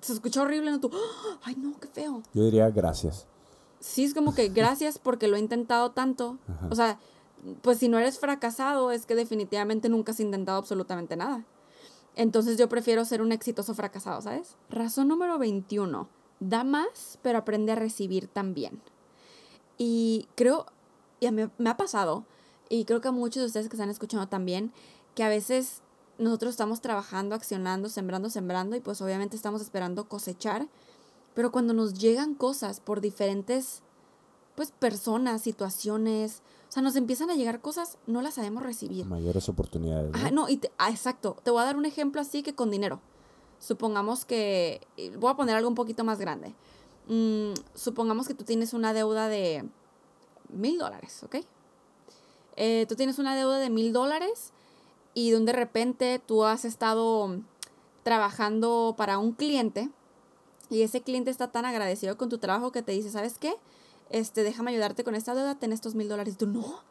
Se 0.00 0.12
escucha 0.12 0.42
horrible, 0.42 0.70
¿no? 0.70 0.80
Tú, 0.80 0.90
"Ah, 0.92 1.38
ay, 1.44 1.56
no, 1.56 1.78
qué 1.80 1.88
feo 1.88 2.22
Yo 2.34 2.44
diría 2.44 2.70
gracias. 2.70 3.26
sí 3.80 4.04
es 4.04 4.14
como 4.14 4.34
que 4.34 4.48
gracias 4.48 4.98
porque 4.98 5.28
lo 5.28 5.36
he 5.36 5.40
intentado 5.40 5.90
tanto. 5.92 6.38
Ajá. 6.48 6.68
O 6.70 6.74
sea, 6.74 6.98
pues 7.62 7.78
si 7.78 7.88
no 7.88 7.98
eres 7.98 8.18
fracasado 8.18 8.90
es 8.90 9.06
que 9.06 9.14
definitivamente 9.14 9.88
nunca 9.88 10.12
has 10.12 10.20
intentado 10.20 10.58
absolutamente 10.58 11.16
nada. 11.16 11.44
Entonces 12.16 12.58
yo 12.58 12.68
prefiero 12.68 13.04
ser 13.04 13.22
un 13.22 13.30
exitoso 13.32 13.74
fracasado, 13.74 14.20
¿sabes? 14.22 14.56
Razón 14.70 15.06
número 15.08 15.38
21. 15.38 16.08
Da 16.40 16.64
más, 16.64 17.18
pero 17.22 17.38
aprende 17.38 17.70
a 17.72 17.76
recibir 17.76 18.26
también. 18.26 18.80
Y 19.76 20.28
creo, 20.34 20.66
y 21.20 21.26
a 21.26 21.30
mí 21.32 21.44
me 21.58 21.70
ha 21.70 21.76
pasado, 21.76 22.24
y 22.68 22.84
creo 22.84 23.00
que 23.00 23.08
a 23.08 23.12
muchos 23.12 23.40
de 23.42 23.46
ustedes 23.46 23.68
que 23.68 23.76
están 23.76 23.90
escuchando 23.90 24.26
también, 24.28 24.72
que 25.14 25.22
a 25.22 25.28
veces 25.28 25.82
nosotros 26.18 26.50
estamos 26.50 26.80
trabajando, 26.80 27.34
accionando, 27.34 27.88
sembrando, 27.88 28.28
sembrando, 28.30 28.76
y 28.76 28.80
pues 28.80 29.00
obviamente 29.00 29.36
estamos 29.36 29.62
esperando 29.62 30.08
cosechar. 30.08 30.68
Pero 31.34 31.52
cuando 31.52 31.72
nos 31.72 31.94
llegan 31.94 32.34
cosas 32.34 32.80
por 32.80 33.00
diferentes, 33.00 33.82
pues, 34.56 34.72
personas, 34.72 35.40
situaciones, 35.42 36.42
o 36.68 36.72
sea, 36.72 36.82
nos 36.82 36.96
empiezan 36.96 37.30
a 37.30 37.34
llegar 37.34 37.60
cosas, 37.60 37.96
no 38.06 38.20
las 38.22 38.34
sabemos 38.34 38.62
recibir. 38.64 39.06
Mayores 39.06 39.48
oportunidades. 39.48 40.10
¿no? 40.12 40.18
Ah, 40.18 40.30
no, 40.30 40.48
y 40.48 40.56
te- 40.58 40.72
ah, 40.78 40.90
exacto. 40.90 41.36
Te 41.44 41.50
voy 41.50 41.62
a 41.62 41.64
dar 41.64 41.76
un 41.76 41.84
ejemplo 41.86 42.20
así 42.20 42.42
que 42.42 42.54
con 42.54 42.70
dinero. 42.70 43.00
Supongamos 43.60 44.24
que, 44.24 44.80
voy 45.18 45.30
a 45.30 45.34
poner 45.34 45.56
algo 45.56 45.68
un 45.68 45.74
poquito 45.74 46.04
más 46.04 46.18
grande. 46.18 46.54
Mm, 47.08 47.52
supongamos 47.74 48.28
que 48.28 48.34
tú 48.34 48.44
tienes 48.44 48.74
una 48.74 48.92
deuda 48.92 49.28
de 49.28 49.64
mil 50.50 50.78
dólares, 50.78 51.22
¿ok? 51.22 51.36
Eh, 52.56 52.86
tú 52.88 52.96
tienes 52.96 53.18
una 53.18 53.36
deuda 53.36 53.58
de 53.58 53.70
mil 53.70 53.92
dólares 53.92 54.52
y 55.18 55.32
de 55.32 55.36
un 55.36 55.46
de 55.46 55.52
repente 55.52 56.22
tú 56.24 56.44
has 56.44 56.64
estado 56.64 57.40
trabajando 58.04 58.94
para 58.96 59.18
un 59.18 59.32
cliente 59.32 59.90
y 60.70 60.82
ese 60.82 61.00
cliente 61.00 61.32
está 61.32 61.50
tan 61.50 61.64
agradecido 61.64 62.16
con 62.16 62.28
tu 62.28 62.38
trabajo 62.38 62.70
que 62.70 62.82
te 62.82 62.92
dice, 62.92 63.10
¿sabes 63.10 63.36
qué? 63.36 63.56
Este, 64.10 64.44
déjame 64.44 64.70
ayudarte 64.70 65.02
con 65.02 65.16
esta 65.16 65.34
deuda, 65.34 65.56
ten 65.56 65.72
estos 65.72 65.96
mil 65.96 66.08
dólares. 66.08 66.34
Y 66.34 66.36
tú, 66.36 66.46
no, 66.46 66.84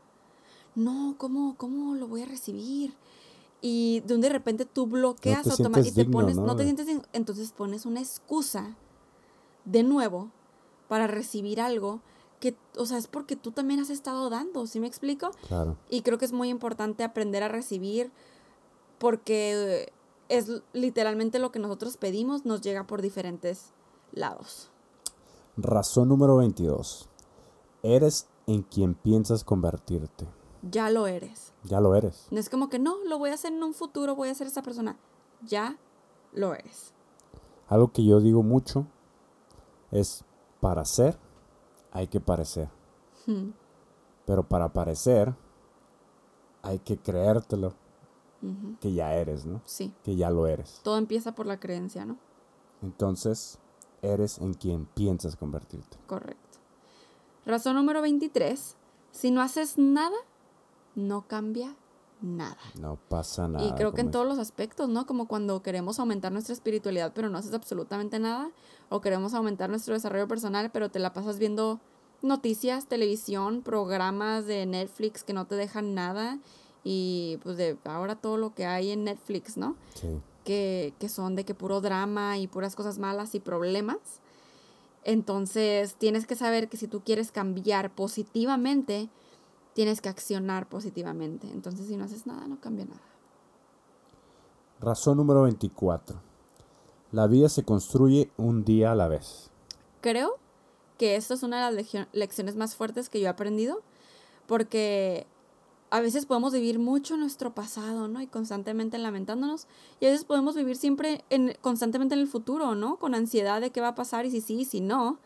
no, 0.76 1.16
¿cómo, 1.18 1.56
¿cómo 1.56 1.96
lo 1.96 2.10
voy 2.10 2.24
a 2.24 2.26
recibir? 2.26 2.96
Y 3.62 4.02
de 4.02 4.16
un 4.16 4.20
de 4.20 4.28
repente 4.28 4.66
tú 4.66 4.88
bloqueas 4.88 5.44
te 5.44 5.52
automáticamente 5.52 5.90
y 5.90 5.94
te 5.94 6.02
digno, 6.02 6.20
pones, 6.20 6.36
¿no? 6.36 6.48
no 6.48 6.56
te 6.58 6.64
sientes 6.64 6.86
entonces 7.14 7.54
pones 7.54 7.86
una 7.86 8.02
excusa 8.02 8.76
de 9.64 9.84
nuevo 9.84 10.32
para 10.90 11.08
recibir 11.08 11.62
algo 11.62 12.02
que, 12.40 12.56
o 12.78 12.86
sea, 12.86 12.98
es 12.98 13.08
porque 13.08 13.36
tú 13.36 13.52
también 13.52 13.80
has 13.80 13.90
estado 13.90 14.30
dando, 14.30 14.68
¿sí 14.68 14.80
me 14.80 14.88
explico? 14.88 15.32
Claro. 15.48 15.78
Y 15.90 16.02
creo 16.02 16.18
que 16.18 16.26
es 16.26 16.34
muy 16.34 16.50
importante 16.50 17.04
aprender 17.04 17.44
a 17.44 17.48
recibir 17.48 18.12
porque 19.00 19.92
es 20.30 20.62
literalmente 20.74 21.40
lo 21.40 21.52
que 21.52 21.60
nosotros 21.60 21.98
pedimos 21.98 22.46
nos 22.46 22.62
llega 22.62 22.86
por 22.86 23.02
diferentes 23.02 23.74
lados. 24.12 24.70
Razón 25.58 26.10
número 26.10 26.38
22. 26.38 27.10
Eres 27.84 28.28
en 28.46 28.64
quien 28.64 28.94
piensas 28.94 29.44
convertirte. 29.44 30.28
Ya 30.62 30.90
lo 30.90 31.08
eres. 31.08 31.54
Ya 31.64 31.80
lo 31.80 31.96
eres. 31.96 32.28
No 32.32 32.40
es 32.40 32.50
como 32.50 32.70
que 32.70 32.80
no, 32.80 33.04
lo 33.06 33.18
voy 33.18 33.30
a 33.32 33.36
hacer 33.36 33.54
en 33.54 33.64
un 33.64 33.74
futuro, 33.74 34.16
voy 34.16 34.30
a 34.30 34.36
ser 34.36 34.48
esa 34.48 34.62
persona. 34.62 34.98
Ya 35.46 35.78
lo 36.34 36.54
eres. 36.54 36.94
Algo 37.68 37.92
que 37.92 38.04
yo 38.04 38.20
digo 38.20 38.44
mucho 38.44 38.86
es 39.92 40.24
para 40.60 40.86
ser 40.86 41.18
hay 41.98 42.08
que 42.08 42.20
parecer. 42.20 42.70
Hmm. 43.26 43.50
Pero 44.28 44.48
para 44.48 44.72
parecer 44.72 45.34
hay 46.62 46.78
que 46.80 46.98
creértelo 46.98 47.74
que 48.80 48.94
ya 48.94 49.16
eres, 49.16 49.46
¿no? 49.48 49.62
Sí, 49.66 49.92
Que 50.04 50.16
ya 50.16 50.30
lo 50.30 50.46
eres. 50.46 50.80
todo 50.84 51.00
empieza 51.00 51.34
por 51.34 51.48
la 51.48 51.60
creencia, 51.60 52.06
¿no? 52.06 52.18
Entonces, 52.84 53.58
eres 54.04 54.38
en 54.38 54.54
quien 54.54 54.86
piensas 54.86 55.36
convertirte. 55.36 55.98
Correcto. 56.06 56.60
Razón 57.48 57.76
número 57.76 58.02
23. 58.04 58.76
Si 59.12 59.32
no 59.32 59.42
haces 59.42 59.80
nada, 59.80 60.16
no 60.94 61.28
cambia 61.28 61.76
nada. 62.22 62.58
No 62.80 62.98
pasa 63.10 63.48
nada. 63.48 63.66
y 63.66 63.72
creo 63.74 63.94
que 63.94 64.02
en 64.02 64.12
todos 64.12 64.26
los 64.26 64.40
aspectos, 64.40 64.90
¿no? 64.90 65.06
Como 65.06 65.28
cuando 65.28 65.62
queremos 65.62 66.00
aumentar 66.00 66.32
nuestra 66.32 66.54
espiritualidad, 66.54 67.12
pero 67.14 67.30
no 67.30 67.38
haces 67.38 67.54
absolutamente 67.54 68.20
nada. 68.20 68.50
O 68.90 69.02
queremos 69.02 69.34
aumentar 69.34 69.70
nuestro 69.70 69.94
desarrollo 69.94 70.28
personal, 70.28 70.72
pero 70.72 70.90
te 70.90 71.00
la 71.00 71.14
pasas 71.14 71.40
viendo 71.40 71.80
noticias, 72.22 72.88
televisión, 72.88 73.62
programas 73.62 74.46
de 74.46 74.66
Netflix 74.66 75.24
que 75.24 75.34
no 75.34 75.46
te 75.46 75.56
dejan 75.56 75.94
nada. 75.94 76.40
Y 76.84 77.38
pues 77.44 77.58
de 77.58 77.78
ahora 77.86 78.16
todo 78.16 78.38
lo 78.38 78.54
que 78.54 78.66
hay 78.66 78.92
en 78.92 79.04
Netflix, 79.04 79.58
¿no? 79.58 79.76
Sí. 79.94 80.08
que, 80.46 80.94
que 81.00 81.10
son 81.10 81.36
de 81.36 81.44
que 81.44 81.54
puro 81.54 81.82
drama 81.82 82.38
y 82.38 82.48
puras 82.48 82.76
cosas 82.76 82.98
malas 82.98 83.36
y 83.36 83.40
problemas. 83.40 84.22
Entonces 85.04 85.96
tienes 85.96 86.26
que 86.26 86.36
saber 86.36 86.70
que 86.70 86.78
si 86.78 86.88
tú 86.88 87.02
quieres 87.02 87.32
cambiar 87.32 87.94
positivamente, 87.94 89.10
tienes 89.78 90.02
que 90.02 90.10
accionar 90.10 90.68
positivamente. 90.68 91.48
Entonces 91.52 91.86
si 91.86 91.98
no 91.98 92.06
haces 92.06 92.26
nada, 92.26 92.48
no 92.48 92.60
cambia 92.60 92.86
nada. 92.86 93.00
Razón 94.80 95.18
número 95.18 95.44
24. 95.44 96.20
La 97.12 97.28
vida 97.28 97.48
se 97.48 97.64
construye 97.64 98.32
un 98.38 98.66
día 98.66 98.94
a 98.94 98.96
la 98.96 99.08
vez. 99.08 99.52
Creo 100.02 100.40
que 100.98 101.16
esto 101.16 101.36
es 101.36 101.44
una 101.44 101.70
de 101.70 101.76
las 101.76 102.08
lecciones 102.12 102.56
más 102.56 102.76
fuertes 102.76 103.08
que 103.08 103.20
yo 103.20 103.28
he 103.28 103.30
aprendido, 103.30 103.84
porque 104.48 105.28
a 105.92 106.02
veces 106.02 106.26
podemos 106.26 106.54
vivir 106.54 106.80
mucho 106.80 107.16
nuestro 107.16 107.54
pasado, 107.54 108.08
¿no? 108.08 108.20
Y 108.20 108.26
constantemente 108.26 108.98
lamentándonos, 108.98 109.68
y 110.00 110.08
a 110.08 110.10
veces 110.10 110.26
podemos 110.26 110.56
vivir 110.56 110.76
siempre 110.76 111.24
en, 111.30 111.56
constantemente 111.62 112.16
en 112.16 112.22
el 112.22 112.28
futuro, 112.28 112.74
¿no? 112.74 112.96
Con 112.96 113.14
ansiedad 113.14 113.62
de 113.62 113.70
qué 113.70 113.80
va 113.80 113.90
a 113.90 113.96
pasar 113.96 114.26
y 114.26 114.32
si 114.32 114.42
sí 114.42 114.62
y 114.62 114.66
si 114.66 114.82
no. 114.82 115.20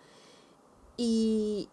Y 0.98 1.70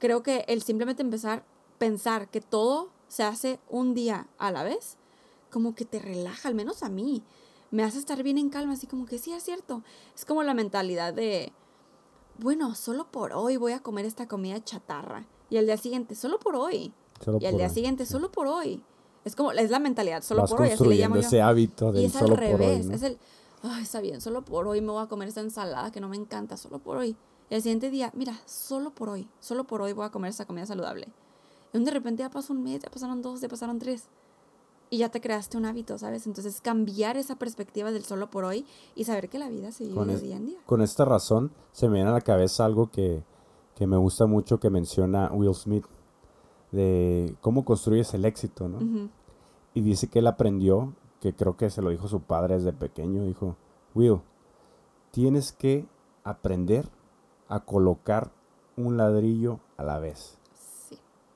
creo 0.00 0.24
que 0.24 0.44
el 0.48 0.62
simplemente 0.62 1.02
empezar, 1.02 1.44
pensar 1.78 2.28
que 2.28 2.40
todo 2.40 2.90
se 3.08 3.22
hace 3.22 3.60
un 3.68 3.94
día 3.94 4.28
a 4.38 4.50
la 4.50 4.62
vez, 4.62 4.96
como 5.50 5.74
que 5.74 5.84
te 5.84 5.98
relaja, 5.98 6.48
al 6.48 6.54
menos 6.54 6.82
a 6.82 6.88
mí. 6.88 7.22
Me 7.70 7.82
hace 7.82 7.98
estar 7.98 8.22
bien 8.22 8.38
en 8.38 8.50
calma, 8.50 8.74
así 8.74 8.86
como 8.86 9.06
que 9.06 9.18
sí, 9.18 9.32
es 9.32 9.42
cierto. 9.42 9.82
Es 10.14 10.24
como 10.24 10.42
la 10.42 10.54
mentalidad 10.54 11.14
de, 11.14 11.52
bueno, 12.38 12.74
solo 12.74 13.06
por 13.10 13.32
hoy 13.32 13.56
voy 13.56 13.72
a 13.72 13.80
comer 13.80 14.04
esta 14.04 14.28
comida 14.28 14.62
chatarra. 14.62 15.26
Y 15.48 15.56
al 15.56 15.66
día 15.66 15.76
siguiente, 15.76 16.14
solo 16.14 16.38
por 16.38 16.56
hoy. 16.56 16.92
Solo 17.24 17.38
y 17.40 17.46
al 17.46 17.56
día 17.56 17.66
hoy, 17.66 17.74
siguiente, 17.74 18.06
solo 18.06 18.30
por 18.30 18.46
hoy. 18.46 18.82
Es 19.24 19.34
como, 19.34 19.52
es 19.52 19.70
la 19.70 19.78
mentalidad, 19.78 20.22
solo 20.22 20.42
Vas 20.42 20.50
por 20.50 20.62
hoy, 20.62 20.70
así 20.70 20.84
le 20.84 20.96
llamo 20.96 21.16
yo. 21.16 21.20
ese 21.22 21.40
Y 22.00 22.04
es 22.04 22.14
al 22.16 22.22
solo 22.22 22.36
por 22.36 22.44
hoy, 22.44 22.50
revés, 22.52 22.86
¿no? 22.86 22.94
es 22.94 23.02
el, 23.02 23.18
ay, 23.62 23.82
está 23.82 24.00
bien, 24.00 24.20
solo 24.20 24.44
por 24.44 24.68
hoy 24.68 24.80
me 24.80 24.92
voy 24.92 25.02
a 25.02 25.06
comer 25.06 25.28
esta 25.28 25.40
ensalada 25.40 25.90
que 25.90 26.00
no 26.00 26.08
me 26.08 26.16
encanta, 26.16 26.56
solo 26.56 26.78
por 26.78 26.96
hoy. 26.96 27.16
Y 27.48 27.54
al 27.54 27.62
siguiente 27.62 27.90
día, 27.90 28.12
mira, 28.14 28.40
solo 28.44 28.90
por 28.90 29.08
hoy, 29.08 29.28
solo 29.40 29.64
por 29.64 29.82
hoy 29.82 29.92
voy 29.92 30.06
a 30.06 30.10
comer 30.10 30.30
esta 30.30 30.44
comida 30.44 30.66
saludable. 30.66 31.08
Y 31.76 31.84
de 31.84 31.90
repente 31.90 32.22
ya 32.22 32.30
pasó 32.30 32.52
un 32.52 32.62
mes, 32.62 32.82
ya 32.82 32.90
pasaron 32.90 33.22
dos, 33.22 33.40
ya 33.40 33.48
pasaron 33.48 33.78
tres. 33.78 34.08
Y 34.88 34.98
ya 34.98 35.08
te 35.08 35.20
creaste 35.20 35.56
un 35.56 35.64
hábito, 35.64 35.98
¿sabes? 35.98 36.26
Entonces 36.26 36.60
cambiar 36.60 37.16
esa 37.16 37.36
perspectiva 37.36 37.90
del 37.90 38.04
solo 38.04 38.30
por 38.30 38.44
hoy 38.44 38.64
y 38.94 39.04
saber 39.04 39.28
que 39.28 39.38
la 39.38 39.48
vida 39.48 39.72
se 39.72 39.84
vive 39.84 40.04
de 40.04 40.20
día 40.20 40.36
en 40.36 40.46
día. 40.46 40.58
con 40.64 40.80
esta 40.80 41.04
razón 41.04 41.50
se 41.72 41.88
me 41.88 41.94
viene 41.94 42.10
a 42.10 42.12
la 42.12 42.20
cabeza 42.20 42.64
algo 42.64 42.90
que, 42.90 43.24
que 43.74 43.86
me 43.86 43.96
gusta 43.96 44.26
mucho 44.26 44.60
que 44.60 44.70
menciona 44.70 45.30
Will 45.32 45.54
Smith, 45.54 45.86
de 46.70 47.34
cómo 47.40 47.64
construyes 47.64 48.14
el 48.14 48.24
éxito, 48.24 48.68
¿no? 48.68 49.10
Y 49.74 49.80
dice 49.80 50.08
que 50.08 50.20
él 50.20 50.26
aprendió, 50.28 50.94
que 51.20 51.34
creo 51.34 51.56
que 51.56 51.68
se 51.68 51.82
lo 51.82 51.90
dijo 51.90 52.06
su 52.06 52.20
padre 52.20 52.54
desde 52.54 52.72
pequeño, 52.72 53.24
dijo, 53.24 53.56
Will, 53.94 54.20
tienes 55.10 55.52
que 55.52 55.86
aprender 56.22 56.88
a 57.48 57.60
colocar 57.60 58.30
un 58.76 58.96
ladrillo 58.96 59.60
a 59.76 59.82
la 59.82 59.98
vez 59.98 60.38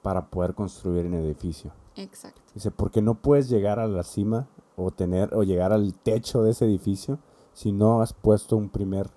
para 0.02 0.26
poder 0.26 0.54
construir 0.54 1.06
un 1.06 1.14
edificio. 1.14 1.72
exacto. 1.96 2.40
Dice, 2.54 2.70
porque 2.70 3.02
no 3.02 3.14
puedes 3.14 3.48
llegar 3.48 3.78
a 3.78 3.86
la 3.86 4.02
cima 4.02 4.48
o 4.76 4.90
tener 4.90 5.34
o 5.34 5.42
llegar 5.42 5.72
al 5.72 5.94
techo 5.94 6.42
de 6.42 6.50
ese 6.52 6.64
edificio 6.64 7.18
si 7.52 7.72
no 7.72 8.00
has 8.02 8.12
puesto 8.12 8.56
un 8.56 8.68
primer 8.70 9.10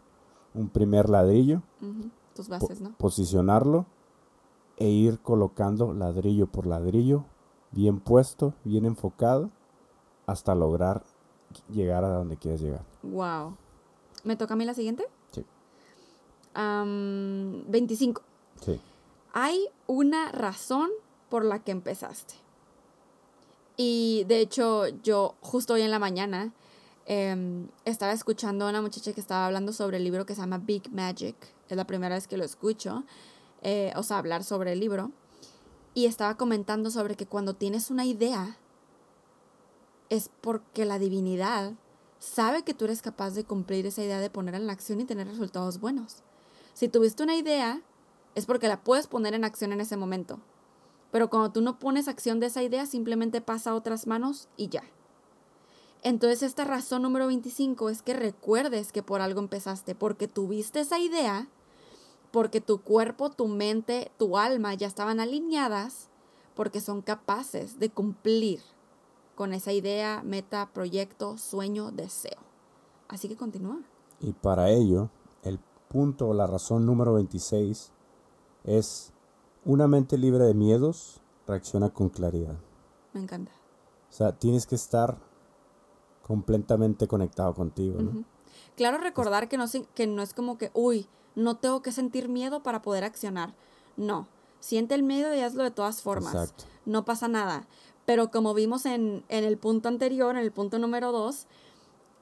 un 0.53 0.69
primer 0.69 1.09
ladrillo. 1.09 1.61
Tus 2.35 2.47
po- 2.47 2.53
bases, 2.59 2.81
¿no? 2.81 2.93
posicionarlo 2.97 3.85
e 4.77 4.87
ir 4.89 5.19
colocando 5.19 5.93
ladrillo 5.93 6.47
por 6.47 6.65
ladrillo, 6.67 7.25
bien 7.71 7.99
puesto, 7.99 8.53
bien 8.63 8.85
enfocado, 8.85 9.49
hasta 10.25 10.53
lograr 10.55 11.03
llegar 11.69 12.03
a 12.03 12.09
donde 12.09 12.37
quieres 12.37 12.61
llegar. 12.61 12.83
Wow. 13.03 13.55
¿Me 14.23 14.35
toca 14.35 14.53
a 14.55 14.57
mí 14.57 14.65
la 14.65 14.73
siguiente? 14.73 15.05
Sí. 15.31 15.45
Am, 16.53 17.63
25. 17.67 18.21
Sí. 18.61 18.79
Hay 19.33 19.67
una 19.87 20.31
razón 20.31 20.89
por 21.29 21.43
la 21.43 21.59
que 21.59 21.71
empezaste. 21.71 22.35
Y 23.75 24.23
de 24.27 24.39
hecho, 24.39 24.87
yo 25.01 25.35
justo 25.41 25.73
hoy 25.73 25.81
en 25.81 25.91
la 25.91 25.99
mañana 25.99 26.53
em, 27.05 27.67
estaba 27.85 28.11
escuchando 28.11 28.65
a 28.65 28.69
una 28.69 28.81
muchacha 28.81 29.13
que 29.13 29.19
estaba 29.19 29.47
hablando 29.47 29.73
sobre 29.73 29.97
el 29.97 30.03
libro 30.03 30.25
que 30.25 30.35
se 30.35 30.41
llama 30.41 30.59
Big 30.59 30.91
Magic. 30.93 31.35
Es 31.67 31.75
la 31.75 31.87
primera 31.87 32.15
vez 32.15 32.27
que 32.27 32.37
lo 32.37 32.43
escucho. 32.43 33.03
eh, 33.63 33.93
o 33.95 34.03
sea, 34.03 34.17
hablar 34.17 34.43
sobre 34.43 34.73
el 34.73 34.79
libro. 34.79 35.11
Y 35.93 36.05
estaba 36.05 36.37
comentando 36.37 36.91
sobre 36.91 37.15
que 37.15 37.25
cuando 37.25 37.55
tienes 37.55 37.89
una 37.89 38.05
idea, 38.05 38.57
es 40.09 40.29
porque 40.41 40.85
la 40.85 40.99
divinidad 40.99 41.73
sabe 42.19 42.63
que 42.63 42.73
tú 42.73 42.85
eres 42.85 43.01
capaz 43.01 43.31
de 43.31 43.43
cumplir 43.43 43.85
esa 43.85 44.03
idea 44.03 44.19
de 44.19 44.29
ponerla 44.29 44.59
en 44.59 44.69
acción 44.69 45.01
y 45.01 45.05
tener 45.05 45.27
resultados 45.27 45.79
buenos. 45.79 46.23
Si 46.73 46.87
tuviste 46.87 47.23
una 47.23 47.35
idea, 47.35 47.81
es 48.35 48.45
porque 48.45 48.67
la 48.67 48.83
puedes 48.83 49.07
poner 49.07 49.33
en 49.33 49.43
acción 49.43 49.73
en 49.73 49.81
ese 49.81 49.97
momento. 49.97 50.39
Pero 51.11 51.29
cuando 51.29 51.51
tú 51.51 51.61
no 51.61 51.77
pones 51.77 52.07
acción 52.07 52.39
de 52.39 52.47
esa 52.47 52.63
idea, 52.63 52.85
simplemente 52.85 53.41
pasa 53.41 53.71
a 53.71 53.75
otras 53.75 54.07
manos 54.07 54.47
y 54.57 54.69
ya. 54.69 54.83
Entonces 56.01 56.43
esta 56.43 56.65
razón 56.65 57.01
número 57.01 57.27
25 57.27 57.89
es 57.89 58.01
que 58.01 58.13
recuerdes 58.13 58.91
que 58.91 59.03
por 59.03 59.21
algo 59.21 59.39
empezaste, 59.39 59.95
porque 59.95 60.27
tuviste 60.27 60.81
esa 60.81 60.99
idea, 60.99 61.47
porque 62.31 62.59
tu 62.59 62.81
cuerpo, 62.81 63.29
tu 63.29 63.47
mente, 63.47 64.11
tu 64.17 64.37
alma 64.37 64.73
ya 64.73 64.87
estaban 64.87 65.19
alineadas, 65.19 66.09
porque 66.55 66.81
son 66.81 67.01
capaces 67.01 67.79
de 67.79 67.89
cumplir 67.89 68.59
con 69.35 69.53
esa 69.53 69.71
idea, 69.71 70.21
meta, 70.23 70.69
proyecto, 70.73 71.37
sueño, 71.37 71.91
deseo. 71.91 72.39
Así 73.07 73.27
que 73.27 73.35
continúa. 73.35 73.79
Y 74.19 74.33
para 74.33 74.69
ello, 74.71 75.09
el 75.43 75.59
punto 75.87 76.33
la 76.33 76.47
razón 76.47 76.85
número 76.85 77.13
26 77.13 77.91
es 78.63 79.11
una 79.65 79.87
mente 79.87 80.17
libre 80.17 80.45
de 80.45 80.53
miedos 80.53 81.21
reacciona 81.47 81.89
con 81.89 82.09
claridad. 82.09 82.55
Me 83.13 83.21
encanta. 83.21 83.51
O 84.09 84.13
sea, 84.13 84.31
tienes 84.33 84.65
que 84.65 84.75
estar 84.75 85.17
completamente 86.21 87.07
conectado 87.07 87.53
contigo, 87.53 88.01
¿no? 88.01 88.11
Ujú. 88.11 88.23
Claro 88.75 88.97
recordar 88.97 89.49
que 89.49 89.57
no, 89.57 89.65
que 89.93 90.07
no 90.07 90.21
es 90.21 90.33
como 90.33 90.57
que, 90.57 90.71
uy, 90.73 91.07
no 91.35 91.57
tengo 91.57 91.81
que 91.81 91.91
sentir 91.91 92.29
miedo 92.29 92.63
para 92.63 92.81
poder 92.81 93.03
accionar. 93.03 93.53
No, 93.97 94.27
siente 94.59 94.95
el 94.95 95.03
miedo 95.03 95.33
y 95.33 95.39
hazlo 95.39 95.63
de 95.63 95.71
todas 95.71 96.01
formas. 96.01 96.33
Exacto. 96.33 96.65
No 96.85 97.05
pasa 97.05 97.27
nada. 97.27 97.67
Pero 98.05 98.31
como 98.31 98.53
vimos 98.53 98.85
en, 98.85 99.23
en 99.29 99.43
el 99.43 99.57
punto 99.57 99.89
anterior, 99.89 100.35
en 100.35 100.41
el 100.41 100.51
punto 100.51 100.77
número 100.79 101.11
dos, 101.11 101.47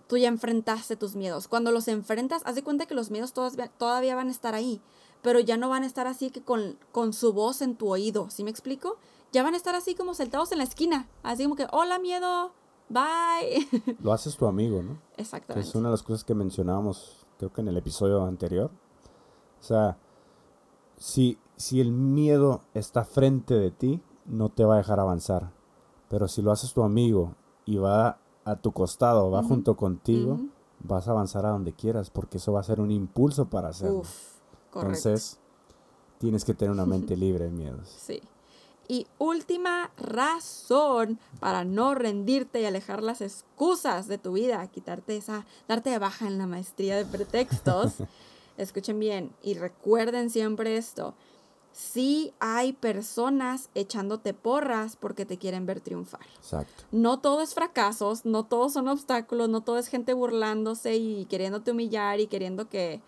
tú 0.07 0.17
ya 0.17 0.27
enfrentaste 0.27 0.95
tus 0.95 1.15
miedos. 1.15 1.47
Cuando 1.47 1.71
los 1.71 1.87
enfrentas, 1.87 2.41
haz 2.45 2.55
de 2.55 2.63
cuenta 2.63 2.85
que 2.85 2.93
los 2.93 3.11
miedos 3.11 3.33
todavía, 3.33 3.67
todavía 3.69 4.15
van 4.15 4.27
a 4.27 4.31
estar 4.31 4.53
ahí, 4.53 4.81
pero 5.21 5.39
ya 5.39 5.57
no 5.57 5.69
van 5.69 5.83
a 5.83 5.85
estar 5.85 6.07
así 6.07 6.31
que 6.31 6.41
con, 6.41 6.77
con 6.91 7.13
su 7.13 7.33
voz 7.33 7.61
en 7.61 7.75
tu 7.75 7.89
oído. 7.89 8.29
¿Sí 8.29 8.43
me 8.43 8.49
explico? 8.49 8.97
Ya 9.31 9.43
van 9.43 9.53
a 9.53 9.57
estar 9.57 9.75
así 9.75 9.95
como 9.95 10.13
sentados 10.13 10.51
en 10.51 10.57
la 10.57 10.63
esquina. 10.63 11.07
Así 11.23 11.43
como 11.43 11.55
que, 11.55 11.67
hola 11.71 11.99
miedo, 11.99 12.51
bye. 12.89 13.67
Lo 14.01 14.13
haces 14.13 14.35
tu 14.35 14.45
amigo, 14.45 14.81
¿no? 14.81 14.97
Exactamente. 15.17 15.67
es 15.67 15.75
una 15.75 15.89
de 15.89 15.93
las 15.93 16.03
cosas 16.03 16.23
que 16.23 16.33
mencionábamos, 16.33 17.25
creo 17.37 17.53
que 17.53 17.61
en 17.61 17.67
el 17.67 17.77
episodio 17.77 18.23
anterior. 18.25 18.71
O 19.59 19.63
sea, 19.63 19.97
si, 20.97 21.37
si 21.55 21.79
el 21.79 21.91
miedo 21.91 22.61
está 22.73 23.05
frente 23.05 23.53
de 23.53 23.71
ti, 23.71 24.01
no 24.25 24.49
te 24.49 24.65
va 24.65 24.75
a 24.75 24.77
dejar 24.77 24.99
avanzar. 24.99 25.51
Pero 26.09 26.27
si 26.27 26.41
lo 26.41 26.51
haces 26.51 26.73
tu 26.73 26.83
amigo 26.83 27.35
y 27.65 27.77
va 27.77 28.19
a 28.43 28.55
tu 28.55 28.71
costado, 28.71 29.29
va 29.31 29.43
junto 29.43 29.77
contigo, 29.77 30.39
vas 30.79 31.07
a 31.07 31.11
avanzar 31.11 31.45
a 31.45 31.49
donde 31.49 31.73
quieras, 31.73 32.09
porque 32.09 32.37
eso 32.37 32.51
va 32.51 32.59
a 32.59 32.63
ser 32.63 32.81
un 32.81 32.91
impulso 32.91 33.49
para 33.49 33.69
hacerlo. 33.69 33.99
Uf, 33.99 34.30
correcto. 34.71 35.09
Entonces, 35.09 35.37
tienes 36.17 36.45
que 36.45 36.53
tener 36.53 36.71
una 36.71 36.85
mente 36.85 37.15
libre 37.17 37.45
de 37.45 37.51
miedos. 37.51 37.87
Sí. 37.87 38.21
Y 38.87 39.07
última 39.19 39.89
razón 39.95 41.17
para 41.39 41.63
no 41.63 41.95
rendirte 41.95 42.61
y 42.61 42.65
alejar 42.65 43.01
las 43.01 43.21
excusas 43.21 44.07
de 44.07 44.17
tu 44.17 44.33
vida, 44.33 44.67
quitarte 44.67 45.15
esa, 45.15 45.45
darte 45.67 45.91
de 45.91 45.99
baja 45.99 46.27
en 46.27 46.37
la 46.37 46.45
maestría 46.45 46.97
de 46.97 47.05
pretextos. 47.05 47.93
Escuchen 48.57 48.99
bien 48.99 49.31
y 49.41 49.53
recuerden 49.53 50.29
siempre 50.29 50.75
esto. 50.75 51.13
Sí 51.71 52.33
hay 52.39 52.73
personas 52.73 53.69
echándote 53.75 54.33
porras 54.33 54.97
porque 54.97 55.25
te 55.25 55.37
quieren 55.37 55.65
ver 55.65 55.79
triunfar. 55.79 56.25
Exacto. 56.35 56.83
No 56.91 57.19
todo 57.19 57.41
es 57.41 57.53
fracasos, 57.53 58.25
no 58.25 58.43
todos 58.43 58.73
son 58.73 58.89
obstáculos, 58.89 59.47
no 59.47 59.61
todo 59.61 59.77
es 59.77 59.87
gente 59.87 60.13
burlándose 60.13 60.97
y 60.97 61.25
queriéndote 61.25 61.71
humillar 61.71 62.19
y 62.19 62.27
queriendo 62.27 62.67
que, 62.67 62.99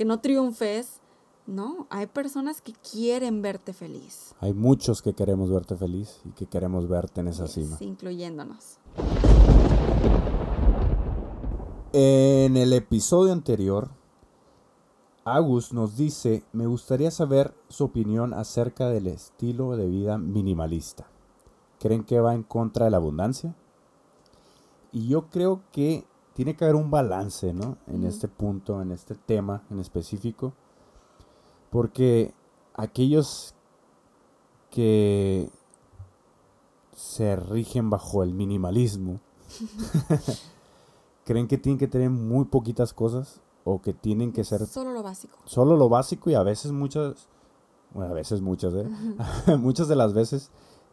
que 0.00 0.06
no 0.06 0.18
triunfes. 0.18 0.98
No, 1.46 1.86
hay 1.90 2.06
personas 2.06 2.62
que 2.62 2.72
quieren 2.72 3.42
verte 3.42 3.74
feliz. 3.74 4.34
Hay 4.40 4.54
muchos 4.54 5.02
que 5.02 5.12
queremos 5.12 5.50
verte 5.50 5.76
feliz 5.76 6.22
y 6.24 6.30
que 6.30 6.46
queremos 6.46 6.88
verte 6.88 7.20
en 7.20 7.28
esa 7.28 7.46
cima. 7.46 7.76
incluyéndonos. 7.80 8.78
En 11.92 12.56
el 12.56 12.72
episodio 12.72 13.34
anterior, 13.34 13.90
Agus 15.26 15.74
nos 15.74 15.98
dice, 15.98 16.44
me 16.54 16.64
gustaría 16.64 17.10
saber 17.10 17.52
su 17.68 17.84
opinión 17.84 18.32
acerca 18.32 18.88
del 18.88 19.06
estilo 19.06 19.76
de 19.76 19.86
vida 19.86 20.16
minimalista. 20.16 21.08
¿Creen 21.78 22.04
que 22.04 22.20
va 22.20 22.32
en 22.32 22.42
contra 22.42 22.86
de 22.86 22.90
la 22.92 22.96
abundancia? 22.96 23.54
Y 24.92 25.08
yo 25.08 25.28
creo 25.28 25.60
que 25.72 26.06
tiene 26.40 26.56
que 26.56 26.64
haber 26.64 26.76
un 26.76 26.90
balance, 26.90 27.52
¿no? 27.52 27.76
En 27.86 28.02
este 28.04 28.26
punto, 28.26 28.80
en 28.80 28.92
este 28.92 29.14
tema 29.14 29.62
en 29.68 29.78
específico. 29.78 30.54
Porque 31.68 32.32
aquellos 32.72 33.54
que 34.70 35.50
se 36.96 37.36
rigen 37.36 37.90
bajo 37.90 38.22
el 38.22 38.32
minimalismo, 38.32 39.20
creen 41.26 41.46
que 41.46 41.58
tienen 41.58 41.78
que 41.78 41.88
tener 41.88 42.08
muy 42.08 42.46
poquitas 42.46 42.94
cosas 42.94 43.42
o 43.64 43.82
que 43.82 43.92
tienen 43.92 44.32
que 44.32 44.42
ser 44.42 44.64
Solo 44.64 44.94
lo 44.94 45.02
básico. 45.02 45.36
solo 45.44 45.76
lo 45.76 45.90
básico 45.90 46.30
y 46.30 46.34
a 46.36 46.42
veces 46.42 46.72
muchas, 46.72 47.28
bueno, 47.92 48.12
a 48.12 48.14
veces 48.14 48.40
muchas, 48.40 48.72
¿eh? 48.72 48.88
muchas 49.58 49.88
de 49.88 49.96
las 49.96 50.14
veces 50.14 50.50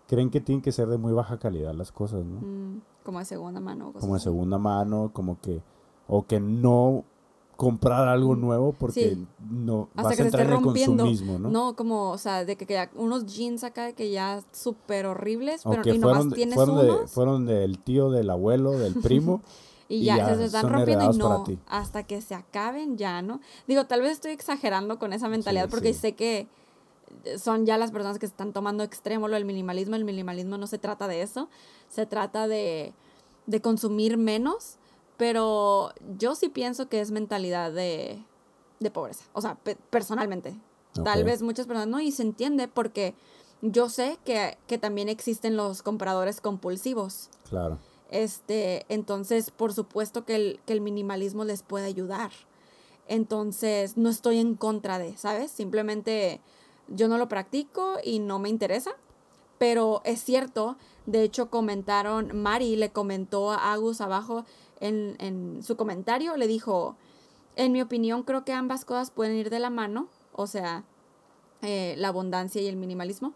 creen 0.09 0.29
que 0.29 0.41
tienen 0.41 0.61
que 0.61 0.73
ser 0.73 0.89
de 0.89 0.97
muy 0.97 1.13
baja 1.13 1.39
calidad 1.39 1.73
las 1.73 1.93
cosas, 1.93 2.25
¿no? 2.25 2.41
Mm, 2.41 2.81
como 3.07 3.19
de 3.19 3.25
segunda 3.25 3.59
mano. 3.59 3.88
cosas 3.88 4.01
Como 4.01 4.13
de 4.13 4.19
segunda 4.19 4.57
mano, 4.59 5.09
como 5.13 5.39
que, 5.41 5.61
o 6.07 6.25
que 6.27 6.39
no 6.39 7.03
comprar 7.55 8.07
algo 8.07 8.35
nuevo 8.35 8.71
porque 8.73 9.15
Sí. 9.15 9.27
no 9.49 9.88
Hasta 9.95 10.03
vas 10.03 10.07
que 10.09 10.13
a 10.13 10.15
se 10.17 10.23
entrar 10.27 10.41
esté 10.43 10.53
en 10.53 10.57
el 10.59 10.63
rompiendo. 10.63 11.03
consumismo, 11.05 11.39
¿no? 11.39 11.49
No, 11.49 11.75
como, 11.75 12.11
o 12.11 12.17
sea, 12.19 12.45
de 12.45 12.55
que, 12.55 12.67
que 12.67 12.88
unos 12.95 13.25
jeans 13.25 13.63
acá 13.63 13.93
que 13.93 14.11
ya 14.11 14.43
súper 14.51 15.07
horribles, 15.07 15.63
pero 15.67 15.81
y 15.84 15.97
nomás 15.97 16.01
fueron, 16.17 16.29
de- 16.29 16.35
tienes 16.35 16.53
fueron, 16.55 16.85
de- 16.85 17.07
fueron 17.07 17.45
del 17.47 17.79
tío, 17.79 18.11
del 18.11 18.29
abuelo, 18.29 18.73
del 18.77 18.93
primo. 19.01 19.41
y 19.89 19.95
y 19.95 20.03
ya, 20.03 20.17
ya 20.17 20.35
se 20.35 20.43
están 20.45 20.69
rompiendo 20.71 21.11
y 21.11 21.17
no, 21.17 21.45
hasta 21.67 22.03
que 22.03 22.21
se 22.21 22.35
acaben 22.35 22.97
ya, 22.97 23.21
¿no? 23.23 23.39
Digo, 23.67 23.85
tal 23.85 24.01
vez 24.01 24.11
estoy 24.11 24.31
exagerando 24.34 24.99
con 24.99 25.13
esa 25.13 25.27
mentalidad 25.29 25.65
Sí, 25.65 25.71
porque 25.71 25.93
sí. 25.93 25.99
sé 26.01 26.11
que 26.13 26.47
son 27.38 27.65
ya 27.65 27.77
las 27.77 27.91
personas 27.91 28.19
que 28.19 28.27
se 28.27 28.31
están 28.31 28.53
tomando 28.53 28.84
extremo 28.84 29.27
lo 29.27 29.35
del 29.35 29.45
minimalismo. 29.45 29.95
El 29.95 30.05
minimalismo 30.05 30.57
no 30.57 30.67
se 30.67 30.77
trata 30.77 31.07
de 31.07 31.21
eso, 31.21 31.49
se 31.89 32.05
trata 32.05 32.47
de, 32.47 32.93
de 33.45 33.61
consumir 33.61 34.17
menos, 34.17 34.77
pero 35.17 35.93
yo 36.17 36.35
sí 36.35 36.49
pienso 36.49 36.89
que 36.89 36.99
es 36.99 37.11
mentalidad 37.11 37.71
de, 37.71 38.23
de 38.79 38.91
pobreza, 38.91 39.25
o 39.34 39.41
sea, 39.41 39.55
pe- 39.55 39.77
personalmente. 39.89 40.59
Tal 41.03 41.23
vez 41.23 41.43
muchas 41.43 41.67
personas 41.67 41.88
no, 41.88 41.99
y 41.99 42.11
se 42.11 42.23
entiende 42.23 42.67
porque 42.67 43.13
yo 43.61 43.88
sé 43.88 44.17
que, 44.25 44.57
que 44.65 44.79
también 44.79 45.09
existen 45.09 45.55
los 45.55 45.84
compradores 45.84 46.41
compulsivos. 46.41 47.29
Claro. 47.49 47.77
Este, 48.09 48.85
entonces, 48.89 49.51
por 49.51 49.73
supuesto 49.73 50.25
que 50.25 50.35
el, 50.35 50.59
que 50.65 50.73
el 50.73 50.81
minimalismo 50.81 51.43
les 51.43 51.61
puede 51.61 51.85
ayudar. 51.85 52.31
Entonces, 53.07 53.95
no 53.95 54.09
estoy 54.09 54.39
en 54.39 54.55
contra 54.55 54.97
de, 54.97 55.15
¿sabes? 55.17 55.51
Simplemente 55.51 56.41
yo 56.88 57.07
no 57.07 57.18
lo 57.18 57.27
practico 57.27 57.97
y 58.03 58.19
no 58.19 58.39
me 58.39 58.49
interesa. 58.49 58.91
Pero 59.57 60.01
es 60.05 60.22
cierto, 60.23 60.77
de 61.07 61.23
hecho 61.23 61.49
comentaron, 61.49 62.38
Mari 62.39 62.76
le 62.76 62.91
comentó 62.91 63.51
a 63.51 63.73
Agus 63.73 64.01
abajo 64.01 64.45
en, 64.80 65.15
en 65.19 65.64
su 65.64 65.76
comentario, 65.76 66.38
le 66.38 66.45
dijo, 66.45 66.95
en 67.55 67.72
mi 67.72 67.81
opinión 67.81 68.23
creo 68.23 68.45
que 68.45 68.53
ambas 68.53 68.85
cosas 68.85 69.09
pueden 69.09 69.35
ir 69.35 69.49
de 69.49 69.59
la 69.59 69.72
mano, 69.72 70.09
o 70.31 70.45
sea, 70.45 70.84
eh, 71.64 71.95
la 71.97 72.09
abundancia 72.09 72.61
y 72.61 72.68
el 72.68 72.76
minimalismo, 72.76 73.34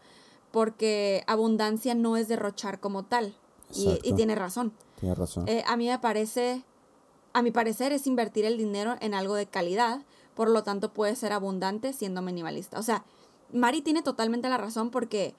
porque 0.52 1.24
abundancia 1.26 1.96
no 1.96 2.18
es 2.18 2.28
derrochar 2.28 2.80
como 2.80 3.04
tal. 3.04 3.36
Y, 3.74 4.14
tiene 4.14 4.36
razón. 4.36 4.74
Tienes 5.00 5.18
razón. 5.18 5.48
Eh, 5.48 5.64
a 5.66 5.78
mí 5.78 5.88
me 5.88 5.98
parece, 5.98 6.64
a 7.34 7.42
mi 7.42 7.52
parecer 7.52 7.94
es 7.94 8.06
invertir 8.06 8.46
el 8.46 8.58
dinero 8.58 8.96
en 9.00 9.14
algo 9.14 9.34
de 9.36 9.48
calidad, 9.48 10.02
por 10.36 10.50
lo 10.50 10.64
tanto 10.64 10.94
puede 10.94 11.16
ser 11.16 11.32
abundante 11.32 11.94
siendo 11.94 12.22
minimalista. 12.22 12.78
O 12.80 12.84
sea, 12.84 13.06
Mari 13.54 13.82
tiene 13.82 14.02
totalmente 14.02 14.50
la 14.50 14.58
razón 14.58 14.90
porque 14.90 15.36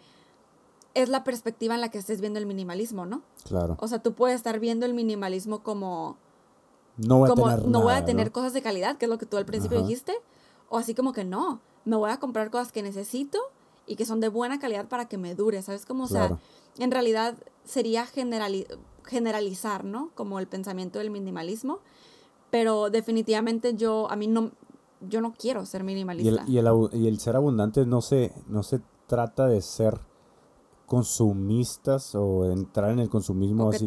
es 0.94 1.08
la 1.08 1.24
perspectiva 1.24 1.74
en 1.74 1.80
la 1.80 1.90
que 1.90 1.98
estés 1.98 2.20
viendo 2.20 2.38
el 2.38 2.46
minimalismo, 2.46 3.06
¿no? 3.06 3.22
claro. 3.44 3.76
O 3.80 3.88
sea, 3.88 4.00
tú 4.00 4.12
puedes 4.12 4.36
estar 4.36 4.58
viendo 4.60 4.84
el 4.86 4.92
minimalismo 4.94 5.62
como, 5.62 6.16
No 6.98 7.18
voy 7.18 7.30
a 7.30 7.34
tener 7.34 7.68
no 7.68 7.80
voy 7.80 7.92
a 7.92 7.94
nada, 7.96 8.04
tener 8.06 8.26
¿no? 8.26 8.32
cosas 8.32 8.52
de 8.52 8.60
calidad, 8.62 8.96
que 8.98 9.06
es 9.06 9.08
lo 9.10 9.16
que 9.18 9.24
tú 9.26 9.36
al 9.38 9.46
principio 9.46 9.78
Ajá. 9.78 9.86
dijiste, 9.86 10.12
o 10.68 10.76
así 10.78 10.94
como 10.94 11.12
que 11.12 11.24
no, 11.24 11.60
me 11.86 11.96
voy 11.96 12.10
a 12.10 12.18
comprar 12.18 12.50
cosas 12.50 12.72
que 12.72 12.82
necesito 12.82 13.38
y 13.86 13.96
que 13.96 14.04
son 14.04 14.20
de 14.20 14.28
buena 14.28 14.58
calidad 14.58 14.86
para 14.88 15.08
que 15.08 15.16
me 15.18 15.34
dure, 15.34 15.62
¿sabes? 15.62 15.86
Como, 15.86 16.04
o 16.04 16.08
sea, 16.08 16.28
Claro. 16.28 16.38
en 16.78 16.90
realidad 16.90 17.34
sería 17.64 18.06
generali- 18.06 18.66
generalizar, 19.04 19.84
¿no? 19.84 20.10
Como 20.14 20.38
el 20.38 20.46
pensamiento 20.46 20.98
del 20.98 21.10
minimalismo, 21.10 21.78
pero 22.50 22.90
definitivamente 22.90 23.74
yo, 23.74 24.10
a 24.10 24.16
mí 24.16 24.26
no, 24.26 24.50
yo 25.08 25.20
no 25.20 25.32
quiero 25.32 25.64
ser 25.66 25.80
Y 25.80 25.82
el, 25.82 25.86
minimalista. 25.86 26.44
y, 26.46 26.58
el, 26.58 26.68
y 26.92 27.08
el 27.08 27.18
ser 27.18 27.36
abundante 27.36 27.84
no 27.86 28.00
se, 28.00 28.32
no 28.48 28.62
se 28.62 28.80
trata 29.06 29.46
de 29.46 29.60
ser 29.60 30.00
consumistas 30.92 32.14
o 32.14 32.50
entrar 32.50 32.90
en 32.90 32.98
el 32.98 33.08
consumismo 33.08 33.70
así 33.70 33.86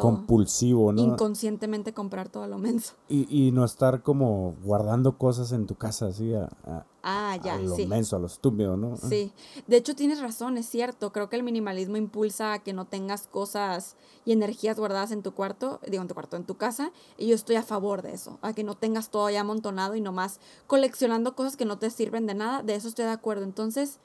compulsivo, 0.00 0.92
¿no? 0.92 1.02
Inconscientemente 1.02 1.92
comprar 1.92 2.28
todo 2.28 2.46
lo 2.46 2.58
menso. 2.58 2.94
Y, 3.08 3.26
y 3.48 3.50
no 3.50 3.64
estar 3.64 4.02
como 4.02 4.54
guardando 4.62 5.18
cosas 5.18 5.50
en 5.50 5.66
tu 5.66 5.74
casa 5.74 6.06
así 6.06 6.32
a, 6.32 6.48
a- 6.64 6.86
Ah, 7.06 7.36
ya, 7.42 7.56
a 7.56 7.60
lo 7.60 7.76
sí. 7.76 7.86
menso, 7.86 8.16
a 8.16 8.18
lo 8.18 8.26
estúpido, 8.26 8.78
¿no? 8.78 8.96
Sí, 8.96 9.30
de 9.66 9.76
hecho 9.76 9.94
tienes 9.94 10.20
razón, 10.22 10.56
es 10.56 10.66
cierto. 10.66 11.12
Creo 11.12 11.28
que 11.28 11.36
el 11.36 11.42
minimalismo 11.42 11.98
impulsa 11.98 12.54
a 12.54 12.58
que 12.60 12.72
no 12.72 12.86
tengas 12.86 13.26
cosas 13.26 13.96
y 14.24 14.32
energías 14.32 14.78
guardadas 14.78 15.10
en 15.10 15.22
tu 15.22 15.34
cuarto, 15.34 15.80
digo 15.86 16.00
en 16.00 16.08
tu 16.08 16.14
cuarto, 16.14 16.36
en 16.38 16.44
tu 16.44 16.54
casa, 16.56 16.92
y 17.18 17.26
yo 17.26 17.34
estoy 17.34 17.56
a 17.56 17.62
favor 17.62 18.00
de 18.00 18.14
eso, 18.14 18.38
a 18.40 18.54
que 18.54 18.64
no 18.64 18.74
tengas 18.76 19.10
todo 19.10 19.28
ya 19.28 19.42
amontonado 19.42 19.96
y 19.96 20.00
nomás 20.00 20.40
coleccionando 20.66 21.34
cosas 21.36 21.56
que 21.58 21.66
no 21.66 21.78
te 21.78 21.90
sirven 21.90 22.26
de 22.26 22.34
nada, 22.34 22.62
de 22.62 22.74
eso 22.74 22.88
estoy 22.88 23.04
de 23.04 23.10
acuerdo. 23.10 23.44
Entonces, 23.44 23.98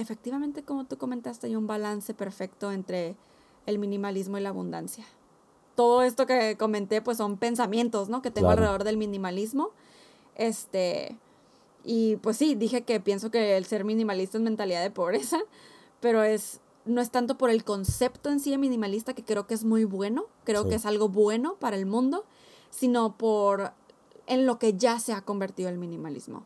efectivamente, 0.00 0.62
como 0.62 0.84
tú 0.84 0.96
comentaste, 0.98 1.46
hay 1.46 1.56
un 1.56 1.66
balance 1.66 2.14
perfecto 2.14 2.72
entre 2.72 3.16
el 3.66 3.78
minimalismo 3.78 4.38
y 4.38 4.40
la 4.40 4.48
abundancia. 4.48 5.04
Todo 5.76 6.02
esto 6.02 6.26
que 6.26 6.56
comenté, 6.58 7.00
pues 7.02 7.16
son 7.18 7.36
pensamientos, 7.36 8.08
¿no? 8.08 8.22
Que 8.22 8.30
tengo 8.30 8.48
Claro. 8.48 8.62
alrededor 8.62 8.84
del 8.84 8.96
minimalismo. 8.96 9.70
Este, 10.36 11.16
y 11.84 12.16
pues 12.16 12.36
sí, 12.36 12.54
dije 12.54 12.82
que 12.82 13.00
pienso 13.00 13.30
que 13.30 13.56
el 13.56 13.64
ser 13.66 13.84
minimalista 13.84 14.38
es 14.38 14.42
mentalidad 14.44 14.82
de 14.82 14.90
pobreza, 14.90 15.38
pero 16.00 16.22
es 16.22 16.60
no 16.86 17.02
es 17.02 17.10
tanto 17.10 17.36
por 17.36 17.50
el 17.50 17.62
concepto 17.62 18.30
en 18.30 18.40
sí 18.40 18.50
de 18.50 18.56
minimalista 18.58 19.12
que 19.14 19.22
creo 19.22 19.46
que 19.46 19.52
es 19.54 19.64
muy 19.64 19.84
bueno, 19.84 20.24
creo 20.44 20.62
Sí. 20.62 20.70
que 20.70 20.74
es 20.76 20.86
algo 20.86 21.08
bueno 21.10 21.56
para 21.60 21.76
el 21.76 21.84
mundo, 21.84 22.24
sino 22.70 23.16
por 23.18 23.72
en 24.26 24.46
lo 24.46 24.58
que 24.58 24.72
ya 24.74 24.98
se 24.98 25.12
ha 25.12 25.20
convertido 25.20 25.68
el 25.68 25.76
minimalismo, 25.76 26.44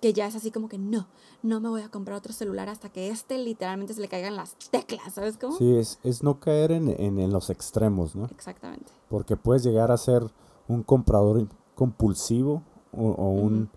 que 0.00 0.12
ya 0.12 0.26
es 0.26 0.34
así 0.36 0.50
como 0.50 0.68
que 0.68 0.78
no, 0.78 1.06
no 1.42 1.60
me 1.60 1.68
voy 1.68 1.82
a 1.82 1.90
comprar 1.90 2.18
otro 2.18 2.32
celular 2.32 2.68
hasta 2.68 2.90
que 2.90 3.08
este 3.08 3.38
literalmente 3.38 3.94
se 3.94 4.00
le 4.00 4.08
caigan 4.08 4.36
las 4.36 4.54
teclas, 4.70 5.14
¿sabes 5.14 5.36
cómo? 5.38 5.56
Sí, 5.56 5.76
es, 5.76 5.98
es 6.02 6.22
no 6.22 6.38
caer 6.40 6.72
en, 6.72 6.88
en- 6.88 7.18
en 7.18 7.32
los 7.32 7.48
extremos, 7.50 8.14
¿no? 8.14 8.26
Exactamente. 8.26 8.92
Porque 9.08 9.36
puedes 9.36 9.62
llegar 9.62 9.90
a 9.90 9.96
ser 9.96 10.22
un 10.68 10.82
comprador 10.82 11.46
compulsivo 11.74 12.62
o, 12.92 13.08
o 13.10 13.30
un 13.30 13.70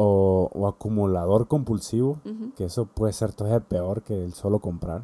o, 0.00 0.48
o 0.54 0.68
acumulador 0.68 1.48
compulsivo, 1.48 2.20
que 2.56 2.64
eso 2.66 2.86
puede 2.86 3.12
ser 3.12 3.32
todavía 3.32 3.58
peor 3.60 4.02
que 4.02 4.24
el 4.24 4.32
solo 4.32 4.60
comprar. 4.60 5.02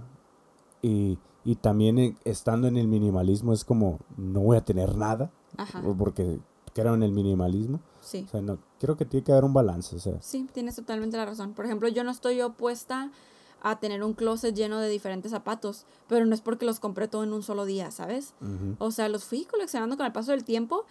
Y, 0.82 1.18
y 1.44 1.56
también 1.56 1.98
eh, 1.98 2.16
estando 2.24 2.68
en 2.68 2.76
el 2.76 2.86
minimalismo 2.86 3.52
es 3.52 3.64
como 3.64 3.98
no 4.16 4.38
voy 4.40 4.56
a 4.56 4.64
tener 4.64 4.96
nada, 4.96 5.32
Ajá. 5.56 5.82
porque 5.98 6.38
creo 6.74 6.94
en 6.94 7.02
el 7.02 7.10
minimalismo. 7.10 7.80
Sí. 8.04 8.24
O 8.26 8.30
sea, 8.30 8.40
no, 8.40 8.58
creo 8.78 8.96
que 8.96 9.04
tiene 9.04 9.24
que 9.24 9.32
haber 9.32 9.44
un 9.44 9.54
balance, 9.54 9.96
o 9.96 9.98
sea, 9.98 10.20
Sí, 10.20 10.46
tienes 10.52 10.76
totalmente 10.76 11.16
la 11.16 11.24
razón. 11.24 11.54
Por 11.54 11.64
ejemplo, 11.64 11.88
yo 11.88 12.04
no 12.04 12.10
estoy 12.10 12.40
opuesta 12.42 13.10
a 13.62 13.80
tener 13.80 14.04
un 14.04 14.12
closet 14.12 14.54
lleno 14.54 14.78
de 14.78 14.90
diferentes 14.90 15.30
zapatos, 15.30 15.86
pero 16.06 16.26
no 16.26 16.34
es 16.34 16.42
porque 16.42 16.66
los 16.66 16.80
compré 16.80 17.08
todo 17.08 17.24
en 17.24 17.32
un 17.32 17.42
solo 17.42 17.64
día, 17.64 17.90
¿sabes? 17.90 18.34
O 18.78 18.90
sea, 18.90 19.08
los 19.08 19.24
fui 19.24 19.46
coleccionando 19.46 19.96
con 19.96 20.04
el 20.04 20.12
paso 20.12 20.32
del 20.32 20.44
tiempo, 20.44 20.84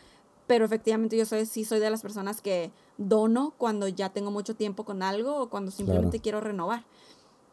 pero 0.47 0.65
efectivamente 0.65 1.15
yo 1.15 1.25
soy, 1.25 1.45
sí 1.45 1.65
soy 1.65 1.79
de 1.79 1.91
las 1.91 2.01
personas 2.01 2.41
que 2.41 2.71
dono 2.97 3.53
cuando 3.59 3.87
ya 3.87 4.09
tengo 4.09 4.31
mucho 4.31 4.55
tiempo 4.55 4.85
con 4.85 5.03
algo 5.03 5.37
o 5.37 5.49
cuando 5.49 5.69
simplemente 5.69 6.19
quiero 6.19 6.41
renovar. 6.41 6.83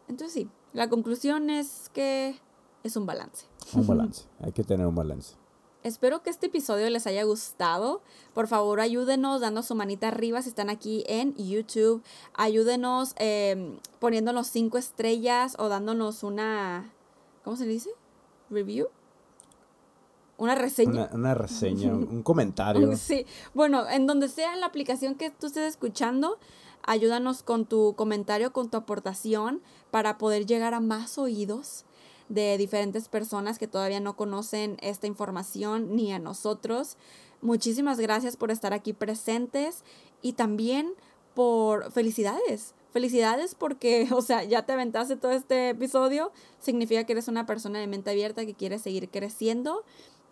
Entonces 0.09 0.33
sí, 0.33 0.49
la 0.73 0.89
conclusión 0.89 1.51
es 1.51 1.91
que 1.93 2.37
es 2.83 2.97
un 2.97 3.05
balance. 3.05 3.45
un 3.75 3.87
balance, 3.87 4.25
hay 4.41 4.53
que 4.53 4.65
tener 4.65 4.87
un 4.87 4.95
balance. 4.95 5.35
Espero 5.83 6.23
que 6.23 6.29
este 6.29 6.47
episodio 6.47 6.91
les 6.91 7.07
haya 7.07 7.25
gustado. 7.25 8.03
Por 8.35 8.49
favor, 8.49 8.81
ayúdenos 8.81 9.41
dando 9.41 9.63
su 9.63 9.75
manita 9.75 10.09
arriba 10.09 10.43
si 10.43 10.51
están 10.51 10.69
aquí 10.69 11.05
en 11.07 11.35
YouTube. 11.37 12.03
Ayúdenos 12.35 13.15
eh, 13.19 13.79
poniéndonos 13.99 14.47
cinco 14.49 14.77
estrellas 14.77 15.57
o 15.59 15.69
dándonos 15.69 16.23
una. 16.23 16.93
¿Cómo 17.45 17.57
se 17.57 17.65
dice? 17.65 17.89
¿Review? 18.51 18.89
Una 20.37 20.55
reseña. 20.55 20.91
Una, 20.91 21.11
una 21.15 21.35
reseña, 21.35 21.93
un, 21.95 22.23
comentario. 22.23 22.95
Sí, 22.97 23.25
bueno, 23.55 23.89
en 23.89 24.07
donde 24.07 24.29
sea 24.29 24.53
en 24.53 24.61
la 24.61 24.67
aplicación 24.67 25.15
que 25.15 25.31
tú 25.31 25.47
estés 25.47 25.67
escuchando, 25.67 26.39
ayúdanos 26.83 27.43
con 27.43 27.65
tu 27.65 27.95
comentario, 27.95 28.53
con 28.53 28.69
tu 28.69 28.77
aportación 28.77 29.63
para 29.91 30.19
poder 30.19 30.45
llegar 30.45 30.75
a 30.75 30.81
más 30.81 31.17
oídos 31.17 31.87
de 32.31 32.57
diferentes 32.57 33.09
personas 33.09 33.59
que 33.59 33.67
todavía 33.67 34.01
no 34.01 34.17
conocen 34.17 34.79
esta 34.81 35.09
información 35.09 35.97
ni 35.97 36.13
a 36.13 36.19
nosotros. 36.19 36.97
Muchísimas 37.43 37.99
gracias 37.99 38.37
por 38.37 38.53
estar 38.53 38.73
aquí 38.73 38.93
presentes 38.93 39.83
y 40.23 40.35
también 40.35 40.95
por 41.35 41.91
felicidades. 41.91 42.75
Felicidades 42.93 43.57
porque, 43.57 44.09
o 44.15 44.23
sea, 44.23 44.45
ya 44.45 44.65
te 44.65 44.73
aventaste 44.73 45.17
todo 45.17 45.33
este 45.33 45.71
episodio. 45.71 46.31
Significa 46.61 47.05
que 47.05 47.13
eres 47.13 47.27
una 47.27 47.47
persona 47.47 47.81
de 47.81 47.89
mente 47.89 48.11
abierta 48.11 48.47
que 48.47 48.55
quiere 48.55 48.79
seguir 48.79 49.11
creciendo 49.11 49.85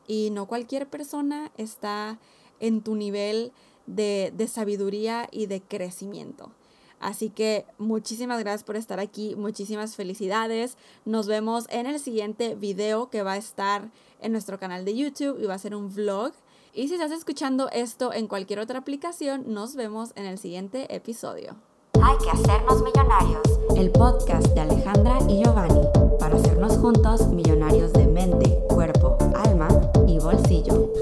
y 0.07 0.31
no 0.31 0.47
cualquier 0.47 0.89
persona 0.89 1.51
está 1.57 2.21
en 2.61 2.81
tu 2.83 2.95
nivel 2.95 3.53
de, 3.87 4.33
de 4.37 4.47
sabiduría 4.47 5.29
y 5.33 5.47
de 5.47 5.63
crecimiento. 5.63 6.53
Así 7.01 7.31
que 7.31 7.65
muchísimas 7.79 8.41
gracias 8.41 8.65
por 8.65 8.77
estar 8.77 9.01
aquí, 9.01 9.35
muchísimas 9.37 9.97
felicidades. 9.97 10.77
Nos 11.05 11.27
vemos 11.27 11.67
en 11.71 11.87
el 11.87 12.01
siguiente 12.01 12.55
video 12.55 13.11
que 13.11 13.23
va 13.23 13.33
a 13.33 13.37
estar 13.37 13.91
en 14.21 14.33
nuestro 14.33 14.59
canal 14.59 14.85
de 14.85 14.97
YouTube 14.97 15.39
y 15.41 15.47
va 15.47 15.55
a 15.55 15.59
ser 15.59 15.75
un 15.75 15.95
vlog. 15.95 16.33
Y 16.75 16.89
si 16.89 16.95
estás 16.95 17.13
escuchando 17.13 17.69
esto 17.71 18.13
en 18.13 18.27
cualquier 18.27 18.61
otra 18.61 18.79
aplicación, 18.79 19.45
nos 19.53 19.75
vemos 19.75 20.13
en 20.17 20.27
el 20.27 20.39
siguiente 20.39 20.95
episodio. 20.95 21.57
Hay 22.03 22.17
que 22.19 22.31
hacernos 22.31 22.83
millonarios. 22.83 23.43
El 23.77 23.91
podcast 23.91 24.47
de 24.49 24.61
Alejandra 24.61 25.19
y 25.29 25.43
Giovanni 25.43 25.83
para 26.19 26.37
hacernos 26.37 26.77
juntos 26.79 27.27
millonarios 27.29 27.93
de 27.93 28.07
mente, 28.07 28.59
cuerpo, 28.69 29.17
alma 29.35 29.69
y 30.07 30.19
bolsillo. 30.19 30.93